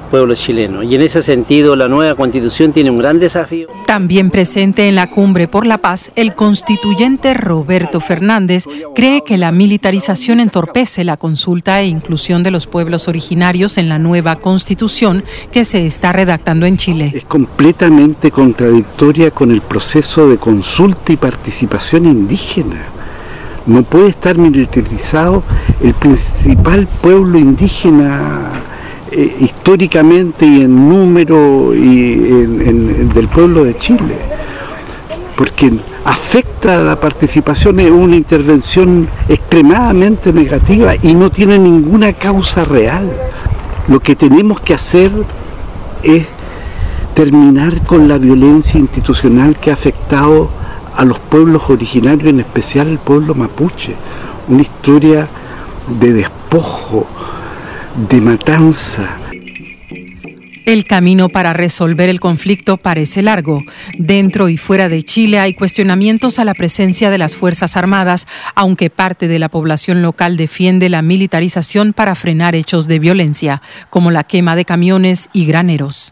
pueblo 0.05 0.35
chileno. 0.35 0.83
Y 0.83 0.95
en 0.95 1.01
ese 1.01 1.21
sentido, 1.21 1.75
la 1.75 1.87
nueva 1.87 2.15
constitución 2.15 2.71
tiene 2.71 2.89
un 2.89 2.97
gran 2.97 3.19
desafío. 3.19 3.67
También 3.85 4.29
presente 4.29 4.87
en 4.87 4.95
la 4.95 5.09
cumbre 5.09 5.47
por 5.47 5.65
la 5.65 5.79
paz, 5.79 6.11
el 6.15 6.33
constituyente 6.33 7.33
Roberto 7.33 7.99
Fernández 7.99 8.65
cree 8.95 9.21
que 9.25 9.37
la 9.37 9.51
militarización 9.51 10.39
entorpece 10.39 11.03
la 11.03 11.17
consulta 11.17 11.81
e 11.81 11.87
inclusión 11.87 12.43
de 12.43 12.51
los 12.51 12.67
pueblos 12.67 13.07
originarios 13.07 13.77
en 13.77 13.89
la 13.89 13.99
nueva 13.99 14.37
constitución 14.37 15.23
que 15.51 15.65
se 15.65 15.85
está 15.85 16.13
redactando 16.13 16.65
en 16.65 16.77
Chile. 16.77 17.11
Es 17.13 17.25
completamente 17.25 18.31
contradictoria 18.31 19.31
con 19.31 19.51
el 19.51 19.61
proceso 19.61 20.29
de 20.29 20.37
consulta 20.37 21.11
y 21.11 21.17
participación 21.17 22.05
indígena. 22.05 22.77
No 23.65 23.83
puede 23.83 24.09
estar 24.09 24.37
militarizado 24.37 25.43
el 25.81 25.93
principal 25.95 26.87
pueblo 27.01 27.39
indígena 27.39 28.74
eh, 29.17 29.33
históricamente 29.39 30.45
y 30.45 30.61
en 30.61 30.89
número 30.89 31.73
y 31.73 32.15
del 33.13 33.29
pueblo 33.29 33.63
de 33.63 33.77
Chile, 33.77 34.17
porque 35.37 35.71
afecta 36.03 36.79
a 36.79 36.83
la 36.83 36.99
participación, 36.99 37.79
es 37.79 37.91
una 37.91 38.17
intervención 38.17 39.07
extremadamente 39.29 40.33
negativa 40.33 40.95
y 41.01 41.13
no 41.13 41.29
tiene 41.29 41.57
ninguna 41.57 42.11
causa 42.11 42.65
real. 42.65 43.09
Lo 43.87 44.01
que 44.01 44.17
tenemos 44.17 44.59
que 44.59 44.73
hacer 44.73 45.11
es 46.03 46.25
terminar 47.13 47.85
con 47.85 48.09
la 48.09 48.17
violencia 48.17 48.77
institucional 48.77 49.55
que 49.55 49.71
ha 49.71 49.75
afectado 49.75 50.49
a 50.97 51.05
los 51.05 51.19
pueblos 51.19 51.69
originarios, 51.69 52.29
en 52.29 52.41
especial 52.41 52.89
el 52.89 52.97
pueblo 52.97 53.33
mapuche. 53.33 53.95
Una 54.49 54.61
historia 54.61 55.29
de 56.01 56.11
despojo, 56.11 57.07
de 57.95 58.19
matanza. 58.19 59.17
El 60.65 60.85
camino 60.85 61.29
para 61.29 61.53
resolver 61.53 62.09
el 62.09 62.19
conflicto 62.19 62.77
parece 62.77 63.21
largo. 63.21 63.61
Dentro 63.97 64.49
y 64.49 64.57
fuera 64.57 64.89
de 64.89 65.03
Chile 65.03 65.39
hay 65.39 65.53
cuestionamientos 65.53 66.39
a 66.39 66.45
la 66.45 66.55
presencia 66.55 67.09
de 67.09 67.19
las 67.19 67.35
Fuerzas 67.35 67.77
Armadas, 67.77 68.27
aunque 68.55 68.89
parte 68.89 69.27
de 69.27 69.39
la 69.39 69.49
población 69.49 70.01
local 70.01 70.37
defiende 70.37 70.89
la 70.89 71.03
militarización 71.03 71.93
para 71.93 72.15
frenar 72.15 72.55
hechos 72.55 72.87
de 72.87 72.99
violencia, 72.99 73.61
como 73.89 74.11
la 74.11 74.23
quema 74.23 74.55
de 74.55 74.65
camiones 74.65 75.29
y 75.33 75.45
graneros. 75.45 76.11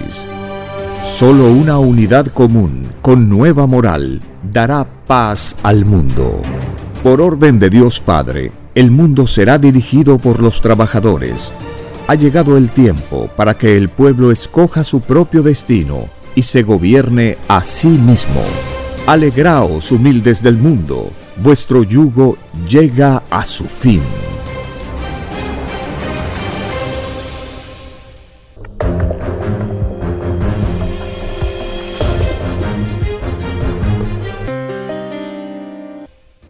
Solo 1.04 1.50
una 1.50 1.80
unidad 1.80 2.28
común 2.28 2.86
con 3.02 3.28
nueva 3.28 3.66
moral 3.66 4.22
dará 4.50 4.86
paz 5.06 5.56
al 5.64 5.84
mundo. 5.84 6.40
Por 7.02 7.20
orden 7.20 7.58
de 7.58 7.70
Dios 7.70 7.98
Padre, 7.98 8.52
el 8.76 8.92
mundo 8.92 9.26
será 9.26 9.58
dirigido 9.58 10.18
por 10.18 10.40
los 10.40 10.60
trabajadores. 10.60 11.52
Ha 12.06 12.16
llegado 12.16 12.58
el 12.58 12.70
tiempo 12.70 13.30
para 13.34 13.56
que 13.56 13.78
el 13.78 13.88
pueblo 13.88 14.30
escoja 14.30 14.84
su 14.84 15.00
propio 15.00 15.42
destino 15.42 16.10
y 16.34 16.42
se 16.42 16.62
gobierne 16.62 17.38
a 17.48 17.64
sí 17.64 17.88
mismo. 17.88 18.42
Alegraos, 19.06 19.90
humildes 19.90 20.42
del 20.42 20.58
mundo, 20.58 21.10
vuestro 21.38 21.82
yugo 21.82 22.36
llega 22.68 23.22
a 23.30 23.42
su 23.46 23.64
fin. 23.64 24.02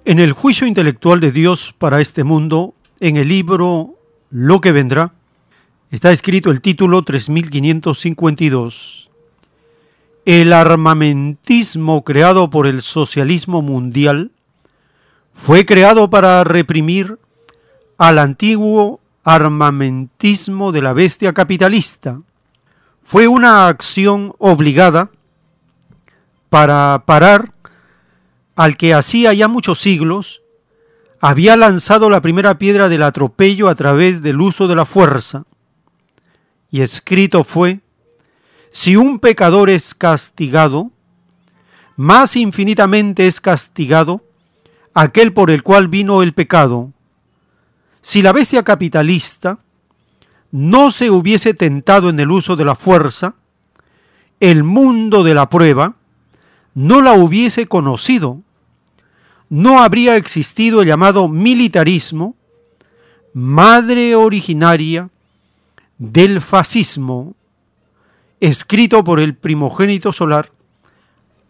En 0.05 0.18
el 0.18 0.32
juicio 0.32 0.66
intelectual 0.66 1.20
de 1.20 1.31
Dios 1.31 1.76
para 1.78 2.01
este 2.01 2.24
mundo, 2.24 2.74
en 2.98 3.16
el 3.16 3.28
libro 3.28 3.94
Lo 4.31 4.60
que 4.60 4.72
vendrá, 4.72 5.14
está 5.94 6.10
escrito 6.10 6.50
el 6.50 6.60
título 6.60 7.02
3552. 7.02 9.08
El 10.24 10.52
armamentismo 10.52 12.02
creado 12.02 12.50
por 12.50 12.66
el 12.66 12.82
socialismo 12.82 13.62
mundial 13.62 14.32
fue 15.34 15.64
creado 15.64 16.10
para 16.10 16.42
reprimir 16.42 17.20
al 17.96 18.18
antiguo 18.18 18.98
armamentismo 19.22 20.72
de 20.72 20.82
la 20.82 20.94
bestia 20.94 21.32
capitalista. 21.32 22.20
Fue 23.00 23.28
una 23.28 23.68
acción 23.68 24.34
obligada 24.38 25.12
para 26.50 27.04
parar 27.06 27.52
al 28.56 28.76
que 28.76 28.94
hacía 28.94 29.32
ya 29.32 29.46
muchos 29.46 29.78
siglos 29.78 30.42
había 31.20 31.56
lanzado 31.56 32.10
la 32.10 32.20
primera 32.20 32.58
piedra 32.58 32.88
del 32.88 33.04
atropello 33.04 33.68
a 33.68 33.76
través 33.76 34.22
del 34.22 34.40
uso 34.40 34.66
de 34.66 34.74
la 34.74 34.84
fuerza. 34.84 35.44
Y 36.74 36.80
escrito 36.80 37.44
fue, 37.44 37.82
si 38.68 38.96
un 38.96 39.20
pecador 39.20 39.70
es 39.70 39.94
castigado, 39.94 40.90
más 41.94 42.34
infinitamente 42.34 43.28
es 43.28 43.40
castigado 43.40 44.24
aquel 44.92 45.32
por 45.32 45.52
el 45.52 45.62
cual 45.62 45.86
vino 45.86 46.20
el 46.20 46.34
pecado. 46.34 46.90
Si 48.01 48.22
la 48.22 48.32
bestia 48.32 48.64
capitalista 48.64 49.60
no 50.51 50.90
se 50.90 51.10
hubiese 51.10 51.55
tentado 51.55 52.09
en 52.09 52.18
el 52.18 52.32
uso 52.32 52.56
de 52.56 52.64
la 52.64 52.74
fuerza, 52.74 53.36
el 54.40 54.64
mundo 54.64 55.22
de 55.22 55.34
la 55.34 55.48
prueba 55.48 55.94
no 56.74 57.02
la 57.02 57.12
hubiese 57.12 57.68
conocido, 57.68 58.42
no 59.48 59.80
habría 59.80 60.16
existido 60.16 60.82
el 60.82 60.88
llamado 60.88 61.28
militarismo, 61.28 62.34
madre 63.32 64.16
originaria 64.16 65.09
del 65.98 66.40
fascismo, 66.40 67.34
escrito 68.40 69.04
por 69.04 69.20
el 69.20 69.34
primogénito 69.34 70.12
solar, 70.12 70.50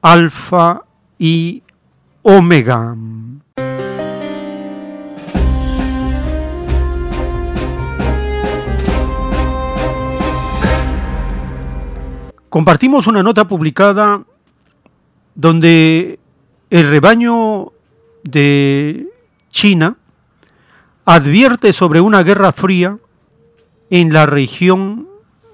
Alfa 0.03 0.83
y 1.19 1.63
Omega. 2.23 2.97
Compartimos 12.49 13.09
una 13.09 13.23
nota 13.23 13.49
publicada 13.49 14.23
donde 15.35 16.21
el 16.71 16.89
rebaño 16.89 17.73
de 18.23 19.09
China 19.51 19.97
advierte 21.05 21.73
sobre 21.73 22.01
una 22.01 22.23
guerra 22.23 22.53
fría 22.53 22.99
en 23.91 24.13
la 24.13 24.27
región 24.27 25.09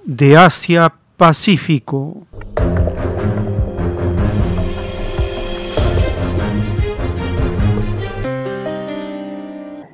de 0.04 0.36
Asia-Pacífico. 0.36 2.26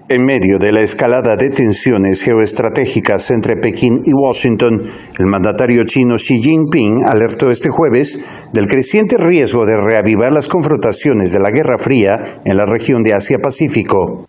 En 0.09 0.25
medio 0.25 0.61
de 0.61 0.71
la 0.71 0.83
escalada 0.83 1.37
de 1.37 1.51
tensiones 1.51 2.23
geoestratégicas 2.23 3.33
entre 3.33 3.57
Pekín 3.57 4.03
y 4.05 4.13
Washington, 4.13 4.81
el 5.19 5.27
mandatario 5.27 5.83
chino 5.85 6.15
Xi 6.15 6.41
Jinping 6.41 7.03
alertó 7.05 7.51
este 7.51 7.71
jueves 7.71 8.49
del 8.53 8.69
creciente 8.69 9.17
riesgo 9.19 9.67
de 9.67 9.77
reavivar 9.77 10.33
las 10.33 10.47
confrontaciones 10.47 11.33
de 11.33 11.41
la 11.41 11.51
Guerra 11.51 11.77
Fría 11.77 12.21
en 12.45 12.57
la 12.57 12.67
región 12.67 13.03
de 13.03 13.15
Asia-Pacífico. 13.15 14.29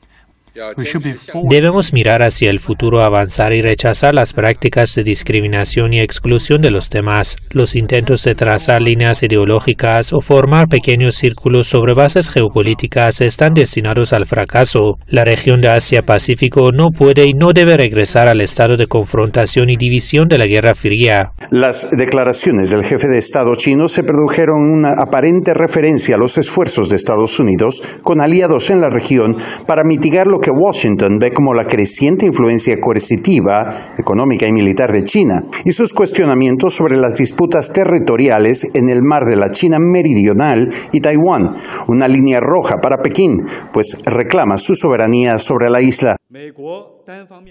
Debemos 1.49 1.93
mirar 1.93 2.25
hacia 2.25 2.49
el 2.49 2.59
futuro, 2.59 3.01
avanzar 3.01 3.53
y 3.53 3.61
rechazar 3.61 4.13
las 4.13 4.33
prácticas 4.33 4.95
de 4.95 5.03
discriminación 5.03 5.93
y 5.93 5.99
exclusión 5.99 6.61
de 6.61 6.71
los 6.71 6.89
demás, 6.89 7.35
los 7.51 7.75
intentos 7.75 8.23
de 8.23 8.33
trazar 8.33 8.81
líneas 8.81 9.21
ideológicas 9.21 10.13
o 10.13 10.21
formar 10.21 10.67
pequeños 10.67 11.15
círculos 11.15 11.67
sobre 11.67 11.93
bases 11.93 12.29
geopolíticas 12.29 13.21
están 13.21 13.53
destinados 13.53 14.13
al 14.13 14.25
fracaso. 14.25 14.97
La 15.07 15.25
región 15.25 15.59
de 15.59 15.69
Asia-Pacífico 15.69 16.71
no 16.71 16.87
puede 16.89 17.25
y 17.25 17.33
no 17.33 17.51
debe 17.53 17.77
regresar 17.77 18.27
al 18.27 18.41
estado 18.41 18.77
de 18.77 18.87
confrontación 18.87 19.69
y 19.69 19.77
división 19.77 20.27
de 20.27 20.37
la 20.37 20.47
Guerra 20.47 20.73
Fría. 20.73 21.33
Las 21.51 21.91
declaraciones 21.91 22.71
del 22.71 22.83
jefe 22.83 23.07
de 23.07 23.19
Estado 23.19 23.53
chino 23.55 23.87
se 23.87 24.03
produjeron 24.03 24.59
una 24.59 24.93
aparente 24.93 25.53
referencia 25.53 26.15
a 26.15 26.17
los 26.17 26.37
esfuerzos 26.37 26.89
de 26.89 26.95
Estados 26.95 27.39
Unidos 27.39 27.81
con 28.03 28.21
aliados 28.21 28.69
en 28.69 28.81
la 28.81 28.89
región 28.89 29.35
para 29.67 29.83
mitigar 29.83 30.27
lo 30.27 30.39
que 30.39 30.46
Washington 30.51 31.19
ve 31.19 31.31
como 31.31 31.53
la 31.53 31.65
creciente 31.65 32.25
influencia 32.25 32.79
coercitiva, 32.79 33.67
económica 33.97 34.47
y 34.47 34.51
militar 34.51 34.91
de 34.91 35.03
China, 35.03 35.43
y 35.65 35.71
sus 35.71 35.93
cuestionamientos 35.93 36.73
sobre 36.73 36.97
las 36.97 37.15
disputas 37.15 37.73
territoriales 37.73 38.75
en 38.75 38.89
el 38.89 39.03
mar 39.03 39.25
de 39.25 39.35
la 39.35 39.51
China 39.51 39.77
Meridional 39.79 40.69
y 40.91 41.01
Taiwán, 41.01 41.55
una 41.87 42.07
línea 42.07 42.39
roja 42.39 42.77
para 42.81 42.97
Pekín, 42.97 43.45
pues 43.71 43.97
reclama 44.05 44.57
su 44.57 44.75
soberanía 44.75 45.39
sobre 45.39 45.69
la 45.69 45.81
isla. 45.81 46.17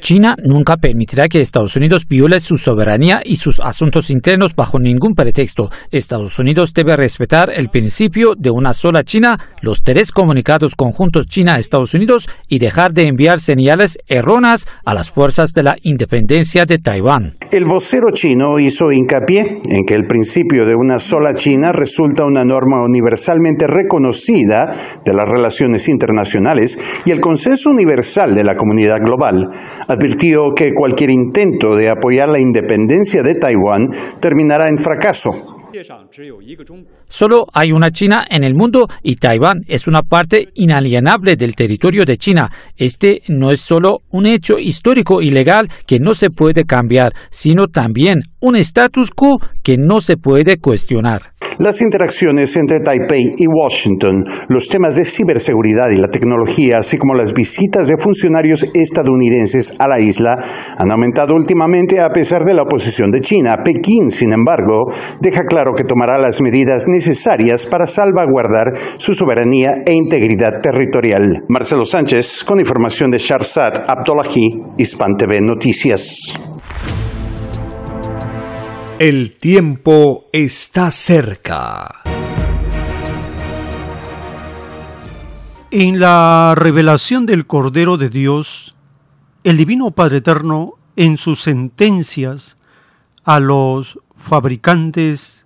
China 0.01 0.37
nunca 0.45 0.77
permitirá 0.77 1.29
que 1.29 1.41
Estados 1.41 1.77
Unidos 1.77 2.07
viole 2.07 2.41
su 2.41 2.59
soberanía 2.59 3.23
y 3.25 3.37
sus 3.37 3.59
asuntos 3.61 4.11
internos 4.11 4.55
bajo 4.55 4.79
ningún 4.79 5.15
pretexto. 5.15 5.71
Estados 5.91 6.39
Unidos 6.39 6.75
debe 6.75 6.95
respetar 6.95 7.51
el 7.51 7.71
principio 7.71 8.35
de 8.37 8.51
una 8.51 8.75
sola 8.75 9.03
China, 9.03 9.39
los 9.63 9.83
tres 9.83 10.13
comunicados 10.13 10.75
conjuntos 10.77 11.27
China-Estados 11.27 11.95
Unidos 11.95 12.29
y 12.49 12.59
dejar 12.59 12.93
de 12.93 13.07
enviar 13.07 13.41
señales 13.41 13.99
erróneas 14.07 14.67
a 14.85 14.93
las 14.93 15.11
fuerzas 15.11 15.55
de 15.55 15.63
la 15.63 15.77
independencia 15.81 16.67
de 16.67 16.79
Taiwán. 16.79 17.37
El 17.51 17.65
vocero 17.65 18.11
chino 18.13 18.59
hizo 18.59 18.93
hincapié 18.93 19.63
en 19.65 19.87
que 19.87 19.95
el 19.95 20.07
principio 20.07 20.67
de 20.67 20.75
una 20.75 20.99
sola 20.99 21.35
China 21.35 21.73
resulta 21.73 22.27
una 22.27 22.45
norma 22.45 22.83
universalmente 22.83 23.67
reconocida 23.67 24.69
de 25.05 25.15
las 25.15 25.27
relaciones 25.27 25.89
internacionales 25.89 27.01
y 27.07 27.11
el 27.11 27.21
consenso 27.21 27.71
universal 27.71 28.35
de 28.35 28.45
la 28.45 28.57
comunidad 28.57 29.01
global 29.01 29.46
advirtió 29.89 30.53
que 30.55 30.73
cualquier 30.75 31.11
intento 31.11 31.75
de 31.75 31.89
apoyar 31.89 32.29
la 32.29 32.39
independencia 32.39 33.23
de 33.23 33.35
Taiwán 33.35 33.89
terminará 34.21 34.69
en 34.69 34.79
fracaso. 34.79 35.57
Solo 37.09 37.45
hay 37.53 37.73
una 37.73 37.91
China 37.91 38.25
en 38.29 38.45
el 38.45 38.55
mundo 38.55 38.89
y 39.03 39.17
Taiwán 39.17 39.63
es 39.67 39.87
una 39.87 40.03
parte 40.03 40.49
inalienable 40.55 41.37
del 41.37 41.55
territorio 41.55 42.05
de 42.05 42.17
China. 42.17 42.49
Este 42.77 43.23
no 43.29 43.51
es 43.51 43.61
solo 43.61 44.01
un 44.11 44.27
hecho 44.27 44.59
histórico 44.59 45.21
y 45.21 45.31
legal 45.31 45.69
que 45.87 45.99
no 45.99 46.15
se 46.15 46.31
puede 46.31 46.65
cambiar, 46.65 47.13
sino 47.31 47.69
también 47.69 48.23
un 48.41 48.57
status 48.57 49.11
quo 49.11 49.39
que 49.63 49.77
no 49.77 50.01
se 50.01 50.17
puede 50.17 50.59
cuestionar. 50.59 51.36
Las 51.59 51.81
interacciones 51.81 52.55
entre 52.57 52.81
Taipei 52.81 53.35
y 53.39 53.47
Washington, 53.47 54.27
los 54.49 54.69
temas 54.69 54.97
de 54.97 55.07
ciberseguridad 55.07 55.89
y 55.89 55.97
la 55.97 56.09
tecnología, 56.09 56.79
así 56.79 56.99
como 56.99 57.15
las 57.15 57.33
visitas 57.33 57.89
de 57.89 57.97
funcionarios 57.97 58.69
estadounidenses 58.75 59.75
a 59.79 59.89
la 59.89 59.99
isla, 59.99 60.37
han 60.77 60.91
aumentado 60.91 61.35
últimamente 61.35 62.01
a 62.01 62.11
pesar 62.11 62.45
de 62.45 62.53
la 62.53 62.63
oposición 62.63 63.11
de 63.11 63.23
China. 63.23 63.63
Pekín, 63.65 64.11
sin 64.11 64.35
embargo, 64.35 64.93
deja 65.21 65.45
claro 65.45 65.73
que 65.75 65.85
tomará 65.85 66.19
las 66.19 66.43
medidas 66.43 66.89
necesarias 66.89 67.65
para 67.65 67.87
salvaguardar 67.87 68.77
su 68.99 69.15
soberanía 69.15 69.83
e 69.87 69.95
integridad 69.95 70.61
territorial. 70.61 71.45
Marcelo 71.49 71.87
Sánchez, 71.87 72.45
con 72.45 72.61
información 72.61 73.11
de 73.11 73.19
Sharzad 73.19 73.85
Abdullahi, 73.89 74.63
Hispan 74.77 75.17
TV 75.17 75.41
Noticias. 75.41 76.56
El 78.99 79.37
tiempo 79.37 80.25
está 80.33 80.91
cerca. 80.91 82.03
En 85.71 86.01
la 86.01 86.55
revelación 86.57 87.27
del 87.27 87.47
Cordero 87.47 87.99
de 87.99 88.09
Dios, 88.09 88.75
el 89.45 89.59
Divino 89.59 89.91
Padre 89.91 90.19
Eterno, 90.19 90.79
en 90.97 91.19
sus 91.19 91.43
sentencias 91.43 92.57
a 93.23 93.39
los 93.39 93.99
fabricantes 94.17 95.45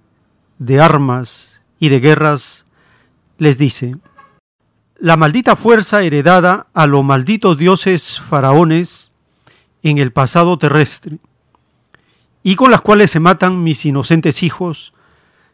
de 0.60 0.80
armas 0.80 1.60
y 1.80 1.88
de 1.88 1.98
guerras, 1.98 2.66
les 3.38 3.58
dice, 3.58 3.96
la 4.96 5.16
maldita 5.16 5.56
fuerza 5.56 6.02
heredada 6.02 6.68
a 6.72 6.86
los 6.86 7.02
malditos 7.02 7.58
dioses 7.58 8.20
faraones 8.20 9.10
en 9.82 9.98
el 9.98 10.12
pasado 10.12 10.56
terrestre, 10.56 11.18
y 12.42 12.54
con 12.54 12.70
las 12.70 12.80
cuales 12.80 13.10
se 13.10 13.20
matan 13.20 13.62
mis 13.62 13.84
inocentes 13.84 14.42
hijos, 14.42 14.92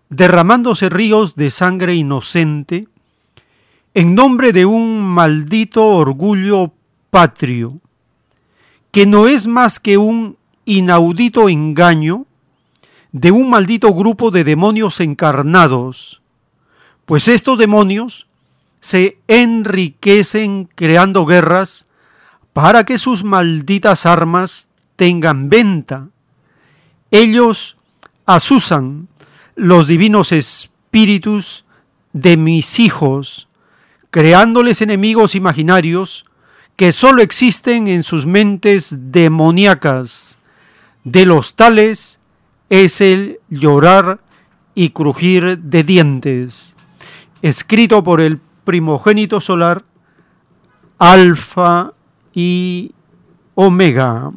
derramándose 0.09 0.89
ríos 0.89 1.35
de 1.35 1.51
sangre 1.51 1.95
inocente, 1.95 2.89
en 3.95 4.15
nombre 4.15 4.53
de 4.53 4.67
un 4.67 5.01
maldito 5.01 5.85
orgullo 5.85 6.73
patrio, 7.11 7.81
que 8.93 9.07
no 9.07 9.27
es 9.27 9.47
más 9.47 9.81
que 9.81 9.99
un 9.99 10.37
inaudito 10.65 11.49
engaño 11.49 12.27
de 13.13 13.31
un 13.31 13.51
maldito 13.51 13.93
grupo 13.95 14.31
de 14.31 14.45
demonios 14.45 15.01
encarnados, 15.01 16.21
pues 17.07 17.29
estos 17.29 17.59
demonios 17.59 18.27
se 18.81 19.19
enriquecen 19.27 20.69
creando 20.75 21.25
guerras 21.25 21.87
para 22.53 22.85
que 22.85 22.99
sus 22.99 23.25
malditas 23.25 24.07
armas 24.07 24.69
tengan 24.97 25.49
venta 25.49 26.09
ellos 27.11 27.77
asusan 28.25 29.09
los 29.55 29.87
divinos 29.87 30.33
espíritus 30.33 31.65
de 32.13 32.37
mis 32.37 32.81
hijos, 32.81 33.49
creándoles 34.11 34.81
enemigos 34.81 35.35
imaginarios 35.35 36.25
que 36.77 36.93
sólo 36.93 37.23
existen 37.23 37.89
en 37.89 38.03
sus 38.03 38.27
mentes 38.27 38.95
demoníacas. 38.99 40.37
De 41.05 41.25
los 41.25 41.55
tales 41.55 42.21
es 42.69 43.01
el 43.01 43.41
llorar 43.49 44.21
y 44.75 44.91
crujir 44.91 45.59
de 45.59 45.83
dientes. 45.83 46.77
Escrito 47.43 48.05
por 48.05 48.21
el 48.21 48.39
primogénito 48.65 49.41
solar, 49.41 49.85
Alfa 50.99 51.93
y 52.35 52.93
Omega. 53.55 54.29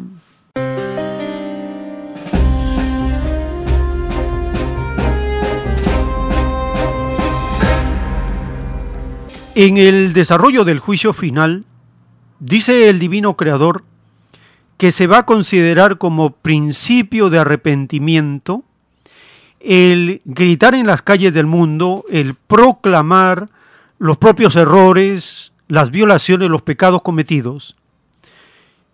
En 9.62 9.76
el 9.76 10.14
desarrollo 10.14 10.64
del 10.64 10.80
juicio 10.80 11.12
final, 11.12 11.66
dice 12.40 12.88
el 12.88 12.98
divino 12.98 13.36
creador 13.36 13.84
que 14.78 14.94
se 14.94 15.06
va 15.06 15.18
a 15.18 15.26
considerar 15.26 15.98
como 15.98 16.32
principio 16.32 17.30
de 17.30 17.40
arrepentimiento 17.40 18.64
el 19.60 20.22
gritar 20.24 20.76
en 20.76 20.88
las 20.88 21.02
calles 21.02 21.34
del 21.34 21.46
mundo, 21.46 22.06
el 22.10 22.36
proclamar 22.36 23.50
los 23.98 24.16
propios 24.16 24.56
errores, 24.56 25.52
las 25.68 25.92
violaciones, 25.92 26.50
los 26.50 26.62
pecados 26.62 27.02
cometidos. 27.02 27.76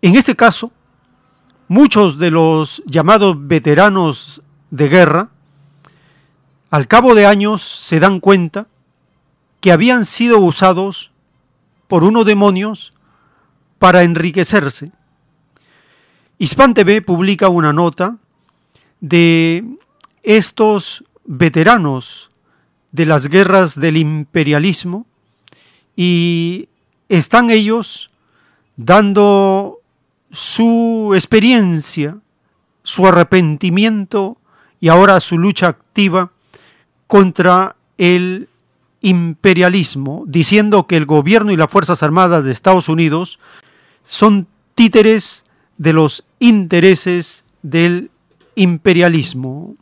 En 0.01 0.15
este 0.15 0.35
caso, 0.35 0.71
muchos 1.67 2.17
de 2.17 2.31
los 2.31 2.81
llamados 2.87 3.35
veteranos 3.37 4.41
de 4.71 4.89
guerra, 4.89 5.29
al 6.71 6.87
cabo 6.87 7.13
de 7.13 7.27
años 7.27 7.61
se 7.61 7.99
dan 7.99 8.19
cuenta 8.19 8.65
que 9.65 9.71
habían 9.71 10.05
sido 10.05 10.41
usados 10.41 11.11
por 11.87 12.03
unos 12.03 12.23
demonios 12.23 12.93
para 13.79 14.03
enriquecerse. 14.03 14.91
Hispan 16.37 16.75
TV 16.75 17.01
publica 17.01 17.49
una 17.49 17.73
nota 17.73 18.19
de 18.99 19.65
estos 20.21 21.03
veteranos 21.25 22.29
de 22.91 23.07
las 23.07 23.27
guerras 23.27 23.79
del 23.79 23.97
imperialismo 23.97 25.07
y 25.95 26.69
están 27.09 27.49
ellos 27.49 28.11
dando 28.75 29.79
su 30.29 31.13
experiencia, 31.15 32.19
su 32.83 33.07
arrepentimiento 33.07 34.37
y 34.79 34.89
ahora 34.89 35.19
su 35.19 35.39
lucha 35.39 35.69
activa 35.69 36.31
contra 37.07 37.75
el 37.97 38.47
imperialismo, 39.05 40.23
diciendo 40.25 40.87
que 40.87 40.97
el 40.97 41.05
gobierno 41.05 41.51
y 41.51 41.55
las 41.55 41.71
Fuerzas 41.71 42.01
Armadas 42.01 42.43
de 42.43 42.51
Estados 42.51 42.89
Unidos 42.89 43.37
son 44.03 44.47
títeres 44.73 45.45
de 45.77 45.93
los 45.93 46.25
intereses 46.39 47.43
del 47.61 48.09
imperialismo. 48.55 49.75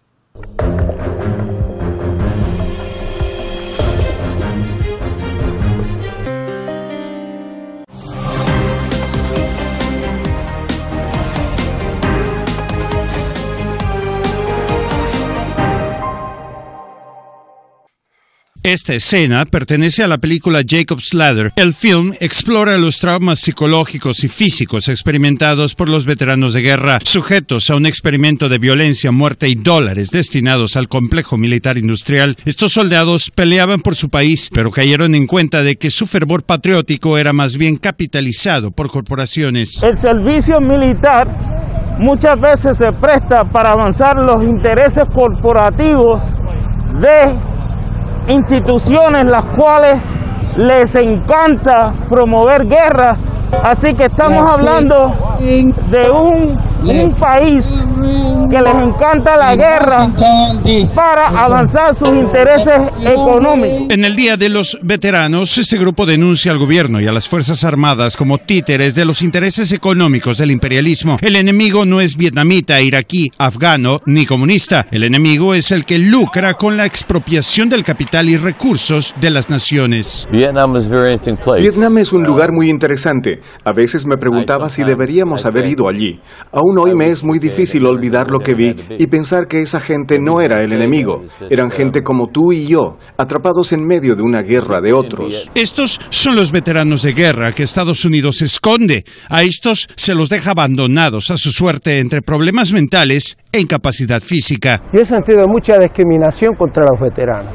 Esta 18.64 18.94
escena 18.94 19.44
pertenece 19.44 20.03
a 20.03 20.07
la 20.07 20.19
película 20.19 20.61
Jacob's 20.65 21.14
Ladder. 21.14 21.52
El 21.57 21.73
film 21.73 22.14
explora 22.22 22.77
los 22.77 22.98
traumas 23.02 23.40
psicológicos 23.40 24.23
y 24.23 24.30
físicos 24.30 24.88
experimentados 24.88 25.76
por 25.76 25.90
los 25.90 26.06
veteranos 26.06 26.53
de 26.53 26.61
guerra, 26.61 26.99
sujetos 27.03 27.69
a 27.69 27.76
un 27.76 27.85
experimento 27.85 28.48
de 28.48 28.60
violencia, 28.60 29.11
muerte 29.11 29.49
y 29.49 29.56
dólares 29.56 30.11
destinados 30.11 30.77
al 30.77 30.88
complejo 30.88 31.38
militar 31.38 31.77
industrial. 31.77 32.38
Estos 32.45 32.72
soldados 32.72 33.31
peleaban 33.31 33.81
por 33.81 33.98
su 33.98 34.07
país, 34.07 34.49
pero 34.53 34.72
cayeron 34.72 35.14
en 35.14 35.27
cuenta 35.27 35.61
de 35.61 35.76
que 35.76 35.91
su 35.91 36.07
fervor 36.07 36.44
patriótico 36.44 37.18
era 37.18 37.34
más 37.34 37.57
bien 37.57 37.76
capitalizado 37.76 38.72
por 38.72 38.90
corporaciones. 38.90 39.84
El 39.84 39.94
servicio 39.94 40.61
militar 40.61 41.27
muchas 41.99 42.40
veces 42.40 42.77
se 42.77 42.94
presta 42.94 43.44
para 43.44 43.73
avanzar 43.73 44.15
los 44.19 44.41
intereses 44.41 45.03
corporativos 45.14 46.23
de 47.02 47.35
instituciones 48.27 49.25
las 49.25 49.45
cuales 49.45 49.99
les 50.57 50.95
encanta 50.95 51.93
promover 52.09 52.67
guerras. 52.67 53.17
Así 53.63 53.93
que 53.93 54.05
estamos 54.05 54.49
hablando 54.49 55.38
de 55.39 56.09
un, 56.09 56.57
un, 56.84 57.13
país 57.15 57.85
que 58.49 58.61
les 58.61 58.75
encanta 58.75 59.38
la 59.38 59.55
guerra 59.55 60.09
para 60.95 61.27
avanzar 61.27 61.95
sus 61.95 62.09
intereses 62.09 62.81
económicos. 63.01 63.89
En 63.89 64.05
el 64.05 64.15
Día 64.15 64.38
de 64.38 64.49
los 64.49 64.77
Veteranos, 64.81 65.57
este 65.57 65.77
grupo 65.77 66.05
denuncia 66.05 66.51
al 66.51 66.57
gobierno 66.57 66.99
y 67.01 67.07
a 67.07 67.11
las 67.11 67.27
Fuerzas 67.27 67.63
Armadas 67.63 68.17
como 68.17 68.38
títeres 68.38 68.95
de 68.95 69.05
los 69.05 69.21
intereses 69.21 69.71
económicos 69.71 70.38
del 70.38 70.51
imperialismo. 70.51 71.17
El 71.21 71.35
enemigo 71.35 71.85
no 71.85 72.01
es 72.01 72.17
vietnamita, 72.17 72.81
iraquí, 72.81 73.31
afgano 73.38 74.01
ni 74.05 74.25
comunista. 74.25 74.88
El 74.91 75.03
enemigo 75.03 75.53
es 75.53 75.71
el 75.71 75.85
que 75.85 75.99
lucra 75.99 76.53
con 76.53 76.77
la 76.77 76.85
expropiación 76.85 77.69
del 77.69 77.84
capital 77.84 78.30
y 78.30 78.38
recursos 78.38 79.13
de 79.19 79.30
las 79.30 79.49
naciones. 79.49 80.27
Vietnam 80.31 81.97
es 81.97 82.13
un 82.13 82.23
lugar 82.23 82.51
muy 82.51 82.69
interesante. 82.69 83.41
A 83.64 83.74
veces 83.74 84.06
me 84.06 84.18
preguntaba 84.18 84.70
si 84.70 84.84
deberíamos 84.84 85.45
haber 85.45 85.65
ido 85.65 85.88
allí. 85.88 86.20
Aún 86.52 86.78
hoy 86.78 86.95
me 86.95 87.10
es 87.10 87.24
muy 87.24 87.40
difícil 87.40 87.86
olvidar 87.86 88.32
lo 88.32 88.40
que 88.40 88.53
vi 88.53 88.76
y 88.98 89.07
pensar 89.07 89.48
que 89.48 89.61
esa 89.61 89.80
gente 89.80 90.20
no 90.20 90.41
era 90.41 90.61
el 90.61 90.74
enemigo. 90.74 91.24
Eran 91.49 91.72
gente 91.72 92.03
como 92.03 92.28
tú 92.28 92.52
y 92.52 92.68
yo, 92.68 92.98
atrapados 93.18 93.72
en 93.74 93.86
medio 93.86 94.15
de 94.15 94.22
una 94.22 94.41
guerra 94.41 94.82
de 94.82 94.94
otros. 94.94 95.49
Estos 95.56 95.99
son 96.10 96.36
los 96.36 96.52
veteranos 96.52 97.03
de 97.03 97.14
guerra 97.14 97.52
que 97.52 97.64
Estados 97.64 98.06
Unidos 98.06 98.41
esconde. 98.41 99.03
A 99.30 99.44
estos 99.44 99.88
se 99.95 100.15
los 100.15 100.30
deja 100.30 100.52
abandonados 100.52 101.32
a 101.32 101.38
su 101.38 101.52
suerte 101.52 101.99
entre 101.99 102.22
problemas 102.22 102.74
mentales 102.74 103.38
e 103.52 103.60
incapacidad 103.60 104.22
física. 104.22 104.82
Yo 104.91 105.02
he 105.02 105.06
sentido 105.06 105.48
mucha 105.48 105.78
discriminación 105.78 106.56
contra 106.56 106.86
los 106.86 106.99
veteranos. 106.99 107.53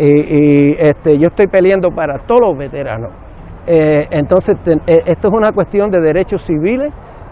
Y, 0.00 0.76
este, 0.78 1.18
yo 1.18 1.28
estoy 1.28 1.48
peleando 1.48 1.90
para 1.90 2.18
todos 2.18 2.40
los 2.40 2.58
veteranos. 2.58 3.27
Eh, 3.70 4.06
entonces, 4.10 4.56
eh, 4.86 5.02
esto 5.04 5.28
es 5.28 5.34
una 5.34 5.52
cuestión 5.52 5.90
de 5.90 6.00
derechos 6.00 6.40
civiles 6.40 6.90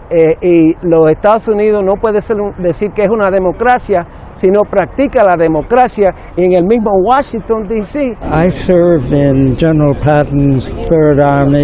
eh, 0.09 0.37
y 0.41 0.87
los 0.87 1.09
Estados 1.11 1.47
Unidos 1.47 1.83
no 1.85 1.93
puede 1.99 2.21
ser 2.21 2.37
decir 2.57 2.91
que 2.91 3.03
es 3.03 3.09
una 3.09 3.29
democracia 3.29 4.05
si 4.35 4.47
no 4.47 4.61
practica 4.61 5.23
la 5.23 5.35
democracia 5.35 6.13
en 6.35 6.53
el 6.53 6.65
mismo 6.65 6.91
Washington 7.03 7.63
D.C. 7.63 8.17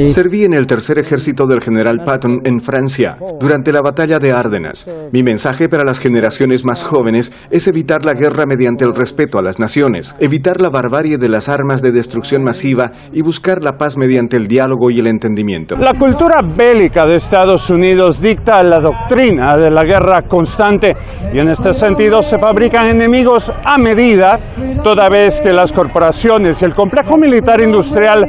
Serví 0.10 0.46
en 0.46 0.54
el 0.54 0.66
tercer 0.66 0.98
ejército 0.98 1.46
del 1.46 1.62
general 1.62 2.02
Patton 2.04 2.42
en 2.44 2.60
Francia 2.60 3.18
durante 3.40 3.72
la 3.72 3.82
batalla 3.82 4.20
de 4.20 4.32
Ardenas. 4.32 4.90
Mi 5.12 5.22
mensaje 5.24 5.70
para 5.70 5.84
las 5.84 6.00
generaciones 6.00 6.66
más 6.66 6.84
jóvenes 6.84 7.32
es 7.52 7.68
evitar 7.68 8.06
la 8.06 8.14
guerra 8.14 8.46
mediante 8.46 8.86
el 8.86 8.96
respeto 8.96 9.38
a 9.38 9.44
las 9.44 9.60
naciones, 9.60 10.16
evitar 10.20 10.60
la 10.60 10.70
barbarie 10.70 11.18
de 11.18 11.30
las 11.30 11.50
armas 11.50 11.82
de 11.82 11.92
destrucción 11.92 12.44
masiva 12.44 12.92
y 13.12 13.22
buscar 13.22 13.64
la 13.64 13.78
paz 13.78 13.98
mediante 13.98 14.36
el 14.36 14.48
diálogo 14.48 14.90
y 14.90 15.00
el 15.00 15.08
entendimiento. 15.08 15.78
La 15.78 15.94
cultura 15.94 16.42
bélica 16.42 17.06
de 17.06 17.18
Estados 17.18 17.70
Unidos 17.70 18.20
dicta 18.34 18.64
la 18.64 18.80
doctrina 18.80 19.56
de 19.56 19.70
la 19.70 19.84
guerra 19.84 20.24
constante 20.24 20.96
y 21.32 21.38
en 21.38 21.50
este 21.50 21.72
sentido 21.72 22.24
se 22.24 22.40
fabrican 22.40 22.88
enemigos 22.88 23.52
a 23.64 23.78
medida, 23.78 24.40
toda 24.84 25.08
vez 25.08 25.40
que 25.40 25.54
las 25.54 25.72
corporaciones 25.72 26.60
y 26.60 26.66
el 26.66 26.74
complejo 26.74 27.16
militar 27.16 27.62
industrial 27.62 28.26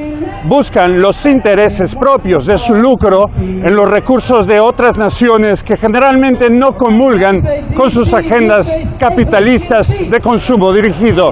buscan 0.46 1.00
los 1.00 1.24
intereses 1.24 1.94
propios 1.94 2.44
de 2.44 2.58
su 2.58 2.74
lucro 2.74 3.30
en 3.38 3.74
los 3.74 3.90
recursos 3.90 4.46
de 4.46 4.60
otras 4.60 4.98
naciones 4.98 5.64
que 5.64 5.78
generalmente 5.78 6.50
no 6.50 6.76
comulgan 6.76 7.40
con 7.74 7.90
sus 7.90 8.12
agendas 8.12 8.70
capitalistas 8.98 9.88
de 9.88 10.20
consumo 10.20 10.70
dirigido. 10.70 11.30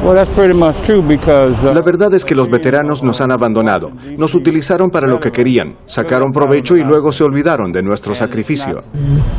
La 1.75 1.83
verdad 1.83 2.15
es 2.15 2.25
que 2.25 2.35
los 2.35 2.49
veteranos 2.49 3.03
nos 3.03 3.21
han 3.21 3.33
abandonado, 3.33 3.91
nos 4.17 4.35
utilizaron 4.35 4.89
para 4.89 5.07
lo 5.07 5.21
que 5.21 5.31
querían, 5.31 5.77
sacaron 5.85 6.33
provecho 6.33 6.75
y 6.75 6.83
luego 6.83 7.13
se 7.13 7.23
olvidaron 7.23 7.71
de 7.71 7.83
nuestro 7.83 8.15
sacrificio. 8.15 8.62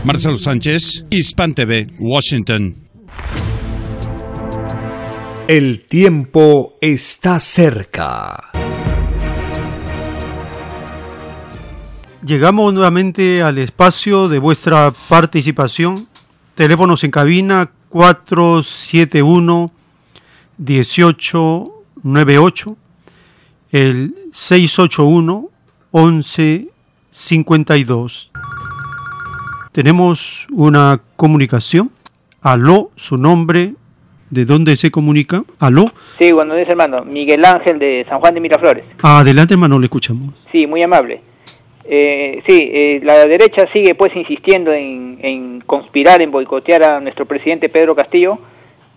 Marcelo 0.03 0.37
Sánchez, 0.37 1.05
Hispan 1.09 1.53
TV, 1.53 1.87
Washington. 1.99 2.75
El 5.47 5.85
tiempo 5.85 6.75
está 6.81 7.39
cerca. 7.39 8.51
Llegamos 12.25 12.73
nuevamente 12.73 13.43
al 13.43 13.57
espacio 13.57 14.29
de 14.29 14.39
vuestra 14.39 14.93
participación. 15.09 16.07
Teléfonos 16.55 17.03
en 17.03 17.11
cabina 17.11 17.69
471 17.89 19.73
1898, 20.57 22.77
el 23.71 24.15
681 24.31 25.49
1152. 25.91 28.32
Tenemos 29.73 30.45
una 30.51 31.01
comunicación. 31.15 31.89
Aló, 32.43 32.91
su 32.95 33.17
nombre, 33.17 33.73
¿de 34.29 34.45
dónde 34.45 34.75
se 34.75 34.91
comunica? 34.91 35.41
Aló. 35.59 35.85
Sí, 36.19 36.31
buenos 36.31 36.57
días, 36.57 36.69
hermano. 36.69 37.03
Miguel 37.03 37.43
Ángel 37.43 37.79
de 37.79 38.05
San 38.07 38.19
Juan 38.19 38.35
de 38.35 38.39
Miraflores. 38.39 38.85
Adelante, 39.01 39.55
hermano, 39.55 39.79
le 39.79 39.85
escuchamos. 39.85 40.35
Sí, 40.51 40.67
muy 40.67 40.83
amable. 40.83 41.21
Eh, 41.85 42.43
sí, 42.47 42.69
eh, 42.71 43.01
la 43.03 43.25
derecha 43.25 43.65
sigue 43.73 43.95
pues 43.95 44.15
insistiendo 44.15 44.71
en, 44.71 45.17
en, 45.23 45.61
conspirar, 45.61 46.21
en 46.21 46.29
boicotear 46.29 46.83
a 46.83 46.99
nuestro 46.99 47.25
presidente 47.25 47.67
Pedro 47.67 47.95
Castillo, 47.95 48.37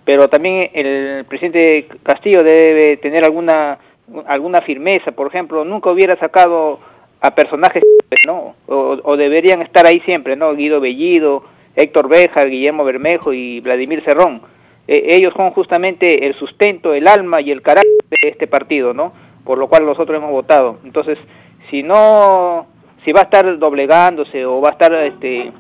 pero 0.05 0.29
también 0.29 0.69
el 0.75 1.25
presidente 1.25 1.89
Castillo 2.03 2.43
debe 2.43 2.99
tener 2.99 3.25
alguna 3.25 3.79
alguna 4.27 4.61
firmeza. 4.61 5.13
Por 5.13 5.29
ejemplo, 5.29 5.65
nunca 5.65 5.91
hubiera 5.91 6.17
sacado 6.19 6.79
a 7.21 7.35
personajes, 7.35 7.83
¿no? 8.27 8.55
O, 8.67 9.17
deberían 9.17 9.63
estar 9.63 9.87
ahí 9.87 10.01
siempre, 10.01 10.37
¿no? 10.37 10.55
Guido 10.55 10.81
Bellido, 10.81 11.45
Héctor 11.75 12.09
Béjar, 12.09 12.49
Guillermo 12.49 12.85
Bermejo 12.85 13.33
y 13.33 13.61
Vladimir 13.61 14.03
Cerrón. 14.05 14.43
E, 14.87 15.17
ellos 15.17 15.33
son 15.37 15.51
justamente 15.51 16.27
el 16.27 16.35
sustento, 16.35 16.95
el 16.95 17.09
alma 17.09 17.41
y 17.41 17.51
el 17.51 17.63
carácter 17.63 18.21
de 18.21 18.29
este 18.29 18.47
partido, 18.47 18.93
¿no? 18.93 19.13
Por 19.45 19.59
lo 19.59 19.69
cual 19.69 19.87
nosotros 19.87 20.17
hemos 20.17 20.31
votado. 20.31 20.79
Entonces, 20.85 21.19
si 21.71 21.83
no, 21.83 22.67
si 23.05 23.13
va 23.13 23.21
a 23.21 23.25
estar 23.25 23.59
doblegándose 23.59 24.45
o 24.45 24.61
va 24.61 24.71
a 24.71 24.73
estar 24.73 24.93
este, 25.05 25.53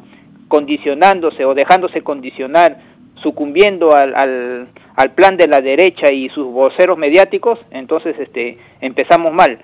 condicionándose 0.49 1.45
o 1.45 1.55
dejándose 1.55 2.03
condicionar, 2.03 2.79
sucumbiendo 3.23 3.97
al, 3.97 4.15
al, 4.15 4.69
al 4.95 5.11
plan 5.13 5.37
de 5.37 5.49
la 5.49 5.61
derecha 5.61 6.13
y 6.13 6.29
sus 6.29 6.47
voceros 6.47 6.99
mediáticos, 6.99 7.59
entonces 7.71 8.15
este, 8.19 8.59
empezamos 8.81 9.33
mal 9.33 9.59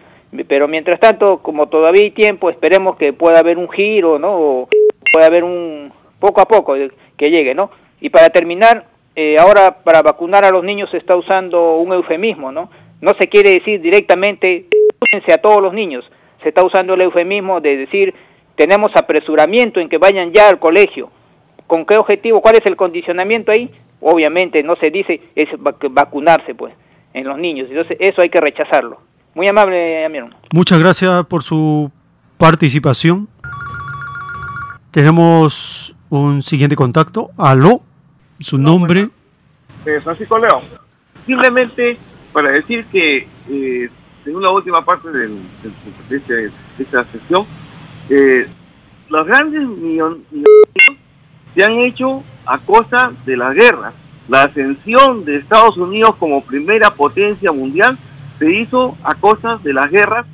pero 0.48 0.66
mientras 0.66 0.98
tanto, 0.98 1.38
como 1.38 1.68
todavía 1.68 2.02
hay 2.02 2.10
tiempo, 2.10 2.48
esperemos 2.48 2.96
que 2.96 3.12
pueda 3.12 3.40
haber 3.40 3.58
un 3.58 3.70
giro, 3.70 4.18
¿no? 4.18 4.32
O 4.32 4.68
pueda 5.12 5.26
haber 5.26 5.44
un 5.44 5.92
poco 6.18 6.40
a 6.40 6.46
poco 6.46 6.74
que 7.16 7.30
llegue, 7.30 7.54
¿no? 7.54 7.70
Y 8.00 8.08
para 8.08 8.30
terminar, 8.30 8.86
eh, 9.14 9.36
ahora 9.38 9.76
para 9.84 10.00
vacunar 10.00 10.44
a 10.44 10.50
los 10.50 10.64
niños 10.64 10.90
se 10.90 10.96
está 10.96 11.16
usando 11.16 11.76
un 11.76 11.92
eufemismo, 11.92 12.50
¿no? 12.50 12.70
No 13.00 13.12
se 13.20 13.28
quiere 13.28 13.50
decir 13.50 13.80
directamente, 13.80 14.66
a 15.32 15.38
todos 15.38 15.60
los 15.60 15.74
niños, 15.74 16.10
se 16.42 16.48
está 16.48 16.64
usando 16.64 16.94
el 16.94 17.02
eufemismo 17.02 17.60
de 17.60 17.76
decir, 17.76 18.14
tenemos 18.56 18.90
apresuramiento 18.94 19.80
en 19.80 19.88
que 19.88 19.98
vayan 19.98 20.32
ya 20.32 20.48
al 20.48 20.58
colegio. 20.58 21.10
¿Con 21.66 21.84
qué 21.84 21.96
objetivo? 21.96 22.40
¿Cuál 22.40 22.56
es 22.56 22.66
el 22.66 22.76
condicionamiento 22.76 23.52
ahí? 23.52 23.70
Obviamente 24.00 24.62
no 24.62 24.76
se 24.76 24.90
dice 24.90 25.20
es 25.34 25.48
vacunarse, 25.58 26.54
pues, 26.54 26.74
en 27.12 27.24
los 27.24 27.38
niños. 27.38 27.68
Entonces 27.68 27.96
eso 28.00 28.22
hay 28.22 28.30
que 28.30 28.40
rechazarlo. 28.40 28.98
Muy 29.34 29.48
amable, 29.48 30.04
amigo. 30.04 30.28
Muchas 30.52 30.78
gracias 30.78 31.24
por 31.26 31.42
su 31.42 31.90
participación. 32.36 33.28
Tenemos 34.90 35.94
un 36.10 36.42
siguiente 36.42 36.76
contacto. 36.76 37.30
Aló, 37.38 37.82
su 38.40 38.58
nombre. 38.58 39.08
Eh, 39.86 40.00
Francisco 40.02 40.38
León. 40.38 40.62
Simplemente 41.24 41.96
para 42.32 42.52
decir 42.52 42.84
que 42.86 43.26
eh, 43.48 43.90
en 44.26 44.36
una 44.36 44.50
última 44.50 44.84
parte 44.84 45.08
de, 45.10 45.30
este, 46.10 46.50
esta 46.78 47.04
sesión, 47.04 47.46
eh, 48.10 48.46
los 49.08 49.26
grandes 49.26 49.62
millones 49.66 50.20
se 51.54 51.64
han 51.64 51.72
hecho 51.72 52.22
a 52.44 52.58
costa 52.58 53.12
de 53.24 53.36
la 53.36 53.52
guerra. 53.54 53.92
La 54.28 54.42
ascensión 54.42 55.24
de 55.24 55.36
Estados 55.36 55.76
Unidos 55.78 56.16
como 56.16 56.44
primera 56.44 56.94
potencia 56.94 57.50
mundial 57.50 57.98
se 58.42 58.50
hizo 58.50 58.96
a 59.04 59.14
cosas 59.14 59.62
de 59.62 59.72
las 59.72 59.88
guerras 59.88 60.26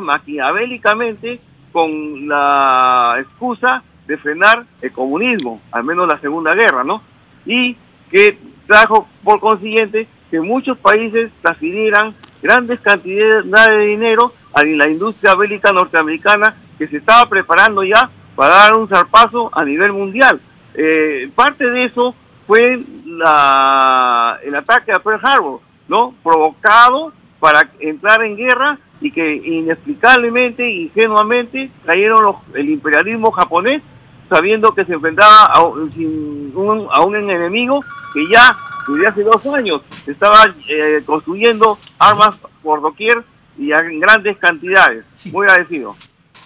maquiavélicamente 0.00 1.38
con 1.70 2.26
la 2.26 3.14
excusa 3.20 3.84
de 4.08 4.18
frenar 4.18 4.64
el 4.80 4.90
comunismo, 4.90 5.60
al 5.70 5.84
menos 5.84 6.08
la 6.08 6.18
Segunda 6.18 6.52
Guerra, 6.52 6.82
¿no? 6.82 7.00
Y 7.46 7.76
que 8.10 8.36
trajo 8.66 9.06
por 9.22 9.38
consiguiente 9.38 10.08
que 10.32 10.40
muchos 10.40 10.76
países 10.78 11.30
transfirieran 11.42 12.12
grandes 12.42 12.80
cantidades 12.80 13.48
de 13.48 13.86
dinero 13.86 14.32
a 14.52 14.64
la 14.64 14.88
industria 14.88 15.36
bélica 15.36 15.72
norteamericana 15.72 16.56
que 16.76 16.88
se 16.88 16.96
estaba 16.96 17.28
preparando 17.28 17.84
ya 17.84 18.10
para 18.34 18.54
dar 18.54 18.76
un 18.76 18.88
zarpazo 18.88 19.48
a 19.52 19.64
nivel 19.64 19.92
mundial. 19.92 20.40
Eh, 20.74 21.30
parte 21.36 21.70
de 21.70 21.84
eso 21.84 22.16
fue 22.48 22.80
la, 23.06 24.40
el 24.42 24.56
ataque 24.56 24.90
a 24.90 24.98
Pearl 24.98 25.20
Harbor, 25.22 25.60
¿no? 25.88 26.14
Provocado 26.22 27.12
para 27.40 27.68
entrar 27.80 28.22
en 28.22 28.36
guerra 28.36 28.78
y 29.00 29.10
que 29.10 29.34
inexplicablemente, 29.34 30.70
ingenuamente, 30.70 31.70
cayeron 31.84 32.36
el 32.54 32.70
imperialismo 32.70 33.32
japonés 33.32 33.82
sabiendo 34.28 34.72
que 34.72 34.84
se 34.84 34.94
enfrentaba 34.94 35.44
a 35.44 35.62
un, 35.62 36.88
a 36.90 37.00
un 37.02 37.16
enemigo 37.16 37.80
que 38.14 38.26
ya 38.28 38.56
desde 38.88 39.06
hace 39.06 39.22
dos 39.22 39.44
años 39.46 39.82
estaba 40.06 40.46
eh, 40.68 41.02
construyendo 41.04 41.78
armas 41.98 42.36
por 42.62 42.80
doquier 42.80 43.24
y 43.58 43.72
en 43.72 44.00
grandes 44.00 44.36
cantidades. 44.38 45.04
Muy 45.30 45.46
agradecido. 45.46 45.96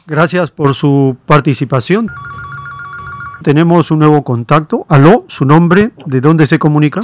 Gracias 0.06 0.50
por 0.50 0.74
su 0.74 1.16
participación. 1.26 2.08
Tenemos 3.42 3.90
un 3.90 4.00
nuevo 4.00 4.24
contacto. 4.24 4.86
Aló, 4.88 5.24
su 5.28 5.44
nombre, 5.44 5.90
¿de 6.06 6.20
dónde 6.20 6.46
se 6.46 6.58
comunica? 6.58 7.02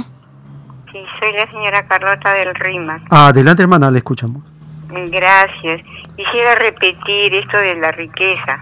Soy 1.23 1.31
la 1.31 1.49
señora 1.49 1.87
Carlota 1.87 2.33
del 2.33 2.53
Rima. 2.53 3.01
Adelante, 3.09 3.61
hermana, 3.61 3.89
le 3.89 3.99
escuchamos. 3.99 4.43
Gracias. 4.89 5.81
Quisiera 6.17 6.55
repetir 6.55 7.33
esto 7.33 7.57
de 7.57 7.75
la 7.75 7.91
riqueza. 7.93 8.61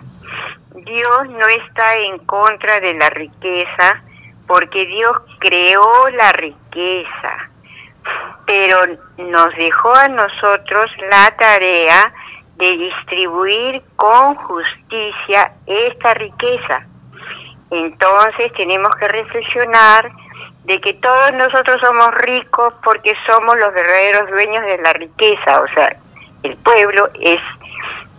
Dios 0.75 1.29
no 1.29 1.47
está 1.47 1.97
en 1.97 2.19
contra 2.19 2.79
de 2.79 2.93
la 2.93 3.09
riqueza 3.09 4.03
porque 4.45 4.85
Dios 4.85 5.11
creó 5.39 6.09
la 6.11 6.31
riqueza, 6.33 7.49
pero 8.45 8.77
nos 9.17 9.55
dejó 9.55 9.95
a 9.95 10.07
nosotros 10.09 10.91
la 11.09 11.31
tarea 11.37 12.13
de 12.57 12.77
distribuir 12.77 13.81
con 13.95 14.35
justicia 14.35 15.53
esta 15.65 16.13
riqueza. 16.13 16.85
Entonces 17.71 18.53
tenemos 18.55 18.93
que 18.97 19.07
reflexionar 19.07 20.11
de 20.65 20.79
que 20.79 20.93
todos 20.93 21.33
nosotros 21.33 21.81
somos 21.81 22.13
ricos 22.15 22.73
porque 22.83 23.13
somos 23.25 23.57
los 23.57 23.73
verdaderos 23.73 24.29
dueños 24.29 24.63
de 24.65 24.77
la 24.77 24.93
riqueza, 24.93 25.61
o 25.61 25.67
sea, 25.73 25.95
el 26.43 26.55
pueblo 26.57 27.09
es 27.19 27.41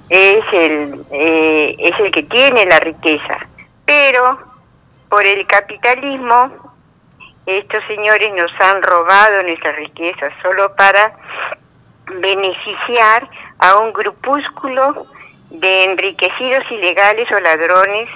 es 0.09 0.45
el 0.53 1.07
eh, 1.11 1.77
es 1.79 2.01
el 2.01 2.11
que 2.11 2.25
tiene 2.25 2.67
la 2.67 2.81
riqueza, 2.81 3.39
pero 3.87 4.39
por 5.09 5.25
el 5.25 5.47
capitalismo 5.47 6.73
estos 7.47 7.83
señores 7.87 8.33
nos 8.35 8.51
han 8.61 8.83
robado 8.83 9.43
nuestra 9.43 9.73
riqueza 9.73 10.29
solo 10.43 10.75
para 10.77 11.13
beneficiar 12.07 13.29
a 13.59 13.79
un 13.79 13.93
grupúsculo 13.93 15.07
de 15.51 15.85
enriquecidos 15.85 16.65
ilegales 16.71 17.27
o 17.33 17.41
ladrones 17.41 18.09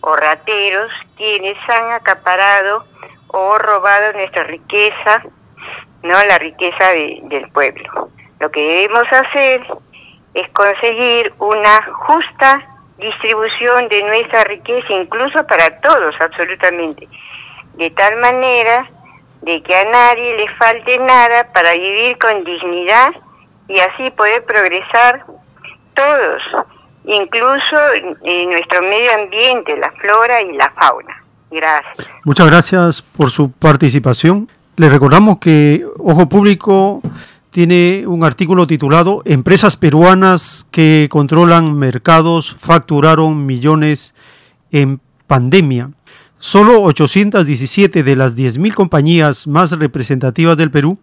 o 0.00 0.16
rateros 0.16 0.90
quienes 1.16 1.56
han 1.68 1.92
acaparado 1.92 2.84
o 3.38 3.58
robado 3.58 4.14
nuestra 4.14 4.44
riqueza, 4.44 5.22
no 6.02 6.24
la 6.24 6.38
riqueza 6.38 6.90
del 7.24 7.50
pueblo. 7.50 8.08
Lo 8.40 8.50
que 8.50 8.60
debemos 8.60 9.04
hacer 9.12 9.60
es 10.32 10.48
conseguir 10.50 11.34
una 11.38 11.82
justa 11.92 12.66
distribución 12.96 13.88
de 13.88 14.02
nuestra 14.04 14.44
riqueza, 14.44 14.90
incluso 14.90 15.46
para 15.46 15.80
todos, 15.80 16.14
absolutamente, 16.18 17.06
de 17.74 17.90
tal 17.90 18.16
manera 18.16 18.90
de 19.42 19.62
que 19.62 19.76
a 19.76 19.84
nadie 19.84 20.38
le 20.38 20.48
falte 20.56 20.98
nada 20.98 21.52
para 21.52 21.72
vivir 21.72 22.16
con 22.18 22.42
dignidad 22.42 23.10
y 23.68 23.78
así 23.80 24.10
poder 24.12 24.44
progresar 24.44 25.26
todos, 25.94 26.42
incluso 27.04 27.76
en 28.24 28.48
nuestro 28.48 28.80
medio 28.80 29.12
ambiente, 29.14 29.76
la 29.76 29.90
flora 29.92 30.40
y 30.40 30.52
la 30.52 30.70
fauna. 30.70 31.25
Gracias. 31.50 32.08
Muchas 32.24 32.46
gracias 32.46 33.02
por 33.02 33.30
su 33.30 33.50
participación. 33.50 34.48
Le 34.76 34.88
recordamos 34.88 35.38
que 35.38 35.86
Ojo 35.98 36.28
Público 36.28 37.00
tiene 37.50 38.04
un 38.06 38.24
artículo 38.24 38.66
titulado 38.66 39.22
Empresas 39.24 39.76
peruanas 39.76 40.66
que 40.70 41.08
controlan 41.10 41.74
mercados 41.74 42.54
facturaron 42.58 43.46
millones 43.46 44.14
en 44.70 45.00
pandemia. 45.26 45.90
Solo 46.38 46.82
817 46.82 48.02
de 48.02 48.16
las 48.16 48.36
10.000 48.36 48.74
compañías 48.74 49.46
más 49.46 49.72
representativas 49.72 50.56
del 50.58 50.70
Perú 50.70 50.98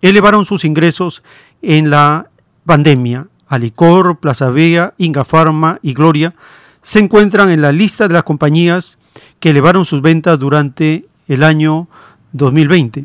elevaron 0.00 0.46
sus 0.46 0.64
ingresos 0.64 1.22
en 1.60 1.90
la 1.90 2.30
pandemia. 2.64 3.26
Alicor, 3.46 4.18
Plaza 4.18 4.50
Vea, 4.50 4.94
Inga 4.96 5.24
Pharma 5.24 5.78
y 5.82 5.92
Gloria 5.92 6.34
se 6.80 7.00
encuentran 7.00 7.50
en 7.50 7.60
la 7.60 7.72
lista 7.72 8.08
de 8.08 8.14
las 8.14 8.22
compañías 8.22 8.98
que 9.40 9.50
elevaron 9.50 9.84
sus 9.84 10.02
ventas 10.02 10.38
durante 10.38 11.04
el 11.28 11.42
año 11.44 11.88
2020. 12.32 13.02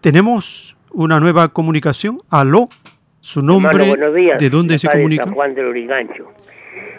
Tenemos 0.00 0.76
una 0.92 1.20
nueva 1.20 1.48
comunicación. 1.48 2.20
Aló, 2.30 2.68
su 3.20 3.42
nombre, 3.42 3.94
¿de 4.38 4.50
dónde 4.50 4.78
se 4.78 4.88
comunica? 4.88 5.24
San 5.24 5.34
Juan 5.34 5.54
del 5.54 5.66
Origancho. 5.66 6.32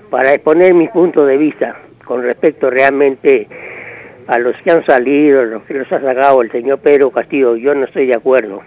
Para 0.10 0.34
exponer 0.34 0.74
mi 0.74 0.88
punto 0.88 1.26
de 1.26 1.38
vista 1.38 1.80
con 2.06 2.24
respecto 2.24 2.70
realmente 2.70 3.48
a 4.28 4.38
los 4.38 4.56
que 4.64 4.72
han 4.72 4.86
salido, 4.86 5.44
los 5.46 5.64
que 5.64 5.76
los 5.76 5.91
ha 5.91 6.02
sacado 6.02 6.41
el 6.41 6.52
señor 6.52 6.80
Pedro 6.80 7.12
Castillo, 7.12 7.56
yo 7.56 7.74
no 7.74 7.86
estoy 7.86 8.08
de 8.08 8.16
acuerdo. 8.16 8.62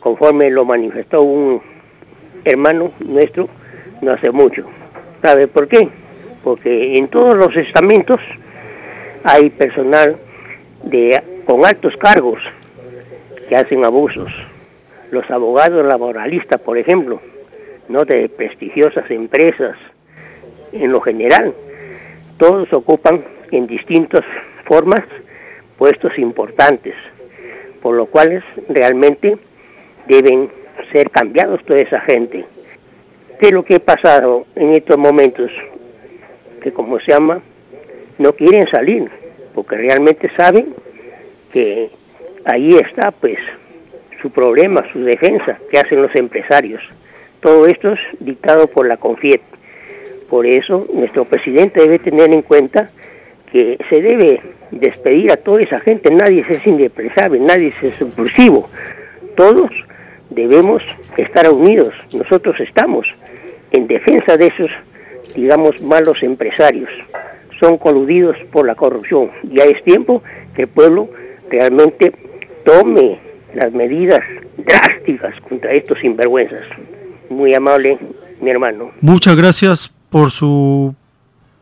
Conforme 0.00 0.50
lo 0.50 0.64
manifestó 0.64 1.22
un 1.22 1.60
hermano 2.44 2.92
nuestro 3.00 3.48
no 4.00 4.12
hace 4.12 4.30
mucho. 4.30 4.64
¿Sabe 5.22 5.48
por 5.48 5.68
qué? 5.68 5.88
Porque 6.42 6.96
en 6.96 7.08
todos 7.08 7.34
los 7.34 7.54
estamentos 7.56 8.18
hay 9.24 9.50
personal 9.50 10.16
de 10.84 11.22
con 11.44 11.64
altos 11.64 11.96
cargos 11.96 12.40
que 13.48 13.56
hacen 13.56 13.84
abusos. 13.84 14.30
Los 15.10 15.30
abogados 15.30 15.84
laboralistas, 15.84 16.60
por 16.60 16.76
ejemplo, 16.76 17.20
no 17.88 18.04
de 18.04 18.28
prestigiosas 18.28 19.10
empresas 19.10 19.76
en 20.72 20.92
lo 20.92 21.00
general, 21.00 21.54
todos 22.36 22.70
ocupan 22.72 23.24
en 23.50 23.66
distintas 23.66 24.24
formas 24.66 25.00
puestos 25.78 26.18
importantes, 26.18 26.94
por 27.80 27.94
lo 27.96 28.06
cual 28.06 28.44
realmente 28.68 29.38
deben 30.06 30.50
ser 30.92 31.10
cambiados 31.10 31.64
toda 31.64 31.80
esa 31.80 32.00
gente. 32.00 32.44
¿Qué 33.40 33.46
es 33.46 33.52
lo 33.52 33.64
que 33.64 33.76
ha 33.76 33.80
pasado 33.80 34.46
en 34.56 34.74
estos 34.74 34.98
momentos? 34.98 35.50
Que 36.62 36.72
como 36.72 36.98
se 37.00 37.12
llama, 37.12 37.40
no 38.18 38.32
quieren 38.32 38.66
salir, 38.68 39.08
porque 39.54 39.76
realmente 39.76 40.30
saben 40.36 40.74
que 41.52 41.90
ahí 42.44 42.70
está 42.74 43.10
pues 43.10 43.38
su 44.20 44.30
problema, 44.30 44.84
su 44.92 45.00
defensa 45.00 45.58
que 45.70 45.78
hacen 45.78 46.02
los 46.02 46.14
empresarios. 46.14 46.82
Todo 47.40 47.66
esto 47.66 47.92
es 47.92 48.00
dictado 48.20 48.66
por 48.66 48.86
la 48.86 48.96
CONFIEP. 48.96 49.40
Por 50.28 50.46
eso 50.46 50.86
nuestro 50.92 51.24
presidente 51.24 51.80
debe 51.80 51.98
tener 51.98 52.32
en 52.32 52.42
cuenta 52.42 52.90
que 53.52 53.78
se 53.88 54.02
debe 54.02 54.40
despedir 54.70 55.32
a 55.32 55.36
toda 55.36 55.62
esa 55.62 55.80
gente, 55.80 56.10
nadie 56.10 56.44
es 56.48 56.66
indespreciable, 56.66 57.40
nadie 57.40 57.72
es 57.82 57.96
subversivo. 57.96 58.68
Todos 59.36 59.70
debemos 60.30 60.82
estar 61.16 61.50
unidos, 61.50 61.94
nosotros 62.14 62.58
estamos 62.60 63.06
en 63.70 63.86
defensa 63.86 64.36
de 64.36 64.48
esos, 64.48 64.70
digamos, 65.34 65.80
malos 65.82 66.16
empresarios. 66.22 66.90
Son 67.60 67.78
coludidos 67.78 68.36
por 68.52 68.66
la 68.66 68.74
corrupción. 68.74 69.30
Ya 69.44 69.64
es 69.64 69.82
tiempo 69.84 70.22
que 70.54 70.62
el 70.62 70.68
pueblo 70.68 71.08
realmente 71.50 72.12
tome 72.64 73.20
las 73.54 73.72
medidas 73.72 74.20
drásticas 74.56 75.34
contra 75.48 75.72
estos 75.72 75.98
sinvergüenzas. 76.00 76.64
Muy 77.30 77.54
amable, 77.54 77.98
mi 78.40 78.50
hermano. 78.50 78.90
Muchas 79.00 79.36
gracias 79.36 79.92
por 80.10 80.30
su 80.30 80.94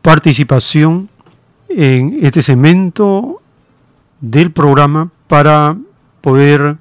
participación 0.01 1.09
en 1.69 2.19
este 2.21 2.41
segmento 2.41 3.41
del 4.21 4.51
programa 4.51 5.11
para 5.27 5.77
poder 6.21 6.77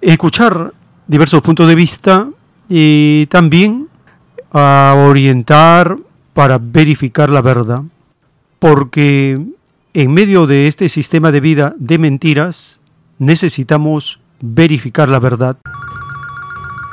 escuchar 0.00 0.72
diversos 1.06 1.42
puntos 1.42 1.68
de 1.68 1.74
vista 1.74 2.28
y 2.68 3.26
también 3.26 3.88
a 4.52 4.94
orientar 5.08 5.96
para 6.36 6.58
verificar 6.60 7.30
la 7.30 7.40
verdad, 7.40 7.80
porque 8.58 9.38
en 9.94 10.12
medio 10.12 10.46
de 10.46 10.66
este 10.66 10.90
sistema 10.90 11.32
de 11.32 11.40
vida 11.40 11.72
de 11.78 11.98
mentiras 11.98 12.78
necesitamos 13.18 14.20
verificar 14.42 15.08
la 15.08 15.18
verdad. 15.18 15.56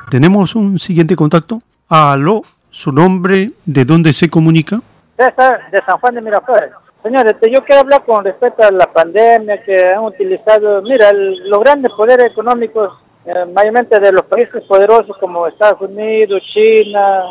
Tenemos 0.10 0.56
un 0.56 0.80
siguiente 0.80 1.18
contacto. 1.18 1.60
Aló, 1.90 2.44
su 2.70 2.94
nombre, 2.94 3.52
¿de 3.65 3.84
dónde 3.84 4.14
se 4.14 4.30
comunica? 4.30 4.80
César, 5.18 5.70
de 5.72 5.82
San 5.86 5.99
Juan 5.99 6.15
de 6.15 6.22
Miraflores. 6.22 6.72
Señores, 7.03 7.34
este, 7.34 7.52
yo 7.52 7.65
quiero 7.65 7.82
hablar 7.82 8.06
con 8.06 8.24
respecto 8.24 8.65
a 8.65 8.72
la 8.72 8.94
pandemia 8.94 9.61
que 9.61 9.76
han 9.94 10.06
utilizado, 10.06 10.82
mira, 10.84 11.11
los 11.11 11.60
grandes 11.60 11.91
poderes 11.91 12.32
económicos, 12.32 12.94
eh, 13.26 13.45
mayormente 13.53 13.99
de 13.99 14.14
los 14.14 14.22
países 14.22 14.64
poderosos 14.64 15.18
como 15.18 15.48
Estados 15.48 15.82
Unidos, 15.82 16.41
China, 16.53 17.24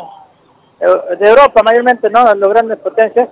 de 1.19 1.29
Europa 1.29 1.61
mayormente, 1.63 2.09
¿no? 2.09 2.33
Los 2.35 2.49
grandes 2.49 2.79
potencias, 2.79 3.29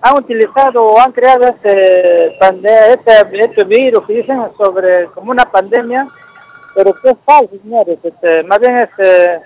han 0.00 0.18
utilizado 0.18 0.84
o 0.84 1.00
han 1.00 1.12
creado 1.12 1.44
este, 1.44 2.36
este, 2.38 3.40
este 3.40 3.64
virus 3.64 4.06
que 4.06 4.14
dicen 4.14 4.40
sobre 4.56 5.06
como 5.06 5.30
una 5.30 5.44
pandemia, 5.44 6.06
pero 6.74 6.92
que 6.94 7.08
es 7.10 7.16
falso, 7.24 7.56
señores. 7.62 7.98
Este, 8.02 8.42
más 8.44 8.58
bien 8.60 8.76
este, 8.78 9.40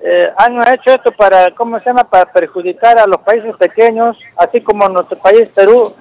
eh, 0.00 0.32
han 0.36 0.56
hecho 0.74 0.90
esto 0.94 1.12
para, 1.12 1.54
¿cómo 1.54 1.78
se 1.78 1.86
llama?, 1.86 2.04
para 2.04 2.30
perjudicar 2.32 2.98
a 2.98 3.06
los 3.06 3.18
países 3.18 3.54
pequeños, 3.56 4.16
así 4.36 4.60
como 4.60 4.88
nuestro 4.88 5.18
país 5.18 5.48
Perú, 5.54 5.94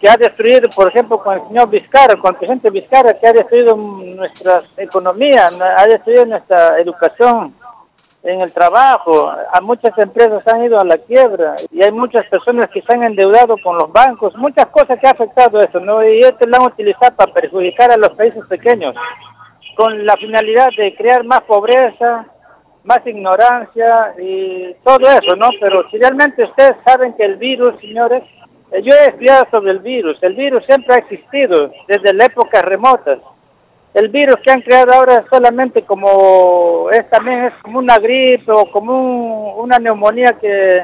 que 0.00 0.10
ha 0.10 0.16
destruido, 0.16 0.68
por 0.70 0.88
ejemplo, 0.88 1.22
con 1.22 1.34
el 1.34 1.46
señor 1.46 1.70
Vizcarra, 1.70 2.16
con 2.16 2.32
el 2.32 2.36
presidente 2.36 2.70
Vizcarra, 2.70 3.14
que 3.14 3.28
ha 3.28 3.32
destruido 3.32 3.76
nuestra 3.76 4.62
economía, 4.76 5.48
ha 5.76 5.86
destruido 5.86 6.26
nuestra 6.26 6.80
educación, 6.80 7.54
en 8.24 8.40
el 8.40 8.52
trabajo, 8.52 9.30
a 9.30 9.60
muchas 9.60 9.96
empresas 9.98 10.46
han 10.46 10.64
ido 10.64 10.78
a 10.78 10.84
la 10.84 10.96
quiebra 10.96 11.56
y 11.70 11.82
hay 11.82 11.90
muchas 11.90 12.24
personas 12.26 12.70
que 12.70 12.80
se 12.82 12.94
han 12.94 13.02
endeudado 13.02 13.56
con 13.62 13.76
los 13.76 13.90
bancos, 13.92 14.36
muchas 14.36 14.66
cosas 14.66 14.98
que 15.00 15.08
ha 15.08 15.10
afectado 15.10 15.58
eso, 15.58 15.80
¿no? 15.80 16.04
Y 16.04 16.20
esto 16.20 16.46
lo 16.46 16.56
han 16.56 16.72
utilizado 16.72 17.16
para 17.16 17.32
perjudicar 17.32 17.90
a 17.90 17.96
los 17.96 18.10
países 18.10 18.44
pequeños, 18.48 18.94
con 19.76 20.06
la 20.06 20.16
finalidad 20.16 20.68
de 20.76 20.94
crear 20.94 21.24
más 21.24 21.40
pobreza, 21.42 22.26
más 22.84 23.04
ignorancia 23.06 24.14
y 24.18 24.74
todo 24.84 25.08
eso, 25.08 25.36
¿no? 25.36 25.48
Pero 25.60 25.88
si 25.90 25.98
realmente 25.98 26.44
ustedes 26.44 26.76
saben 26.86 27.14
que 27.14 27.24
el 27.24 27.36
virus, 27.36 27.78
señores, 27.80 28.22
eh, 28.70 28.82
yo 28.82 28.94
he 28.94 29.10
estudiado 29.10 29.46
sobre 29.50 29.72
el 29.72 29.80
virus, 29.80 30.16
el 30.22 30.34
virus 30.34 30.64
siempre 30.66 30.94
ha 30.94 30.98
existido 30.98 31.72
desde 31.88 32.14
la 32.14 32.26
épocas 32.26 32.62
remotas. 32.62 33.18
El 33.94 34.08
virus 34.08 34.36
que 34.42 34.50
han 34.50 34.62
creado 34.62 34.92
ahora 34.94 35.16
es 35.16 35.24
solamente 35.30 35.82
como, 35.82 36.88
es 36.90 37.08
también 37.10 37.44
es 37.44 37.52
como 37.62 37.78
una 37.78 37.96
gripe 37.96 38.50
o 38.50 38.70
como 38.70 39.56
una 39.56 39.78
neumonía 39.78 40.32
que, 40.40 40.82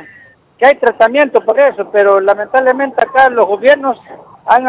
que 0.58 0.66
hay 0.66 0.74
tratamiento 0.74 1.40
por 1.40 1.58
eso, 1.58 1.88
pero 1.90 2.20
lamentablemente 2.20 3.02
acá 3.02 3.30
los 3.30 3.46
gobiernos 3.46 3.98
han, 4.44 4.66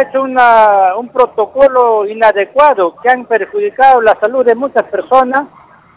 hecho 0.00 0.22
una, 0.22 0.96
un 0.96 1.08
protocolo 1.08 2.06
inadecuado 2.06 2.96
que 2.96 3.10
han 3.10 3.24
perjudicado 3.26 4.00
la 4.00 4.18
salud 4.20 4.44
de 4.44 4.54
muchas 4.54 4.84
personas 4.84 5.42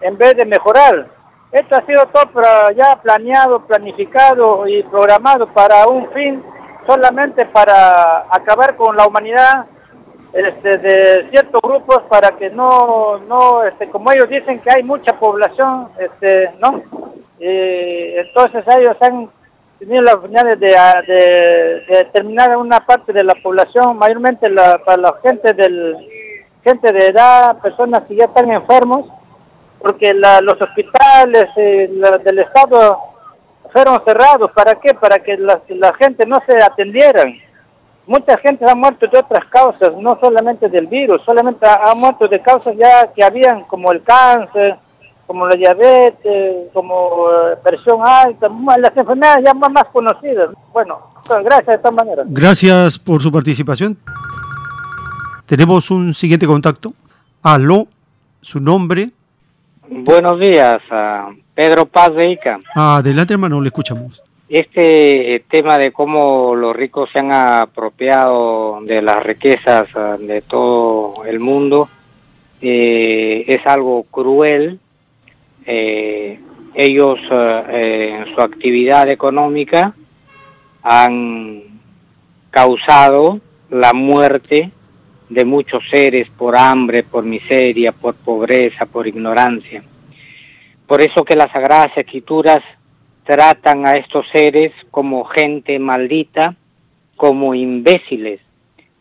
en 0.01 0.17
vez 0.17 0.35
de 0.35 0.45
mejorar. 0.45 1.07
Esto 1.51 1.75
ha 1.75 1.85
sido 1.85 2.05
todo 2.05 2.71
ya 2.71 2.95
planeado, 3.01 3.65
planificado 3.65 4.67
y 4.67 4.83
programado 4.83 5.47
para 5.47 5.85
un 5.87 6.09
fin, 6.11 6.43
solamente 6.87 7.45
para 7.47 8.27
acabar 8.29 8.75
con 8.77 8.95
la 8.95 9.05
humanidad 9.05 9.65
este, 10.33 10.77
de 10.77 11.29
ciertos 11.29 11.61
grupos 11.61 12.03
para 12.09 12.31
que 12.37 12.49
no, 12.49 13.19
no 13.27 13.63
este, 13.63 13.89
como 13.89 14.11
ellos 14.11 14.29
dicen 14.29 14.59
que 14.59 14.71
hay 14.71 14.83
mucha 14.83 15.13
población, 15.13 15.89
este, 15.99 16.51
¿no? 16.59 16.81
Y 17.39 18.17
entonces 18.17 18.63
ellos 18.77 18.95
han 19.01 19.29
tenido 19.79 20.03
la 20.03 20.13
oportunidad 20.13 20.57
de, 20.57 20.67
de, 21.07 21.83
determinar 21.89 22.55
una 22.55 22.79
parte 22.85 23.11
de 23.13 23.23
la 23.23 23.33
población, 23.35 23.97
mayormente 23.97 24.47
la, 24.49 24.77
para 24.85 24.97
la 24.97 25.13
gente 25.23 25.53
del 25.53 25.97
gente 26.63 26.91
de 26.91 27.07
edad, 27.07 27.59
personas 27.61 28.03
que 28.07 28.15
ya 28.15 28.25
están 28.25 28.51
enfermos, 28.51 29.07
porque 29.79 30.13
los 30.13 30.61
hospitales 30.61 31.45
eh, 31.55 31.89
del 32.23 32.39
Estado 32.39 32.99
fueron 33.73 34.01
cerrados. 34.05 34.51
¿Para 34.51 34.75
qué? 34.75 34.93
Para 34.93 35.19
que 35.19 35.37
la, 35.37 35.61
gente 35.99 36.25
no 36.27 36.37
se 36.47 36.61
atendieran. 36.61 37.33
Mucha 38.07 38.37
gente 38.39 38.65
ha 38.69 38.75
muerto 38.75 39.07
de 39.07 39.19
otras 39.19 39.45
causas, 39.45 39.91
no 39.99 40.17
solamente 40.19 40.67
del 40.69 40.87
virus, 40.87 41.21
solamente 41.23 41.65
ha, 41.67 41.93
muerto 41.93 42.27
de 42.27 42.41
causas 42.41 42.75
ya 42.75 43.11
que 43.13 43.23
habían, 43.23 43.63
como 43.65 43.91
el 43.91 44.01
cáncer, 44.03 44.77
como 45.27 45.47
la 45.47 45.55
diabetes, 45.55 46.71
como 46.73 47.27
eh, 47.29 47.57
presión 47.63 47.99
alta, 48.03 48.49
las 48.77 48.97
enfermedades 48.97 49.45
ya 49.45 49.53
más, 49.53 49.71
más 49.71 49.85
conocidas. 49.93 50.49
Bueno, 50.73 50.99
gracias 51.43 51.67
de 51.67 51.77
todas 51.77 51.95
maneras. 51.95 52.25
Gracias 52.29 52.97
por 52.97 53.21
su 53.21 53.31
participación. 53.31 53.97
Tenemos 55.45 55.91
un 55.91 56.13
siguiente 56.13 56.47
contacto. 56.47 56.93
Aló, 57.43 57.87
su 58.41 58.59
nombre. 58.59 59.11
Buenos 59.87 60.39
días, 60.39 60.81
a 60.89 61.29
Pedro 61.53 61.85
Paz 61.85 62.15
de 62.15 62.31
Ica. 62.31 62.59
Adelante, 62.73 63.33
hermano, 63.33 63.61
le 63.61 63.67
escuchamos. 63.67 64.21
Este 64.53 65.35
eh, 65.35 65.43
tema 65.49 65.77
de 65.77 65.93
cómo 65.93 66.55
los 66.55 66.75
ricos 66.75 67.09
se 67.13 67.19
han 67.19 67.33
apropiado 67.33 68.81
de 68.81 69.01
las 69.01 69.23
riquezas 69.23 69.87
ah, 69.95 70.17
de 70.19 70.41
todo 70.41 71.23
el 71.23 71.39
mundo 71.39 71.87
eh, 72.61 73.45
es 73.47 73.65
algo 73.65 74.03
cruel. 74.11 74.77
Eh, 75.65 76.37
ellos 76.73 77.17
en 77.31 78.35
su 78.35 78.41
actividad 78.41 79.07
económica 79.07 79.93
han 80.83 81.61
causado 82.49 83.39
la 83.69 83.93
muerte 83.93 84.69
de 85.29 85.45
muchos 85.45 85.81
seres 85.89 86.29
por 86.29 86.57
hambre, 86.57 87.03
por 87.03 87.23
miseria, 87.23 87.93
por 87.93 88.15
pobreza, 88.15 88.85
por 88.85 89.07
ignorancia. 89.07 89.81
Por 90.85 91.01
eso 91.01 91.23
que 91.23 91.37
las 91.37 91.53
Sagradas 91.53 91.97
Escrituras 91.97 92.61
tratan 93.23 93.87
a 93.87 93.97
estos 93.97 94.25
seres 94.31 94.71
como 94.89 95.25
gente 95.25 95.77
maldita, 95.79 96.55
como 97.15 97.53
imbéciles. 97.53 98.39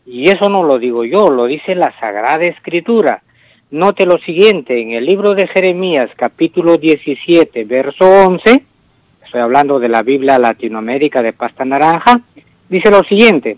Y 0.05 0.29
eso 0.29 0.49
no 0.49 0.63
lo 0.63 0.79
digo 0.79 1.05
yo, 1.05 1.29
lo 1.29 1.45
dice 1.45 1.75
la 1.75 1.97
Sagrada 1.99 2.43
Escritura. 2.45 3.23
Note 3.71 4.05
lo 4.05 4.17
siguiente, 4.19 4.81
en 4.81 4.91
el 4.91 5.05
libro 5.05 5.33
de 5.33 5.47
Jeremías 5.47 6.09
capítulo 6.15 6.77
17, 6.77 7.63
verso 7.63 8.05
11, 8.05 8.63
estoy 9.23 9.41
hablando 9.41 9.79
de 9.79 9.87
la 9.87 10.03
Biblia 10.03 10.37
Latinoamérica 10.37 11.21
de 11.21 11.31
pasta 11.31 11.63
naranja, 11.63 12.19
dice 12.67 12.91
lo 12.91 13.01
siguiente, 13.03 13.57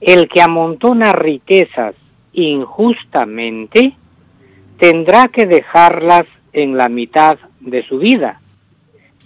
el 0.00 0.28
que 0.28 0.40
amontona 0.40 1.12
riquezas 1.12 1.96
injustamente 2.32 3.94
tendrá 4.78 5.26
que 5.26 5.44
dejarlas 5.44 6.24
en 6.52 6.76
la 6.76 6.88
mitad 6.88 7.36
de 7.58 7.82
su 7.82 7.98
vida 7.98 8.38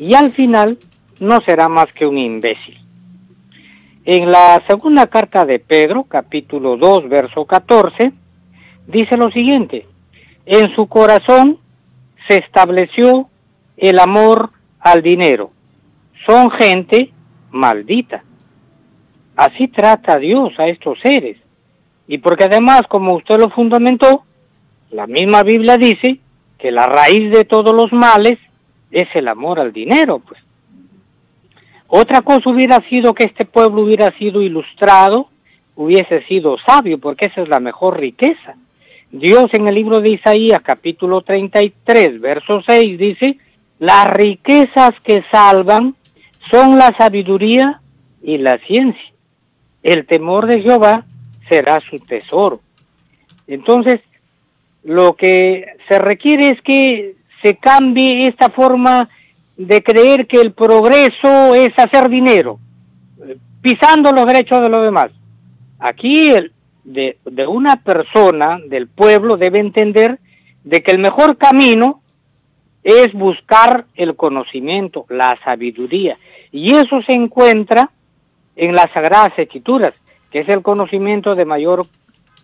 y 0.02 0.14
al 0.14 0.32
final 0.32 0.78
no 1.20 1.40
será 1.42 1.68
más 1.68 1.86
que 1.92 2.04
un 2.04 2.18
imbécil. 2.18 2.76
En 4.04 4.32
la 4.32 4.60
segunda 4.68 5.06
carta 5.06 5.44
de 5.44 5.60
Pedro, 5.60 6.02
capítulo 6.02 6.76
2, 6.76 7.08
verso 7.08 7.44
14, 7.44 8.10
dice 8.88 9.16
lo 9.16 9.30
siguiente, 9.30 9.86
en 10.44 10.74
su 10.74 10.88
corazón 10.88 11.58
se 12.26 12.40
estableció 12.40 13.28
el 13.76 14.00
amor 14.00 14.50
al 14.80 15.02
dinero. 15.02 15.50
Son 16.26 16.50
gente 16.50 17.12
maldita. 17.52 18.24
Así 19.36 19.68
trata 19.68 20.18
Dios 20.18 20.52
a 20.58 20.66
estos 20.66 20.98
seres. 20.98 21.36
Y 22.08 22.18
porque 22.18 22.46
además, 22.46 22.82
como 22.88 23.14
usted 23.14 23.38
lo 23.38 23.50
fundamentó, 23.50 24.24
la 24.90 25.06
misma 25.06 25.44
Biblia 25.44 25.76
dice 25.76 26.18
que 26.58 26.72
la 26.72 26.88
raíz 26.88 27.30
de 27.30 27.44
todos 27.44 27.72
los 27.72 27.92
males 27.92 28.40
es 28.92 29.08
el 29.14 29.26
amor 29.28 29.58
al 29.58 29.72
dinero, 29.72 30.20
pues. 30.20 30.40
Otra 31.88 32.22
cosa 32.22 32.48
hubiera 32.48 32.78
sido 32.88 33.12
que 33.12 33.24
este 33.24 33.44
pueblo 33.44 33.82
hubiera 33.82 34.16
sido 34.18 34.40
ilustrado, 34.40 35.28
hubiese 35.76 36.22
sido 36.22 36.56
sabio, 36.58 36.98
porque 36.98 37.26
esa 37.26 37.42
es 37.42 37.48
la 37.48 37.60
mejor 37.60 37.98
riqueza. 37.98 38.54
Dios 39.10 39.46
en 39.52 39.68
el 39.68 39.74
libro 39.74 40.00
de 40.00 40.10
Isaías 40.10 40.62
capítulo 40.62 41.22
33, 41.22 42.20
verso 42.20 42.62
6 42.66 42.98
dice, 42.98 43.36
las 43.78 44.06
riquezas 44.06 44.92
que 45.02 45.22
salvan 45.30 45.96
son 46.50 46.78
la 46.78 46.94
sabiduría 46.96 47.80
y 48.22 48.38
la 48.38 48.58
ciencia 48.58 49.12
el 49.82 50.06
temor 50.06 50.46
de 50.46 50.62
Jehová 50.62 51.04
será 51.48 51.80
su 51.80 51.98
tesoro. 51.98 52.60
Entonces, 53.46 54.00
lo 54.84 55.14
que 55.14 55.66
se 55.88 55.98
requiere 55.98 56.50
es 56.52 56.60
que 56.62 57.14
se 57.42 57.56
cambie 57.56 58.28
esta 58.28 58.50
forma 58.50 59.08
de 59.56 59.82
creer 59.82 60.26
que 60.26 60.40
el 60.40 60.52
progreso 60.52 61.54
es 61.54 61.70
hacer 61.76 62.08
dinero, 62.08 62.58
pisando 63.60 64.12
los 64.12 64.26
derechos 64.26 64.60
de 64.60 64.68
los 64.68 64.84
demás. 64.84 65.10
Aquí 65.78 66.30
el, 66.30 66.52
de, 66.84 67.18
de 67.24 67.46
una 67.46 67.76
persona, 67.76 68.58
del 68.66 68.88
pueblo, 68.88 69.36
debe 69.36 69.58
entender 69.58 70.18
de 70.64 70.82
que 70.82 70.92
el 70.92 70.98
mejor 70.98 71.36
camino 71.36 72.00
es 72.82 73.12
buscar 73.12 73.84
el 73.94 74.16
conocimiento, 74.16 75.06
la 75.08 75.38
sabiduría. 75.44 76.16
Y 76.50 76.74
eso 76.74 77.02
se 77.02 77.12
encuentra 77.12 77.90
en 78.56 78.74
las 78.74 78.90
Sagradas 78.92 79.38
Escrituras, 79.38 79.94
que 80.30 80.40
es 80.40 80.48
el 80.48 80.62
conocimiento 80.62 81.34
de 81.34 81.44
mayor 81.44 81.86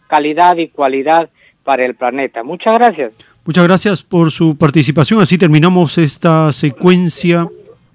calidad 0.07 0.57
y 0.57 0.69
cualidad 0.69 1.29
para 1.65 1.85
el 1.85 1.95
planeta. 1.95 2.43
Muchas 2.43 2.75
gracias. 2.75 3.12
Muchas 3.49 3.65
gracias 3.65 4.03
por 4.03 4.31
su 4.31 4.57
participación. 4.57 5.23
Así 5.23 5.39
terminamos 5.39 5.97
esta 5.97 6.53
secuencia 6.53 7.49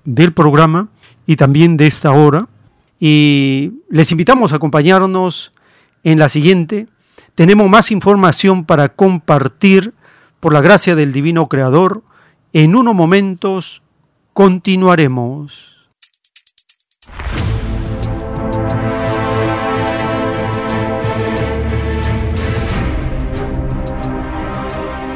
del 0.04 0.34
programa 0.34 0.88
y 1.28 1.36
también 1.36 1.78
de 1.78 1.86
esta 1.86 2.12
hora. 2.12 2.48
Y 3.00 3.74
les 3.88 4.12
invitamos 4.12 4.52
a 4.52 4.56
acompañarnos 4.56 5.52
en 6.04 6.18
la 6.18 6.28
siguiente. 6.28 6.88
Tenemos 7.36 7.70
más 7.70 7.92
información 7.92 8.66
para 8.66 8.96
compartir 8.96 9.94
por 10.40 10.54
la 10.54 10.62
gracia 10.62 10.96
del 10.96 11.14
Divino 11.14 11.48
Creador. 11.48 12.02
En 12.52 12.76
unos 12.76 12.96
momentos 12.96 13.84
continuaremos. 14.34 15.73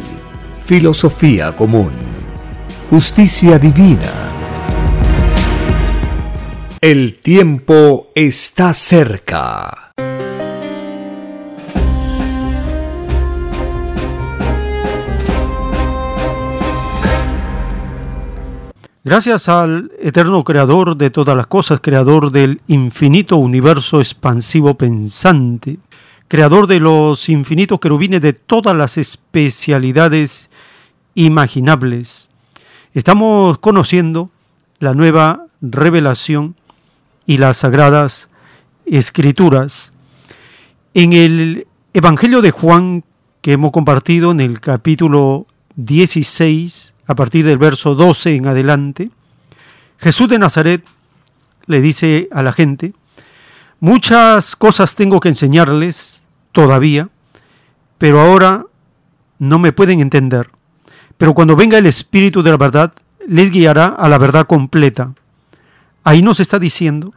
filosofía 0.63 1.55
común, 1.55 1.91
justicia 2.89 3.57
divina. 3.57 4.11
El 6.79 7.19
tiempo 7.19 8.11
está 8.15 8.73
cerca. 8.73 9.91
Gracias 19.03 19.49
al 19.49 19.91
eterno 19.99 20.43
creador 20.43 20.95
de 20.95 21.09
todas 21.09 21.35
las 21.35 21.47
cosas, 21.47 21.79
creador 21.81 22.31
del 22.31 22.61
infinito 22.67 23.37
universo 23.37 23.99
expansivo 23.99 24.75
pensante, 24.75 25.79
creador 26.27 26.67
de 26.67 26.79
los 26.79 27.27
infinitos 27.27 27.79
querubines 27.79 28.21
de 28.21 28.33
todas 28.33 28.75
las 28.75 28.97
especialidades 28.97 30.50
imaginables. 31.15 32.29
Estamos 32.93 33.57
conociendo 33.59 34.29
la 34.79 34.93
nueva 34.93 35.45
revelación 35.61 36.55
y 37.25 37.37
las 37.37 37.57
sagradas 37.57 38.29
escrituras. 38.85 39.93
En 40.93 41.13
el 41.13 41.67
Evangelio 41.93 42.41
de 42.41 42.51
Juan 42.51 43.03
que 43.41 43.53
hemos 43.53 43.71
compartido 43.71 44.31
en 44.31 44.39
el 44.39 44.59
capítulo 44.59 45.47
16, 45.75 46.93
a 47.07 47.15
partir 47.15 47.45
del 47.45 47.57
verso 47.57 47.95
12 47.95 48.35
en 48.35 48.47
adelante, 48.47 49.09
Jesús 49.97 50.27
de 50.27 50.39
Nazaret 50.39 50.83
le 51.65 51.81
dice 51.81 52.27
a 52.31 52.43
la 52.43 52.53
gente, 52.53 52.93
muchas 53.79 54.55
cosas 54.55 54.95
tengo 54.95 55.19
que 55.19 55.29
enseñarles 55.29 56.23
todavía, 56.51 57.07
pero 57.97 58.19
ahora 58.19 58.65
no 59.39 59.59
me 59.59 59.71
pueden 59.71 60.01
entender. 60.01 60.49
Pero 61.21 61.35
cuando 61.35 61.55
venga 61.55 61.77
el 61.77 61.85
Espíritu 61.85 62.41
de 62.41 62.49
la 62.49 62.57
verdad, 62.57 62.91
les 63.27 63.51
guiará 63.51 63.89
a 63.89 64.09
la 64.09 64.17
verdad 64.17 64.47
completa. 64.47 65.13
Ahí 66.03 66.23
nos 66.23 66.39
está 66.39 66.57
diciendo 66.57 67.13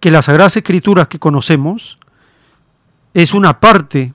que 0.00 0.10
las 0.10 0.24
Sagradas 0.24 0.56
Escrituras 0.56 1.08
que 1.08 1.18
conocemos 1.18 1.98
es 3.12 3.34
una 3.34 3.60
parte 3.60 4.14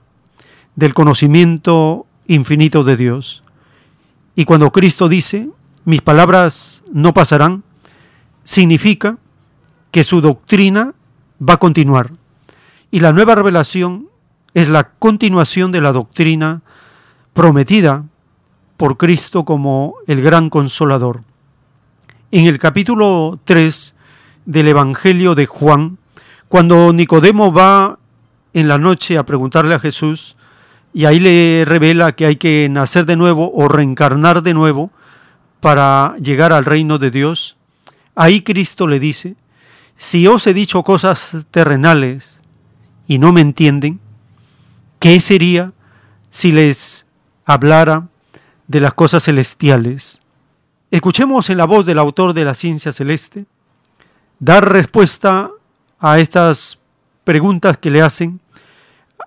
del 0.76 0.96
conocimiento 0.96 2.08
infinito 2.26 2.84
de 2.84 2.98
Dios. 2.98 3.44
Y 4.36 4.46
cuando 4.46 4.72
Cristo 4.72 5.08
dice, 5.08 5.52
mis 5.86 6.02
palabras 6.02 6.84
no 6.92 7.14
pasarán, 7.14 7.64
significa 8.42 9.20
que 9.92 10.04
su 10.04 10.20
doctrina 10.20 10.96
va 11.48 11.54
a 11.54 11.60
continuar. 11.60 12.10
Y 12.90 13.02
la 13.02 13.14
nueva 13.14 13.36
revelación 13.36 14.10
es 14.56 14.68
la 14.68 14.88
continuación 14.88 15.72
de 15.72 15.82
la 15.82 15.92
doctrina 15.92 16.64
prometida 17.36 18.04
por 18.78 18.98
Cristo 18.98 19.44
como 19.44 19.96
el 20.06 20.22
gran 20.22 20.50
consolador. 20.50 21.24
En 22.32 22.46
el 22.46 22.60
capítulo 22.60 23.40
3 23.44 23.96
del 24.46 24.68
Evangelio 24.68 25.34
de 25.34 25.48
Juan, 25.48 25.98
cuando 26.48 26.94
Nicodemo 26.94 27.52
va 27.52 27.98
en 28.54 28.68
la 28.68 28.78
noche 28.78 29.18
a 29.18 29.26
preguntarle 29.26 29.74
a 29.74 29.80
Jesús, 29.80 30.36
y 30.94 31.06
ahí 31.06 31.20
le 31.20 31.66
revela 31.66 32.14
que 32.14 32.26
hay 32.26 32.38
que 32.38 32.68
nacer 32.70 33.06
de 33.06 33.16
nuevo 33.16 33.52
o 33.54 33.68
reencarnar 33.68 34.42
de 34.42 34.54
nuevo 34.54 34.92
para 35.60 36.16
llegar 36.22 36.54
al 36.54 36.66
reino 36.66 36.98
de 36.98 37.12
Dios, 37.12 37.58
ahí 38.16 38.42
Cristo 38.42 38.88
le 38.88 39.00
dice, 39.00 39.36
si 39.96 40.28
os 40.28 40.46
he 40.48 40.54
dicho 40.54 40.84
cosas 40.84 41.46
terrenales 41.52 42.40
y 43.08 43.18
no 43.18 43.34
me 43.34 43.42
entienden, 43.42 44.00
¿qué 45.00 45.20
sería 45.20 45.74
si 46.30 46.52
les 46.52 47.08
hablara 47.46 48.08
de 48.68 48.80
las 48.80 48.94
cosas 48.94 49.24
celestiales? 49.24 50.20
Escuchemos 50.92 51.50
en 51.50 51.58
la 51.58 51.66
voz 51.66 51.86
del 51.86 52.00
autor 52.00 52.34
de 52.34 52.46
la 52.46 52.54
ciencia 52.54 52.94
celeste 52.94 53.46
dar 54.40 54.72
respuesta 54.72 55.50
a 56.00 56.20
estas 56.20 56.80
preguntas 57.24 57.78
que 57.78 57.90
le 57.90 58.02
hacen 58.02 58.40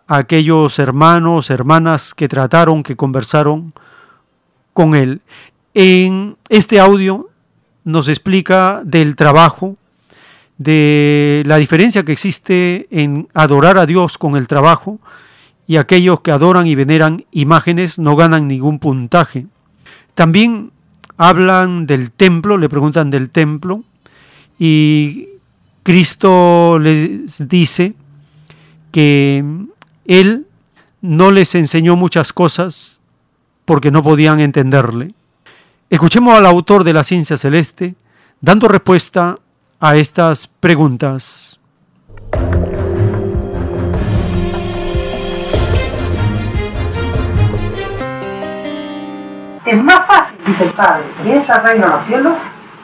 a 0.06 0.18
aquellos 0.18 0.78
hermanos, 0.78 1.50
hermanas 1.50 2.14
que 2.14 2.28
trataron, 2.28 2.82
que 2.82 2.96
conversaron 2.96 3.72
con 4.72 4.94
él. 4.94 5.20
En 5.74 6.36
este 6.48 6.80
audio 6.80 7.28
nos 7.84 8.08
explica 8.08 8.82
del 8.84 9.16
trabajo, 9.16 9.76
de 10.58 11.42
la 11.46 11.56
diferencia 11.56 12.04
que 12.04 12.12
existe 12.12 12.86
en 12.90 13.28
adorar 13.34 13.78
a 13.78 13.86
Dios 13.86 14.18
con 14.18 14.36
el 14.36 14.48
trabajo 14.48 14.98
y 15.70 15.76
aquellos 15.76 16.18
que 16.22 16.32
adoran 16.32 16.66
y 16.66 16.74
veneran 16.74 17.24
imágenes 17.30 18.00
no 18.00 18.16
ganan 18.16 18.48
ningún 18.48 18.80
puntaje. 18.80 19.46
También 20.16 20.72
hablan 21.16 21.86
del 21.86 22.10
templo, 22.10 22.58
le 22.58 22.68
preguntan 22.68 23.08
del 23.08 23.30
templo 23.30 23.84
y 24.58 25.28
Cristo 25.84 26.80
les 26.80 27.46
dice 27.48 27.94
que 28.90 29.44
Él 30.06 30.48
no 31.02 31.30
les 31.30 31.54
enseñó 31.54 31.94
muchas 31.94 32.32
cosas 32.32 33.00
porque 33.64 33.92
no 33.92 34.02
podían 34.02 34.40
entenderle. 34.40 35.14
Escuchemos 35.88 36.36
al 36.36 36.46
autor 36.46 36.82
de 36.82 36.94
la 36.94 37.04
ciencia 37.04 37.38
celeste 37.38 37.94
dando 38.40 38.66
respuesta 38.66 39.38
a 39.78 39.96
estas 39.96 40.48
preguntas. 40.48 41.60
Es 49.64 49.82
más 49.82 50.00
fácil, 50.06 50.38
dice 50.46 50.64
el 50.64 50.72
Padre, 50.72 51.04
piensa 51.22 51.56
el 51.56 51.66
reino 51.66 51.86
de 51.86 51.92
los 51.92 52.06
cielos, 52.06 52.32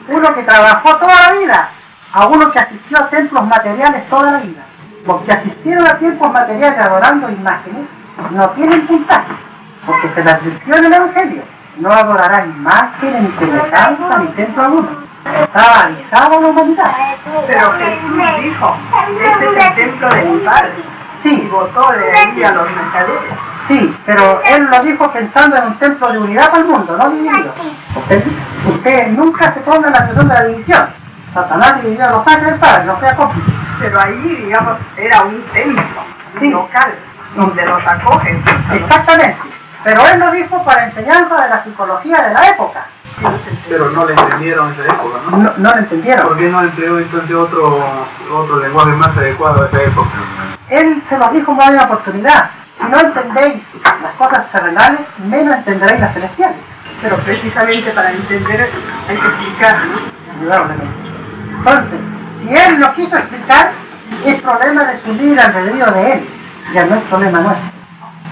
uno 0.09 0.35
que 0.35 0.43
trabajó 0.43 0.97
toda 0.97 1.13
la 1.27 1.39
vida, 1.39 1.69
a 2.13 2.27
uno 2.27 2.51
que 2.51 2.59
asistió 2.59 2.97
a 2.99 3.09
templos 3.09 3.47
materiales 3.47 4.07
toda 4.09 4.31
la 4.31 4.37
vida. 4.39 4.61
Los 5.05 5.21
que 5.23 5.31
asistieron 5.31 5.87
a 5.87 5.97
templos 5.97 6.31
materiales 6.31 6.85
adorando 6.85 7.31
imágenes 7.31 7.87
no 8.31 8.49
tienen 8.51 8.85
puntaje, 8.85 9.33
porque 9.85 10.09
se 10.13 10.23
les 10.23 10.33
advirtió 10.33 10.75
en 10.75 10.85
el 10.85 10.93
Evangelio, 10.93 11.43
no 11.77 11.89
adorarán 11.89 12.51
imágenes, 12.51 13.21
ni 13.23 13.31
semejanza, 13.39 14.19
ni 14.19 14.27
templo 14.27 14.63
alguno. 14.63 14.89
Estaba 15.25 15.83
avisado 15.83 16.37
a 16.37 16.41
la 16.41 16.47
humanidad. 16.47 16.91
Pero 17.47 17.71
Jesús 17.73 18.41
dijo, 18.41 18.77
este 19.23 19.45
es 19.45 19.65
el 19.65 19.75
templo 19.75 20.09
de 20.09 20.21
mi 20.23 20.39
Padre. 20.39 20.73
Sí. 21.23 21.33
Y 21.33 21.47
votó 21.49 21.91
de 21.91 22.11
ahí 22.17 22.43
a 22.43 22.51
los 22.51 22.69
mercaderes. 22.71 23.56
Sí, 23.67 23.97
pero 24.05 24.41
él 24.45 24.67
lo 24.71 24.79
dijo 24.83 25.11
pensando 25.11 25.57
en 25.57 25.65
un 25.65 25.79
templo 25.79 26.11
de 26.11 26.19
unidad 26.19 26.47
para 26.49 26.59
el 26.59 26.65
mundo, 26.65 26.97
no 26.97 27.09
dividido. 27.09 27.53
Usted, 27.95 28.23
usted 28.65 29.07
nunca 29.09 29.53
se 29.53 29.59
ponga 29.61 29.87
en 29.87 29.93
la 29.93 29.99
situación 29.99 30.27
de 30.29 30.33
la 30.33 30.45
división. 30.45 30.87
Satanás 31.33 31.81
dividió 31.83 32.05
a 32.05 32.09
los 32.11 32.27
ángeles 32.27 32.59
Padre, 32.59 32.85
no 32.85 32.99
sea 32.99 33.15
cómplice. 33.15 33.51
Pero 33.79 33.99
ahí, 33.99 34.35
digamos, 34.45 34.77
era 34.95 35.21
un 35.23 35.43
templo, 35.53 36.03
un 36.41 36.51
local, 36.51 36.93
donde 37.35 37.65
los 37.65 37.77
acogen. 37.85 38.43
Exactamente. 38.71 39.37
Pero 39.83 40.01
él 40.13 40.19
lo 40.19 40.31
dijo 40.31 40.63
para 40.63 40.85
enseñanza 40.85 41.43
de 41.43 41.49
la 41.49 41.63
psicología 41.63 42.21
de 42.21 42.33
la 42.33 42.49
época. 42.49 42.85
Pero 43.67 43.89
no 43.91 44.05
le 44.05 44.13
entendieron 44.13 44.73
en 44.73 44.79
esa 44.79 44.93
época, 44.93 45.19
¿no? 45.29 45.37
No, 45.37 45.53
no 45.57 45.71
lo 45.71 45.77
entendieron. 45.77 46.27
¿Por 46.27 46.37
qué 46.37 46.49
no 46.49 46.61
empleó 46.61 46.99
entonces 46.99 47.35
otro, 47.35 47.79
otro 48.33 48.59
lenguaje 48.59 48.91
más 48.91 49.09
adecuado 49.09 49.63
a 49.63 49.67
esa 49.67 49.83
época? 49.83 50.09
Él 50.69 51.03
se 51.09 51.17
lo 51.17 51.27
dijo 51.29 51.53
de 51.53 51.73
una 51.73 51.83
oportunidad. 51.83 52.49
Si 52.79 52.87
no 52.87 52.99
entendéis 52.99 53.63
las 53.83 54.13
cosas 54.17 54.51
terrenales, 54.51 55.01
menos 55.25 55.55
entenderéis 55.55 55.99
las 55.99 56.13
celestiales. 56.13 56.57
Pero 57.01 57.17
precisamente 57.17 57.91
para 57.91 58.11
entender 58.11 58.61
eso 58.61 58.77
hay 59.07 59.17
que 59.17 59.27
explicar, 59.27 59.85
¿no? 59.85 60.33
Indudablemente. 60.33 60.97
Entonces, 61.57 61.99
si 62.41 62.49
él 62.49 62.79
lo 62.79 62.93
quiso 62.95 63.15
explicar, 63.15 63.71
es 64.25 64.41
problema 64.41 64.83
de 64.85 65.01
su 65.03 65.13
libre 65.13 65.41
albedrío 65.41 65.85
de 65.85 66.11
él, 66.11 66.29
ya 66.73 66.85
no 66.85 66.95
es 66.95 67.01
problema 67.03 67.39
nuestro. 67.39 67.71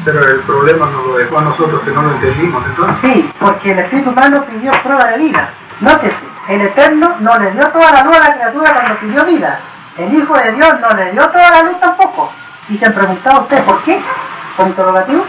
Pero 0.06 0.20
el 0.20 0.40
problema 0.42 0.86
nos 0.86 1.06
lo 1.08 1.18
dejó 1.18 1.40
a 1.40 1.42
nosotros 1.42 1.82
que 1.82 1.92
no 1.92 2.02
lo 2.04 2.12
entendimos, 2.12 2.64
entonces. 2.68 3.12
Sí, 3.12 3.34
porque 3.40 3.72
el 3.72 3.80
espíritu 3.80 4.12
humano 4.12 4.46
pidió 4.46 4.72
prueba 4.84 5.06
de 5.12 5.18
vida. 5.18 5.50
Nótese, 5.82 6.16
el 6.50 6.62
Eterno 6.62 7.16
no 7.20 7.38
le 7.38 7.52
dio 7.52 7.68
toda 7.70 7.92
la 7.92 8.04
luz 8.04 8.18
a 8.18 8.30
la 8.30 8.36
criatura 8.36 8.74
cuando 8.74 9.00
pidió 9.00 9.26
vida. 9.26 9.60
El 9.98 10.14
Hijo 10.14 10.34
de 10.38 10.52
Dios 10.52 10.76
no 10.80 10.96
le 10.96 11.12
dio 11.12 11.28
toda 11.28 11.50
la 11.50 11.64
luz 11.64 11.80
tampoco. 11.80 12.32
Y 12.70 12.78
se 12.78 12.86
han 12.86 12.94
preguntado 12.94 13.42
ustedes 13.42 13.64
por 13.64 13.84
qué, 13.84 14.02
con 14.56 14.70
interrogativo. 14.70 15.26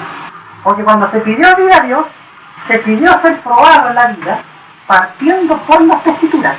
Porque 0.63 0.83
cuando 0.83 1.11
se 1.11 1.21
pidió 1.21 1.55
vida 1.57 1.79
a 1.81 1.87
Dios, 1.87 2.07
se 2.69 2.79
pidió 2.81 3.11
ser 3.23 3.41
probado 3.41 3.91
en 3.91 3.95
la 3.95 4.07
vida 4.07 4.43
partiendo 4.87 5.57
por 5.63 5.85
las 5.85 6.07
escrituras. 6.07 6.57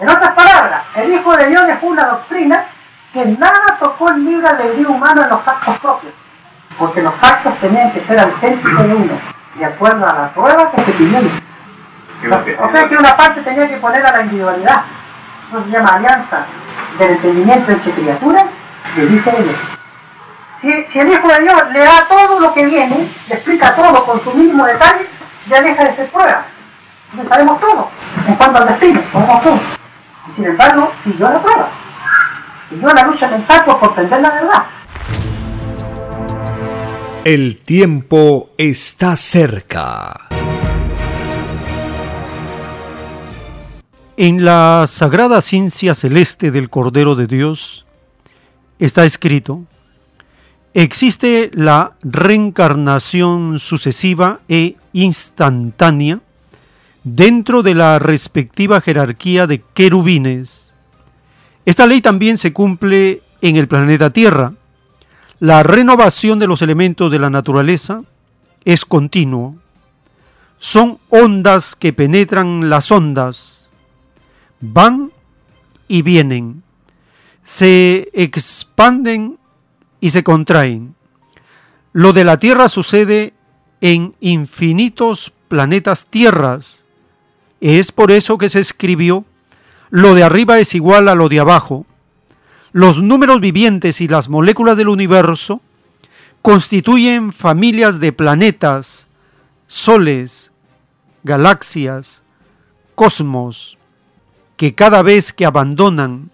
En 0.00 0.08
otras 0.08 0.30
palabras, 0.32 0.82
el 0.96 1.14
Hijo 1.14 1.34
de 1.36 1.46
Dios 1.46 1.66
dejó 1.66 1.86
una 1.86 2.04
doctrina 2.04 2.66
que 3.12 3.24
nada 3.24 3.78
tocó 3.80 4.10
el 4.10 4.24
libre 4.24 4.48
albedrío 4.48 4.90
humano 4.90 5.22
en 5.22 5.30
los 5.30 5.46
actos 5.46 5.78
propios, 5.78 6.12
porque 6.78 7.02
los 7.02 7.14
actos 7.22 7.56
tenían 7.60 7.92
que 7.92 8.00
ser 8.00 8.18
auténticos 8.18 8.88
de 8.88 8.94
uno, 8.94 9.14
de 9.54 9.64
acuerdo 9.64 10.04
a 10.04 10.14
la 10.14 10.28
prueba 10.30 10.70
que 10.72 10.84
se 10.84 10.92
pidió. 10.92 11.18
O 11.18 12.72
sea 12.72 12.88
que 12.88 12.96
una 12.96 13.16
parte 13.16 13.42
tenía 13.42 13.68
que 13.68 13.76
poner 13.76 14.04
a 14.06 14.16
la 14.16 14.22
individualidad. 14.22 14.84
Eso 15.48 15.62
se 15.62 15.70
llama 15.70 15.90
alianza 15.90 16.46
del 16.98 17.10
entendimiento 17.12 17.70
entre 17.70 17.92
criaturas, 17.92 18.46
le 18.96 19.06
dice. 19.06 19.73
Si, 20.64 20.70
si 20.70 20.98
el 20.98 21.12
Hijo 21.12 21.28
de 21.28 21.40
Dios 21.42 21.62
le 21.74 21.80
da 21.80 22.08
todo 22.08 22.40
lo 22.40 22.54
que 22.54 22.64
viene, 22.64 23.14
le 23.28 23.34
explica 23.34 23.76
todo 23.76 24.02
con 24.06 24.24
su 24.24 24.32
mínimo 24.32 24.64
detalle, 24.64 25.06
ya 25.50 25.60
deja 25.60 25.84
de 25.84 25.94
ser 25.94 26.10
prueba. 26.10 26.46
Ya 27.14 27.28
sabemos 27.28 27.60
todo. 27.60 27.90
En 28.26 28.34
cuanto 28.36 28.60
al 28.60 28.68
destino, 28.68 29.02
sabemos 29.12 29.42
todo. 29.42 29.60
Y 30.26 30.34
sin 30.36 30.46
embargo, 30.46 30.90
siguió 31.04 31.28
la 31.28 31.42
prueba. 31.42 31.70
Siguió 32.70 32.88
la 32.88 33.02
lucha 33.02 33.28
mental 33.28 33.64
por 33.66 33.78
comprender 33.78 34.20
la 34.22 34.30
verdad. 34.30 34.64
El 37.24 37.58
tiempo 37.58 38.48
está 38.56 39.16
cerca. 39.16 40.28
En 44.16 44.46
la 44.46 44.84
sagrada 44.86 45.42
ciencia 45.42 45.94
celeste 45.94 46.50
del 46.50 46.70
Cordero 46.70 47.16
de 47.16 47.26
Dios 47.26 47.84
está 48.78 49.04
escrito 49.04 49.64
existe 50.74 51.50
la 51.54 51.94
reencarnación 52.02 53.60
sucesiva 53.60 54.40
e 54.48 54.76
instantánea 54.92 56.20
dentro 57.04 57.62
de 57.62 57.74
la 57.74 58.00
respectiva 58.00 58.80
jerarquía 58.80 59.46
de 59.46 59.62
querubines. 59.72 60.74
Esta 61.64 61.86
ley 61.86 62.00
también 62.00 62.38
se 62.38 62.52
cumple 62.52 63.22
en 63.40 63.56
el 63.56 63.68
planeta 63.68 64.10
Tierra. 64.10 64.52
La 65.38 65.62
renovación 65.62 66.38
de 66.38 66.48
los 66.48 66.60
elementos 66.60 67.10
de 67.10 67.18
la 67.20 67.30
naturaleza 67.30 68.02
es 68.64 68.84
continuo. 68.84 69.56
Son 70.58 70.98
ondas 71.08 71.76
que 71.76 71.92
penetran 71.92 72.68
las 72.70 72.90
ondas, 72.90 73.70
van 74.60 75.12
y 75.88 76.02
vienen, 76.02 76.62
se 77.42 78.08
expanden 78.14 79.38
y 80.04 80.10
se 80.10 80.22
contraen. 80.22 80.94
Lo 81.94 82.12
de 82.12 82.24
la 82.24 82.36
Tierra 82.38 82.68
sucede 82.68 83.32
en 83.80 84.14
infinitos 84.20 85.32
planetas 85.48 86.04
tierras. 86.04 86.84
Es 87.62 87.90
por 87.90 88.10
eso 88.10 88.36
que 88.36 88.50
se 88.50 88.60
escribió, 88.60 89.24
lo 89.88 90.12
de 90.14 90.22
arriba 90.22 90.58
es 90.58 90.74
igual 90.74 91.08
a 91.08 91.14
lo 91.14 91.30
de 91.30 91.40
abajo. 91.40 91.86
Los 92.70 93.02
números 93.02 93.40
vivientes 93.40 94.02
y 94.02 94.06
las 94.06 94.28
moléculas 94.28 94.76
del 94.76 94.90
universo 94.90 95.62
constituyen 96.42 97.32
familias 97.32 97.98
de 97.98 98.12
planetas, 98.12 99.08
soles, 99.68 100.52
galaxias, 101.22 102.22
cosmos, 102.94 103.78
que 104.58 104.74
cada 104.74 105.00
vez 105.00 105.32
que 105.32 105.46
abandonan 105.46 106.30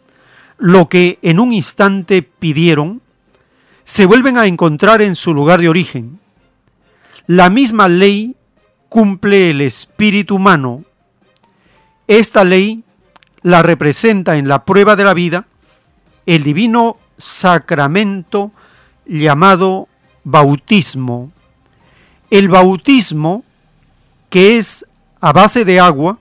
lo 0.59 0.87
que 0.87 1.21
en 1.23 1.39
un 1.39 1.53
instante 1.53 2.25
pidieron, 2.25 3.01
se 3.91 4.07
vuelven 4.07 4.39
a 4.39 4.47
encontrar 4.47 5.03
en 5.03 5.17
su 5.17 5.35
lugar 5.35 5.61
de 5.61 5.69
origen. 5.69 6.21
La 7.27 7.51
misma 7.51 7.89
ley 7.89 8.37
cumple 8.89 9.51
el 9.51 9.61
espíritu 9.63 10.37
humano. 10.37 10.85
Esta 12.07 12.45
ley 12.45 12.85
la 13.43 13.65
representa 13.65 14.37
en 14.37 14.47
la 14.47 14.65
prueba 14.65 14.95
de 14.95 15.03
la 15.03 15.13
vida 15.13 15.49
el 16.25 16.45
divino 16.45 16.99
sacramento 17.19 18.53
llamado 19.07 19.89
bautismo. 20.23 21.33
El 22.31 22.49
bautismo, 22.49 23.43
que 24.29 24.57
es 24.57 24.87
a 25.21 25.33
base 25.33 25.65
de 25.65 25.81
agua, 25.81 26.21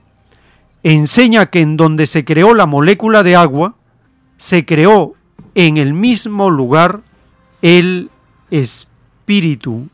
enseña 0.82 1.46
que 1.46 1.60
en 1.60 1.76
donde 1.76 2.08
se 2.08 2.24
creó 2.24 2.52
la 2.52 2.66
molécula 2.66 3.22
de 3.22 3.36
agua, 3.36 3.76
se 4.36 4.66
creó 4.66 5.14
en 5.54 5.76
el 5.76 5.94
mismo 5.94 6.50
lugar 6.50 7.02
el 7.62 8.10
espíritu. 8.50 9.88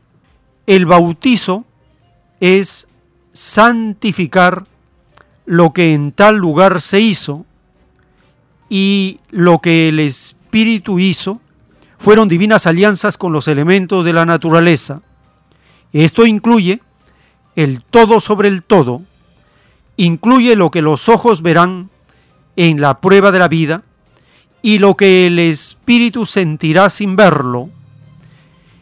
El 0.65 0.85
bautizo 0.85 1.65
es 2.39 2.87
santificar 3.31 4.65
lo 5.45 5.71
que 5.71 5.93
en 5.93 6.11
tal 6.11 6.37
lugar 6.37 6.81
se 6.81 6.99
hizo 6.99 7.45
y 8.69 9.19
lo 9.29 9.59
que 9.59 9.89
el 9.89 9.99
espíritu 9.99 10.99
hizo 10.99 11.39
fueron 11.97 12.27
divinas 12.27 12.67
alianzas 12.67 13.17
con 13.17 13.31
los 13.31 13.47
elementos 13.47 14.03
de 14.03 14.13
la 14.13 14.25
naturaleza. 14.25 15.01
Esto 15.93 16.25
incluye 16.25 16.81
el 17.55 17.81
todo 17.81 18.19
sobre 18.19 18.49
el 18.49 18.61
todo, 18.61 19.01
incluye 19.95 20.55
lo 20.55 20.69
que 20.69 20.81
los 20.81 21.09
ojos 21.09 21.41
verán 21.41 21.89
en 22.55 22.81
la 22.81 22.99
prueba 22.99 23.31
de 23.31 23.39
la 23.39 23.47
vida 23.47 23.83
y 24.61 24.79
lo 24.79 24.95
que 24.95 25.27
el 25.27 25.39
espíritu 25.39 26.25
sentirá 26.25 26.89
sin 26.89 27.15
verlo. 27.15 27.69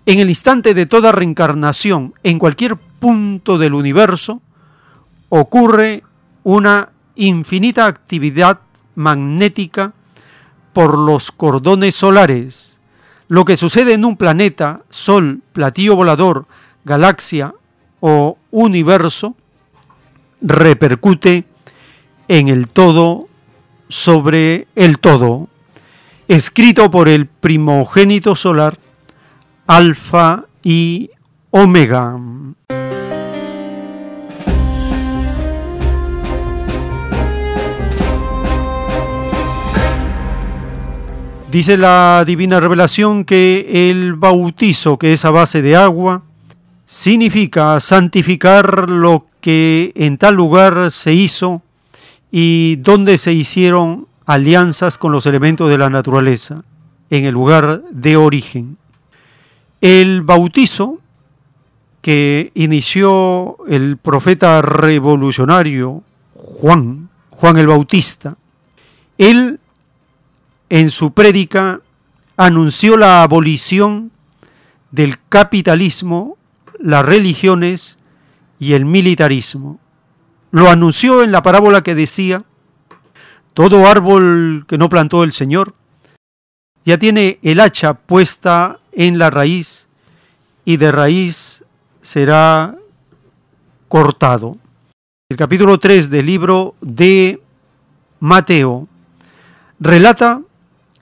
En 0.05 0.19
el 0.19 0.29
instante 0.29 0.73
de 0.73 0.85
toda 0.85 1.11
reencarnación, 1.11 2.13
en 2.23 2.39
cualquier 2.39 2.75
punto 2.77 3.57
del 3.57 3.73
universo, 3.73 4.41
ocurre 5.29 6.03
una 6.43 6.89
infinita 7.15 7.87
actividad 7.87 8.59
magnética 8.95 9.93
por 10.73 10.97
los 10.97 11.31
cordones 11.31 11.95
solares 11.95 12.75
lo 13.27 13.45
que 13.45 13.57
sucede 13.57 13.93
en 13.93 14.05
un 14.05 14.17
planeta, 14.17 14.81
sol, 14.89 15.41
platillo 15.53 15.95
volador, 15.95 16.47
galaxia 16.83 17.53
o 17.99 18.37
universo, 18.51 19.35
repercute 20.41 21.45
en 22.27 22.47
el 22.49 22.67
todo 22.67 23.27
sobre 23.87 24.67
el 24.75 24.99
todo, 24.99 25.47
escrito 26.27 26.89
por 26.89 27.07
el 27.07 27.27
primogénito 27.27 28.35
solar, 28.35 28.77
Alfa 29.67 30.45
y 30.63 31.09
Omega. 31.51 32.19
Dice 41.51 41.77
la 41.77 42.25
divina 42.27 42.59
revelación 42.59 43.23
que 43.23 43.89
el 43.89 44.15
bautizo, 44.15 44.97
que 44.97 45.13
es 45.13 45.23
a 45.23 45.31
base 45.31 45.61
de 45.61 45.77
agua, 45.77 46.23
significa 46.85 47.79
santificar 47.79 48.89
lo 48.89 49.25
que 49.39 49.93
en 49.95 50.17
tal 50.17 50.35
lugar 50.35 50.91
se 50.91 51.13
hizo 51.13 51.61
y 52.29 52.75
donde 52.77 53.17
se 53.17 53.31
hicieron 53.31 54.07
alianzas 54.25 54.97
con 54.97 55.11
los 55.11 55.25
elementos 55.25 55.69
de 55.69 55.77
la 55.77 55.89
naturaleza, 55.89 56.63
en 57.09 57.25
el 57.25 57.33
lugar 57.33 57.83
de 57.91 58.17
origen. 58.17 58.77
El 59.81 60.21
bautizo 60.21 60.99
que 62.01 62.51
inició 62.53 63.57
el 63.67 63.97
profeta 63.97 64.61
revolucionario 64.61 66.03
Juan, 66.33 67.09
Juan 67.29 67.57
el 67.57 67.67
Bautista, 67.67 68.37
él 69.17 69.59
en 70.69 70.89
su 70.89 71.11
prédica 71.11 71.81
anunció 72.37 72.97
la 72.97 73.23
abolición 73.23 74.11
del 74.91 75.17
capitalismo, 75.29 76.37
las 76.79 77.05
religiones 77.05 77.97
y 78.59 78.73
el 78.73 78.85
militarismo. 78.85 79.79
Lo 80.51 80.69
anunció 80.69 81.23
en 81.23 81.31
la 81.31 81.41
parábola 81.41 81.81
que 81.81 81.95
decía, 81.95 82.43
todo 83.55 83.87
árbol 83.87 84.65
que 84.67 84.77
no 84.77 84.89
plantó 84.89 85.23
el 85.23 85.31
Señor 85.31 85.73
ya 86.83 86.99
tiene 86.99 87.39
el 87.41 87.61
hacha 87.61 87.93
puesta 87.93 88.79
en 88.91 89.17
la 89.17 89.29
raíz 89.29 89.87
y 90.65 90.75
de 90.75 90.91
raíz 90.91 91.63
será 92.01 92.75
cortado. 93.87 94.57
El 95.29 95.37
capítulo 95.37 95.79
3 95.79 96.09
del 96.09 96.25
libro 96.25 96.75
de 96.81 97.41
Mateo 98.19 98.89
relata 99.79 100.41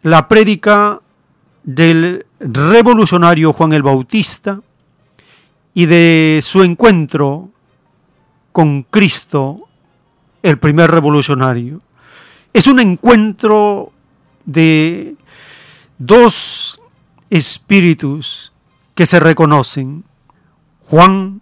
la 0.04 0.28
prédica 0.28 1.02
del 1.64 2.28
revolucionario 2.40 3.52
Juan 3.52 3.74
el 3.74 3.82
Bautista 3.82 4.62
y 5.74 5.88
de 5.88 6.40
su 6.44 6.62
encuentro 6.62 7.50
con 8.52 8.84
Cristo, 8.84 9.68
el 10.44 10.60
primer 10.60 10.92
revolucionario. 10.92 11.82
Es 12.54 12.68
un 12.68 12.80
encuentro 12.80 13.92
de 14.46 15.16
dos 15.98 16.80
espíritus 17.32 18.54
que 18.94 19.08
se 19.08 19.20
reconocen. 19.20 20.04
Juan 20.82 21.42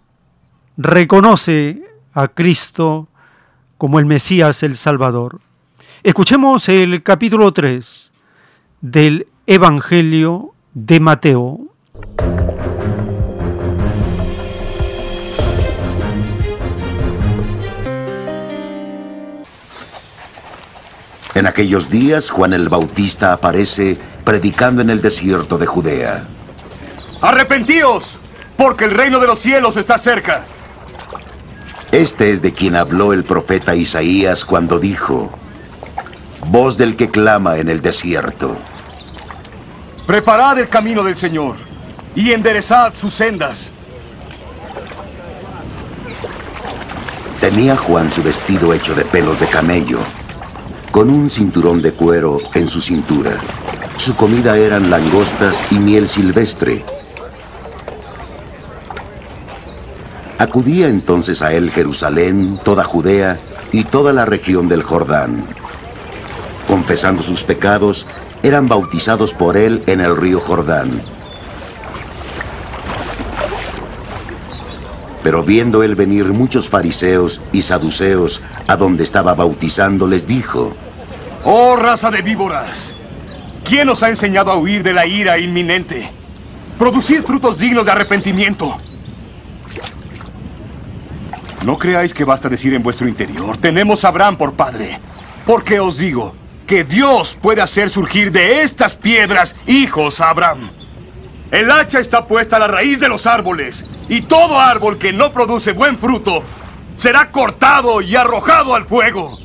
reconoce 0.78 1.82
a 2.14 2.28
Cristo 2.28 3.08
como 3.76 3.98
el 3.98 4.06
Mesías, 4.06 4.62
el 4.62 4.74
Salvador. 4.74 5.40
Escuchemos 6.02 6.70
el 6.70 7.02
capítulo 7.02 7.52
3 7.52 8.12
del 8.80 9.26
Evangelio 9.46 10.54
de 10.72 10.98
Mateo. 10.98 11.60
En 21.34 21.46
aquellos 21.46 21.88
días 21.88 22.30
Juan 22.30 22.52
el 22.52 22.68
Bautista 22.68 23.32
aparece 23.32 23.96
predicando 24.24 24.82
en 24.82 24.90
el 24.90 25.00
desierto 25.00 25.56
de 25.56 25.66
Judea. 25.66 26.26
Arrepentíos, 27.20 28.18
porque 28.56 28.84
el 28.84 28.90
reino 28.90 29.18
de 29.18 29.26
los 29.26 29.38
cielos 29.38 29.76
está 29.76 29.96
cerca. 29.96 30.44
Este 31.90 32.30
es 32.30 32.42
de 32.42 32.52
quien 32.52 32.76
habló 32.76 33.12
el 33.12 33.24
profeta 33.24 33.74
Isaías 33.74 34.44
cuando 34.44 34.78
dijo, 34.78 35.30
voz 36.46 36.76
del 36.76 36.96
que 36.96 37.10
clama 37.10 37.58
en 37.58 37.68
el 37.68 37.80
desierto. 37.80 38.56
Preparad 40.06 40.58
el 40.58 40.68
camino 40.68 41.02
del 41.02 41.16
Señor 41.16 41.56
y 42.14 42.32
enderezad 42.32 42.92
sus 42.94 43.12
sendas. 43.12 43.70
Tenía 47.40 47.76
Juan 47.76 48.10
su 48.10 48.22
vestido 48.22 48.72
hecho 48.72 48.94
de 48.94 49.04
pelos 49.04 49.38
de 49.40 49.46
camello, 49.46 49.98
con 50.92 51.08
un 51.08 51.30
cinturón 51.30 51.80
de 51.80 51.92
cuero 51.92 52.38
en 52.54 52.68
su 52.68 52.80
cintura, 52.80 53.32
Su 53.96 54.14
comida 54.14 54.58
eran 54.58 54.90
langostas 54.90 55.60
y 55.70 55.76
miel 55.76 56.08
silvestre. 56.08 56.84
Acudía 60.38 60.88
entonces 60.88 61.40
a 61.40 61.52
él 61.52 61.70
Jerusalén, 61.70 62.58
toda 62.64 62.84
Judea 62.84 63.40
y 63.70 63.84
toda 63.84 64.12
la 64.12 64.24
región 64.24 64.68
del 64.68 64.82
Jordán. 64.82 65.44
Confesando 66.66 67.22
sus 67.22 67.44
pecados, 67.44 68.06
eran 68.42 68.68
bautizados 68.68 69.34
por 69.34 69.56
él 69.56 69.82
en 69.86 70.00
el 70.00 70.16
río 70.16 70.40
Jordán. 70.40 70.90
Pero 75.22 75.44
viendo 75.44 75.82
él 75.82 75.94
venir 75.94 76.26
muchos 76.32 76.68
fariseos 76.68 77.40
y 77.52 77.62
saduceos 77.62 78.42
a 78.66 78.76
donde 78.76 79.04
estaba 79.04 79.34
bautizando, 79.34 80.06
les 80.06 80.26
dijo, 80.26 80.74
Oh 81.44 81.76
raza 81.76 82.10
de 82.10 82.22
víboras, 82.22 82.94
¿quién 83.64 83.88
os 83.88 84.02
ha 84.02 84.08
enseñado 84.08 84.50
a 84.50 84.56
huir 84.56 84.82
de 84.82 84.92
la 84.92 85.06
ira 85.06 85.38
inminente? 85.38 86.10
Producid 86.78 87.22
frutos 87.22 87.58
dignos 87.58 87.86
de 87.86 87.92
arrepentimiento. 87.92 88.76
No 91.64 91.78
creáis 91.78 92.12
que 92.12 92.24
basta 92.24 92.48
decir 92.48 92.74
en 92.74 92.82
vuestro 92.82 93.06
interior, 93.06 93.56
tenemos 93.56 94.04
a 94.04 94.08
Abraham 94.08 94.36
por 94.36 94.54
padre. 94.54 94.98
Porque 95.46 95.80
os 95.80 95.98
digo 95.98 96.34
que 96.66 96.84
Dios 96.84 97.36
puede 97.40 97.62
hacer 97.62 97.90
surgir 97.90 98.32
de 98.32 98.62
estas 98.62 98.94
piedras 98.94 99.54
hijos 99.66 100.20
a 100.20 100.30
Abraham. 100.30 100.70
El 101.52 101.70
hacha 101.70 102.00
está 102.00 102.26
puesta 102.26 102.56
a 102.56 102.60
la 102.60 102.66
raíz 102.66 102.98
de 102.98 103.10
los 103.10 103.26
árboles, 103.26 103.84
y 104.08 104.22
todo 104.22 104.58
árbol 104.58 104.96
que 104.96 105.12
no 105.12 105.32
produce 105.32 105.72
buen 105.72 105.98
fruto 105.98 106.42
será 106.96 107.30
cortado 107.30 108.00
y 108.00 108.16
arrojado 108.16 108.74
al 108.74 108.86
fuego. 108.86 109.38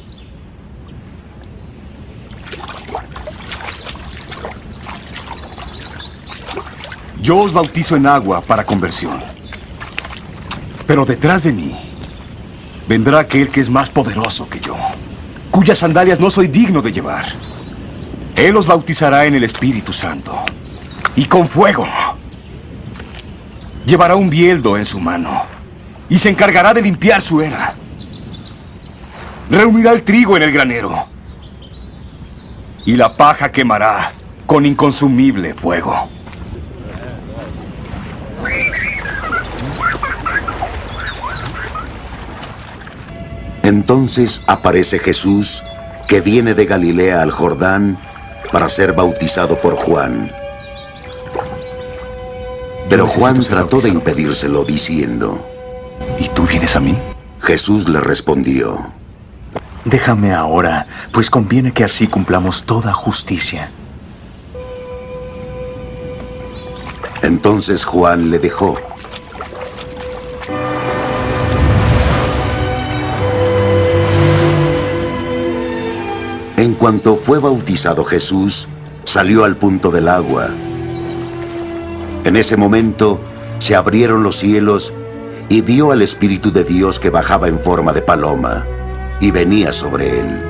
Yo 7.22 7.40
os 7.40 7.52
bautizo 7.52 7.98
en 7.98 8.08
agua 8.08 8.40
para 8.40 8.64
conversión. 8.64 9.22
Pero 10.88 11.04
detrás 11.04 11.44
de 11.44 11.52
mí 11.52 11.78
vendrá 12.88 13.20
aquel 13.20 13.50
que 13.50 13.60
es 13.60 13.70
más 13.70 13.90
poderoso 13.90 14.48
que 14.48 14.62
yo, 14.62 14.78
cuyas 15.52 15.80
sandalias 15.80 16.22
no 16.22 16.30
soy 16.30 16.48
digno 16.48 16.82
de 16.82 16.94
llevar. 16.94 17.26
Él 18.38 18.56
os 18.56 18.66
bautizará 18.66 19.26
en 19.26 19.36
el 19.36 19.44
Espíritu 19.44 19.92
Santo 19.92 20.42
y 21.18 21.26
con 21.26 21.48
fuego. 21.48 21.86
Llevará 23.86 24.16
un 24.16 24.30
bieldo 24.30 24.78
en 24.78 24.86
su 24.86 25.00
mano 25.00 25.44
y 26.08 26.18
se 26.18 26.30
encargará 26.30 26.74
de 26.74 26.82
limpiar 26.82 27.22
su 27.22 27.42
era. 27.42 27.76
Reunirá 29.50 29.92
el 29.92 30.04
trigo 30.04 30.38
en 30.38 30.44
el 30.44 30.52
granero 30.52 31.08
y 32.86 32.96
la 32.96 33.18
paja 33.18 33.52
quemará 33.52 34.14
con 34.46 34.66
inconsumible 34.66 35.54
fuego. 35.54 36.08
Entonces 43.64 44.44
aparece 44.48 45.00
Jesús, 45.00 45.64
que 46.08 46.22
viene 46.22 46.54
de 46.54 46.66
Galilea 46.66 47.22
al 47.22 47.32
Jordán 47.32 47.98
para 48.52 48.70
ser 48.70 48.94
bautizado 48.94 49.60
por 49.60 49.76
Juan. 49.76 50.32
Pero 52.90 53.08
Juan 53.08 53.40
trató 53.40 53.82
de 53.82 53.90
impedírselo 53.90 54.64
diciendo, 54.64 55.46
¿Y 56.20 56.30
tú 56.30 56.44
vienes 56.44 56.76
a 56.76 56.80
mí? 56.80 56.98
Jesús 57.42 57.88
le 57.88 58.00
respondió, 58.00 58.80
Déjame 59.86 60.34
ahora, 60.34 60.86
pues 61.14 61.30
conviene 61.30 61.72
que 61.72 61.84
así 61.84 62.08
cumplamos 62.08 62.64
toda 62.64 62.94
justicia. 62.94 63.72
Entonces 67.22 67.86
Juan 67.86 68.30
le 68.30 68.40
dejó. 68.40 68.78
En 76.58 76.74
cuanto 76.74 77.16
fue 77.16 77.40
bautizado 77.40 78.04
Jesús, 78.04 78.68
salió 79.06 79.46
al 79.46 79.56
punto 79.56 79.90
del 79.90 80.10
agua. 80.10 80.50
En 82.28 82.36
ese 82.36 82.58
momento 82.58 83.22
se 83.60 83.74
abrieron 83.74 84.22
los 84.22 84.36
cielos 84.36 84.94
y 85.48 85.62
vio 85.62 85.94
al 85.94 86.02
Espíritu 86.02 86.52
de 86.52 86.66
Dios 86.66 87.00
que 87.00 87.10
bajaba 87.10 87.48
en 87.48 87.58
forma 87.58 87.94
de 87.94 88.02
paloma 88.02 88.68
y 89.22 89.32
venía 89.32 89.72
sobre 89.72 90.20
él. 90.20 90.44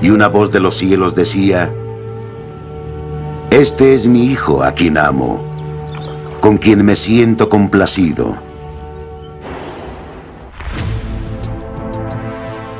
Y 0.00 0.10
una 0.10 0.26
voz 0.26 0.50
de 0.50 0.58
los 0.58 0.74
cielos 0.74 1.14
decía, 1.14 1.72
Este 3.52 3.94
es 3.94 4.08
mi 4.08 4.26
Hijo 4.26 4.64
a 4.64 4.72
quien 4.72 4.98
amo, 4.98 5.44
con 6.40 6.58
quien 6.58 6.84
me 6.84 6.96
siento 6.96 7.48
complacido. 7.48 8.36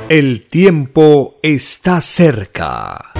El 0.08 0.48
tiempo 0.48 1.39
está 1.42 2.00
cerca. 2.00 3.11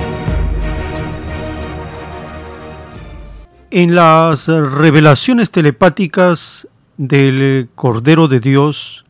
En 3.75 3.95
las 3.95 4.49
revelaciones 4.49 5.51
telepáticas 5.51 6.69
del 6.99 7.71
Cordero 7.75 8.29
de 8.29 8.39
Dios, 8.39 9.07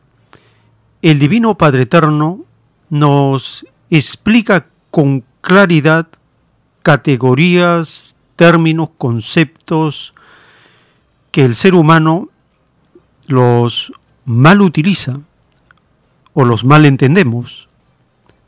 el 1.01 1.19
Divino 1.19 1.57
Padre 1.57 1.81
Eterno 1.81 2.45
nos 2.89 3.65
explica 3.89 4.67
con 4.89 5.25
claridad 5.41 6.07
categorías, 6.81 8.15
términos, 8.37 8.91
conceptos 8.97 10.13
que 11.31 11.43
el 11.43 11.55
ser 11.55 11.75
humano 11.75 12.29
los 13.27 13.91
mal 14.23 14.61
utiliza 14.61 15.19
o 16.31 16.45
los 16.45 16.63
mal 16.63 16.85
entendemos, 16.85 17.67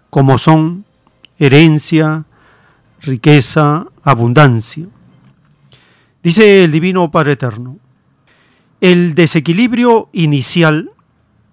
como 0.10 0.38
son 0.38 0.86
herencia, 1.40 2.24
riqueza, 3.02 3.88
abundancia. 4.02 4.88
Dice 6.26 6.64
el 6.64 6.72
Divino 6.72 7.12
Padre 7.12 7.34
Eterno, 7.34 7.78
el 8.82 9.14
desequilibrio 9.14 10.10
inicial 10.12 10.90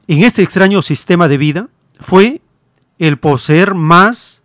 en 0.09 0.23
este 0.23 0.41
extraño 0.41 0.81
sistema 0.81 1.29
de 1.29 1.37
vida 1.37 1.69
fue 2.01 2.41
el 2.99 3.19
poseer 3.19 3.75
más 3.75 4.43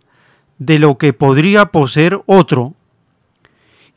de 0.58 0.78
lo 0.78 0.98
que 0.98 1.14
podría 1.14 1.72
poseer 1.72 2.20
otro. 2.26 2.74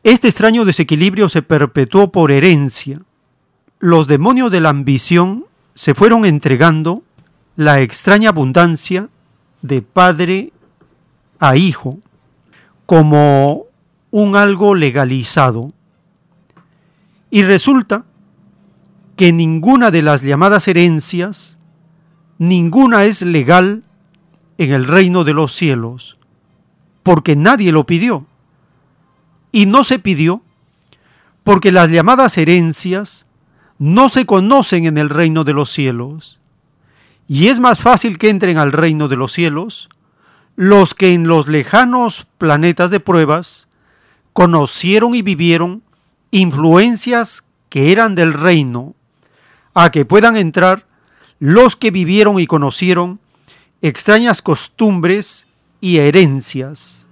Este 0.05 0.29
extraño 0.29 0.63
desequilibrio 0.63 1.27
se 1.27 1.41
perpetuó 1.41 2.13
por 2.13 2.31
herencia. 2.31 3.01
Los 3.79 4.07
demonios 4.07 4.51
de 4.51 4.61
la 4.61 4.69
ambición 4.69 5.47
se 5.73 5.93
fueron 5.93 6.23
entregando 6.23 7.03
la 7.57 7.81
extraña 7.81 8.29
abundancia 8.29 9.09
de 9.61 9.81
padre 9.81 10.53
a 11.39 11.57
hijo 11.57 11.99
como 12.85 13.65
un 14.11 14.37
algo 14.37 14.75
legalizado. 14.75 15.73
Y 17.31 17.43
resulta 17.43 18.05
que 19.15 19.33
ninguna 19.33 19.89
de 19.89 20.01
las 20.01 20.21
llamadas 20.21 20.67
herencias, 20.67 21.57
ninguna 22.37 23.05
es 23.05 23.21
legal 23.21 23.83
en 24.57 24.71
el 24.71 24.85
reino 24.85 25.23
de 25.23 25.33
los 25.33 25.53
cielos, 25.53 26.17
porque 27.03 27.35
nadie 27.35 27.71
lo 27.71 27.85
pidió. 27.85 28.27
Y 29.51 29.65
no 29.65 29.83
se 29.83 29.97
pidió 29.97 30.43
porque 31.43 31.71
las 31.71 31.89
llamadas 31.89 32.37
herencias 32.37 33.25
no 33.79 34.09
se 34.09 34.25
conocen 34.25 34.85
en 34.85 34.97
el 34.97 35.09
reino 35.09 35.43
de 35.43 35.53
los 35.53 35.71
cielos. 35.71 36.39
Y 37.27 37.47
es 37.47 37.59
más 37.59 37.81
fácil 37.81 38.17
que 38.17 38.29
entren 38.29 38.57
al 38.57 38.71
reino 38.71 39.07
de 39.07 39.15
los 39.15 39.31
cielos 39.31 39.89
los 40.55 40.93
que 40.93 41.13
en 41.13 41.27
los 41.27 41.47
lejanos 41.47 42.27
planetas 42.37 42.91
de 42.91 42.99
pruebas 42.99 43.67
conocieron 44.33 45.15
y 45.15 45.21
vivieron 45.21 45.81
influencias 46.31 47.43
que 47.69 47.91
eran 47.91 48.15
del 48.15 48.33
reino, 48.33 48.95
a 49.73 49.91
que 49.91 50.05
puedan 50.05 50.35
entrar 50.35 50.85
los 51.39 51.75
que 51.75 51.91
vivieron 51.91 52.39
y 52.39 52.47
conocieron 52.47 53.19
extrañas 53.81 54.41
costumbres 54.41 55.47
y 55.79 55.97
herencias. 55.97 57.09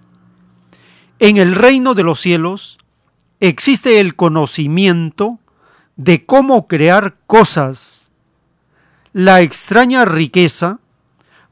En 1.20 1.38
el 1.38 1.56
reino 1.56 1.94
de 1.96 2.04
los 2.04 2.20
cielos 2.20 2.78
existe 3.40 4.00
el 4.00 4.16
conocimiento 4.16 5.40
de 5.96 6.26
cómo 6.26 6.68
crear 6.68 7.18
cosas, 7.28 8.12
la 9.12 9.42
extraña 9.42 10.06
riqueza 10.06 10.80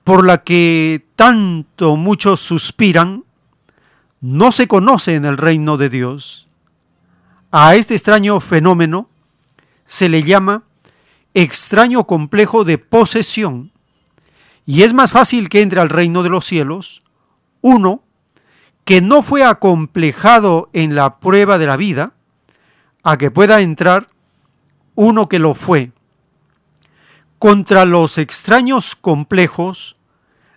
por 0.03 0.25
la 0.25 0.37
que 0.37 1.05
tanto 1.17 1.97
muchos 1.97 2.39
suspiran, 2.39 3.25
no 4.21 4.53
se 4.53 4.67
conoce 4.67 5.15
en 5.15 5.25
el 5.25 5.37
reino 5.37 5.75
de 5.75 5.89
Dios. 5.89 6.46
A 7.51 7.75
este 7.75 7.95
extraño 7.95 8.39
fenómeno 8.39 9.09
se 9.85 10.09
le 10.09 10.23
llama 10.23 10.63
extraño 11.33 12.05
complejo 12.05 12.63
de 12.63 12.77
posesión. 12.77 13.71
Y 14.65 14.83
es 14.83 14.93
más 14.93 15.11
fácil 15.11 15.47
que 15.47 15.61
entre 15.61 15.79
al 15.79 15.89
reino 15.89 16.23
de 16.23 16.29
los 16.29 16.45
cielos 16.45 17.03
uno 17.61 18.03
que 18.83 19.01
no 19.01 19.21
fue 19.21 19.43
acomplejado 19.43 20.69
en 20.73 20.95
la 20.95 21.19
prueba 21.19 21.57
de 21.57 21.65
la 21.65 21.75
vida, 21.75 22.13
a 23.03 23.17
que 23.17 23.31
pueda 23.31 23.61
entrar 23.61 24.07
uno 24.95 25.27
que 25.27 25.39
lo 25.39 25.53
fue. 25.53 25.91
Contra 27.37 27.85
los 27.85 28.17
extraños 28.17 28.95
complejos 28.95 29.97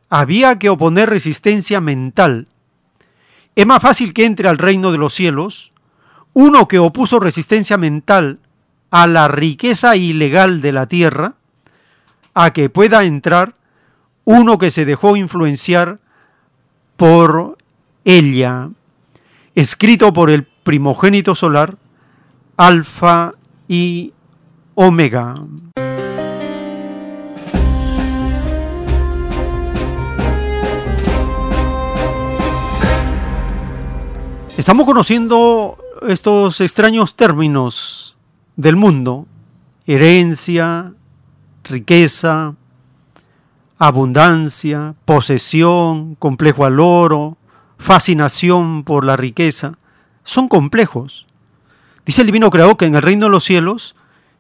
había 0.09 0.59
que 0.59 0.69
oponer 0.69 1.10
resistencia 1.10 1.81
mental. 1.81 2.49
Es 3.57 3.67
más 3.67 3.83
fácil 3.83 4.15
que 4.15 4.25
entre 4.25 4.49
al 4.49 4.59
reino 4.59 4.93
de 4.93 4.99
los 4.99 5.12
cielos 5.12 5.69
uno 6.33 6.68
que 6.68 6.78
opuso 6.78 7.20
resistencia 7.20 7.76
mental 7.76 8.39
a 8.91 9.07
la 9.07 9.28
riqueza 9.28 9.97
ilegal 9.97 10.60
de 10.60 10.73
la 10.73 10.86
tierra, 10.86 11.34
a 12.34 12.52
que 12.52 12.70
pueda 12.70 13.05
entrar 13.05 13.55
uno 14.25 14.59
que 14.59 14.70
se 14.70 14.84
dejó 14.84 15.17
influenciar 15.17 15.97
por 16.97 17.59
ella, 18.05 18.70
escrito 19.55 20.12
por 20.12 20.31
el 20.31 20.44
primogénito 20.44 21.34
solar, 21.34 21.76
Alfa 22.57 23.33
y 23.67 24.12
Omega. 24.75 25.34
Estamos 34.57 34.84
conociendo 34.84 35.78
estos 36.09 36.61
extraños 36.61 37.15
términos 37.15 38.17
del 38.57 38.77
mundo, 38.77 39.27
herencia, 39.87 40.95
riqueza, 41.65 42.55
abundancia, 43.79 44.95
posesión, 45.05 46.15
complejo 46.17 46.65
al 46.65 46.81
oro, 46.81 47.37
fascinación 47.79 48.85
por 48.85 49.05
la 49.05 49.17
riqueza, 49.17 49.79
son 50.23 50.49
complejos. 50.49 51.27
Dice 52.05 52.23
el 52.23 52.27
divino 52.27 52.51
creador 52.51 52.77
que 52.77 52.87
en 52.87 52.95
el 52.95 53.03
reino 53.03 53.27
de 53.27 53.31
los 53.31 53.45
cielos 53.45 53.95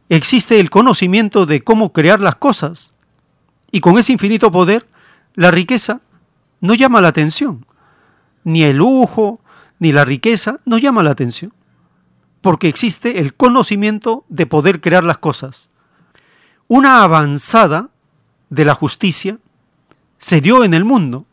existe 0.08 0.60
el 0.60 0.70
conocimiento 0.70 1.46
de 1.46 1.62
cómo 1.62 1.92
crear 1.92 2.20
las 2.20 2.36
cosas. 2.36 2.92
Y 3.70 3.80
con 3.80 3.98
ese 3.98 4.12
infinito 4.12 4.50
poder, 4.50 4.86
la 5.34 5.50
riqueza 5.50 6.00
no 6.60 6.74
llama 6.74 7.00
la 7.00 7.08
atención. 7.08 7.64
Ni 8.44 8.62
el 8.62 8.76
lujo, 8.78 9.40
ni 9.80 9.90
la 9.90 10.04
riqueza 10.04 10.60
no 10.64 10.78
llama 10.78 11.02
la 11.02 11.10
atención. 11.10 11.52
Porque 12.40 12.68
existe 12.68 13.18
el 13.18 13.34
conocimiento 13.34 14.24
de 14.28 14.46
poder 14.46 14.80
crear 14.80 15.02
las 15.02 15.18
cosas. 15.18 15.68
Una 16.68 17.02
avanzada 17.02 17.90
de 18.50 18.64
la 18.64 18.74
justicia 18.74 19.38
se 20.18 20.40
dio 20.40 20.62
en 20.62 20.74
el 20.74 20.84
mundo 20.84 21.26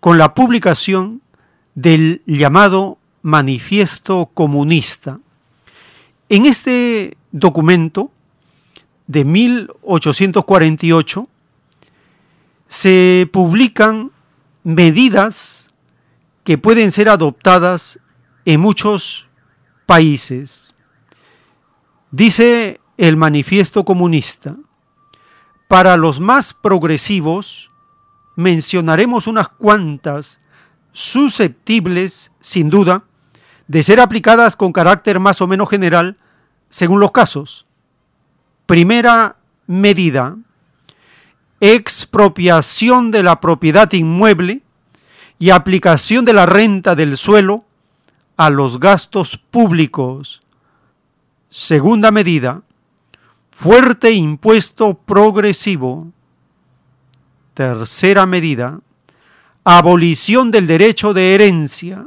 con 0.00 0.18
la 0.18 0.34
publicación 0.34 1.22
del 1.74 2.22
llamado 2.26 2.98
Manifiesto 3.22 4.30
Comunista. 4.34 5.20
En 6.28 6.46
este 6.46 7.16
documento 7.30 8.10
de 9.06 9.24
1848 9.24 11.28
se 12.66 13.30
publican 13.32 14.10
medidas 14.64 15.67
que 16.48 16.56
pueden 16.56 16.90
ser 16.92 17.10
adoptadas 17.10 18.00
en 18.46 18.58
muchos 18.58 19.28
países. 19.84 20.72
Dice 22.10 22.80
el 22.96 23.18
manifiesto 23.18 23.84
comunista, 23.84 24.56
para 25.68 25.98
los 25.98 26.20
más 26.20 26.54
progresivos, 26.54 27.68
mencionaremos 28.34 29.26
unas 29.26 29.50
cuantas 29.50 30.38
susceptibles, 30.90 32.32
sin 32.40 32.70
duda, 32.70 33.04
de 33.66 33.82
ser 33.82 34.00
aplicadas 34.00 34.56
con 34.56 34.72
carácter 34.72 35.20
más 35.20 35.42
o 35.42 35.46
menos 35.46 35.68
general 35.68 36.16
según 36.70 36.98
los 36.98 37.12
casos. 37.12 37.66
Primera 38.64 39.36
medida, 39.66 40.38
expropiación 41.60 43.10
de 43.10 43.22
la 43.22 43.38
propiedad 43.38 43.92
inmueble 43.92 44.62
y 45.38 45.50
aplicación 45.50 46.24
de 46.24 46.32
la 46.32 46.46
renta 46.46 46.94
del 46.94 47.16
suelo 47.16 47.64
a 48.36 48.50
los 48.50 48.80
gastos 48.80 49.38
públicos. 49.50 50.42
Segunda 51.50 52.10
medida, 52.10 52.62
fuerte 53.50 54.12
impuesto 54.12 54.94
progresivo. 54.94 56.08
Tercera 57.54 58.26
medida, 58.26 58.80
abolición 59.64 60.50
del 60.50 60.66
derecho 60.66 61.14
de 61.14 61.34
herencia. 61.34 62.06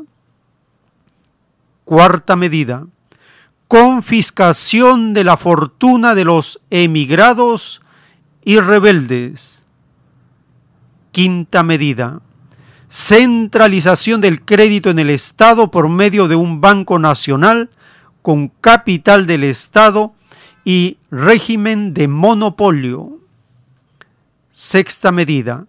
Cuarta 1.86 2.36
medida, 2.36 2.88
confiscación 3.68 5.14
de 5.14 5.24
la 5.24 5.36
fortuna 5.36 6.16
de 6.16 6.26
los 6.26 6.62
emigrados 6.70 7.82
y 8.44 8.60
rebeldes. 8.60 9.66
Quinta 11.12 11.64
medida, 11.64 12.22
centralización 12.92 14.20
del 14.20 14.44
crédito 14.44 14.90
en 14.90 15.00
el 15.00 15.10
Estado 15.10 15.72
por 15.72 15.88
medio 15.88 16.28
de 16.28 16.36
un 16.36 16.60
banco 16.60 17.00
nacional 17.00 17.70
con 18.22 18.50
capital 18.50 19.26
del 19.26 19.46
Estado 19.46 20.14
y 20.66 20.98
régimen 21.10 21.94
de 21.94 22.10
monopolio. 22.10 23.18
Sexta 24.50 25.14
medida, 25.14 25.68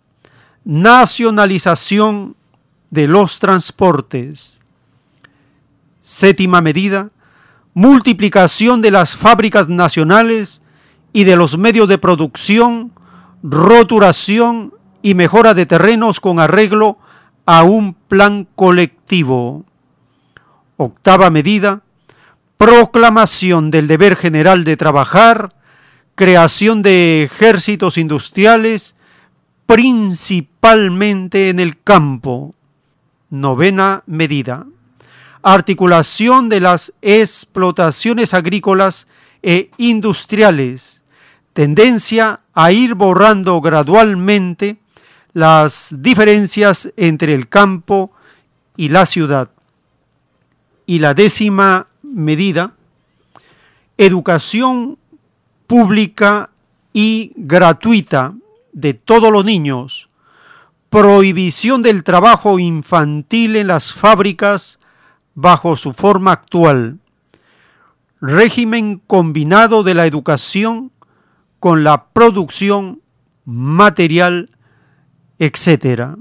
nacionalización 0.65 2.34
de 2.91 3.07
los 3.07 3.39
transportes. 3.39 4.59
Séptima 6.02 6.60
medida, 6.60 7.10
multiplicación 7.73 8.83
de 8.83 8.91
las 8.91 9.15
fábricas 9.15 9.68
nacionales 9.68 10.60
y 11.12 11.23
de 11.23 11.36
los 11.36 11.57
medios 11.57 11.89
de 11.89 11.99
producción, 11.99 12.92
roturación 13.44 14.75
y 15.02 15.15
mejora 15.15 15.55
de 15.55 15.67
terrenos 15.67 16.18
con 16.18 16.41
arreglo 16.41 16.99
a 17.52 17.64
un 17.64 17.92
plan 17.92 18.48
colectivo. 18.56 19.66
Octava 20.78 21.28
medida, 21.28 21.82
proclamación 22.56 23.70
del 23.70 23.89
deber 23.89 24.16
general 24.16 24.64
de 24.64 24.78
trabajar, 24.78 25.55
creación 26.14 26.81
de 26.81 27.24
ejércitos 27.24 27.98
industriales, 27.98 28.97
principalmente 29.66 31.50
en 31.50 31.60
el 31.60 31.78
campo. 31.78 32.55
Novena 33.28 34.02
medida. 34.06 34.66
Articulación 35.42 36.48
de 36.48 36.60
las 36.60 36.94
explotaciones 37.02 38.32
agrícolas 38.32 39.06
e 39.42 39.70
industriales. 39.76 41.02
Tendencia 41.52 42.40
a 42.55 42.72
ir 42.72 42.94
borrando 42.94 43.60
gradualmente 43.60 44.81
las 45.32 45.94
diferencias 45.98 46.92
entre 46.96 47.34
el 47.34 47.48
campo 47.48 48.12
y 48.76 48.88
la 48.88 49.06
ciudad. 49.06 49.50
Y 50.86 50.98
la 50.98 51.14
décima 51.14 51.88
medida, 52.02 52.74
educación 53.96 54.98
pública 55.66 56.50
y 56.92 57.32
gratuita 57.36 58.34
de 58.72 58.94
todos 58.94 59.32
los 59.32 59.44
niños, 59.44 60.08
prohibición 60.90 61.82
del 61.82 62.04
trabajo 62.04 62.58
infantil 62.58 63.56
en 63.56 63.68
las 63.68 63.92
fábricas 63.92 64.78
bajo 65.34 65.76
su 65.76 65.94
forma 65.94 66.32
actual, 66.32 66.98
régimen 68.20 69.00
combinado 69.06 69.82
de 69.82 69.94
la 69.94 70.06
educación 70.06 70.92
con 71.60 71.84
la 71.84 72.06
producción 72.06 73.00
material, 73.44 74.50
etc. 75.42 76.14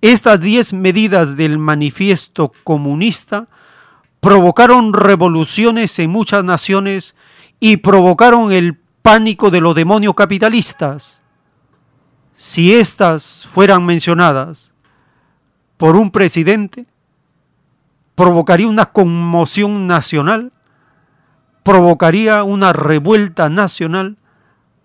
Estas 0.00 0.40
diez 0.40 0.72
medidas 0.72 1.36
del 1.36 1.58
manifiesto 1.58 2.52
comunista 2.64 3.46
provocaron 4.18 4.92
revoluciones 4.92 5.96
en 6.00 6.10
muchas 6.10 6.42
naciones 6.42 7.14
y 7.60 7.76
provocaron 7.76 8.50
el 8.50 8.80
pánico 9.02 9.52
de 9.52 9.60
los 9.60 9.76
demonios 9.76 10.14
capitalistas. 10.14 11.22
Si 12.32 12.74
éstas 12.74 13.48
fueran 13.52 13.86
mencionadas 13.86 14.72
por 15.76 15.94
un 15.94 16.10
presidente, 16.10 16.86
provocaría 18.16 18.66
una 18.66 18.86
conmoción 18.86 19.86
nacional, 19.86 20.52
provocaría 21.62 22.42
una 22.42 22.72
revuelta 22.72 23.48
nacional, 23.50 24.16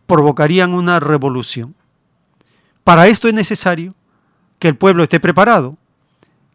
provocarían 0.06 0.74
una 0.74 1.00
revolución. 1.00 1.79
Para 2.90 3.06
esto 3.06 3.28
es 3.28 3.36
necesario 3.36 3.94
que 4.58 4.68
el 4.68 4.76
pueblo 4.76 5.04
esté 5.04 5.20
preparado, 5.20 5.78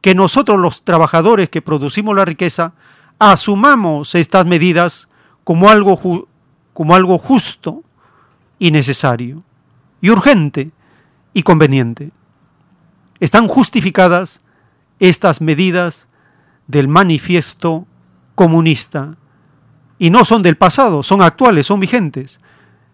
que 0.00 0.16
nosotros 0.16 0.58
los 0.58 0.82
trabajadores 0.82 1.48
que 1.48 1.62
producimos 1.62 2.16
la 2.16 2.24
riqueza 2.24 2.72
asumamos 3.20 4.16
estas 4.16 4.44
medidas 4.44 5.08
como 5.44 5.70
algo, 5.70 6.26
como 6.72 6.96
algo 6.96 7.18
justo 7.18 7.84
y 8.58 8.72
necesario, 8.72 9.44
y 10.00 10.10
urgente 10.10 10.72
y 11.34 11.44
conveniente. 11.44 12.10
Están 13.20 13.46
justificadas 13.46 14.40
estas 14.98 15.40
medidas 15.40 16.08
del 16.66 16.88
manifiesto 16.88 17.86
comunista. 18.34 19.16
Y 20.00 20.10
no 20.10 20.24
son 20.24 20.42
del 20.42 20.56
pasado, 20.56 21.04
son 21.04 21.22
actuales, 21.22 21.68
son 21.68 21.78
vigentes, 21.78 22.40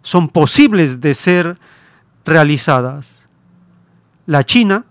son 0.03 0.29
posibles 0.29 1.01
de 1.01 1.15
ser 1.15 1.59
realizadas. 2.27 3.20
La 4.31 4.45
China 4.45 4.85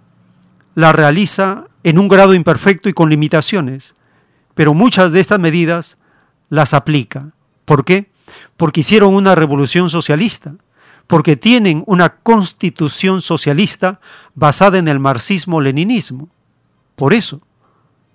la 0.75 0.91
realiza 0.91 1.67
en 1.83 1.97
un 1.97 2.09
grado 2.09 2.33
imperfecto 2.33 2.89
y 2.89 2.93
con 2.93 3.09
limitaciones, 3.09 3.95
pero 4.53 4.73
muchas 4.73 5.13
de 5.13 5.21
estas 5.21 5.39
medidas 5.39 5.97
las 6.49 6.73
aplica. 6.73 7.31
¿Por 7.63 7.85
qué? 7.85 8.11
Porque 8.57 8.81
hicieron 8.81 9.15
una 9.15 9.35
revolución 9.35 9.89
socialista, 9.89 10.55
porque 11.07 11.37
tienen 11.37 11.85
una 11.87 12.09
constitución 12.09 13.21
socialista 13.21 14.01
basada 14.35 14.77
en 14.77 14.89
el 14.89 14.99
marxismo-leninismo. 14.99 16.27
Por 16.97 17.13
eso. 17.13 17.39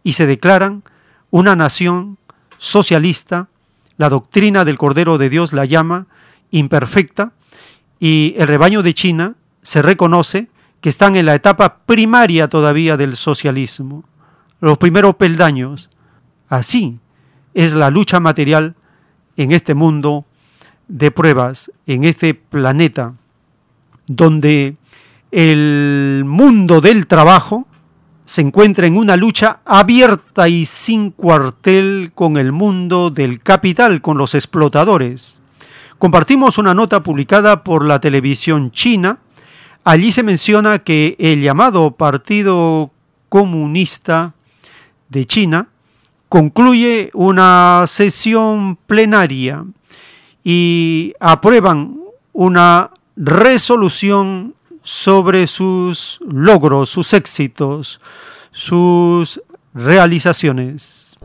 Y 0.03 0.13
se 0.13 0.27
declaran 0.27 0.83
una 1.31 1.57
nación 1.57 2.19
socialista, 2.59 3.49
la 3.97 4.11
doctrina 4.11 4.67
del 4.67 4.77
Cordero 4.77 5.17
de 5.17 5.31
Dios 5.31 5.55
la 5.55 5.65
llama 5.65 6.07
imperfecta, 6.51 7.33
y 7.99 8.35
el 8.37 8.47
rebaño 8.47 8.83
de 8.83 8.93
China 8.93 9.37
se 9.63 9.81
reconoce 9.81 10.51
que 10.85 10.91
están 10.91 11.17
en 11.17 11.25
la 11.25 11.35
etapa 11.35 11.79
primaria 11.87 12.47
todavía 12.47 12.99
del 12.99 13.17
socialismo, 13.17 14.05
los 14.61 14.77
primeros 14.77 15.15
peldaños. 15.15 15.89
Así 16.47 17.01
es 17.55 17.73
la 17.73 17.89
lucha 17.89 18.21
material 18.21 18.75
en 19.39 19.53
este 19.53 19.75
mundo 19.75 20.27
de 20.87 21.11
pruebas, 21.11 21.73
en 21.87 22.05
este 22.05 22.35
planeta, 22.35 23.15
donde 24.09 24.77
el 25.31 26.25
mundo 26.27 26.83
del 26.83 27.07
trabajo 27.07 27.67
se 28.27 28.43
encuentra 28.43 28.87
en 28.87 28.99
una 28.99 29.17
lucha 29.17 29.61
abierta 29.65 30.51
y 30.51 30.67
sin 30.67 31.13
cuartel 31.13 32.13
con 32.15 32.37
el 32.37 32.53
mundo 32.53 33.09
del 33.09 33.41
capital, 33.41 34.03
con 34.03 34.19
los 34.19 34.35
explotadores. 34.35 35.41
Compartimos 35.97 36.59
una 36.59 36.75
nota 36.75 37.03
publicada 37.03 37.65
por 37.65 37.87
la 37.87 38.01
televisión 38.01 38.71
china. 38.71 39.21
Allí 39.85 40.13
se 40.13 40.23
menciona 40.23 40.79
que 40.79 41.15
el 41.19 41.43
llamado 41.43 41.91
Partido 41.91 42.91
Comunista 43.29 44.33
de 45.11 45.27
China 45.27 45.69
concluye 46.31 47.11
una 47.13 47.85
sesión 47.87 48.77
plenaria 48.87 49.65
y 50.43 51.13
aprueban 51.21 52.01
una 52.33 52.91
resolución 53.15 54.55
sobre 54.83 55.47
sus 55.47 56.19
logros, 56.27 56.89
sus 56.89 57.13
éxitos, 57.13 58.01
sus 58.53 59.43
realizaciones. 59.75 61.19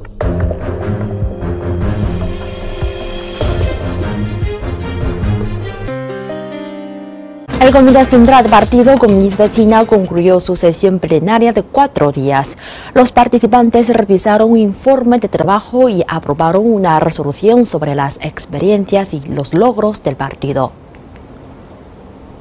El 7.62 7.74
Comité 7.74 8.06
Central 8.06 8.46
Partido 8.50 8.98
Comunista 8.98 9.52
China 9.52 9.86
concluyó 9.86 10.40
su 10.40 10.56
sesión 10.56 11.00
plenaria 11.00 11.52
de 11.52 11.62
cuatro 11.62 12.14
días. 12.14 12.58
Los 12.94 13.12
participantes 13.12 13.90
revisaron 13.90 14.52
un 14.52 14.58
informe 14.58 15.20
de 15.20 15.28
trabajo 15.28 15.90
y 15.90 16.02
aprobaron 16.08 16.66
una 16.66 17.02
resolución 17.02 17.66
sobre 17.66 17.96
las 17.96 18.18
experiencias 18.22 19.14
y 19.14 19.20
los 19.28 19.54
logros 19.54 20.02
del 20.04 20.16
partido. 20.16 20.72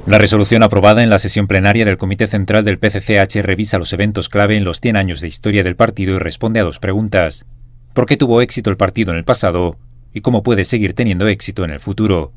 La 0.07 0.19
resolución 0.19 0.63
aprobada 0.63 1.03
en 1.03 1.11
la 1.11 1.19
sesión 1.19 1.49
plenaria 1.49 1.85
del 1.85 1.99
Comité 1.99 2.29
Central 2.29 2.65
del 2.65 2.79
PCCH 2.79 3.43
revisa 3.43 3.79
los 3.79 3.93
eventos 3.93 4.29
clave 4.29 4.57
en 4.57 4.65
los 4.65 4.81
100 4.81 4.97
años 4.97 5.21
de 5.21 5.27
historia 5.27 5.65
del 5.65 5.75
partido 5.75 6.15
y 6.15 6.19
responde 6.21 6.61
a 6.61 6.65
dos 6.65 6.79
preguntas. 6.79 7.45
¿Por 7.93 8.07
qué 8.07 8.17
tuvo 8.17 8.41
éxito 8.41 8.71
el 8.71 8.77
partido 8.77 9.11
en 9.11 9.19
el 9.19 9.25
pasado? 9.25 9.77
¿Y 10.15 10.21
cómo 10.21 10.45
puede 10.45 10.65
seguir 10.65 10.95
teniendo 10.95 11.27
éxito 11.27 11.65
en 11.65 11.71
el 11.71 11.81
futuro? 11.81 12.33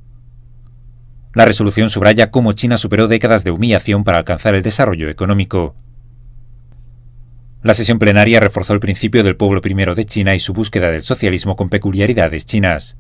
La 1.33 1.45
resolución 1.45 1.89
subraya 1.89 2.29
cómo 2.29 2.51
China 2.53 2.77
superó 2.77 3.07
décadas 3.07 3.43
de 3.43 3.51
humillación 3.51 4.03
para 4.03 4.17
alcanzar 4.17 4.53
el 4.53 4.63
desarrollo 4.63 5.09
económico. 5.09 5.75
La 7.63 7.73
sesión 7.73 7.99
plenaria 7.99 8.39
reforzó 8.39 8.73
el 8.73 8.79
principio 8.79 9.23
del 9.23 9.37
pueblo 9.37 9.61
primero 9.61 9.95
de 9.95 10.05
China 10.05 10.35
y 10.35 10.39
su 10.39 10.51
búsqueda 10.51 10.91
del 10.91 11.03
socialismo 11.03 11.55
con 11.55 11.69
peculiaridades 11.69 12.45
chinas. 12.45 12.97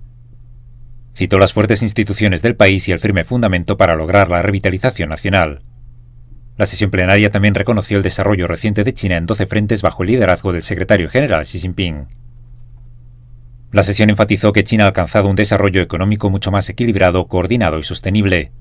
Citó 1.13 1.39
las 1.39 1.51
fuertes 1.51 1.81
instituciones 1.81 2.41
del 2.41 2.55
país 2.55 2.87
y 2.87 2.93
el 2.93 2.99
firme 2.99 3.25
fundamento 3.25 3.75
para 3.75 3.95
lograr 3.95 4.29
la 4.29 4.41
revitalización 4.41 5.09
nacional. 5.09 5.63
La 6.57 6.65
sesión 6.65 6.91
plenaria 6.91 7.31
también 7.31 7.55
reconoció 7.55 7.97
el 7.97 8.03
desarrollo 8.03 8.47
reciente 8.47 8.83
de 8.83 8.93
China 8.93 9.17
en 9.17 9.25
12 9.25 9.45
frentes 9.47 9.81
bajo 9.81 10.03
el 10.03 10.09
liderazgo 10.09 10.53
del 10.53 10.61
secretario 10.61 11.09
general 11.09 11.43
Xi 11.43 11.59
Jinping. 11.59 12.07
La 13.71 13.83
sesión 13.83 14.09
enfatizó 14.09 14.51
que 14.51 14.65
China 14.65 14.83
ha 14.83 14.87
alcanzado 14.87 15.29
un 15.29 15.35
desarrollo 15.35 15.81
económico 15.81 16.29
mucho 16.29 16.51
más 16.51 16.67
equilibrado, 16.67 17.27
coordinado 17.27 17.79
y 17.79 17.83
sostenible. 17.83 18.51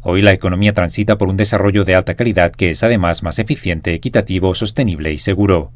Hoy 0.00 0.20
la 0.20 0.32
economía 0.32 0.74
transita 0.74 1.16
por 1.16 1.28
un 1.28 1.36
desarrollo 1.36 1.84
de 1.84 1.94
alta 1.94 2.14
calidad 2.14 2.50
que 2.50 2.70
es 2.70 2.82
además 2.82 3.22
más 3.22 3.38
eficiente, 3.38 3.94
equitativo, 3.94 4.52
sostenible 4.54 5.12
y 5.12 5.18
seguro. 5.18 5.70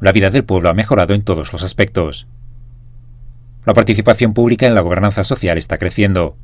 La 0.00 0.12
vida 0.12 0.28
del 0.28 0.44
pueblo 0.44 0.68
ha 0.68 0.74
mejorado 0.74 1.14
en 1.14 1.22
todos 1.22 1.50
los 1.50 1.62
aspectos. 1.62 2.26
La 3.64 3.72
participación 3.72 4.34
pública 4.34 4.66
en 4.66 4.74
la 4.74 4.82
gobernanza 4.82 5.24
social 5.24 5.56
está 5.56 5.78
creciendo. 5.78 6.36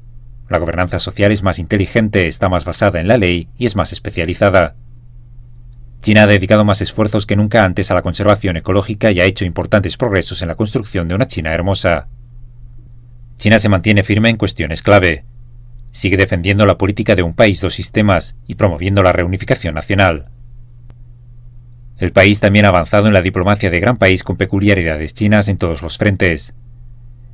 La 0.48 0.58
gobernanza 0.58 0.98
social 0.98 1.31
es 1.31 1.42
más 1.42 1.58
inteligente, 1.58 2.26
está 2.26 2.48
más 2.48 2.65
basada 2.65 3.00
en 3.00 3.08
la 3.08 3.18
ley 3.18 3.48
y 3.58 3.66
es 3.66 3.76
más 3.76 3.92
especializada. 3.92 4.76
China 6.00 6.22
ha 6.22 6.26
dedicado 6.26 6.64
más 6.64 6.80
esfuerzos 6.80 7.26
que 7.26 7.36
nunca 7.36 7.64
antes 7.64 7.90
a 7.90 7.94
la 7.94 8.02
conservación 8.02 8.56
ecológica 8.56 9.10
y 9.10 9.20
ha 9.20 9.24
hecho 9.24 9.44
importantes 9.44 9.96
progresos 9.96 10.40
en 10.42 10.48
la 10.48 10.54
construcción 10.54 11.08
de 11.08 11.14
una 11.14 11.26
China 11.26 11.52
hermosa. 11.52 12.08
China 13.36 13.58
se 13.58 13.68
mantiene 13.68 14.04
firme 14.04 14.30
en 14.30 14.36
cuestiones 14.36 14.82
clave. 14.82 15.24
Sigue 15.90 16.16
defendiendo 16.16 16.66
la 16.66 16.78
política 16.78 17.14
de 17.14 17.22
un 17.22 17.34
país 17.34 17.60
dos 17.60 17.74
sistemas 17.74 18.36
y 18.46 18.54
promoviendo 18.54 19.02
la 19.02 19.12
reunificación 19.12 19.74
nacional. 19.74 20.30
El 21.98 22.12
país 22.12 22.38
también 22.38 22.64
ha 22.64 22.68
avanzado 22.68 23.08
en 23.08 23.12
la 23.12 23.22
diplomacia 23.22 23.70
de 23.70 23.80
gran 23.80 23.96
país 23.96 24.22
con 24.22 24.36
peculiaridades 24.36 25.14
chinas 25.14 25.48
en 25.48 25.58
todos 25.58 25.82
los 25.82 25.98
frentes. 25.98 26.54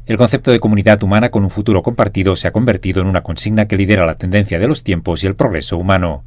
El 0.07 0.17
concepto 0.17 0.51
de 0.51 0.61
comunidad 0.61 1.03
humana 1.03 1.31
con 1.31 1.45
un 1.45 1.51
futuro 1.51 1.83
compartido 1.83 2.35
se 2.37 2.49
ha 2.49 2.53
convertido 2.53 3.03
en 3.03 3.09
una 3.09 3.23
consigna 3.23 3.67
que 3.67 3.77
lidera 3.77 4.07
la 4.07 4.17
tendencia 4.17 4.59
de 4.59 4.69
los 4.69 4.83
tiempos 4.83 5.23
y 5.23 5.27
el 5.27 5.37
progreso 5.37 5.77
humano. 5.77 6.25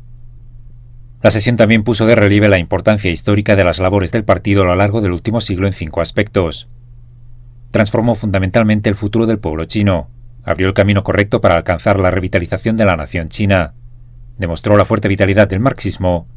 La 1.22 1.32
sesión 1.32 1.56
también 1.56 1.84
puso 1.84 2.06
de 2.06 2.16
relieve 2.16 2.48
la 2.48 2.60
importancia 2.60 3.10
histórica 3.10 3.56
de 3.56 3.64
las 3.64 3.80
labores 3.80 4.12
del 4.12 4.24
partido 4.24 4.62
a 4.62 4.66
lo 4.66 4.76
largo 4.76 5.02
del 5.02 5.12
último 5.12 5.42
siglo 5.42 5.66
en 5.66 5.74
cinco 5.74 6.02
aspectos. 6.02 6.68
Transformó 7.72 8.16
fundamentalmente 8.16 8.90
el 8.90 8.96
futuro 8.96 9.26
del 9.26 9.40
pueblo 9.40 9.66
chino, 9.66 10.10
abrió 10.44 10.68
el 10.68 10.74
camino 10.74 11.04
correcto 11.04 11.42
para 11.42 11.56
alcanzar 11.56 12.00
la 12.00 12.12
revitalización 12.12 12.78
de 12.78 12.86
la 12.86 12.96
nación 12.96 13.30
china, 13.30 13.74
demostró 14.38 14.78
la 14.78 14.86
fuerte 14.86 15.08
vitalidad 15.08 15.50
del 15.50 15.60
marxismo, 15.60 16.28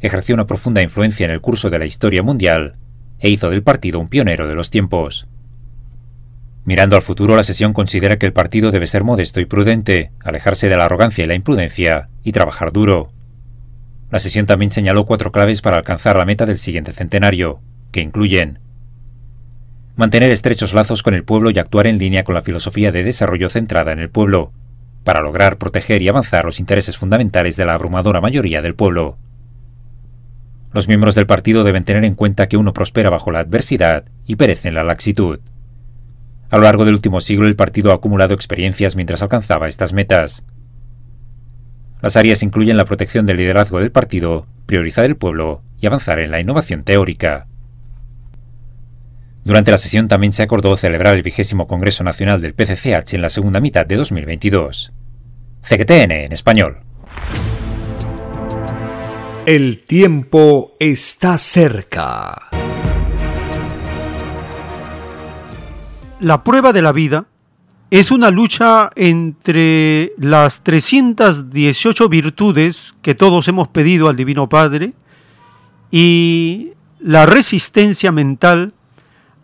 ejerció 0.00 0.34
una 0.34 0.46
profunda 0.46 0.82
influencia 0.82 1.24
en 1.24 1.30
el 1.30 1.40
curso 1.40 1.70
de 1.70 1.78
la 1.78 1.84
historia 1.84 2.22
mundial 2.22 2.76
e 3.20 3.28
hizo 3.28 3.50
del 3.50 3.62
partido 3.62 4.00
un 4.00 4.08
pionero 4.08 4.48
de 4.48 4.54
los 4.54 4.70
tiempos. 4.70 5.28
Mirando 6.64 6.96
al 6.96 7.02
futuro, 7.02 7.36
la 7.36 7.42
sesión 7.42 7.72
considera 7.72 8.18
que 8.18 8.26
el 8.26 8.32
partido 8.32 8.70
debe 8.70 8.86
ser 8.86 9.04
modesto 9.04 9.40
y 9.40 9.44
prudente, 9.44 10.10
alejarse 10.24 10.68
de 10.68 10.76
la 10.76 10.86
arrogancia 10.86 11.24
y 11.24 11.26
la 11.26 11.34
imprudencia 11.34 12.08
y 12.24 12.32
trabajar 12.32 12.72
duro. 12.72 13.11
La 14.12 14.18
sesión 14.18 14.44
también 14.44 14.70
señaló 14.70 15.06
cuatro 15.06 15.32
claves 15.32 15.62
para 15.62 15.78
alcanzar 15.78 16.16
la 16.16 16.26
meta 16.26 16.44
del 16.44 16.58
siguiente 16.58 16.92
centenario, 16.92 17.62
que 17.92 18.02
incluyen 18.02 18.58
mantener 19.96 20.30
estrechos 20.30 20.74
lazos 20.74 21.02
con 21.02 21.14
el 21.14 21.24
pueblo 21.24 21.50
y 21.50 21.58
actuar 21.58 21.86
en 21.86 21.96
línea 21.96 22.22
con 22.22 22.34
la 22.34 22.42
filosofía 22.42 22.92
de 22.92 23.04
desarrollo 23.04 23.48
centrada 23.48 23.90
en 23.90 24.00
el 24.00 24.10
pueblo, 24.10 24.52
para 25.02 25.22
lograr 25.22 25.56
proteger 25.56 26.02
y 26.02 26.08
avanzar 26.08 26.44
los 26.44 26.60
intereses 26.60 26.98
fundamentales 26.98 27.56
de 27.56 27.64
la 27.64 27.72
abrumadora 27.72 28.20
mayoría 28.20 28.60
del 28.60 28.74
pueblo. 28.74 29.16
Los 30.74 30.88
miembros 30.88 31.14
del 31.14 31.26
partido 31.26 31.64
deben 31.64 31.84
tener 31.84 32.04
en 32.04 32.14
cuenta 32.14 32.48
que 32.48 32.58
uno 32.58 32.74
prospera 32.74 33.08
bajo 33.08 33.30
la 33.30 33.40
adversidad 33.40 34.04
y 34.26 34.36
perece 34.36 34.68
en 34.68 34.74
la 34.74 34.84
laxitud. 34.84 35.40
A 36.50 36.58
lo 36.58 36.64
largo 36.64 36.84
del 36.84 36.94
último 36.94 37.22
siglo 37.22 37.48
el 37.48 37.56
partido 37.56 37.92
ha 37.92 37.94
acumulado 37.94 38.34
experiencias 38.34 38.94
mientras 38.94 39.22
alcanzaba 39.22 39.68
estas 39.68 39.94
metas. 39.94 40.44
Las 42.02 42.16
áreas 42.16 42.42
incluyen 42.42 42.76
la 42.76 42.84
protección 42.84 43.26
del 43.26 43.36
liderazgo 43.36 43.78
del 43.78 43.92
partido, 43.92 44.48
priorizar 44.66 45.04
el 45.04 45.16
pueblo 45.16 45.62
y 45.80 45.86
avanzar 45.86 46.18
en 46.18 46.32
la 46.32 46.40
innovación 46.40 46.82
teórica. 46.82 47.46
Durante 49.44 49.70
la 49.70 49.78
sesión 49.78 50.08
también 50.08 50.32
se 50.32 50.42
acordó 50.42 50.76
celebrar 50.76 51.14
el 51.14 51.22
vigésimo 51.22 51.68
Congreso 51.68 52.02
Nacional 52.02 52.40
del 52.40 52.54
PCCH 52.54 53.14
en 53.14 53.22
la 53.22 53.30
segunda 53.30 53.60
mitad 53.60 53.86
de 53.86 53.96
2022. 53.96 54.92
CGTN 55.62 56.10
en 56.10 56.32
español. 56.32 56.80
El 59.46 59.84
tiempo 59.84 60.72
está 60.80 61.38
cerca. 61.38 62.50
La 66.18 66.42
prueba 66.42 66.72
de 66.72 66.82
la 66.82 66.92
vida 66.92 67.26
es 67.92 68.10
una 68.10 68.30
lucha 68.30 68.88
entre 68.96 70.14
las 70.16 70.62
318 70.62 72.08
virtudes 72.08 72.94
que 73.02 73.14
todos 73.14 73.48
hemos 73.48 73.68
pedido 73.68 74.08
al 74.08 74.16
Divino 74.16 74.48
Padre 74.48 74.94
y 75.90 76.70
la 77.00 77.26
resistencia 77.26 78.10
mental 78.10 78.72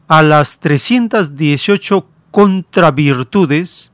a 0.06 0.22
las 0.22 0.60
318 0.60 2.08
contravirtudes 2.30 3.92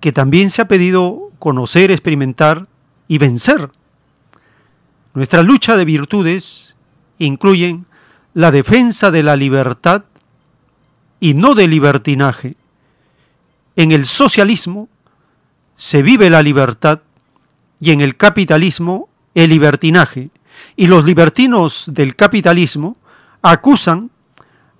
que 0.00 0.10
también 0.10 0.50
se 0.50 0.62
ha 0.62 0.66
pedido 0.66 1.30
conocer, 1.38 1.92
experimentar 1.92 2.66
y 3.06 3.18
vencer. 3.18 3.70
Nuestra 5.14 5.44
lucha 5.44 5.76
de 5.76 5.84
virtudes 5.84 6.74
incluyen 7.20 7.86
la 8.34 8.50
defensa 8.50 9.12
de 9.12 9.22
la 9.22 9.36
libertad 9.36 10.02
y 11.20 11.34
no 11.34 11.54
de 11.54 11.68
libertinaje. 11.68 12.56
En 13.76 13.92
el 13.92 14.06
socialismo 14.06 14.88
se 15.76 16.02
vive 16.02 16.30
la 16.30 16.42
libertad 16.42 17.00
y 17.78 17.92
en 17.92 18.00
el 18.00 18.16
capitalismo 18.16 19.08
el 19.34 19.50
libertinaje. 19.50 20.28
Y 20.76 20.86
los 20.86 21.04
libertinos 21.04 21.84
del 21.92 22.16
capitalismo 22.16 22.96
acusan 23.42 24.10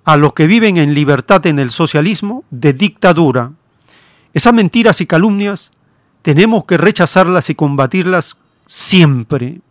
a 0.03 0.17
los 0.17 0.33
que 0.33 0.47
viven 0.47 0.77
en 0.77 0.93
libertad 0.93 1.45
en 1.45 1.59
el 1.59 1.69
socialismo 1.69 2.43
de 2.49 2.73
dictadura. 2.73 3.51
Esas 4.33 4.53
mentiras 4.53 4.99
y 5.01 5.05
calumnias 5.05 5.71
tenemos 6.23 6.65
que 6.65 6.77
rechazarlas 6.77 7.49
y 7.49 7.55
combatirlas 7.55 8.39
siempre. 8.65 9.61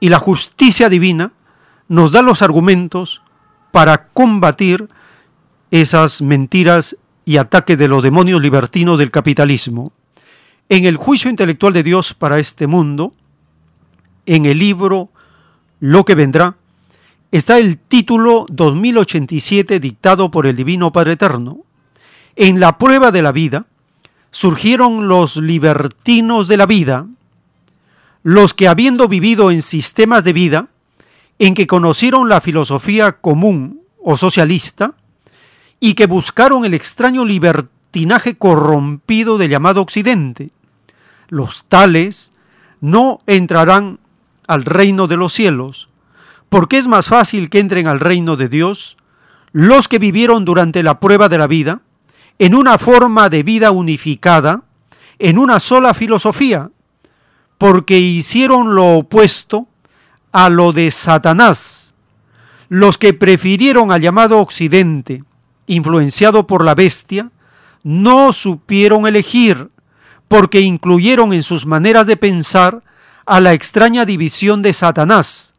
Y 0.00 0.08
la 0.08 0.18
justicia 0.18 0.88
divina 0.88 1.32
nos 1.88 2.12
da 2.12 2.22
los 2.22 2.42
argumentos 2.42 3.22
para 3.70 4.08
combatir 4.08 4.88
esas 5.70 6.22
mentiras 6.22 6.96
y 7.32 7.38
ataques 7.38 7.78
de 7.78 7.88
los 7.88 8.02
demonios 8.02 8.42
libertinos 8.42 8.98
del 8.98 9.10
capitalismo. 9.10 9.90
En 10.68 10.84
el 10.84 10.98
juicio 10.98 11.30
intelectual 11.30 11.72
de 11.72 11.82
Dios 11.82 12.12
para 12.12 12.38
este 12.38 12.66
mundo, 12.66 13.14
en 14.26 14.44
el 14.44 14.58
libro 14.58 15.08
Lo 15.80 16.04
que 16.04 16.14
vendrá, 16.14 16.56
está 17.30 17.58
el 17.58 17.78
título 17.78 18.44
2087 18.50 19.80
dictado 19.80 20.30
por 20.30 20.46
el 20.46 20.56
Divino 20.56 20.92
Padre 20.92 21.12
Eterno. 21.12 21.60
En 22.36 22.60
la 22.60 22.76
prueba 22.76 23.10
de 23.10 23.22
la 23.22 23.32
vida 23.32 23.64
surgieron 24.30 25.08
los 25.08 25.38
libertinos 25.38 26.48
de 26.48 26.58
la 26.58 26.66
vida, 26.66 27.06
los 28.22 28.52
que 28.52 28.68
habiendo 28.68 29.08
vivido 29.08 29.50
en 29.50 29.62
sistemas 29.62 30.22
de 30.22 30.34
vida 30.34 30.68
en 31.38 31.54
que 31.54 31.66
conocieron 31.66 32.28
la 32.28 32.42
filosofía 32.42 33.12
común 33.12 33.80
o 34.04 34.18
socialista 34.18 34.96
y 35.84 35.94
que 35.94 36.06
buscaron 36.06 36.64
el 36.64 36.74
extraño 36.74 37.24
libertinaje 37.24 38.36
corrompido 38.36 39.36
del 39.36 39.50
llamado 39.50 39.82
Occidente, 39.82 40.52
los 41.26 41.64
tales 41.68 42.30
no 42.80 43.18
entrarán 43.26 43.98
al 44.46 44.64
reino 44.64 45.08
de 45.08 45.16
los 45.16 45.32
cielos, 45.32 45.88
porque 46.50 46.78
es 46.78 46.86
más 46.86 47.08
fácil 47.08 47.50
que 47.50 47.58
entren 47.58 47.88
al 47.88 47.98
reino 47.98 48.36
de 48.36 48.48
Dios 48.48 48.96
los 49.50 49.88
que 49.88 49.98
vivieron 49.98 50.44
durante 50.44 50.84
la 50.84 51.00
prueba 51.00 51.28
de 51.28 51.38
la 51.38 51.48
vida 51.48 51.80
en 52.38 52.54
una 52.54 52.78
forma 52.78 53.28
de 53.28 53.42
vida 53.42 53.72
unificada, 53.72 54.62
en 55.18 55.36
una 55.36 55.58
sola 55.58 55.94
filosofía, 55.94 56.70
porque 57.58 57.98
hicieron 57.98 58.76
lo 58.76 58.98
opuesto 58.98 59.66
a 60.30 60.48
lo 60.48 60.72
de 60.72 60.92
Satanás, 60.92 61.96
los 62.68 62.98
que 62.98 63.14
prefirieron 63.14 63.90
al 63.90 64.00
llamado 64.00 64.38
Occidente, 64.38 65.24
influenciado 65.72 66.46
por 66.46 66.64
la 66.64 66.74
bestia, 66.74 67.30
no 67.82 68.32
supieron 68.32 69.06
elegir, 69.06 69.70
porque 70.28 70.60
incluyeron 70.60 71.32
en 71.32 71.42
sus 71.42 71.66
maneras 71.66 72.06
de 72.06 72.16
pensar 72.16 72.82
a 73.26 73.40
la 73.40 73.52
extraña 73.52 74.04
división 74.04 74.62
de 74.62 74.72
Satanás. 74.72 75.54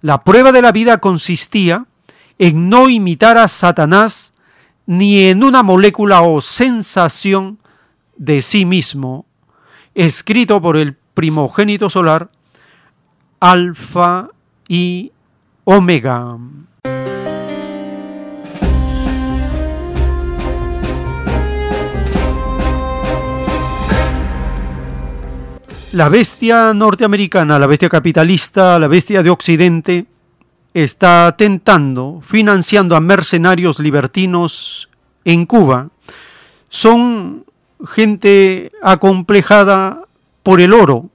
La 0.00 0.22
prueba 0.24 0.52
de 0.52 0.62
la 0.62 0.72
vida 0.72 0.98
consistía 0.98 1.86
en 2.38 2.68
no 2.68 2.88
imitar 2.88 3.36
a 3.38 3.48
Satanás 3.48 4.32
ni 4.86 5.24
en 5.24 5.44
una 5.44 5.62
molécula 5.62 6.22
o 6.22 6.40
sensación 6.40 7.58
de 8.16 8.42
sí 8.42 8.64
mismo, 8.64 9.26
escrito 9.94 10.60
por 10.62 10.76
el 10.76 10.96
primogénito 11.14 11.90
solar, 11.90 12.30
Alfa 13.40 14.28
y 14.68 15.12
Omega. 15.64 16.38
La 25.92 26.10
bestia 26.10 26.74
norteamericana, 26.74 27.58
la 27.58 27.66
bestia 27.66 27.88
capitalista, 27.88 28.78
la 28.78 28.88
bestia 28.88 29.22
de 29.22 29.30
Occidente, 29.30 30.04
está 30.74 31.34
tentando, 31.36 32.20
financiando 32.22 32.94
a 32.94 33.00
mercenarios 33.00 33.78
libertinos 33.78 34.90
en 35.24 35.46
Cuba. 35.46 35.88
Son 36.68 37.46
gente 37.86 38.70
acomplejada 38.82 40.02
por 40.42 40.60
el 40.60 40.74
oro, 40.74 41.08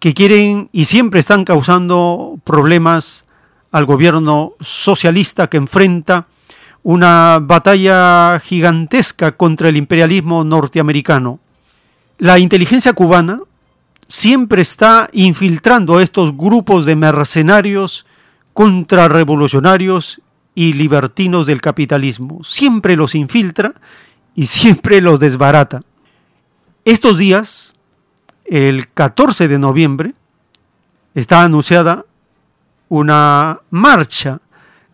que 0.00 0.14
quieren 0.14 0.68
y 0.72 0.86
siempre 0.86 1.20
están 1.20 1.44
causando 1.44 2.40
problemas 2.42 3.24
al 3.70 3.86
gobierno 3.86 4.54
socialista 4.60 5.46
que 5.46 5.58
enfrenta 5.58 6.26
una 6.82 7.38
batalla 7.40 8.40
gigantesca 8.40 9.36
contra 9.36 9.68
el 9.68 9.76
imperialismo 9.76 10.42
norteamericano. 10.42 11.38
La 12.18 12.40
inteligencia 12.40 12.92
cubana 12.92 13.38
siempre 14.08 14.62
está 14.62 15.08
infiltrando 15.12 15.98
a 15.98 16.02
estos 16.02 16.36
grupos 16.36 16.86
de 16.86 16.96
mercenarios 16.96 18.06
contrarrevolucionarios 18.52 20.20
y 20.54 20.72
libertinos 20.72 21.46
del 21.46 21.60
capitalismo. 21.60 22.42
Siempre 22.42 22.96
los 22.96 23.14
infiltra 23.14 23.74
y 24.34 24.46
siempre 24.46 25.00
los 25.00 25.20
desbarata. 25.20 25.82
Estos 26.84 27.18
días, 27.18 27.74
el 28.44 28.88
14 28.88 29.48
de 29.48 29.58
noviembre, 29.58 30.14
está 31.14 31.42
anunciada 31.42 32.04
una 32.88 33.60
marcha 33.70 34.40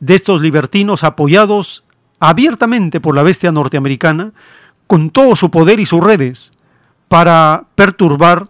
de 0.00 0.14
estos 0.14 0.40
libertinos 0.40 1.04
apoyados 1.04 1.84
abiertamente 2.18 3.00
por 3.00 3.14
la 3.14 3.22
bestia 3.22 3.52
norteamericana, 3.52 4.32
con 4.86 5.10
todo 5.10 5.36
su 5.36 5.50
poder 5.50 5.80
y 5.80 5.86
sus 5.86 6.02
redes, 6.02 6.52
para 7.08 7.66
perturbar 7.74 8.48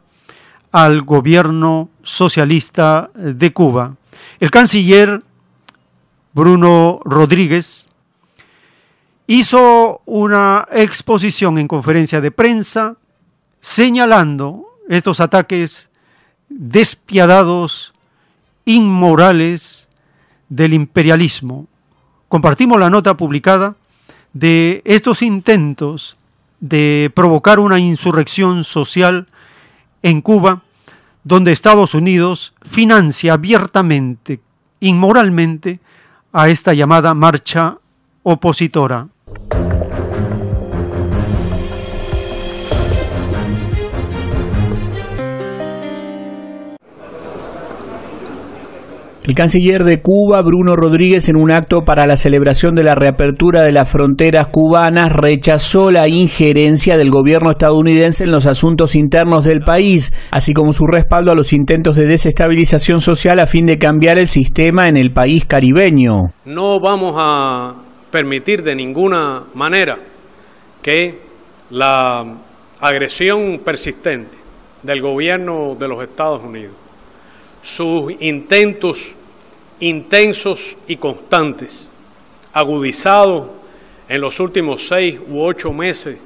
al 0.73 1.03
gobierno 1.03 1.91
socialista 2.03 3.11
de 3.15 3.53
Cuba. 3.53 3.97
El 4.41 4.51
canciller 4.51 5.23
Bruno 6.33 7.01
Rodríguez 7.05 7.89
hizo 9.27 10.01
una 10.07 10.67
exposición 10.73 11.59
en 11.59 11.69
conferencia 11.69 12.21
de 12.21 12.31
prensa 12.31 12.97
señalando 13.61 14.65
estos 14.89 15.21
ataques 15.21 15.91
despiadados, 16.49 17.93
inmorales 18.65 19.89
del 20.49 20.75
imperialismo. 20.75 21.67
Compartimos 22.29 22.81
la 22.81 22.91
nota 22.91 23.17
publicada 23.17 23.77
de 24.33 24.83
estos 24.85 25.23
intentos 25.23 26.17
de 26.61 27.11
provocar 27.15 27.59
una 27.59 27.79
insurrección 27.79 28.65
social 28.65 29.29
en 30.03 30.21
Cuba, 30.21 30.63
donde 31.25 31.53
Estados 31.53 31.95
Unidos 31.95 32.55
financia 32.63 33.35
abiertamente, 33.35 34.41
inmoralmente, 34.81 35.81
a 36.33 36.49
esta 36.49 36.75
llamada 36.75 37.15
marcha 37.15 37.79
opositora. 38.23 39.09
El 49.25 49.37
canciller 49.37 49.85
de 49.85 50.03
Cuba, 50.03 50.43
Bruno 50.43 50.75
Rodríguez, 50.75 51.29
en 51.29 51.41
un 51.41 51.53
acto 51.53 51.83
para 51.85 52.09
la 52.09 52.17
celebración 52.17 52.75
de 52.75 52.83
la 52.83 52.97
reapertura 52.97 53.63
de 53.63 53.71
las 53.71 53.89
fronteras 53.89 54.49
cubanas, 54.49 55.13
rechazó 55.13 55.93
la 55.93 56.09
injerencia 56.09 56.97
del 56.97 57.13
gobierno 57.13 57.53
estadounidense 57.53 58.25
en 58.25 58.33
los 58.33 58.47
asuntos 58.47 58.97
internos 58.97 59.45
del 59.45 59.61
país, 59.61 60.13
así 60.33 60.53
como 60.53 60.73
su 60.73 60.89
respaldo 60.89 61.31
a 61.31 61.37
los 61.37 61.53
intentos 61.53 61.95
de 61.95 62.07
desestabilización 62.07 62.99
social 62.99 63.39
a 63.39 63.47
fin 63.47 63.65
de 63.65 63.79
cambiar 63.79 64.19
el 64.19 64.27
sistema 64.27 64.89
en 64.89 64.97
el 64.97 65.13
país 65.13 65.45
caribeño. 65.45 66.33
No 66.45 66.81
vamos 66.81 67.15
a 67.17 67.75
permitir 68.11 68.65
de 68.65 68.75
ninguna 68.75 69.45
manera 69.55 69.99
que 70.83 71.21
la 71.71 72.25
agresión 72.81 73.61
persistente 73.65 74.37
del 74.83 75.01
gobierno 75.01 75.77
de 75.79 75.87
los 75.87 76.03
Estados 76.03 76.43
Unidos 76.43 76.82
sus 77.63 78.13
intentos 78.21 79.15
intensos 79.83 80.77
y 80.87 80.97
constantes, 80.97 81.91
agudizados 82.53 83.51
en 84.09 84.21
los 84.21 84.39
últimos 84.39 84.87
seis 84.87 85.19
u 85.29 85.43
ocho 85.43 85.71
meses 85.71 86.19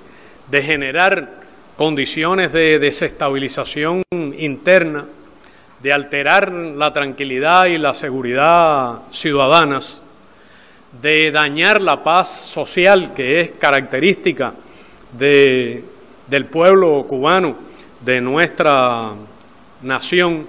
de 0.50 0.62
generar 0.62 1.40
condiciones 1.76 2.52
de 2.52 2.78
desestabilización 2.78 4.02
interna, 4.38 5.06
de 5.82 5.92
alterar 5.92 6.52
la 6.52 6.92
tranquilidad 6.92 7.64
y 7.66 7.78
la 7.78 7.94
seguridad 7.94 9.02
ciudadanas, 9.10 10.02
de 11.00 11.30
dañar 11.30 11.80
la 11.80 12.02
paz 12.02 12.28
social 12.28 13.14
que 13.14 13.40
es 13.40 13.50
característica 13.52 14.52
de, 15.12 15.82
del 16.26 16.44
pueblo 16.46 17.02
cubano, 17.08 17.56
de 18.00 18.20
nuestra 18.20 19.12
nación, 19.82 20.46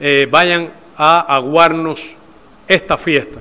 eh, 0.00 0.26
vayan 0.30 0.68
a 0.96 1.20
aguarnos 1.34 2.14
esta 2.68 2.96
fiesta. 2.96 3.40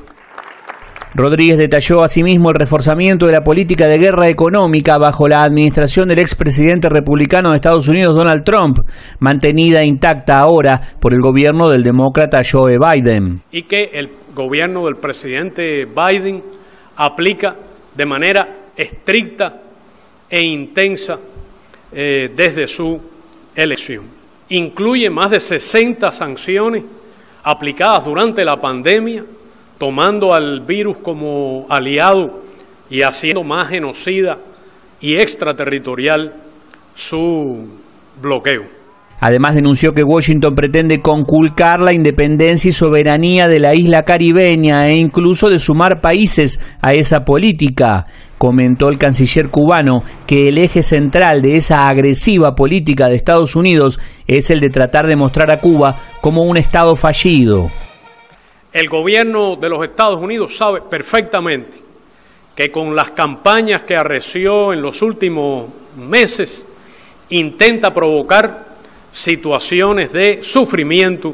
Rodríguez 1.16 1.60
detalló 1.60 2.02
asimismo 2.02 2.50
el 2.50 2.56
reforzamiento 2.56 3.28
de 3.28 3.34
la 3.34 3.44
política 3.44 3.88
de 3.88 4.00
guerra 4.00 4.30
económica 4.30 4.98
bajo 4.98 5.28
la 5.28 5.44
administración 5.44 6.10
del 6.10 6.18
expresidente 6.18 6.90
republicano 6.90 7.52
de 7.52 7.58
Estados 7.58 7.88
Unidos 7.88 8.16
Donald 8.16 8.44
Trump, 8.44 8.80
mantenida 9.20 9.86
intacta 9.86 10.40
ahora 10.40 10.82
por 11.00 11.14
el 11.14 11.20
gobierno 11.22 11.70
del 11.70 11.84
demócrata 11.84 12.42
Joe 12.44 12.78
Biden. 12.80 13.44
Y 13.52 13.64
que 13.64 13.92
el 13.94 14.10
gobierno 14.34 14.86
del 14.86 14.96
presidente 14.96 15.86
Biden 15.86 16.42
aplica 16.96 17.56
de 17.96 18.06
manera 18.08 18.48
estricta 18.76 19.62
e 20.28 20.42
intensa 20.42 21.20
eh, 21.92 22.32
desde 22.36 22.66
su 22.66 23.00
elección. 23.56 24.23
Incluye 24.50 25.10
más 25.10 25.32
de 25.32 25.40
60 25.40 26.12
sanciones 26.12 26.84
aplicadas 27.44 28.06
durante 28.06 28.44
la 28.46 28.58
pandemia 28.58 29.24
tomando 29.78 30.34
al 30.34 30.62
virus 30.62 30.98
como 30.98 31.66
aliado 31.70 32.42
y 32.90 33.02
haciendo 33.02 33.44
más 33.44 33.68
genocida 33.70 34.38
y 35.02 35.16
extraterritorial 35.16 36.34
su 36.96 37.68
bloqueo. 38.22 38.84
Además 39.20 39.56
denunció 39.56 39.94
que 39.94 40.04
Washington 40.04 40.54
pretende 40.54 41.02
conculcar 41.02 41.80
la 41.80 41.94
independencia 41.94 42.70
y 42.70 42.72
soberanía 42.72 43.48
de 43.48 43.60
la 43.60 43.74
isla 43.74 44.04
caribeña 44.04 44.88
e 44.90 44.96
incluso 44.96 45.50
de 45.50 45.60
sumar 45.60 46.02
países 46.02 46.60
a 46.82 46.94
esa 46.94 47.24
política. 47.24 48.06
Comentó 48.44 48.90
el 48.90 49.00
canciller 49.00 49.48
cubano 49.48 50.04
que 50.28 50.50
el 50.50 50.58
eje 50.58 50.84
central 50.84 51.42
de 51.42 51.56
esa 51.56 51.88
agresiva 51.88 52.56
política 52.56 53.08
de 53.08 53.16
Estados 53.16 53.56
Unidos 53.56 54.02
es 54.28 54.50
el 54.50 54.60
de 54.60 54.68
tratar 54.68 55.08
de 55.08 55.16
mostrar 55.16 55.50
a 55.50 55.62
Cuba 55.62 55.96
como 56.20 56.44
un 56.44 56.58
Estado 56.58 56.98
fallido. 56.98 57.72
El 58.74 58.90
gobierno 58.90 59.56
de 59.56 59.70
los 59.70 59.82
Estados 59.86 60.20
Unidos 60.22 60.58
sabe 60.58 60.82
perfectamente 60.82 61.78
que 62.54 62.70
con 62.70 62.94
las 62.94 63.12
campañas 63.12 63.84
que 63.84 63.96
arreció 63.96 64.74
en 64.74 64.82
los 64.82 65.02
últimos 65.02 65.70
meses 65.96 66.66
intenta 67.30 67.92
provocar 67.92 68.66
situaciones 69.10 70.12
de 70.12 70.44
sufrimiento 70.44 71.32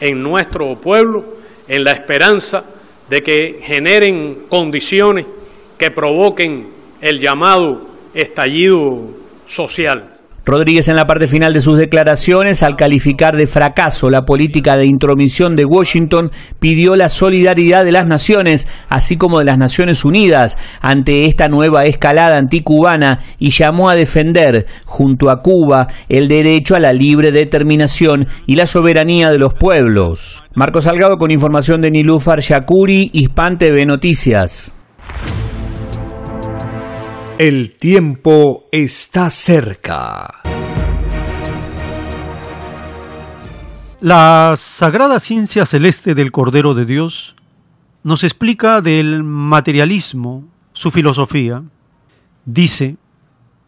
en 0.00 0.22
nuestro 0.22 0.72
pueblo 0.76 1.22
en 1.68 1.84
la 1.84 1.92
esperanza 1.92 2.64
de 3.10 3.20
que 3.20 3.60
generen 3.60 4.46
condiciones 4.48 5.26
que 5.78 5.90
provoquen 5.90 6.66
el 7.00 7.20
llamado 7.20 7.86
estallido 8.14 9.10
social. 9.46 10.16
Rodríguez 10.48 10.86
en 10.86 10.94
la 10.94 11.08
parte 11.08 11.26
final 11.26 11.52
de 11.52 11.60
sus 11.60 11.76
declaraciones, 11.76 12.62
al 12.62 12.76
calificar 12.76 13.36
de 13.36 13.48
fracaso 13.48 14.10
la 14.10 14.24
política 14.24 14.76
de 14.76 14.86
intromisión 14.86 15.56
de 15.56 15.64
Washington, 15.64 16.30
pidió 16.60 16.94
la 16.94 17.08
solidaridad 17.08 17.84
de 17.84 17.90
las 17.90 18.06
naciones, 18.06 18.68
así 18.88 19.16
como 19.16 19.40
de 19.40 19.44
las 19.44 19.58
Naciones 19.58 20.04
Unidas, 20.04 20.56
ante 20.80 21.24
esta 21.24 21.48
nueva 21.48 21.84
escalada 21.86 22.38
anticubana 22.38 23.18
y 23.40 23.50
llamó 23.50 23.90
a 23.90 23.96
defender, 23.96 24.66
junto 24.84 25.30
a 25.30 25.42
Cuba, 25.42 25.88
el 26.08 26.28
derecho 26.28 26.76
a 26.76 26.78
la 26.78 26.92
libre 26.92 27.32
determinación 27.32 28.28
y 28.46 28.54
la 28.54 28.66
soberanía 28.66 29.32
de 29.32 29.38
los 29.38 29.52
pueblos. 29.52 30.44
Marcos 30.54 30.84
Salgado 30.84 31.16
con 31.16 31.32
información 31.32 31.80
de 31.80 31.90
Nilúfar 31.90 32.38
Shakuri, 32.38 33.10
Hispan 33.12 33.58
TV 33.58 33.84
Noticias. 33.84 34.75
El 37.38 37.72
tiempo 37.72 38.64
está 38.72 39.28
cerca. 39.28 40.40
La 44.00 44.54
sagrada 44.56 45.20
ciencia 45.20 45.66
celeste 45.66 46.14
del 46.14 46.32
Cordero 46.32 46.72
de 46.72 46.86
Dios 46.86 47.36
nos 48.02 48.24
explica 48.24 48.80
del 48.80 49.22
materialismo 49.22 50.44
su 50.72 50.90
filosofía. 50.90 51.62
Dice, 52.46 52.96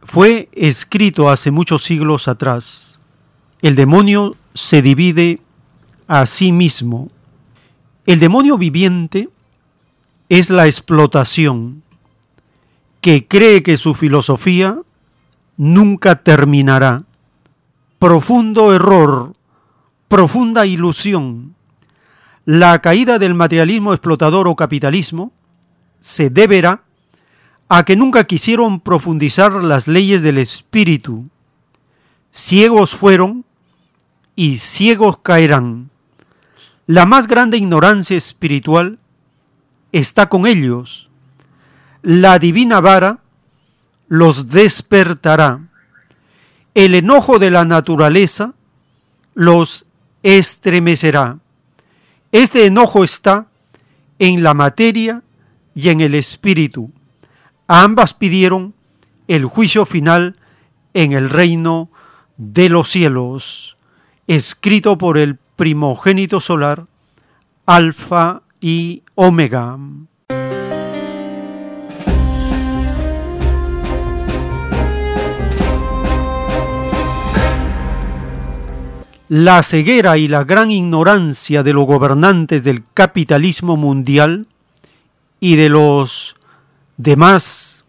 fue 0.03 0.49
escrito 0.53 1.29
hace 1.29 1.51
muchos 1.51 1.85
siglos 1.85 2.27
atrás, 2.27 2.99
el 3.61 3.75
demonio 3.75 4.35
se 4.55 4.81
divide 4.81 5.41
a 6.07 6.25
sí 6.25 6.53
mismo. 6.53 7.11
El 8.07 8.19
demonio 8.19 8.57
viviente 8.57 9.29
es 10.31 10.49
la 10.49 10.65
explotación 10.65 11.83
que 13.09 13.27
cree 13.27 13.63
que 13.63 13.79
su 13.79 13.95
filosofía 13.95 14.83
nunca 15.57 16.17
terminará. 16.17 17.05
Profundo 17.99 18.75
error, 18.75 19.33
profunda 20.09 20.67
ilusión. 20.67 21.55
La 22.45 22.83
caída 22.83 23.19
del 23.19 23.33
materialismo 23.33 23.95
explotador 23.95 24.47
o 24.47 24.57
capitalismo 24.57 25.33
se 26.01 26.29
deberá 26.29 26.83
a 27.71 27.85
que 27.85 27.97
nunca 27.97 28.25
quisieron 28.25 28.79
profundizar 28.79 29.53
las 29.55 29.89
leyes 29.89 30.21
del 30.21 30.37
espíritu. 30.37 31.25
Ciegos 32.31 32.95
fueron 32.95 33.47
y 34.37 34.59
ciegos 34.59 35.17
caerán. 35.23 35.89
La 36.87 37.07
más 37.07 37.27
grande 37.27 37.57
ignorancia 37.57 38.19
espiritual 38.19 38.99
está 39.93 40.29
con 40.29 40.47
ellos 40.47 41.08
la 42.03 42.39
divina 42.39 42.81
vara 42.81 43.21
los 44.09 44.49
despertará. 44.49 45.61
El 46.75 46.95
enojo 46.95 47.39
de 47.39 47.51
la 47.51 47.65
naturaleza 47.65 48.55
los 49.35 49.87
estremecerá. 50.23 51.39
Este 52.33 52.67
enojo 52.67 53.05
está 53.05 53.47
en 54.19 54.43
la 54.43 54.55
materia 54.55 55.23
y 55.75 55.89
en 55.89 56.01
el 56.01 56.15
espíritu. 56.15 56.91
Ambas 57.67 58.15
pidieron 58.15 58.75
el 59.29 59.45
juicio 59.45 59.87
final 59.87 60.37
en 60.95 61.13
el 61.13 61.31
reino 61.31 61.91
de 62.37 62.69
los 62.69 62.89
cielos, 62.89 63.77
escrito 64.27 64.97
por 64.99 65.19
el 65.19 65.37
primogénito 65.57 66.41
solar, 66.41 66.87
Alfa 67.67 68.43
y 68.61 69.03
Omega. 69.15 69.77
La 79.29 79.63
ceguera 79.63 80.17
y 80.17 80.27
la 80.27 80.45
gran 80.45 80.71
ignorancia 80.71 81.63
de 81.63 81.73
los 81.73 81.87
gobernantes 81.87 82.65
del 82.65 82.83
capitalismo 82.95 83.77
mundial 83.77 84.47
y 85.39 85.57
de 85.57 85.69
los 85.69 86.35
demás 86.97 87.85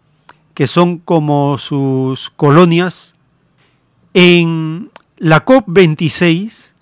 que 0.54 0.66
son 0.66 0.98
como 0.98 1.56
sus 1.56 2.28
colonias, 2.30 3.14
en 4.12 4.90
la 5.16 5.44
COP26 5.44 6.74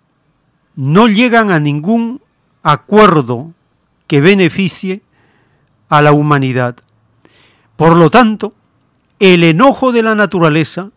no 0.75 1.07
llegan 1.07 1.51
a 1.51 1.61
ningún 1.61 2.21
acuerdo 2.65 3.53
que 4.09 4.21
beneficie 4.21 5.03
a 5.89 6.03
la 6.03 6.13
humanidad. 6.13 6.77
Por 7.77 7.95
lo 7.95 8.11
tanto, 8.11 8.55
el 9.21 9.45
enojo 9.45 9.93
de 9.93 10.03
la 10.03 10.17
naturaleza 10.17 10.91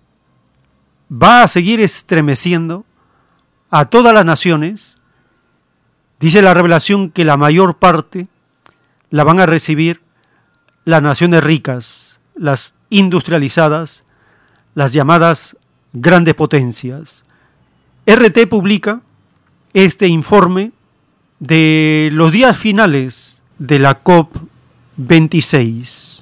va 1.11 1.43
a 1.43 1.47
seguir 1.47 1.79
estremeciendo 1.81 2.85
a 3.71 3.85
todas 3.85 4.13
las 4.13 4.25
naciones, 4.25 4.99
dice 6.19 6.41
la 6.41 6.53
revelación 6.53 7.09
que 7.09 7.23
la 7.25 7.37
mayor 7.37 7.77
parte 7.77 8.27
la 9.09 9.23
van 9.23 9.39
a 9.39 9.45
recibir 9.45 10.01
las 10.85 11.01
naciones 11.01 11.43
ricas, 11.43 12.19
las 12.35 12.75
industrializadas, 12.89 14.03
las 14.75 14.93
llamadas 14.93 15.57
grandes 15.93 16.35
potencias. 16.35 17.23
RT 18.05 18.47
publica 18.49 19.01
este 19.73 20.07
informe 20.07 20.71
de 21.39 22.09
los 22.11 22.31
días 22.31 22.57
finales 22.57 23.41
de 23.57 23.79
la 23.79 24.03
COP26. 24.03 26.21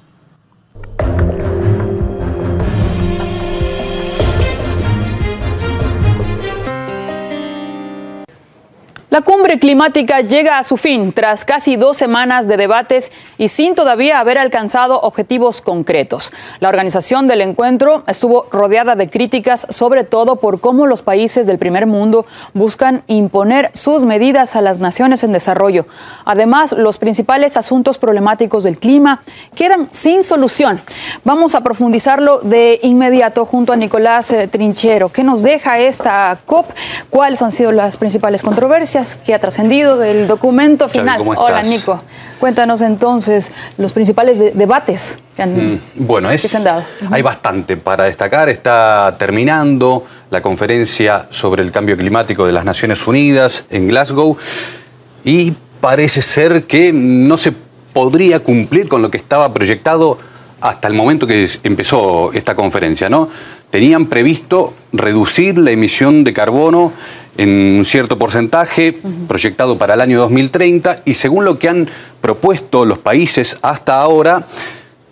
La 9.10 9.22
cumbre 9.22 9.58
climática 9.58 10.20
llega 10.20 10.58
a 10.58 10.62
su 10.62 10.76
fin 10.76 11.12
tras 11.12 11.44
casi 11.44 11.74
dos 11.74 11.96
semanas 11.96 12.46
de 12.46 12.56
debates 12.56 13.10
y 13.38 13.48
sin 13.48 13.74
todavía 13.74 14.20
haber 14.20 14.38
alcanzado 14.38 15.00
objetivos 15.00 15.60
concretos. 15.60 16.30
La 16.60 16.68
organización 16.68 17.26
del 17.26 17.40
encuentro 17.40 18.04
estuvo 18.06 18.46
rodeada 18.52 18.94
de 18.94 19.10
críticas, 19.10 19.66
sobre 19.68 20.04
todo 20.04 20.36
por 20.36 20.60
cómo 20.60 20.86
los 20.86 21.02
países 21.02 21.48
del 21.48 21.58
primer 21.58 21.86
mundo 21.88 22.24
buscan 22.54 23.02
imponer 23.08 23.72
sus 23.74 24.04
medidas 24.04 24.54
a 24.54 24.62
las 24.62 24.78
naciones 24.78 25.24
en 25.24 25.32
desarrollo. 25.32 25.86
Además, 26.24 26.70
los 26.70 26.98
principales 26.98 27.56
asuntos 27.56 27.98
problemáticos 27.98 28.62
del 28.62 28.78
clima 28.78 29.24
quedan 29.56 29.88
sin 29.90 30.22
solución. 30.22 30.80
Vamos 31.24 31.56
a 31.56 31.62
profundizarlo 31.62 32.38
de 32.42 32.78
inmediato 32.84 33.44
junto 33.44 33.72
a 33.72 33.76
Nicolás 33.76 34.30
eh, 34.30 34.46
Trinchero. 34.46 35.08
¿Qué 35.08 35.24
nos 35.24 35.42
deja 35.42 35.80
esta 35.80 36.38
COP? 36.46 36.66
¿Cuáles 37.10 37.42
han 37.42 37.50
sido 37.50 37.72
las 37.72 37.96
principales 37.96 38.44
controversias? 38.44 38.99
Que 39.24 39.34
ha 39.34 39.38
trascendido 39.38 39.96
del 39.96 40.26
documento 40.26 40.88
final. 40.88 41.22
Hola, 41.36 41.62
Nico. 41.62 42.02
Cuéntanos 42.38 42.80
entonces 42.80 43.50
los 43.76 43.92
principales 43.92 44.56
debates 44.56 45.18
que, 45.36 45.42
han, 45.42 45.74
mm, 45.74 45.80
bueno, 45.96 46.30
es, 46.30 46.42
se 46.42 46.56
han 46.56 46.64
dado. 46.64 46.82
Hay 47.10 47.22
bastante 47.22 47.76
para 47.76 48.04
destacar. 48.04 48.48
Está 48.48 49.14
terminando 49.18 50.04
la 50.30 50.40
conferencia 50.40 51.26
sobre 51.30 51.62
el 51.62 51.72
cambio 51.72 51.96
climático 51.96 52.46
de 52.46 52.52
las 52.52 52.64
Naciones 52.64 53.06
Unidas 53.06 53.64
en 53.70 53.88
Glasgow 53.88 54.36
y 55.24 55.52
parece 55.80 56.22
ser 56.22 56.64
que 56.64 56.92
no 56.92 57.36
se 57.36 57.52
podría 57.92 58.40
cumplir 58.40 58.88
con 58.88 59.02
lo 59.02 59.10
que 59.10 59.16
estaba 59.16 59.52
proyectado 59.52 60.18
hasta 60.60 60.88
el 60.88 60.94
momento 60.94 61.26
que 61.26 61.48
empezó 61.62 62.32
esta 62.32 62.54
conferencia, 62.54 63.08
¿no? 63.08 63.28
Tenían 63.70 64.06
previsto 64.06 64.74
reducir 64.92 65.58
la 65.58 65.70
emisión 65.70 66.24
de 66.24 66.32
carbono 66.32 66.92
en 67.40 67.48
un 67.78 67.84
cierto 67.86 68.18
porcentaje 68.18 68.98
proyectado 69.26 69.78
para 69.78 69.94
el 69.94 70.02
año 70.02 70.20
2030 70.20 71.02
y 71.06 71.14
según 71.14 71.46
lo 71.46 71.58
que 71.58 71.70
han 71.70 71.88
propuesto 72.20 72.84
los 72.84 72.98
países 72.98 73.56
hasta 73.62 73.98
ahora, 73.98 74.44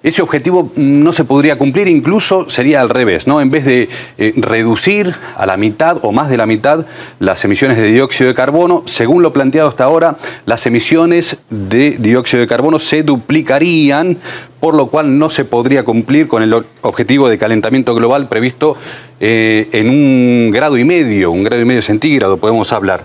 ese 0.02 0.22
objetivo 0.22 0.70
no 0.76 1.12
se 1.12 1.24
podría 1.24 1.58
cumplir, 1.58 1.88
incluso 1.88 2.48
sería 2.48 2.80
al 2.80 2.88
revés, 2.88 3.26
¿no? 3.26 3.40
En 3.40 3.50
vez 3.50 3.64
de 3.64 3.88
eh, 4.16 4.32
reducir 4.36 5.12
a 5.36 5.44
la 5.44 5.56
mitad 5.56 5.98
o 6.02 6.12
más 6.12 6.30
de 6.30 6.36
la 6.36 6.46
mitad 6.46 6.86
las 7.18 7.44
emisiones 7.44 7.78
de 7.78 7.88
dióxido 7.88 8.28
de 8.28 8.34
carbono, 8.34 8.82
según 8.86 9.22
lo 9.22 9.32
planteado 9.32 9.68
hasta 9.68 9.84
ahora, 9.84 10.16
las 10.46 10.66
emisiones 10.66 11.38
de 11.50 11.96
dióxido 11.98 12.40
de 12.40 12.46
carbono 12.46 12.78
se 12.78 13.02
duplicarían, 13.02 14.18
por 14.60 14.74
lo 14.74 14.86
cual 14.86 15.18
no 15.18 15.30
se 15.30 15.44
podría 15.44 15.82
cumplir 15.84 16.28
con 16.28 16.42
el 16.42 16.54
objetivo 16.82 17.28
de 17.28 17.38
calentamiento 17.38 17.94
global 17.94 18.28
previsto 18.28 18.76
eh, 19.20 19.68
en 19.72 19.88
un 19.88 20.50
grado 20.52 20.78
y 20.78 20.84
medio, 20.84 21.32
un 21.32 21.42
grado 21.42 21.60
y 21.60 21.64
medio 21.64 21.82
centígrado, 21.82 22.36
podemos 22.36 22.72
hablar. 22.72 23.04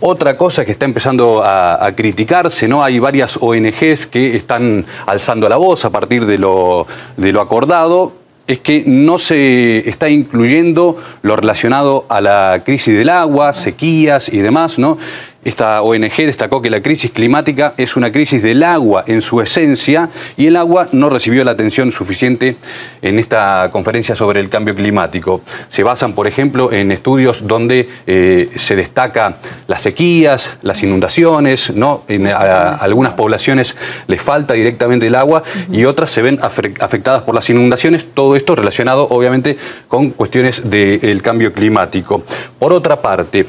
Otra 0.00 0.36
cosa 0.36 0.64
que 0.64 0.72
está 0.72 0.84
empezando 0.84 1.42
a, 1.42 1.90
criticarse, 1.96 2.68
¿no? 2.68 2.84
Hay 2.84 2.98
varias 2.98 3.38
ONGs 3.40 4.06
que 4.06 4.36
están 4.36 4.84
alzando 5.06 5.48
la 5.48 5.56
voz 5.56 5.84
a 5.84 5.90
partir 5.90 6.26
de 6.26 6.36
lo, 6.36 6.86
de 7.16 7.32
lo 7.32 7.40
acordado, 7.40 8.12
es 8.46 8.60
que 8.60 8.84
no 8.86 9.18
se 9.18 9.88
está 9.88 10.08
incluyendo 10.08 10.96
lo 11.22 11.34
relacionado 11.34 12.04
a 12.08 12.20
la 12.20 12.62
crisis 12.64 12.94
del 12.94 13.08
agua, 13.08 13.52
sequías 13.52 14.28
y 14.28 14.38
demás, 14.38 14.78
¿no? 14.78 14.98
Esta 15.46 15.80
ONG 15.80 16.16
destacó 16.26 16.60
que 16.60 16.70
la 16.70 16.82
crisis 16.82 17.12
climática 17.12 17.72
es 17.76 17.94
una 17.94 18.10
crisis 18.10 18.42
del 18.42 18.64
agua 18.64 19.04
en 19.06 19.22
su 19.22 19.40
esencia 19.40 20.08
y 20.36 20.48
el 20.48 20.56
agua 20.56 20.88
no 20.90 21.08
recibió 21.08 21.44
la 21.44 21.52
atención 21.52 21.92
suficiente 21.92 22.56
en 23.00 23.20
esta 23.20 23.68
conferencia 23.70 24.16
sobre 24.16 24.40
el 24.40 24.48
cambio 24.48 24.74
climático. 24.74 25.42
Se 25.68 25.84
basan, 25.84 26.14
por 26.14 26.26
ejemplo, 26.26 26.72
en 26.72 26.90
estudios 26.90 27.46
donde 27.46 27.88
eh, 28.08 28.50
se 28.56 28.74
destaca 28.74 29.36
las 29.68 29.82
sequías, 29.82 30.58
las 30.62 30.82
inundaciones, 30.82 31.70
¿no? 31.72 32.02
En 32.08 32.26
algunas 32.26 33.12
poblaciones 33.12 33.76
les 34.08 34.20
falta 34.20 34.54
directamente 34.54 35.06
el 35.06 35.14
agua 35.14 35.44
y 35.70 35.84
otras 35.84 36.10
se 36.10 36.22
ven 36.22 36.40
afectadas 36.42 37.22
por 37.22 37.36
las 37.36 37.48
inundaciones. 37.48 38.04
Todo 38.14 38.34
esto 38.34 38.56
relacionado, 38.56 39.06
obviamente, 39.10 39.56
con 39.86 40.10
cuestiones 40.10 40.68
del 40.68 41.22
cambio 41.22 41.52
climático. 41.52 42.24
Por 42.58 42.72
otra 42.72 43.00
parte, 43.00 43.46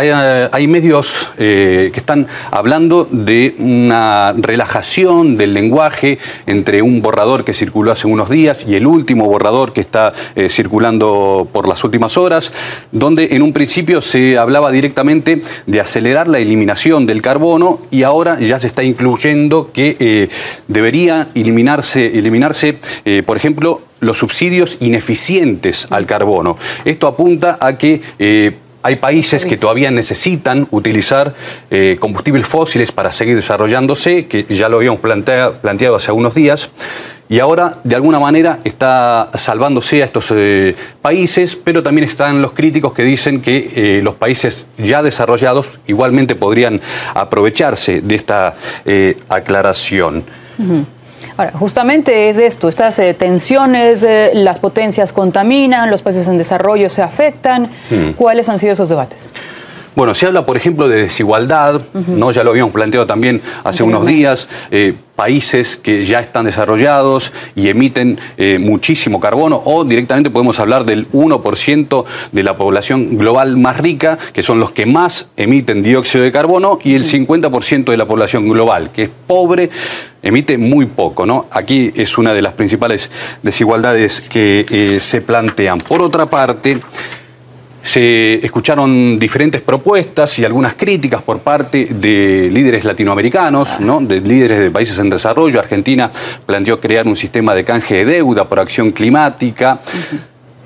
eh, 0.00 0.48
hay, 0.52 0.66
medios 0.66 1.30
eh, 1.38 1.90
que 1.92 2.00
están 2.00 2.26
hablando 2.50 3.06
de 3.10 3.54
una 3.58 4.34
relajación 4.36 5.36
del 5.36 5.54
lenguaje 5.54 6.18
entre 6.46 6.82
un 6.82 7.00
borrador 7.00 7.44
que 7.44 7.54
circuló 7.54 7.92
hace 7.92 8.06
unos 8.06 8.28
días 8.28 8.64
y 8.68 8.74
el 8.74 8.86
último 8.86 9.26
borrador 9.26 9.72
que 9.72 9.80
está 9.80 10.12
eh, 10.34 10.48
circulando 10.48 11.48
por 11.52 11.68
las 11.68 11.84
últimas 11.84 12.16
horas, 12.18 12.52
donde 12.90 13.28
en 13.32 13.42
un 13.42 13.52
principio 13.52 14.00
se 14.02 14.36
hablaba 14.36 14.70
directamente 14.70 15.42
de 15.66 15.80
acelerar 15.80 16.28
la 16.28 16.38
eliminación 16.38 17.06
del 17.06 17.22
carbono 17.22 17.80
y 17.90 18.02
ahora 18.02 18.38
ya 18.40 18.60
se 18.60 18.66
está 18.66 18.82
incluyendo 18.82 19.70
que 19.72 20.28
debería 20.68 21.28
eliminarse, 21.34 22.18
eliminarse 22.18 22.78
por 23.24 23.36
ejemplo, 23.36 23.80
los 24.00 24.18
subsidios 24.18 24.76
ineficientes 24.80 25.86
al 25.90 26.06
carbono. 26.06 26.56
Esto 26.84 27.06
apunta 27.06 27.58
a 27.60 27.76
que 27.78 28.00
hay 28.82 28.96
países 28.96 29.44
que 29.44 29.56
todavía 29.56 29.90
necesitan 29.90 30.66
utilizar 30.70 31.34
eh, 31.70 31.96
combustibles 32.00 32.46
fósiles 32.46 32.92
para 32.92 33.12
seguir 33.12 33.36
desarrollándose, 33.36 34.26
que 34.26 34.44
ya 34.44 34.68
lo 34.68 34.78
habíamos 34.78 35.00
planteado 35.00 35.96
hace 35.96 36.12
unos 36.12 36.34
días, 36.34 36.70
y 37.28 37.38
ahora 37.38 37.78
de 37.84 37.94
alguna 37.94 38.18
manera 38.18 38.58
está 38.64 39.30
salvándose 39.34 40.02
a 40.02 40.06
estos 40.06 40.26
eh, 40.32 40.74
países, 41.00 41.56
pero 41.56 41.82
también 41.82 42.08
están 42.08 42.42
los 42.42 42.52
críticos 42.52 42.92
que 42.92 43.04
dicen 43.04 43.40
que 43.40 43.72
eh, 43.74 44.00
los 44.02 44.16
países 44.16 44.66
ya 44.76 45.02
desarrollados 45.02 45.78
igualmente 45.86 46.34
podrían 46.34 46.80
aprovecharse 47.14 48.00
de 48.02 48.14
esta 48.14 48.54
aclaración. 49.28 50.24
Ahora, 51.42 51.58
justamente 51.58 52.28
es 52.28 52.38
esto, 52.38 52.68
estas 52.68 53.00
eh, 53.00 53.14
tensiones, 53.14 54.04
eh, 54.04 54.30
las 54.32 54.60
potencias 54.60 55.12
contaminan, 55.12 55.90
los 55.90 56.00
países 56.00 56.28
en 56.28 56.38
desarrollo 56.38 56.88
se 56.88 57.02
afectan. 57.02 57.64
Hmm. 57.90 58.12
¿Cuáles 58.12 58.48
han 58.48 58.60
sido 58.60 58.74
esos 58.74 58.88
debates? 58.88 59.28
Bueno, 59.94 60.14
se 60.14 60.26
habla, 60.26 60.44
por 60.44 60.56
ejemplo, 60.56 60.88
de 60.88 61.02
desigualdad, 61.02 61.80
¿no? 62.08 62.30
ya 62.30 62.44
lo 62.44 62.50
habíamos 62.50 62.72
planteado 62.72 63.06
también 63.06 63.42
hace 63.64 63.82
unos 63.82 64.06
días, 64.06 64.48
eh, 64.70 64.94
países 65.16 65.76
que 65.76 66.04
ya 66.06 66.20
están 66.20 66.46
desarrollados 66.46 67.32
y 67.54 67.68
emiten 67.68 68.18
muchísimo 68.58 69.20
carbono, 69.20 69.60
o 69.64 69.84
directamente 69.84 70.30
podemos 70.30 70.58
hablar 70.58 70.84
del 70.84 71.08
1% 71.10 72.04
de 72.32 72.42
la 72.42 72.56
población 72.56 73.18
global 73.18 73.58
más 73.58 73.78
rica, 73.78 74.18
que 74.32 74.42
son 74.42 74.58
los 74.58 74.70
que 74.70 74.86
más 74.86 75.28
emiten 75.36 75.82
dióxido 75.82 76.24
de 76.24 76.32
carbono, 76.32 76.78
y 76.82 76.94
el 76.94 77.04
50% 77.04 77.84
de 77.84 77.96
la 77.96 78.06
población 78.06 78.48
global, 78.48 78.90
que 78.90 79.04
es 79.04 79.10
pobre, 79.26 79.70
emite 80.22 80.56
muy 80.58 80.86
poco. 80.86 81.26
¿no? 81.26 81.46
Aquí 81.50 81.92
es 81.96 82.16
una 82.18 82.32
de 82.32 82.42
las 82.42 82.54
principales 82.54 83.10
desigualdades 83.42 84.20
que 84.20 84.64
eh, 84.70 85.00
se 85.00 85.20
plantean. 85.20 85.78
Por 85.78 86.02
otra 86.02 86.26
parte, 86.26 86.78
se 87.82 88.34
escucharon 88.44 89.18
diferentes 89.18 89.60
propuestas 89.60 90.38
y 90.38 90.44
algunas 90.44 90.74
críticas 90.74 91.22
por 91.22 91.40
parte 91.40 91.88
de 91.90 92.48
líderes 92.52 92.84
latinoamericanos, 92.84 93.80
¿no? 93.80 94.00
de 94.00 94.20
líderes 94.20 94.60
de 94.60 94.70
países 94.70 94.98
en 94.98 95.10
desarrollo. 95.10 95.58
Argentina 95.58 96.10
planteó 96.46 96.80
crear 96.80 97.06
un 97.06 97.16
sistema 97.16 97.54
de 97.54 97.64
canje 97.64 97.96
de 97.96 98.04
deuda 98.04 98.48
por 98.48 98.60
acción 98.60 98.92
climática. 98.92 99.80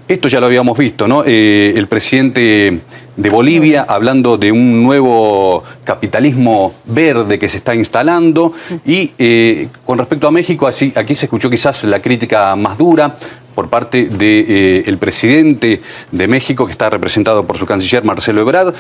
Esto 0.07 0.29
ya 0.29 0.39
lo 0.39 0.47
habíamos 0.47 0.79
visto, 0.79 1.09
¿no? 1.09 1.25
Eh, 1.27 1.73
el 1.75 1.89
presidente 1.89 2.81
de 3.17 3.31
Bolivia 3.31 3.87
hablando 3.89 4.37
de 4.37 4.53
un 4.53 4.85
nuevo 4.85 5.65
capitalismo 5.83 6.75
verde 6.85 7.41
que 7.41 7.49
se 7.49 7.57
está 7.57 7.75
instalando 7.75 8.53
y 8.85 9.11
eh, 9.19 9.69
con 9.85 9.99
respecto 9.99 10.29
a 10.29 10.31
México, 10.31 10.69
así, 10.69 10.93
aquí 10.95 11.17
se 11.17 11.27
escuchó 11.27 11.51
quizás 11.51 11.83
la 11.85 12.01
crítica 12.01 12.55
más 12.55 12.79
dura 12.79 13.17
por 13.57 13.69
parte 13.71 14.05
del 14.05 14.19
de, 14.19 14.85
eh, 14.87 14.97
presidente 15.01 15.81
de 16.13 16.29
México, 16.29 16.67
que 16.67 16.73
está 16.73 16.91
representado 16.91 17.47
por 17.47 17.57
su 17.57 17.65
canciller 17.65 18.05
Marcelo 18.05 18.43
Ebrard, 18.43 18.75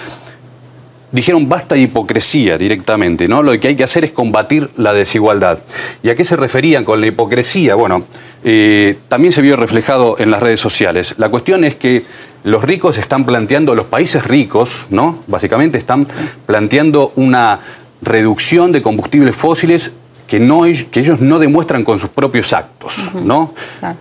dijeron 1.10 1.48
basta 1.48 1.78
hipocresía 1.78 2.58
directamente, 2.58 3.26
¿no? 3.26 3.42
Lo 3.42 3.58
que 3.58 3.68
hay 3.68 3.74
que 3.74 3.84
hacer 3.84 4.04
es 4.04 4.10
combatir 4.10 4.68
la 4.76 4.92
desigualdad. 4.92 5.60
¿Y 6.02 6.10
a 6.10 6.14
qué 6.14 6.26
se 6.26 6.36
referían 6.36 6.84
con 6.84 7.00
la 7.00 7.06
hipocresía? 7.06 7.74
Bueno, 7.74 8.04
eh, 8.44 8.98
también 9.08 9.32
se 9.32 9.40
vio 9.40 9.56
reflejado 9.56 10.16
en 10.18 10.30
las 10.30 10.42
redes 10.42 10.60
sociales. 10.60 11.14
La 11.16 11.30
cuestión 11.30 11.64
es 11.64 11.74
que 11.76 12.04
los 12.44 12.62
ricos 12.62 12.98
están 12.98 13.24
planteando, 13.24 13.74
los 13.74 13.86
países 13.86 14.24
ricos, 14.24 14.88
¿no? 14.90 15.20
Básicamente 15.26 15.78
están 15.78 16.06
planteando 16.44 17.12
una 17.16 17.60
reducción 18.02 18.72
de 18.72 18.82
combustibles 18.82 19.34
fósiles 19.34 19.90
que, 20.26 20.40
no, 20.40 20.62
que 20.90 21.00
ellos 21.00 21.20
no 21.20 21.38
demuestran 21.38 21.84
con 21.84 21.98
sus 21.98 22.10
propios 22.10 22.52
actos, 22.52 23.12
¿no? 23.14 23.54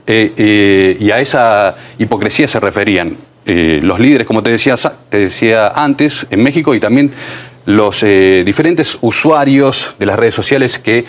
Eh, 0.07 0.33
eh, 0.35 0.97
y 0.99 1.11
a 1.11 1.19
esa 1.19 1.75
hipocresía 1.97 2.47
se 2.47 2.59
referían 2.59 3.15
eh, 3.45 3.79
los 3.83 3.99
líderes, 3.99 4.25
como 4.25 4.41
te 4.41 4.51
decía, 4.51 4.75
te 5.09 5.19
decía 5.19 5.69
antes, 5.69 6.25
en 6.29 6.41
México 6.41 6.73
y 6.73 6.79
también 6.79 7.11
los 7.67 8.01
diferentes 8.01 8.95
usuarios 9.01 9.95
de 9.97 10.05
las 10.05 10.19
redes 10.19 10.35
sociales 10.35 10.77
que 10.77 11.03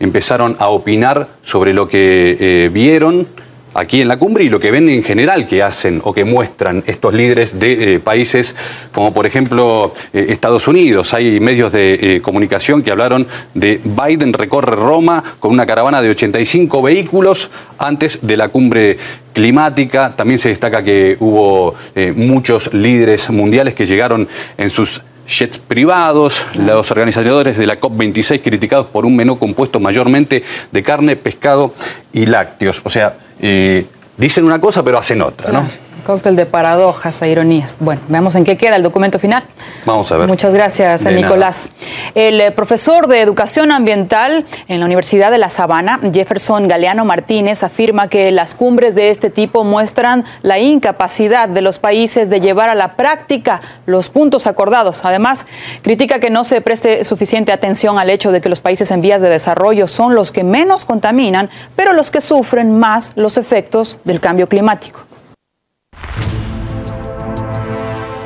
empezaron 0.00 0.56
a 0.58 0.68
opinar 0.68 1.28
sobre 1.42 1.74
lo 1.74 1.86
que 1.86 2.70
vieron 2.72 3.26
aquí 3.74 4.00
en 4.00 4.08
la 4.08 4.16
cumbre 4.16 4.44
y 4.44 4.48
lo 4.48 4.58
que 4.60 4.70
ven 4.70 4.88
en 4.88 5.02
general 5.02 5.46
que 5.46 5.62
hacen 5.62 6.00
o 6.04 6.12
que 6.12 6.24
muestran 6.24 6.82
estos 6.86 7.14
líderes 7.14 7.58
de 7.58 7.94
eh, 7.94 8.00
países 8.00 8.54
como 8.92 9.12
por 9.12 9.26
ejemplo 9.26 9.94
eh, 10.12 10.26
Estados 10.30 10.68
Unidos. 10.68 11.14
Hay 11.14 11.40
medios 11.40 11.72
de 11.72 11.94
eh, 11.94 12.20
comunicación 12.20 12.82
que 12.82 12.90
hablaron 12.90 13.26
de 13.54 13.80
Biden 13.84 14.32
recorre 14.32 14.76
Roma 14.76 15.22
con 15.38 15.52
una 15.52 15.66
caravana 15.66 16.02
de 16.02 16.10
85 16.10 16.82
vehículos 16.82 17.50
antes 17.78 18.18
de 18.22 18.36
la 18.36 18.48
cumbre 18.48 18.98
climática. 19.32 20.14
También 20.16 20.38
se 20.38 20.48
destaca 20.48 20.82
que 20.82 21.16
hubo 21.20 21.74
muchos 22.14 22.72
líderes 22.72 23.30
mundiales 23.30 23.74
que 23.74 23.86
llegaron 23.86 24.26
en 24.56 24.70
sus 24.70 25.00
jets 25.28 25.58
privados, 25.58 26.44
los 26.54 26.90
organizadores 26.90 27.58
de 27.58 27.66
la 27.66 27.78
COP26 27.78 28.42
criticados 28.42 28.86
por 28.86 29.04
un 29.04 29.14
menú 29.14 29.38
compuesto 29.38 29.78
mayormente 29.78 30.42
de 30.72 30.82
carne, 30.82 31.16
pescado 31.16 31.72
y 32.12 32.26
lácteos. 32.26 32.80
O 32.84 32.90
sea, 32.90 33.18
eh, 33.40 33.86
dicen 34.18 34.44
una 34.44 34.60
cosa 34.60 34.82
pero 34.82 34.98
hacen 34.98 35.22
otra, 35.22 35.50
¿no? 35.50 35.66
Cóctel 36.08 36.36
de 36.36 36.46
paradojas 36.46 37.20
e 37.20 37.28
ironías. 37.28 37.76
Bueno, 37.80 38.00
veamos 38.08 38.34
en 38.34 38.44
qué 38.44 38.56
queda 38.56 38.76
el 38.76 38.82
documento 38.82 39.18
final. 39.18 39.42
Vamos 39.84 40.10
a 40.10 40.16
ver. 40.16 40.26
Muchas 40.26 40.54
gracias, 40.54 41.04
De 41.04 41.12
Nicolás. 41.12 41.68
El 42.14 42.40
eh, 42.40 42.50
profesor 42.50 43.08
de 43.08 43.20
Educación 43.20 43.70
Ambiental 43.70 44.46
en 44.68 44.80
la 44.80 44.86
Universidad 44.86 45.30
de 45.30 45.36
La 45.36 45.50
Sabana, 45.50 46.00
Jefferson 46.10 46.66
Galeano 46.66 47.04
Martínez, 47.04 47.62
afirma 47.62 48.08
que 48.08 48.32
las 48.32 48.54
cumbres 48.54 48.94
de 48.94 49.10
este 49.10 49.28
tipo 49.28 49.64
muestran 49.64 50.24
la 50.40 50.58
incapacidad 50.58 51.46
de 51.46 51.60
los 51.60 51.78
países 51.78 52.30
de 52.30 52.40
llevar 52.40 52.70
a 52.70 52.74
la 52.74 52.96
práctica 52.96 53.60
los 53.84 54.08
puntos 54.08 54.46
acordados. 54.46 55.04
Además, 55.04 55.44
critica 55.82 56.20
que 56.20 56.30
no 56.30 56.44
se 56.44 56.62
preste 56.62 57.04
suficiente 57.04 57.52
atención 57.52 57.98
al 57.98 58.08
hecho 58.08 58.32
de 58.32 58.40
que 58.40 58.48
los 58.48 58.60
países 58.60 58.90
en 58.92 59.02
vías 59.02 59.20
de 59.20 59.28
desarrollo 59.28 59.86
son 59.86 60.14
los 60.14 60.32
que 60.32 60.42
menos 60.42 60.86
contaminan, 60.86 61.50
pero 61.76 61.92
los 61.92 62.10
que 62.10 62.22
sufren 62.22 62.78
más 62.78 63.12
los 63.14 63.36
efectos 63.36 63.98
del 64.08 64.20
cambio 64.20 64.48
climático. 64.48 65.04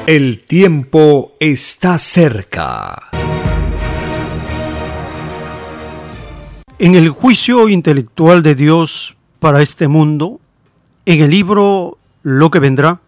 El 0.06 0.44
tiempo 0.44 1.32
está 1.40 1.98
cerca. 1.98 3.10
En 6.78 6.94
el 6.94 7.08
juicio 7.10 7.68
intelectual 7.68 8.44
de 8.44 8.54
Dios 8.54 9.16
para 9.40 9.60
este 9.60 9.88
mundo, 9.88 10.40
en 11.04 11.20
el 11.20 11.30
libro 11.30 11.98
Lo 12.22 12.50
que 12.50 12.60
vendrá, 12.60 13.00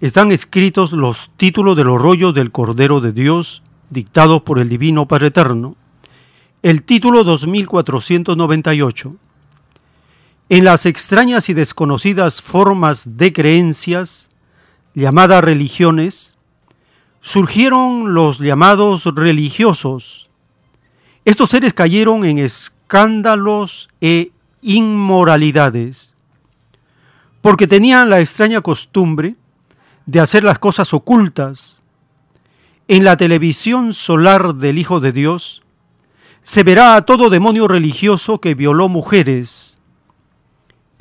están 0.00 0.32
escritos 0.32 0.92
los 0.92 1.30
títulos 1.36 1.76
de 1.76 1.84
los 1.84 2.00
rollos 2.00 2.32
del 2.32 2.50
Cordero 2.50 3.02
de 3.02 3.12
Dios 3.12 3.62
dictados 3.90 4.40
por 4.40 4.58
el 4.58 4.70
Divino 4.70 5.06
Padre 5.06 5.26
Eterno. 5.26 5.76
El 6.62 6.84
título 6.84 7.22
2498. 7.22 9.16
En 10.52 10.64
las 10.64 10.84
extrañas 10.84 11.48
y 11.48 11.54
desconocidas 11.54 12.42
formas 12.42 13.16
de 13.16 13.32
creencias, 13.32 14.28
llamadas 14.94 15.42
religiones, 15.42 16.34
surgieron 17.22 18.12
los 18.12 18.38
llamados 18.38 19.06
religiosos. 19.06 20.28
Estos 21.24 21.48
seres 21.48 21.72
cayeron 21.72 22.26
en 22.26 22.36
escándalos 22.36 23.88
e 24.02 24.32
inmoralidades, 24.60 26.12
porque 27.40 27.66
tenían 27.66 28.10
la 28.10 28.20
extraña 28.20 28.60
costumbre 28.60 29.36
de 30.04 30.20
hacer 30.20 30.44
las 30.44 30.58
cosas 30.58 30.92
ocultas. 30.92 31.80
En 32.88 33.04
la 33.04 33.16
televisión 33.16 33.94
solar 33.94 34.56
del 34.56 34.78
Hijo 34.78 35.00
de 35.00 35.12
Dios 35.12 35.62
se 36.42 36.62
verá 36.62 36.96
a 36.96 37.06
todo 37.06 37.30
demonio 37.30 37.68
religioso 37.68 38.38
que 38.38 38.54
violó 38.54 38.90
mujeres. 38.90 39.78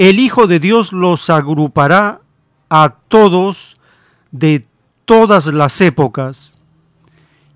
El 0.02 0.20
Hijo 0.20 0.48
de 0.48 0.60
Dios 0.60 0.94
los 0.94 1.30
agrupará 1.30 2.22
a 2.72 2.96
todos 3.08 3.78
de 4.32 4.66
todas 5.06 5.46
las 5.46 5.80
épocas, 5.80 6.58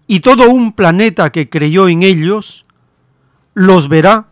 y 0.05 0.19
todo 0.19 0.51
un 0.51 0.71
planeta 0.71 1.31
que 1.31 1.49
creyó 1.49 1.87
en 1.87 2.03
ellos 2.03 2.67
los 3.55 3.89
verá 3.89 4.27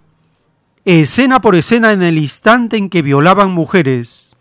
escena 0.85 1.41
por 1.41 1.55
escena 1.55 1.91
en 1.91 2.03
el 2.03 2.19
instante 2.19 2.77
en 2.77 2.91
que 2.91 3.01
violaban 3.01 3.51
mujeres. 3.51 4.35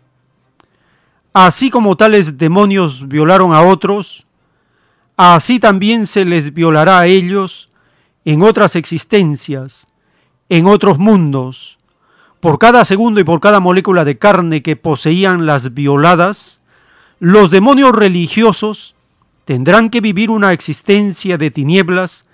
Así 1.33 1.71
como 1.71 1.97
tales 1.97 2.37
demonios 2.37 3.07
violaron 3.07 3.55
a 3.55 3.63
otros, 3.63 4.27
así 5.17 5.59
también 5.59 6.05
se 6.05 6.25
les 6.25 6.53
violará 6.53 6.99
a 6.99 7.07
ellos 7.07 7.69
en 8.23 8.43
otras 8.43 8.75
existencias, 8.75 9.87
en 10.47 10.67
otros 10.67 10.99
mundos. 10.99 11.79
Por 12.43 12.59
cada 12.59 12.83
segundo 12.83 13.21
y 13.21 13.23
por 13.23 13.39
cada 13.39 13.61
molécula 13.61 14.03
de 14.03 14.17
carne 14.17 14.61
que 14.61 14.75
poseían 14.75 15.45
las 15.45 15.73
violadas, 15.73 16.59
los 17.21 17.51
demonios 17.51 17.93
religiosos 17.93 18.95
tendrán 19.45 19.89
que 19.89 20.01
vivir 20.01 20.29
una 20.29 20.51
existencia 20.51 21.37
de 21.37 21.51
tinieblas 21.51 22.25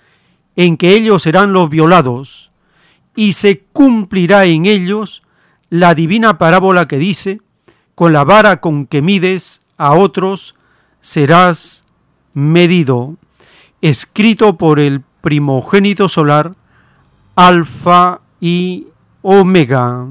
en 0.56 0.76
que 0.76 0.96
ellos 0.96 1.22
serán 1.22 1.52
los 1.52 1.70
violados, 1.70 2.50
y 3.14 3.34
se 3.34 3.60
cumplirá 3.72 4.46
en 4.46 4.66
ellos 4.66 5.22
la 5.68 5.94
divina 5.94 6.38
parábola 6.38 6.88
que 6.88 6.98
dice, 6.98 7.40
con 7.94 8.12
la 8.12 8.24
vara 8.24 8.60
con 8.60 8.86
que 8.88 9.02
mides 9.02 9.62
a 9.76 9.92
otros 9.92 10.56
serás 11.00 11.84
medido, 12.34 13.14
escrito 13.80 14.58
por 14.58 14.80
el 14.80 15.02
primogénito 15.20 16.08
solar, 16.08 16.56
Alfa 17.36 18.22
y 18.40 18.88
Omega. 19.22 20.06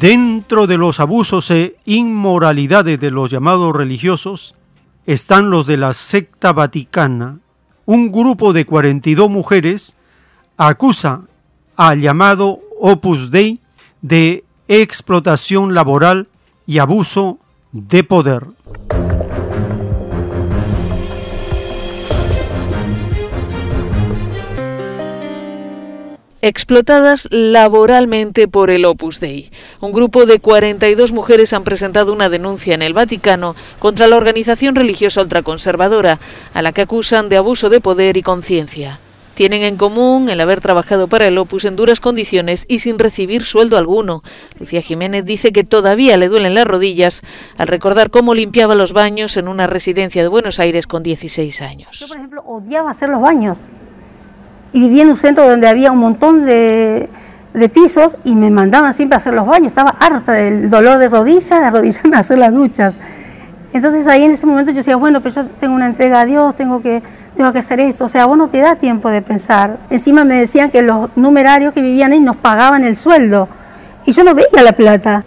Dentro 0.00 0.66
de 0.66 0.78
los 0.78 1.00
abusos 1.00 1.50
e 1.50 1.76
inmoralidades 1.84 2.98
de 2.98 3.10
los 3.10 3.30
llamados 3.30 3.76
religiosos 3.76 4.54
están 5.06 5.50
los 5.50 5.66
de 5.66 5.76
la 5.76 5.92
secta 5.92 6.54
vaticana. 6.54 7.38
Un 7.84 8.10
grupo 8.10 8.54
de 8.54 8.64
42 8.64 9.28
mujeres 9.28 9.98
acusa 10.56 11.22
al 11.76 12.00
llamado 12.00 12.60
Opus 12.80 13.30
Dei 13.30 13.60
de 14.00 14.44
explotación 14.66 15.74
laboral 15.74 16.28
y 16.66 16.78
abuso 16.78 17.38
de 17.72 18.02
poder. 18.02 18.46
Explotadas 26.42 27.28
laboralmente 27.30 28.48
por 28.48 28.70
el 28.70 28.84
Opus 28.84 29.20
Dei. 29.20 29.50
Un 29.80 29.92
grupo 29.92 30.26
de 30.26 30.40
42 30.40 31.12
mujeres 31.12 31.52
han 31.52 31.62
presentado 31.62 32.12
una 32.12 32.28
denuncia 32.28 32.74
en 32.74 32.82
el 32.82 32.92
Vaticano 32.92 33.54
contra 33.78 34.08
la 34.08 34.16
organización 34.16 34.74
religiosa 34.74 35.22
ultraconservadora, 35.22 36.18
a 36.52 36.62
la 36.62 36.72
que 36.72 36.82
acusan 36.82 37.28
de 37.28 37.36
abuso 37.36 37.70
de 37.70 37.80
poder 37.80 38.16
y 38.16 38.22
conciencia. 38.22 38.98
Tienen 39.34 39.62
en 39.62 39.76
común 39.76 40.28
el 40.28 40.40
haber 40.40 40.60
trabajado 40.60 41.08
para 41.08 41.26
el 41.26 41.38
Opus 41.38 41.64
en 41.64 41.76
duras 41.76 42.00
condiciones 42.00 42.66
y 42.68 42.80
sin 42.80 42.98
recibir 42.98 43.44
sueldo 43.44 43.78
alguno. 43.78 44.22
Lucía 44.58 44.82
Jiménez 44.82 45.24
dice 45.24 45.52
que 45.52 45.64
todavía 45.64 46.16
le 46.16 46.28
duelen 46.28 46.54
las 46.54 46.66
rodillas 46.66 47.22
al 47.56 47.68
recordar 47.68 48.10
cómo 48.10 48.34
limpiaba 48.34 48.74
los 48.74 48.92
baños 48.92 49.36
en 49.36 49.48
una 49.48 49.66
residencia 49.68 50.22
de 50.22 50.28
Buenos 50.28 50.60
Aires 50.60 50.86
con 50.86 51.02
16 51.02 51.62
años. 51.62 52.00
Yo, 52.00 52.08
por 52.08 52.16
ejemplo, 52.18 52.42
odiaba 52.44 52.90
hacer 52.90 53.08
los 53.08 53.22
baños 53.22 53.70
y 54.72 54.80
vivía 54.80 55.02
en 55.02 55.08
un 55.08 55.16
centro 55.16 55.48
donde 55.48 55.68
había 55.68 55.92
un 55.92 55.98
montón 55.98 56.44
de, 56.44 57.08
de 57.54 57.68
pisos 57.68 58.16
y 58.24 58.34
me 58.34 58.50
mandaban 58.50 58.94
siempre 58.94 59.16
a 59.16 59.18
hacer 59.18 59.34
los 59.34 59.46
baños. 59.46 59.68
Estaba 59.68 59.90
harta 59.90 60.32
del 60.32 60.70
dolor 60.70 60.98
de 60.98 61.08
rodilla, 61.08 61.60
de 61.60 61.66
arrodillarme 61.66 62.16
a 62.16 62.20
hacer 62.20 62.38
las 62.38 62.52
duchas. 62.52 63.00
Entonces 63.72 64.06
ahí 64.06 64.22
en 64.24 64.32
ese 64.32 64.46
momento 64.46 64.70
yo 64.70 64.78
decía, 64.78 64.96
bueno, 64.96 65.22
pero 65.22 65.34
yo 65.34 65.46
tengo 65.46 65.74
una 65.74 65.86
entrega 65.86 66.20
a 66.20 66.24
Dios, 66.26 66.54
tengo 66.54 66.82
que, 66.82 67.02
tengo 67.34 67.52
que 67.52 67.58
hacer 67.58 67.80
esto. 67.80 68.04
O 68.04 68.08
sea, 68.08 68.26
vos 68.26 68.36
no 68.36 68.48
te 68.48 68.60
da 68.60 68.76
tiempo 68.76 69.08
de 69.08 69.22
pensar. 69.22 69.78
Encima 69.88 70.24
me 70.24 70.36
decían 70.38 70.70
que 70.70 70.82
los 70.82 71.08
numerarios 71.16 71.72
que 71.72 71.80
vivían 71.80 72.12
ahí 72.12 72.20
nos 72.20 72.36
pagaban 72.36 72.84
el 72.84 72.96
sueldo. 72.96 73.48
Y 74.04 74.12
yo 74.12 74.24
no 74.24 74.34
veía 74.34 74.62
la 74.62 74.72
plata. 74.72 75.24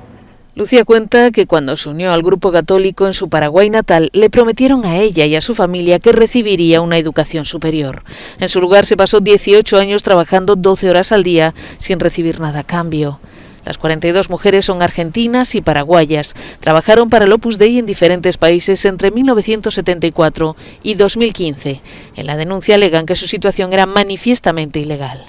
Lucía 0.55 0.85
cuenta 0.85 1.31
que 1.31 1.47
cuando 1.47 1.75
se 1.75 1.89
unió 1.89 2.13
al 2.13 2.23
grupo 2.23 2.49
católico 2.49 3.07
en 3.07 3.13
su 3.13 3.27
Paraguay 3.27 3.69
natal, 3.69 4.09
le 4.13 4.29
prometieron 4.29 4.85
a 4.85 4.97
ella 4.99 5.25
y 5.25 5.35
a 5.35 5.41
su 5.41 5.53
familia 5.53 5.99
que 5.99 6.13
recibiría 6.13 6.79
una 6.79 6.97
educación 6.97 7.43
superior. 7.43 8.03
En 8.39 8.47
su 8.47 8.61
lugar 8.61 8.85
se 8.85 8.95
pasó 8.95 9.19
18 9.19 9.77
años 9.77 10.01
trabajando 10.01 10.55
12 10.55 10.89
horas 10.89 11.11
al 11.11 11.23
día 11.23 11.53
sin 11.77 11.99
recibir 11.99 12.39
nada 12.39 12.59
a 12.59 12.63
cambio. 12.63 13.19
Las 13.65 13.77
42 13.77 14.29
mujeres 14.29 14.63
son 14.63 14.81
argentinas 14.81 15.55
y 15.55 15.61
paraguayas. 15.61 16.35
Trabajaron 16.61 17.09
para 17.09 17.25
el 17.25 17.33
Opus 17.33 17.57
Dei 17.57 17.77
en 17.77 17.85
diferentes 17.85 18.37
países 18.37 18.85
entre 18.85 19.11
1974 19.11 20.55
y 20.83 20.93
2015. 20.93 21.81
En 22.15 22.27
la 22.27 22.37
denuncia 22.37 22.75
alegan 22.75 23.05
que 23.05 23.15
su 23.15 23.27
situación 23.27 23.73
era 23.73 23.87
manifiestamente 23.87 24.79
ilegal. 24.79 25.25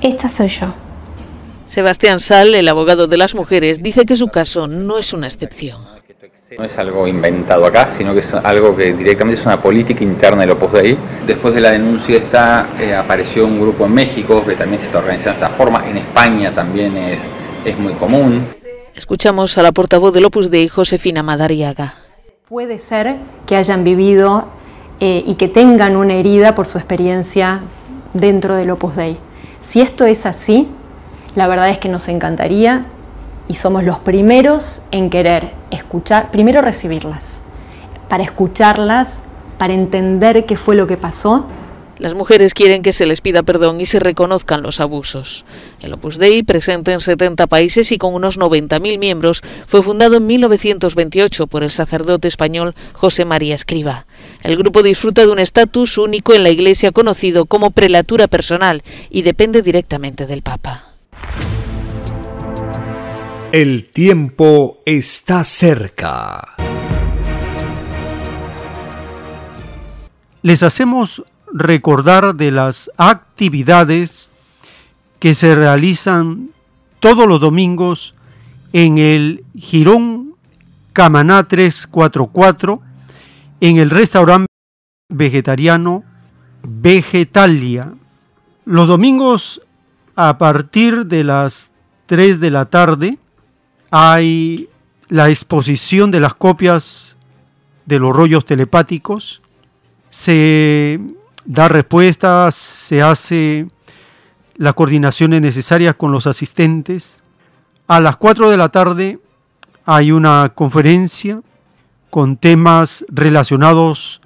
Esta 0.00 0.28
soy 0.28 0.48
yo. 0.48 0.74
Sebastián 1.72 2.20
Sal, 2.20 2.54
el 2.54 2.68
abogado 2.68 3.06
de 3.06 3.16
las 3.16 3.34
mujeres, 3.34 3.82
dice 3.82 4.04
que 4.04 4.14
su 4.14 4.28
caso 4.28 4.68
no 4.68 4.98
es 4.98 5.14
una 5.14 5.26
excepción. 5.26 5.80
No 6.58 6.64
es 6.66 6.76
algo 6.76 7.08
inventado 7.08 7.64
acá, 7.64 7.88
sino 7.88 8.12
que 8.12 8.20
es 8.20 8.34
algo 8.34 8.76
que 8.76 8.92
directamente 8.92 9.40
es 9.40 9.46
una 9.46 9.58
política 9.58 10.04
interna 10.04 10.42
del 10.42 10.50
Opus 10.50 10.70
Dei. 10.70 10.98
Después 11.26 11.54
de 11.54 11.62
la 11.62 11.70
denuncia 11.70 12.18
esta 12.18 12.68
eh, 12.78 12.94
apareció 12.94 13.46
un 13.46 13.58
grupo 13.58 13.86
en 13.86 13.94
México 13.94 14.44
que 14.44 14.54
también 14.54 14.78
se 14.78 14.88
está 14.88 14.98
organizando 14.98 15.40
de 15.40 15.46
esta 15.46 15.56
forma. 15.56 15.88
En 15.88 15.96
España 15.96 16.52
también 16.52 16.94
es, 16.94 17.26
es 17.64 17.78
muy 17.78 17.94
común. 17.94 18.48
Escuchamos 18.94 19.56
a 19.56 19.62
la 19.62 19.72
portavoz 19.72 20.12
del 20.12 20.26
Opus 20.26 20.50
Dei, 20.50 20.68
Josefina 20.68 21.22
Madariaga. 21.22 21.94
Puede 22.50 22.78
ser 22.78 23.16
que 23.46 23.56
hayan 23.56 23.82
vivido 23.82 24.44
eh, 25.00 25.24
y 25.26 25.36
que 25.36 25.48
tengan 25.48 25.96
una 25.96 26.12
herida 26.12 26.54
por 26.54 26.66
su 26.66 26.76
experiencia 26.76 27.62
dentro 28.12 28.56
del 28.56 28.68
Opus 28.72 28.94
Dei. 28.94 29.16
Si 29.62 29.80
esto 29.80 30.04
es 30.04 30.26
así, 30.26 30.68
la 31.34 31.46
verdad 31.46 31.70
es 31.70 31.78
que 31.78 31.88
nos 31.88 32.08
encantaría 32.08 32.86
y 33.48 33.54
somos 33.54 33.84
los 33.84 33.98
primeros 33.98 34.82
en 34.90 35.10
querer 35.10 35.52
escuchar, 35.70 36.30
primero 36.30 36.62
recibirlas, 36.62 37.42
para 38.08 38.22
escucharlas, 38.22 39.20
para 39.58 39.74
entender 39.74 40.44
qué 40.46 40.56
fue 40.56 40.74
lo 40.74 40.86
que 40.86 40.96
pasó 40.96 41.46
las 42.02 42.14
mujeres 42.14 42.52
quieren 42.52 42.82
que 42.82 42.92
se 42.92 43.06
les 43.06 43.20
pida 43.20 43.44
perdón 43.44 43.80
y 43.80 43.86
se 43.86 44.00
reconozcan 44.00 44.60
los 44.60 44.80
abusos. 44.80 45.44
El 45.78 45.92
Opus 45.92 46.18
Dei, 46.18 46.42
presente 46.42 46.92
en 46.92 46.98
70 46.98 47.46
países 47.46 47.92
y 47.92 47.98
con 47.98 48.12
unos 48.12 48.40
90.000 48.40 48.98
miembros, 48.98 49.40
fue 49.68 49.84
fundado 49.84 50.16
en 50.16 50.26
1928 50.26 51.46
por 51.46 51.62
el 51.62 51.70
sacerdote 51.70 52.26
español 52.26 52.74
José 52.92 53.24
María 53.24 53.54
Escriba. 53.54 54.06
El 54.42 54.56
grupo 54.56 54.82
disfruta 54.82 55.24
de 55.24 55.30
un 55.30 55.38
estatus 55.38 55.96
único 55.96 56.34
en 56.34 56.42
la 56.42 56.50
Iglesia 56.50 56.90
conocido 56.90 57.46
como 57.46 57.70
prelatura 57.70 58.26
personal 58.26 58.82
y 59.08 59.22
depende 59.22 59.62
directamente 59.62 60.26
del 60.26 60.42
Papa. 60.42 60.91
El 63.52 63.84
tiempo 63.84 64.78
está 64.86 65.44
cerca. 65.44 66.54
Les 70.40 70.62
hacemos 70.62 71.22
recordar 71.52 72.34
de 72.34 72.50
las 72.50 72.90
actividades 72.96 74.32
que 75.18 75.34
se 75.34 75.54
realizan 75.54 76.48
todos 76.98 77.28
los 77.28 77.40
domingos 77.40 78.14
en 78.72 78.96
el 78.96 79.44
Girón 79.54 80.34
Camaná 80.94 81.46
344, 81.46 82.80
en 83.60 83.76
el 83.76 83.90
restaurante 83.90 84.46
vegetariano 85.10 86.04
Vegetalia. 86.62 87.92
Los 88.64 88.88
domingos 88.88 89.60
a 90.16 90.38
partir 90.38 91.04
de 91.04 91.22
las 91.22 91.72
3 92.06 92.40
de 92.40 92.50
la 92.50 92.64
tarde 92.64 93.18
hay 93.92 94.70
la 95.08 95.28
exposición 95.28 96.10
de 96.10 96.18
las 96.18 96.32
copias 96.32 97.18
de 97.84 97.98
los 97.98 98.16
rollos 98.16 98.46
telepáticos. 98.46 99.42
Se 100.08 100.98
da 101.44 101.68
respuestas, 101.68 102.54
se 102.54 103.02
hace 103.02 103.68
las 104.56 104.72
coordinaciones 104.72 105.42
necesarias 105.42 105.94
con 105.94 106.10
los 106.10 106.26
asistentes. 106.26 107.22
A 107.86 108.00
las 108.00 108.16
4 108.16 108.48
de 108.48 108.56
la 108.56 108.70
tarde 108.70 109.18
hay 109.84 110.10
una 110.10 110.50
conferencia 110.54 111.42
con 112.08 112.38
temas 112.38 113.04
relacionados 113.08 114.22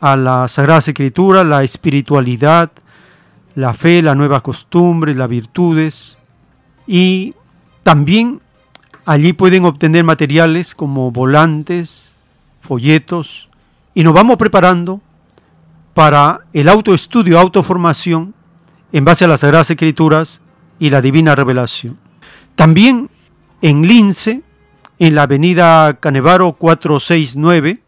a 0.00 0.16
la 0.16 0.48
Sagrada 0.48 0.80
Escritura, 0.80 1.44
la 1.44 1.62
espiritualidad, 1.62 2.72
la 3.54 3.74
fe, 3.74 4.02
la 4.02 4.16
nueva 4.16 4.42
costumbre, 4.42 5.14
las 5.14 5.28
virtudes 5.28 6.18
y 6.88 7.34
también 7.84 8.40
allí 9.04 9.32
pueden 9.32 9.64
obtener 9.64 10.04
materiales 10.04 10.74
como 10.74 11.10
volantes, 11.10 12.14
folletos 12.60 13.48
y 13.94 14.02
nos 14.02 14.14
vamos 14.14 14.36
preparando 14.36 15.00
para 15.92 16.40
el 16.52 16.68
autoestudio, 16.68 17.38
autoformación 17.38 18.34
en 18.92 19.04
base 19.04 19.24
a 19.24 19.28
las 19.28 19.40
Sagradas 19.40 19.70
Escrituras 19.70 20.40
y 20.78 20.90
la 20.90 21.00
Divina 21.00 21.34
Revelación. 21.34 21.98
También 22.56 23.10
en 23.62 23.86
Lince, 23.86 24.42
en 24.98 25.14
la 25.14 25.22
avenida 25.22 25.94
Canevaro 25.94 26.52
469, 26.52 27.80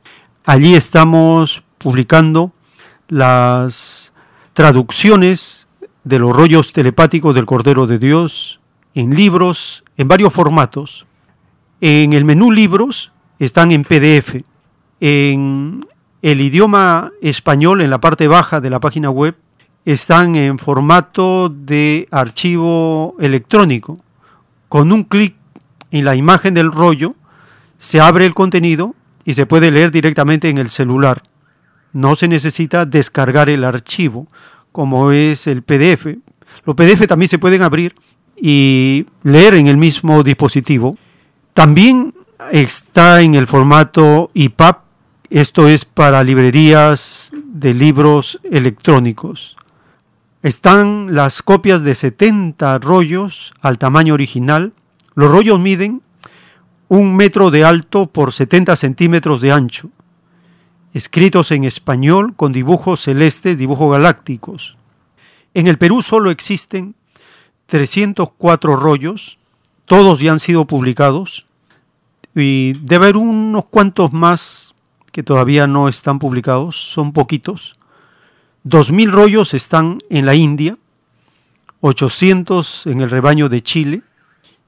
Allí 0.45 0.75
estamos 0.75 1.63
publicando 1.79 2.53
las 3.09 4.13
traducciones 4.53 5.64
de 6.05 6.19
los 6.19 6.37
rollos 6.37 6.73
telepáticos 6.73 7.35
del 7.35 7.47
Cordero 7.47 7.87
de 7.87 7.99
Dios 7.99 8.61
en 8.95 9.15
libros, 9.15 9.85
en 9.97 10.07
varios 10.09 10.33
formatos. 10.33 11.07
En 11.81 12.13
el 12.13 12.25
menú 12.25 12.53
libros 12.53 13.13
están 13.39 13.73
en 13.73 13.85
PDF. 13.85 14.45
En 15.01 15.81
el 16.23 16.41
idioma 16.41 17.11
español 17.21 17.81
en 17.81 17.91
la 17.91 18.01
parte 18.01 18.29
baja 18.29 18.61
de 18.61 18.71
la 18.71 18.81
página 18.81 19.11
web 19.11 19.37
están 19.85 20.35
en 20.37 20.59
formato 20.59 21.49
de 21.49 22.09
archivo 22.11 23.17
electrónico. 23.19 23.99
Con 24.69 24.93
un 24.93 25.05
clic 25.05 25.37
en 25.91 26.05
la 26.05 26.15
imagen 26.15 26.55
del 26.55 26.73
rollo 26.73 27.15
se 27.77 28.01
abre 28.01 28.27
el 28.27 28.35
contenido 28.35 28.95
y 29.25 29.35
se 29.35 29.47
puede 29.47 29.71
leer 29.71 29.91
directamente 29.91 30.49
en 30.49 30.59
el 30.59 30.69
celular. 30.69 31.23
No 31.93 32.17
se 32.17 32.29
necesita 32.29 32.87
descargar 32.87 33.49
el 33.49 33.65
archivo 33.65 34.27
como 34.75 35.13
es 35.13 35.47
el 35.47 35.63
PDF. 35.63 36.07
Los 36.65 36.75
PDF 36.75 37.07
también 37.07 37.29
se 37.29 37.39
pueden 37.39 37.63
abrir 37.63 37.95
y 38.37 39.07
leer 39.23 39.55
en 39.55 39.69
el 39.69 39.77
mismo 39.77 40.25
dispositivo. 40.25 40.99
También 41.53 42.13
está 42.51 43.23
en 43.23 43.37
el 43.37 43.47
formato 43.47 44.33
EPUB 44.35 44.85
esto 45.31 45.67
es 45.69 45.85
para 45.85 46.23
librerías 46.23 47.33
de 47.45 47.75
libros 47.75 48.41
electrónicos. 48.45 49.57
Están 50.43 51.15
las 51.15 51.43
copias 51.43 51.83
de 51.83 51.97
70 51.97 52.79
rollos 52.79 53.53
al 53.61 53.79
tamaño 53.79 54.15
original. 54.15 54.73
Los 55.17 55.31
rollos 55.33 55.59
miden 55.59 56.03
un 56.87 57.17
metro 57.17 57.51
de 57.51 57.65
alto 57.65 58.07
por 58.07 58.33
70 58.33 58.77
centímetros 58.77 59.41
de 59.41 59.51
ancho, 59.51 59.91
escritos 60.95 61.51
en 61.51 61.65
español 61.65 62.35
con 62.37 62.53
dibujos 62.53 63.03
celestes, 63.03 63.59
dibujos 63.59 63.91
galácticos. 63.91 64.79
En 65.53 65.67
el 65.67 65.77
Perú 65.77 66.03
solo 66.03 66.31
existen 66.31 66.95
304 67.67 68.77
rollos, 68.77 69.39
todos 69.87 70.21
ya 70.21 70.33
han 70.33 70.41
sido 70.41 70.67
publicados, 70.67 71.47
y 72.35 72.75
debe 72.75 73.07
haber 73.07 73.17
unos 73.17 73.67
cuantos 73.67 74.13
más 74.13 74.75
que 75.13 75.23
todavía 75.23 75.67
no 75.67 75.89
están 75.89 76.19
publicados, 76.19 76.77
son 76.77 77.13
poquitos. 77.13 77.77
2.000 78.65 79.11
rollos 79.11 79.55
están 79.55 79.99
en 80.11 80.27
la 80.27 80.35
India, 80.35 80.79
800 81.81 82.87
en 82.87 83.01
el 83.01 83.11
rebaño 83.11 83.49
de 83.49 83.63
Chile, 83.63 84.03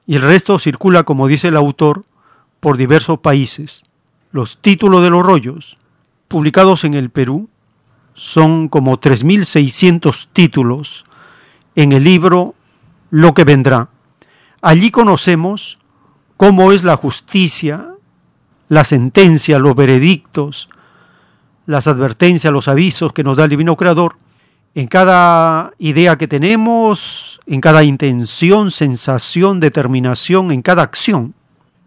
y 0.05 0.15
el 0.15 0.21
resto 0.21 0.59
circula, 0.59 1.03
como 1.03 1.27
dice 1.27 1.49
el 1.49 1.57
autor, 1.57 2.05
por 2.59 2.77
diversos 2.77 3.19
países. 3.19 3.83
Los 4.31 4.57
títulos 4.57 5.03
de 5.03 5.09
los 5.09 5.25
rollos, 5.25 5.77
publicados 6.27 6.83
en 6.83 6.93
el 6.93 7.09
Perú, 7.09 7.49
son 8.13 8.67
como 8.67 8.99
3.600 8.99 10.27
títulos 10.33 11.05
en 11.75 11.91
el 11.91 12.03
libro 12.03 12.55
Lo 13.09 13.33
que 13.33 13.43
vendrá. 13.43 13.89
Allí 14.61 14.91
conocemos 14.91 15.79
cómo 16.35 16.71
es 16.71 16.83
la 16.83 16.97
justicia 16.97 17.97
la 18.69 18.83
sentencia, 18.83 19.59
los 19.59 19.75
veredictos, 19.75 20.69
las 21.65 21.87
advertencias, 21.87 22.51
los 22.51 22.67
avisos 22.67 23.13
que 23.13 23.23
nos 23.23 23.37
da 23.37 23.45
el 23.45 23.49
Divino 23.49 23.75
Creador 23.75 24.17
en 24.75 24.87
cada 24.87 25.71
idea 25.79 26.17
que 26.17 26.27
tenemos, 26.27 27.39
en 27.47 27.61
cada 27.61 27.83
intención, 27.83 28.69
sensación, 28.69 29.59
determinación, 29.59 30.51
en 30.51 30.61
cada 30.61 30.83
acción. 30.83 31.33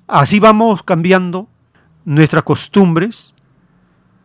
Así 0.08 0.40
vamos 0.40 0.82
cambiando 0.82 1.46
nuestras 2.04 2.42
costumbres 2.42 3.34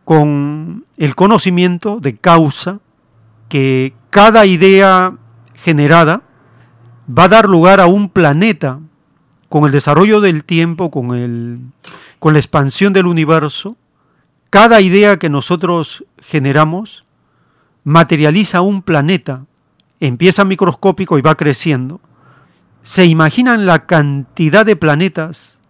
con 0.06 0.84
el 0.98 1.16
conocimiento 1.16 1.98
de 1.98 2.16
causa 2.16 2.78
que 3.48 3.92
cada 4.08 4.46
idea 4.46 5.16
generada 5.56 6.22
va 7.10 7.24
a 7.24 7.28
dar 7.28 7.48
lugar 7.48 7.80
a 7.80 7.86
un 7.86 8.08
planeta 8.08 8.78
con 9.48 9.64
el 9.64 9.72
desarrollo 9.72 10.20
del 10.20 10.44
tiempo, 10.44 10.92
con, 10.92 11.16
el, 11.16 11.58
con 12.20 12.34
la 12.34 12.38
expansión 12.38 12.92
del 12.92 13.06
universo, 13.06 13.76
cada 14.48 14.80
idea 14.80 15.18
que 15.18 15.28
nosotros 15.28 16.04
generamos 16.20 17.04
materializa 17.82 18.60
un 18.60 18.82
planeta, 18.82 19.44
empieza 19.98 20.44
microscópico 20.44 21.18
y 21.18 21.22
va 21.22 21.34
creciendo. 21.34 22.00
¿Se 22.82 23.06
imaginan 23.06 23.66
la 23.66 23.86
cantidad 23.86 24.64
de 24.64 24.76
planetas 24.76 25.60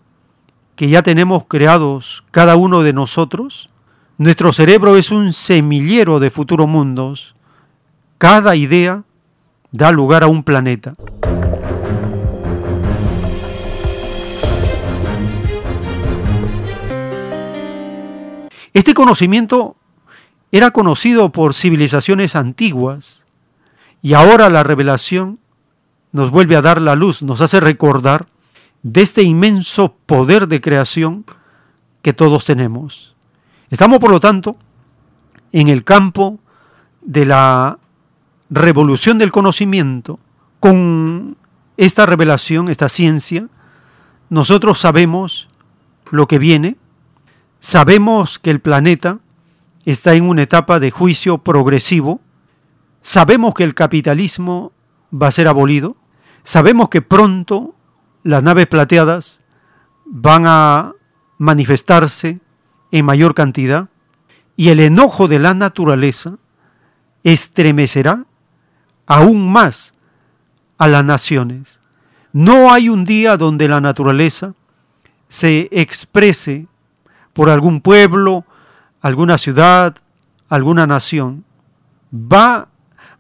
que 0.75 0.91
ya 0.91 1.03
tenemos 1.03 1.45
creados 1.49 2.23
cada 2.33 2.57
uno 2.57 2.83
de 2.83 2.93
nosotros? 2.93 3.71
Nuestro 4.19 4.55
cerebro 4.55 4.97
es 4.97 5.11
un 5.11 5.35
semillero 5.35 6.21
de 6.21 6.31
futuros 6.31 6.67
mundos. 6.67 7.35
Cada 8.17 8.57
idea 8.57 9.05
da 9.73 9.93
lugar 9.93 10.23
a 10.23 10.27
un 10.27 10.43
planeta. 10.43 10.95
Este 18.73 18.95
conocimiento 18.95 19.77
era 20.51 20.71
conocido 20.71 21.31
por 21.31 21.53
civilizaciones 21.53 22.37
antiguas 22.37 23.27
y 24.01 24.15
ahora 24.15 24.49
la 24.49 24.63
revelación 24.63 25.39
nos 26.13 26.31
vuelve 26.31 26.57
a 26.57 26.63
dar 26.63 26.81
la 26.81 26.95
luz, 26.95 27.23
nos 27.23 27.43
hace 27.43 27.61
recordar 27.61 28.25
de 28.83 29.03
este 29.03 29.23
inmenso 29.23 29.95
poder 30.07 30.49
de 30.49 30.63
creación 30.63 31.27
que 32.01 32.15
todos 32.15 32.47
tenemos. 32.47 33.16
Estamos, 33.71 33.99
por 33.99 34.11
lo 34.11 34.21
tanto, 34.21 34.57
en 35.53 35.69
el 35.69 35.85
campo 35.85 36.39
de 37.03 37.27
la 37.27 37.79
revolución 38.51 39.19
del 39.19 39.33
conocimiento. 39.33 40.19
Con 40.61 41.37
esta 41.77 42.07
revelación, 42.07 42.69
esta 42.69 42.89
ciencia, 42.89 43.49
nosotros 44.31 44.79
sabemos 44.79 45.49
lo 46.11 46.27
que 46.27 46.39
viene, 46.39 46.77
Sabemos 47.59 48.39
que 48.39 48.51
el 48.51 48.61
planeta 48.61 49.19
está 49.85 50.15
en 50.15 50.29
una 50.29 50.43
etapa 50.43 50.79
de 50.79 50.91
juicio 50.91 51.39
progresivo. 51.39 52.21
Sabemos 53.01 53.55
que 53.55 53.65
el 53.65 53.75
capitalismo 53.75 54.73
va 55.13 55.29
a 55.29 55.33
ser 55.33 55.49
abolido. 55.49 55.97
Sabemos 56.45 56.89
que 56.89 57.03
pronto 57.03 57.75
las 58.23 58.43
naves 58.43 58.67
plateadas 58.67 59.43
van 60.05 60.45
a 60.47 60.93
manifestarse 61.39 62.41
en 62.91 63.05
mayor 63.05 63.35
cantidad 63.35 63.89
y 64.57 64.69
el 64.71 64.81
enojo 64.81 65.29
de 65.29 65.39
la 65.39 65.55
naturaleza 65.55 66.39
estremecerá 67.23 68.25
aún 69.07 69.51
más 69.51 69.95
a 70.79 70.87
las 70.87 71.05
naciones. 71.05 71.81
No 72.33 72.73
hay 72.73 72.89
un 72.89 73.05
día 73.05 73.37
donde 73.37 73.69
la 73.69 73.81
naturaleza 73.81 74.53
se 75.29 75.69
exprese 75.73 76.67
por 77.33 77.51
algún 77.51 77.81
pueblo, 77.81 78.45
alguna 79.01 79.39
ciudad, 79.39 79.97
alguna 80.49 80.87
nación, 80.87 81.45
va 82.13 82.69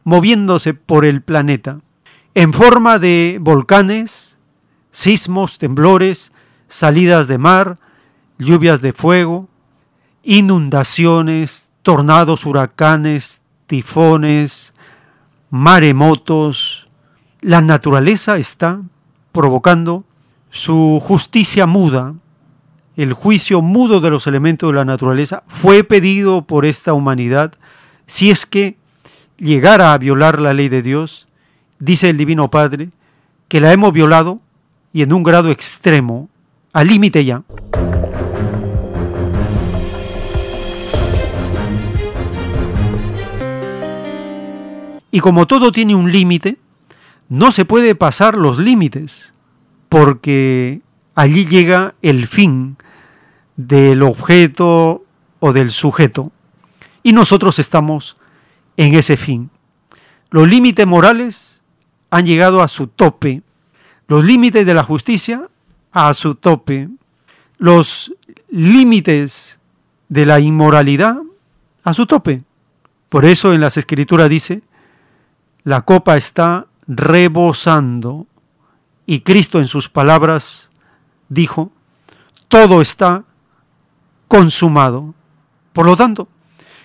moviéndose 0.04 0.74
por 0.74 1.04
el 1.04 1.22
planeta 1.22 1.80
en 2.34 2.52
forma 2.52 2.98
de 2.98 3.38
volcanes, 3.40 4.38
sismos, 4.90 5.58
temblores, 5.58 6.32
salidas 6.68 7.28
de 7.28 7.38
mar, 7.38 7.78
lluvias 8.38 8.82
de 8.82 8.92
fuego, 8.92 9.48
inundaciones, 10.26 11.72
tornados, 11.80 12.44
huracanes, 12.44 13.42
tifones, 13.66 14.74
maremotos. 15.48 16.84
La 17.40 17.62
naturaleza 17.62 18.36
está 18.36 18.82
provocando 19.32 20.04
su 20.50 21.00
justicia 21.02 21.66
muda 21.66 22.14
el 22.96 23.12
juicio 23.12 23.60
mudo 23.60 24.00
de 24.00 24.10
los 24.10 24.26
elementos 24.26 24.70
de 24.70 24.76
la 24.76 24.84
naturaleza 24.84 25.42
fue 25.46 25.84
pedido 25.84 26.42
por 26.42 26.64
esta 26.64 26.94
humanidad 26.94 27.52
si 28.06 28.30
es 28.30 28.46
que 28.46 28.78
llegara 29.36 29.92
a 29.92 29.98
violar 29.98 30.40
la 30.40 30.54
ley 30.54 30.68
de 30.68 30.80
Dios, 30.80 31.26
dice 31.78 32.08
el 32.08 32.16
Divino 32.16 32.50
Padre, 32.50 32.88
que 33.48 33.60
la 33.60 33.72
hemos 33.72 33.92
violado 33.92 34.40
y 34.92 35.02
en 35.02 35.12
un 35.12 35.22
grado 35.22 35.50
extremo, 35.50 36.30
al 36.72 36.86
límite 36.86 37.24
ya. 37.24 37.42
Y 45.16 45.20
como 45.20 45.46
todo 45.46 45.72
tiene 45.72 45.94
un 45.94 46.12
límite, 46.12 46.58
no 47.30 47.50
se 47.50 47.64
puede 47.64 47.94
pasar 47.94 48.36
los 48.36 48.58
límites, 48.58 49.32
porque 49.88 50.82
allí 51.14 51.46
llega 51.46 51.94
el 52.02 52.26
fin 52.26 52.76
del 53.56 54.02
objeto 54.02 55.06
o 55.40 55.54
del 55.54 55.70
sujeto. 55.70 56.32
Y 57.02 57.14
nosotros 57.14 57.58
estamos 57.58 58.14
en 58.76 58.94
ese 58.94 59.16
fin. 59.16 59.48
Los 60.28 60.48
límites 60.48 60.86
morales 60.86 61.62
han 62.10 62.26
llegado 62.26 62.60
a 62.60 62.68
su 62.68 62.86
tope. 62.86 63.42
Los 64.08 64.22
límites 64.22 64.66
de 64.66 64.74
la 64.74 64.82
justicia 64.82 65.48
a 65.92 66.12
su 66.12 66.34
tope. 66.34 66.90
Los 67.56 68.12
límites 68.50 69.60
de 70.10 70.26
la 70.26 70.40
inmoralidad 70.40 71.16
a 71.84 71.94
su 71.94 72.04
tope. 72.04 72.42
Por 73.08 73.24
eso 73.24 73.54
en 73.54 73.62
las 73.62 73.78
escrituras 73.78 74.28
dice, 74.28 74.60
la 75.66 75.82
copa 75.82 76.16
está 76.16 76.68
rebosando. 76.86 78.28
Y 79.04 79.20
Cristo 79.20 79.58
en 79.58 79.66
sus 79.66 79.88
palabras 79.88 80.70
dijo, 81.28 81.72
todo 82.46 82.80
está 82.80 83.24
consumado. 84.28 85.12
Por 85.72 85.86
lo 85.86 85.96
tanto, 85.96 86.28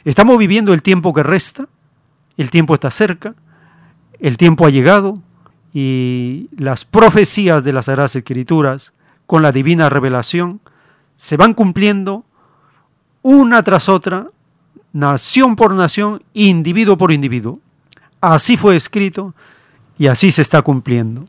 estamos 0.04 0.40
viviendo 0.40 0.74
el 0.74 0.82
tiempo 0.82 1.14
que 1.14 1.22
resta, 1.22 1.68
el 2.38 2.50
tiempo 2.50 2.74
está 2.74 2.90
cerca, 2.90 3.36
el 4.20 4.38
tiempo 4.38 4.66
ha 4.66 4.72
llegado 4.72 5.22
y 5.76 6.48
las 6.58 6.84
profecías 6.84 7.64
de 7.64 7.74
las 7.74 7.86
Sagradas 7.86 8.16
Escrituras 8.16 8.94
con 9.28 9.44
la 9.44 9.52
divina 9.52 9.90
revelación 9.90 10.60
se 11.18 11.38
van 11.38 11.54
cumpliendo 11.54 12.26
una 13.22 13.62
tras 13.62 13.90
otra, 13.90 14.32
nación 14.92 15.56
por 15.56 15.76
nación, 15.76 16.24
individuo 16.34 16.98
por 16.98 17.12
individuo. 17.12 17.62
Así 18.22 18.56
fue 18.56 18.76
escrito 18.76 19.34
y 19.98 20.08
así 20.08 20.32
se 20.32 20.44
está 20.44 20.62
cumpliendo. 20.62 21.26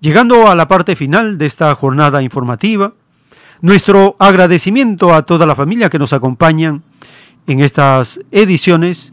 Llegando 0.00 0.48
a 0.48 0.54
la 0.54 0.68
parte 0.68 0.94
final 0.94 1.38
de 1.38 1.46
esta 1.46 1.74
jornada 1.74 2.22
informativa, 2.22 2.92
nuestro 3.62 4.16
agradecimiento 4.18 5.14
a 5.14 5.22
toda 5.22 5.46
la 5.46 5.54
familia 5.54 5.88
que 5.88 5.98
nos 5.98 6.12
acompañan 6.12 6.82
en 7.46 7.60
estas 7.60 8.20
ediciones 8.30 9.12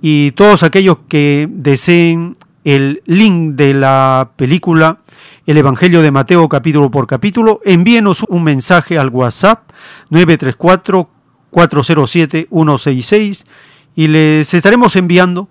y 0.00 0.32
todos 0.32 0.62
aquellos 0.62 0.98
que 1.08 1.48
deseen 1.50 2.36
el 2.64 3.02
link 3.06 3.54
de 3.54 3.74
la 3.74 4.30
película 4.36 4.98
El 5.46 5.58
Evangelio 5.58 6.02
de 6.02 6.10
Mateo 6.10 6.48
capítulo 6.48 6.90
por 6.90 7.06
capítulo, 7.06 7.60
envíenos 7.64 8.24
un 8.28 8.44
mensaje 8.44 8.98
al 8.98 9.10
WhatsApp 9.10 9.70
934 10.10 11.08
407 11.50 12.48
166 12.50 13.46
y 13.94 14.08
les 14.08 14.54
estaremos 14.54 14.96
enviando 14.96 15.48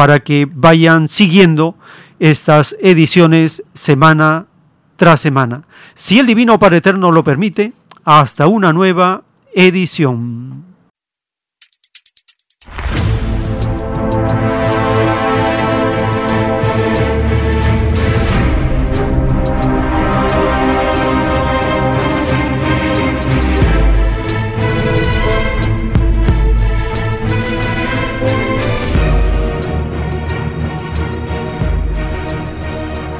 para 0.00 0.20
que 0.20 0.48
vayan 0.50 1.08
siguiendo 1.08 1.76
estas 2.18 2.74
ediciones 2.80 3.62
semana 3.74 4.46
tras 4.96 5.20
semana. 5.20 5.64
Si 5.94 6.18
el 6.18 6.26
Divino 6.26 6.58
Padre 6.58 6.78
Eterno 6.78 7.12
lo 7.12 7.22
permite, 7.22 7.74
hasta 8.02 8.46
una 8.46 8.72
nueva 8.72 9.24
edición. 9.54 10.59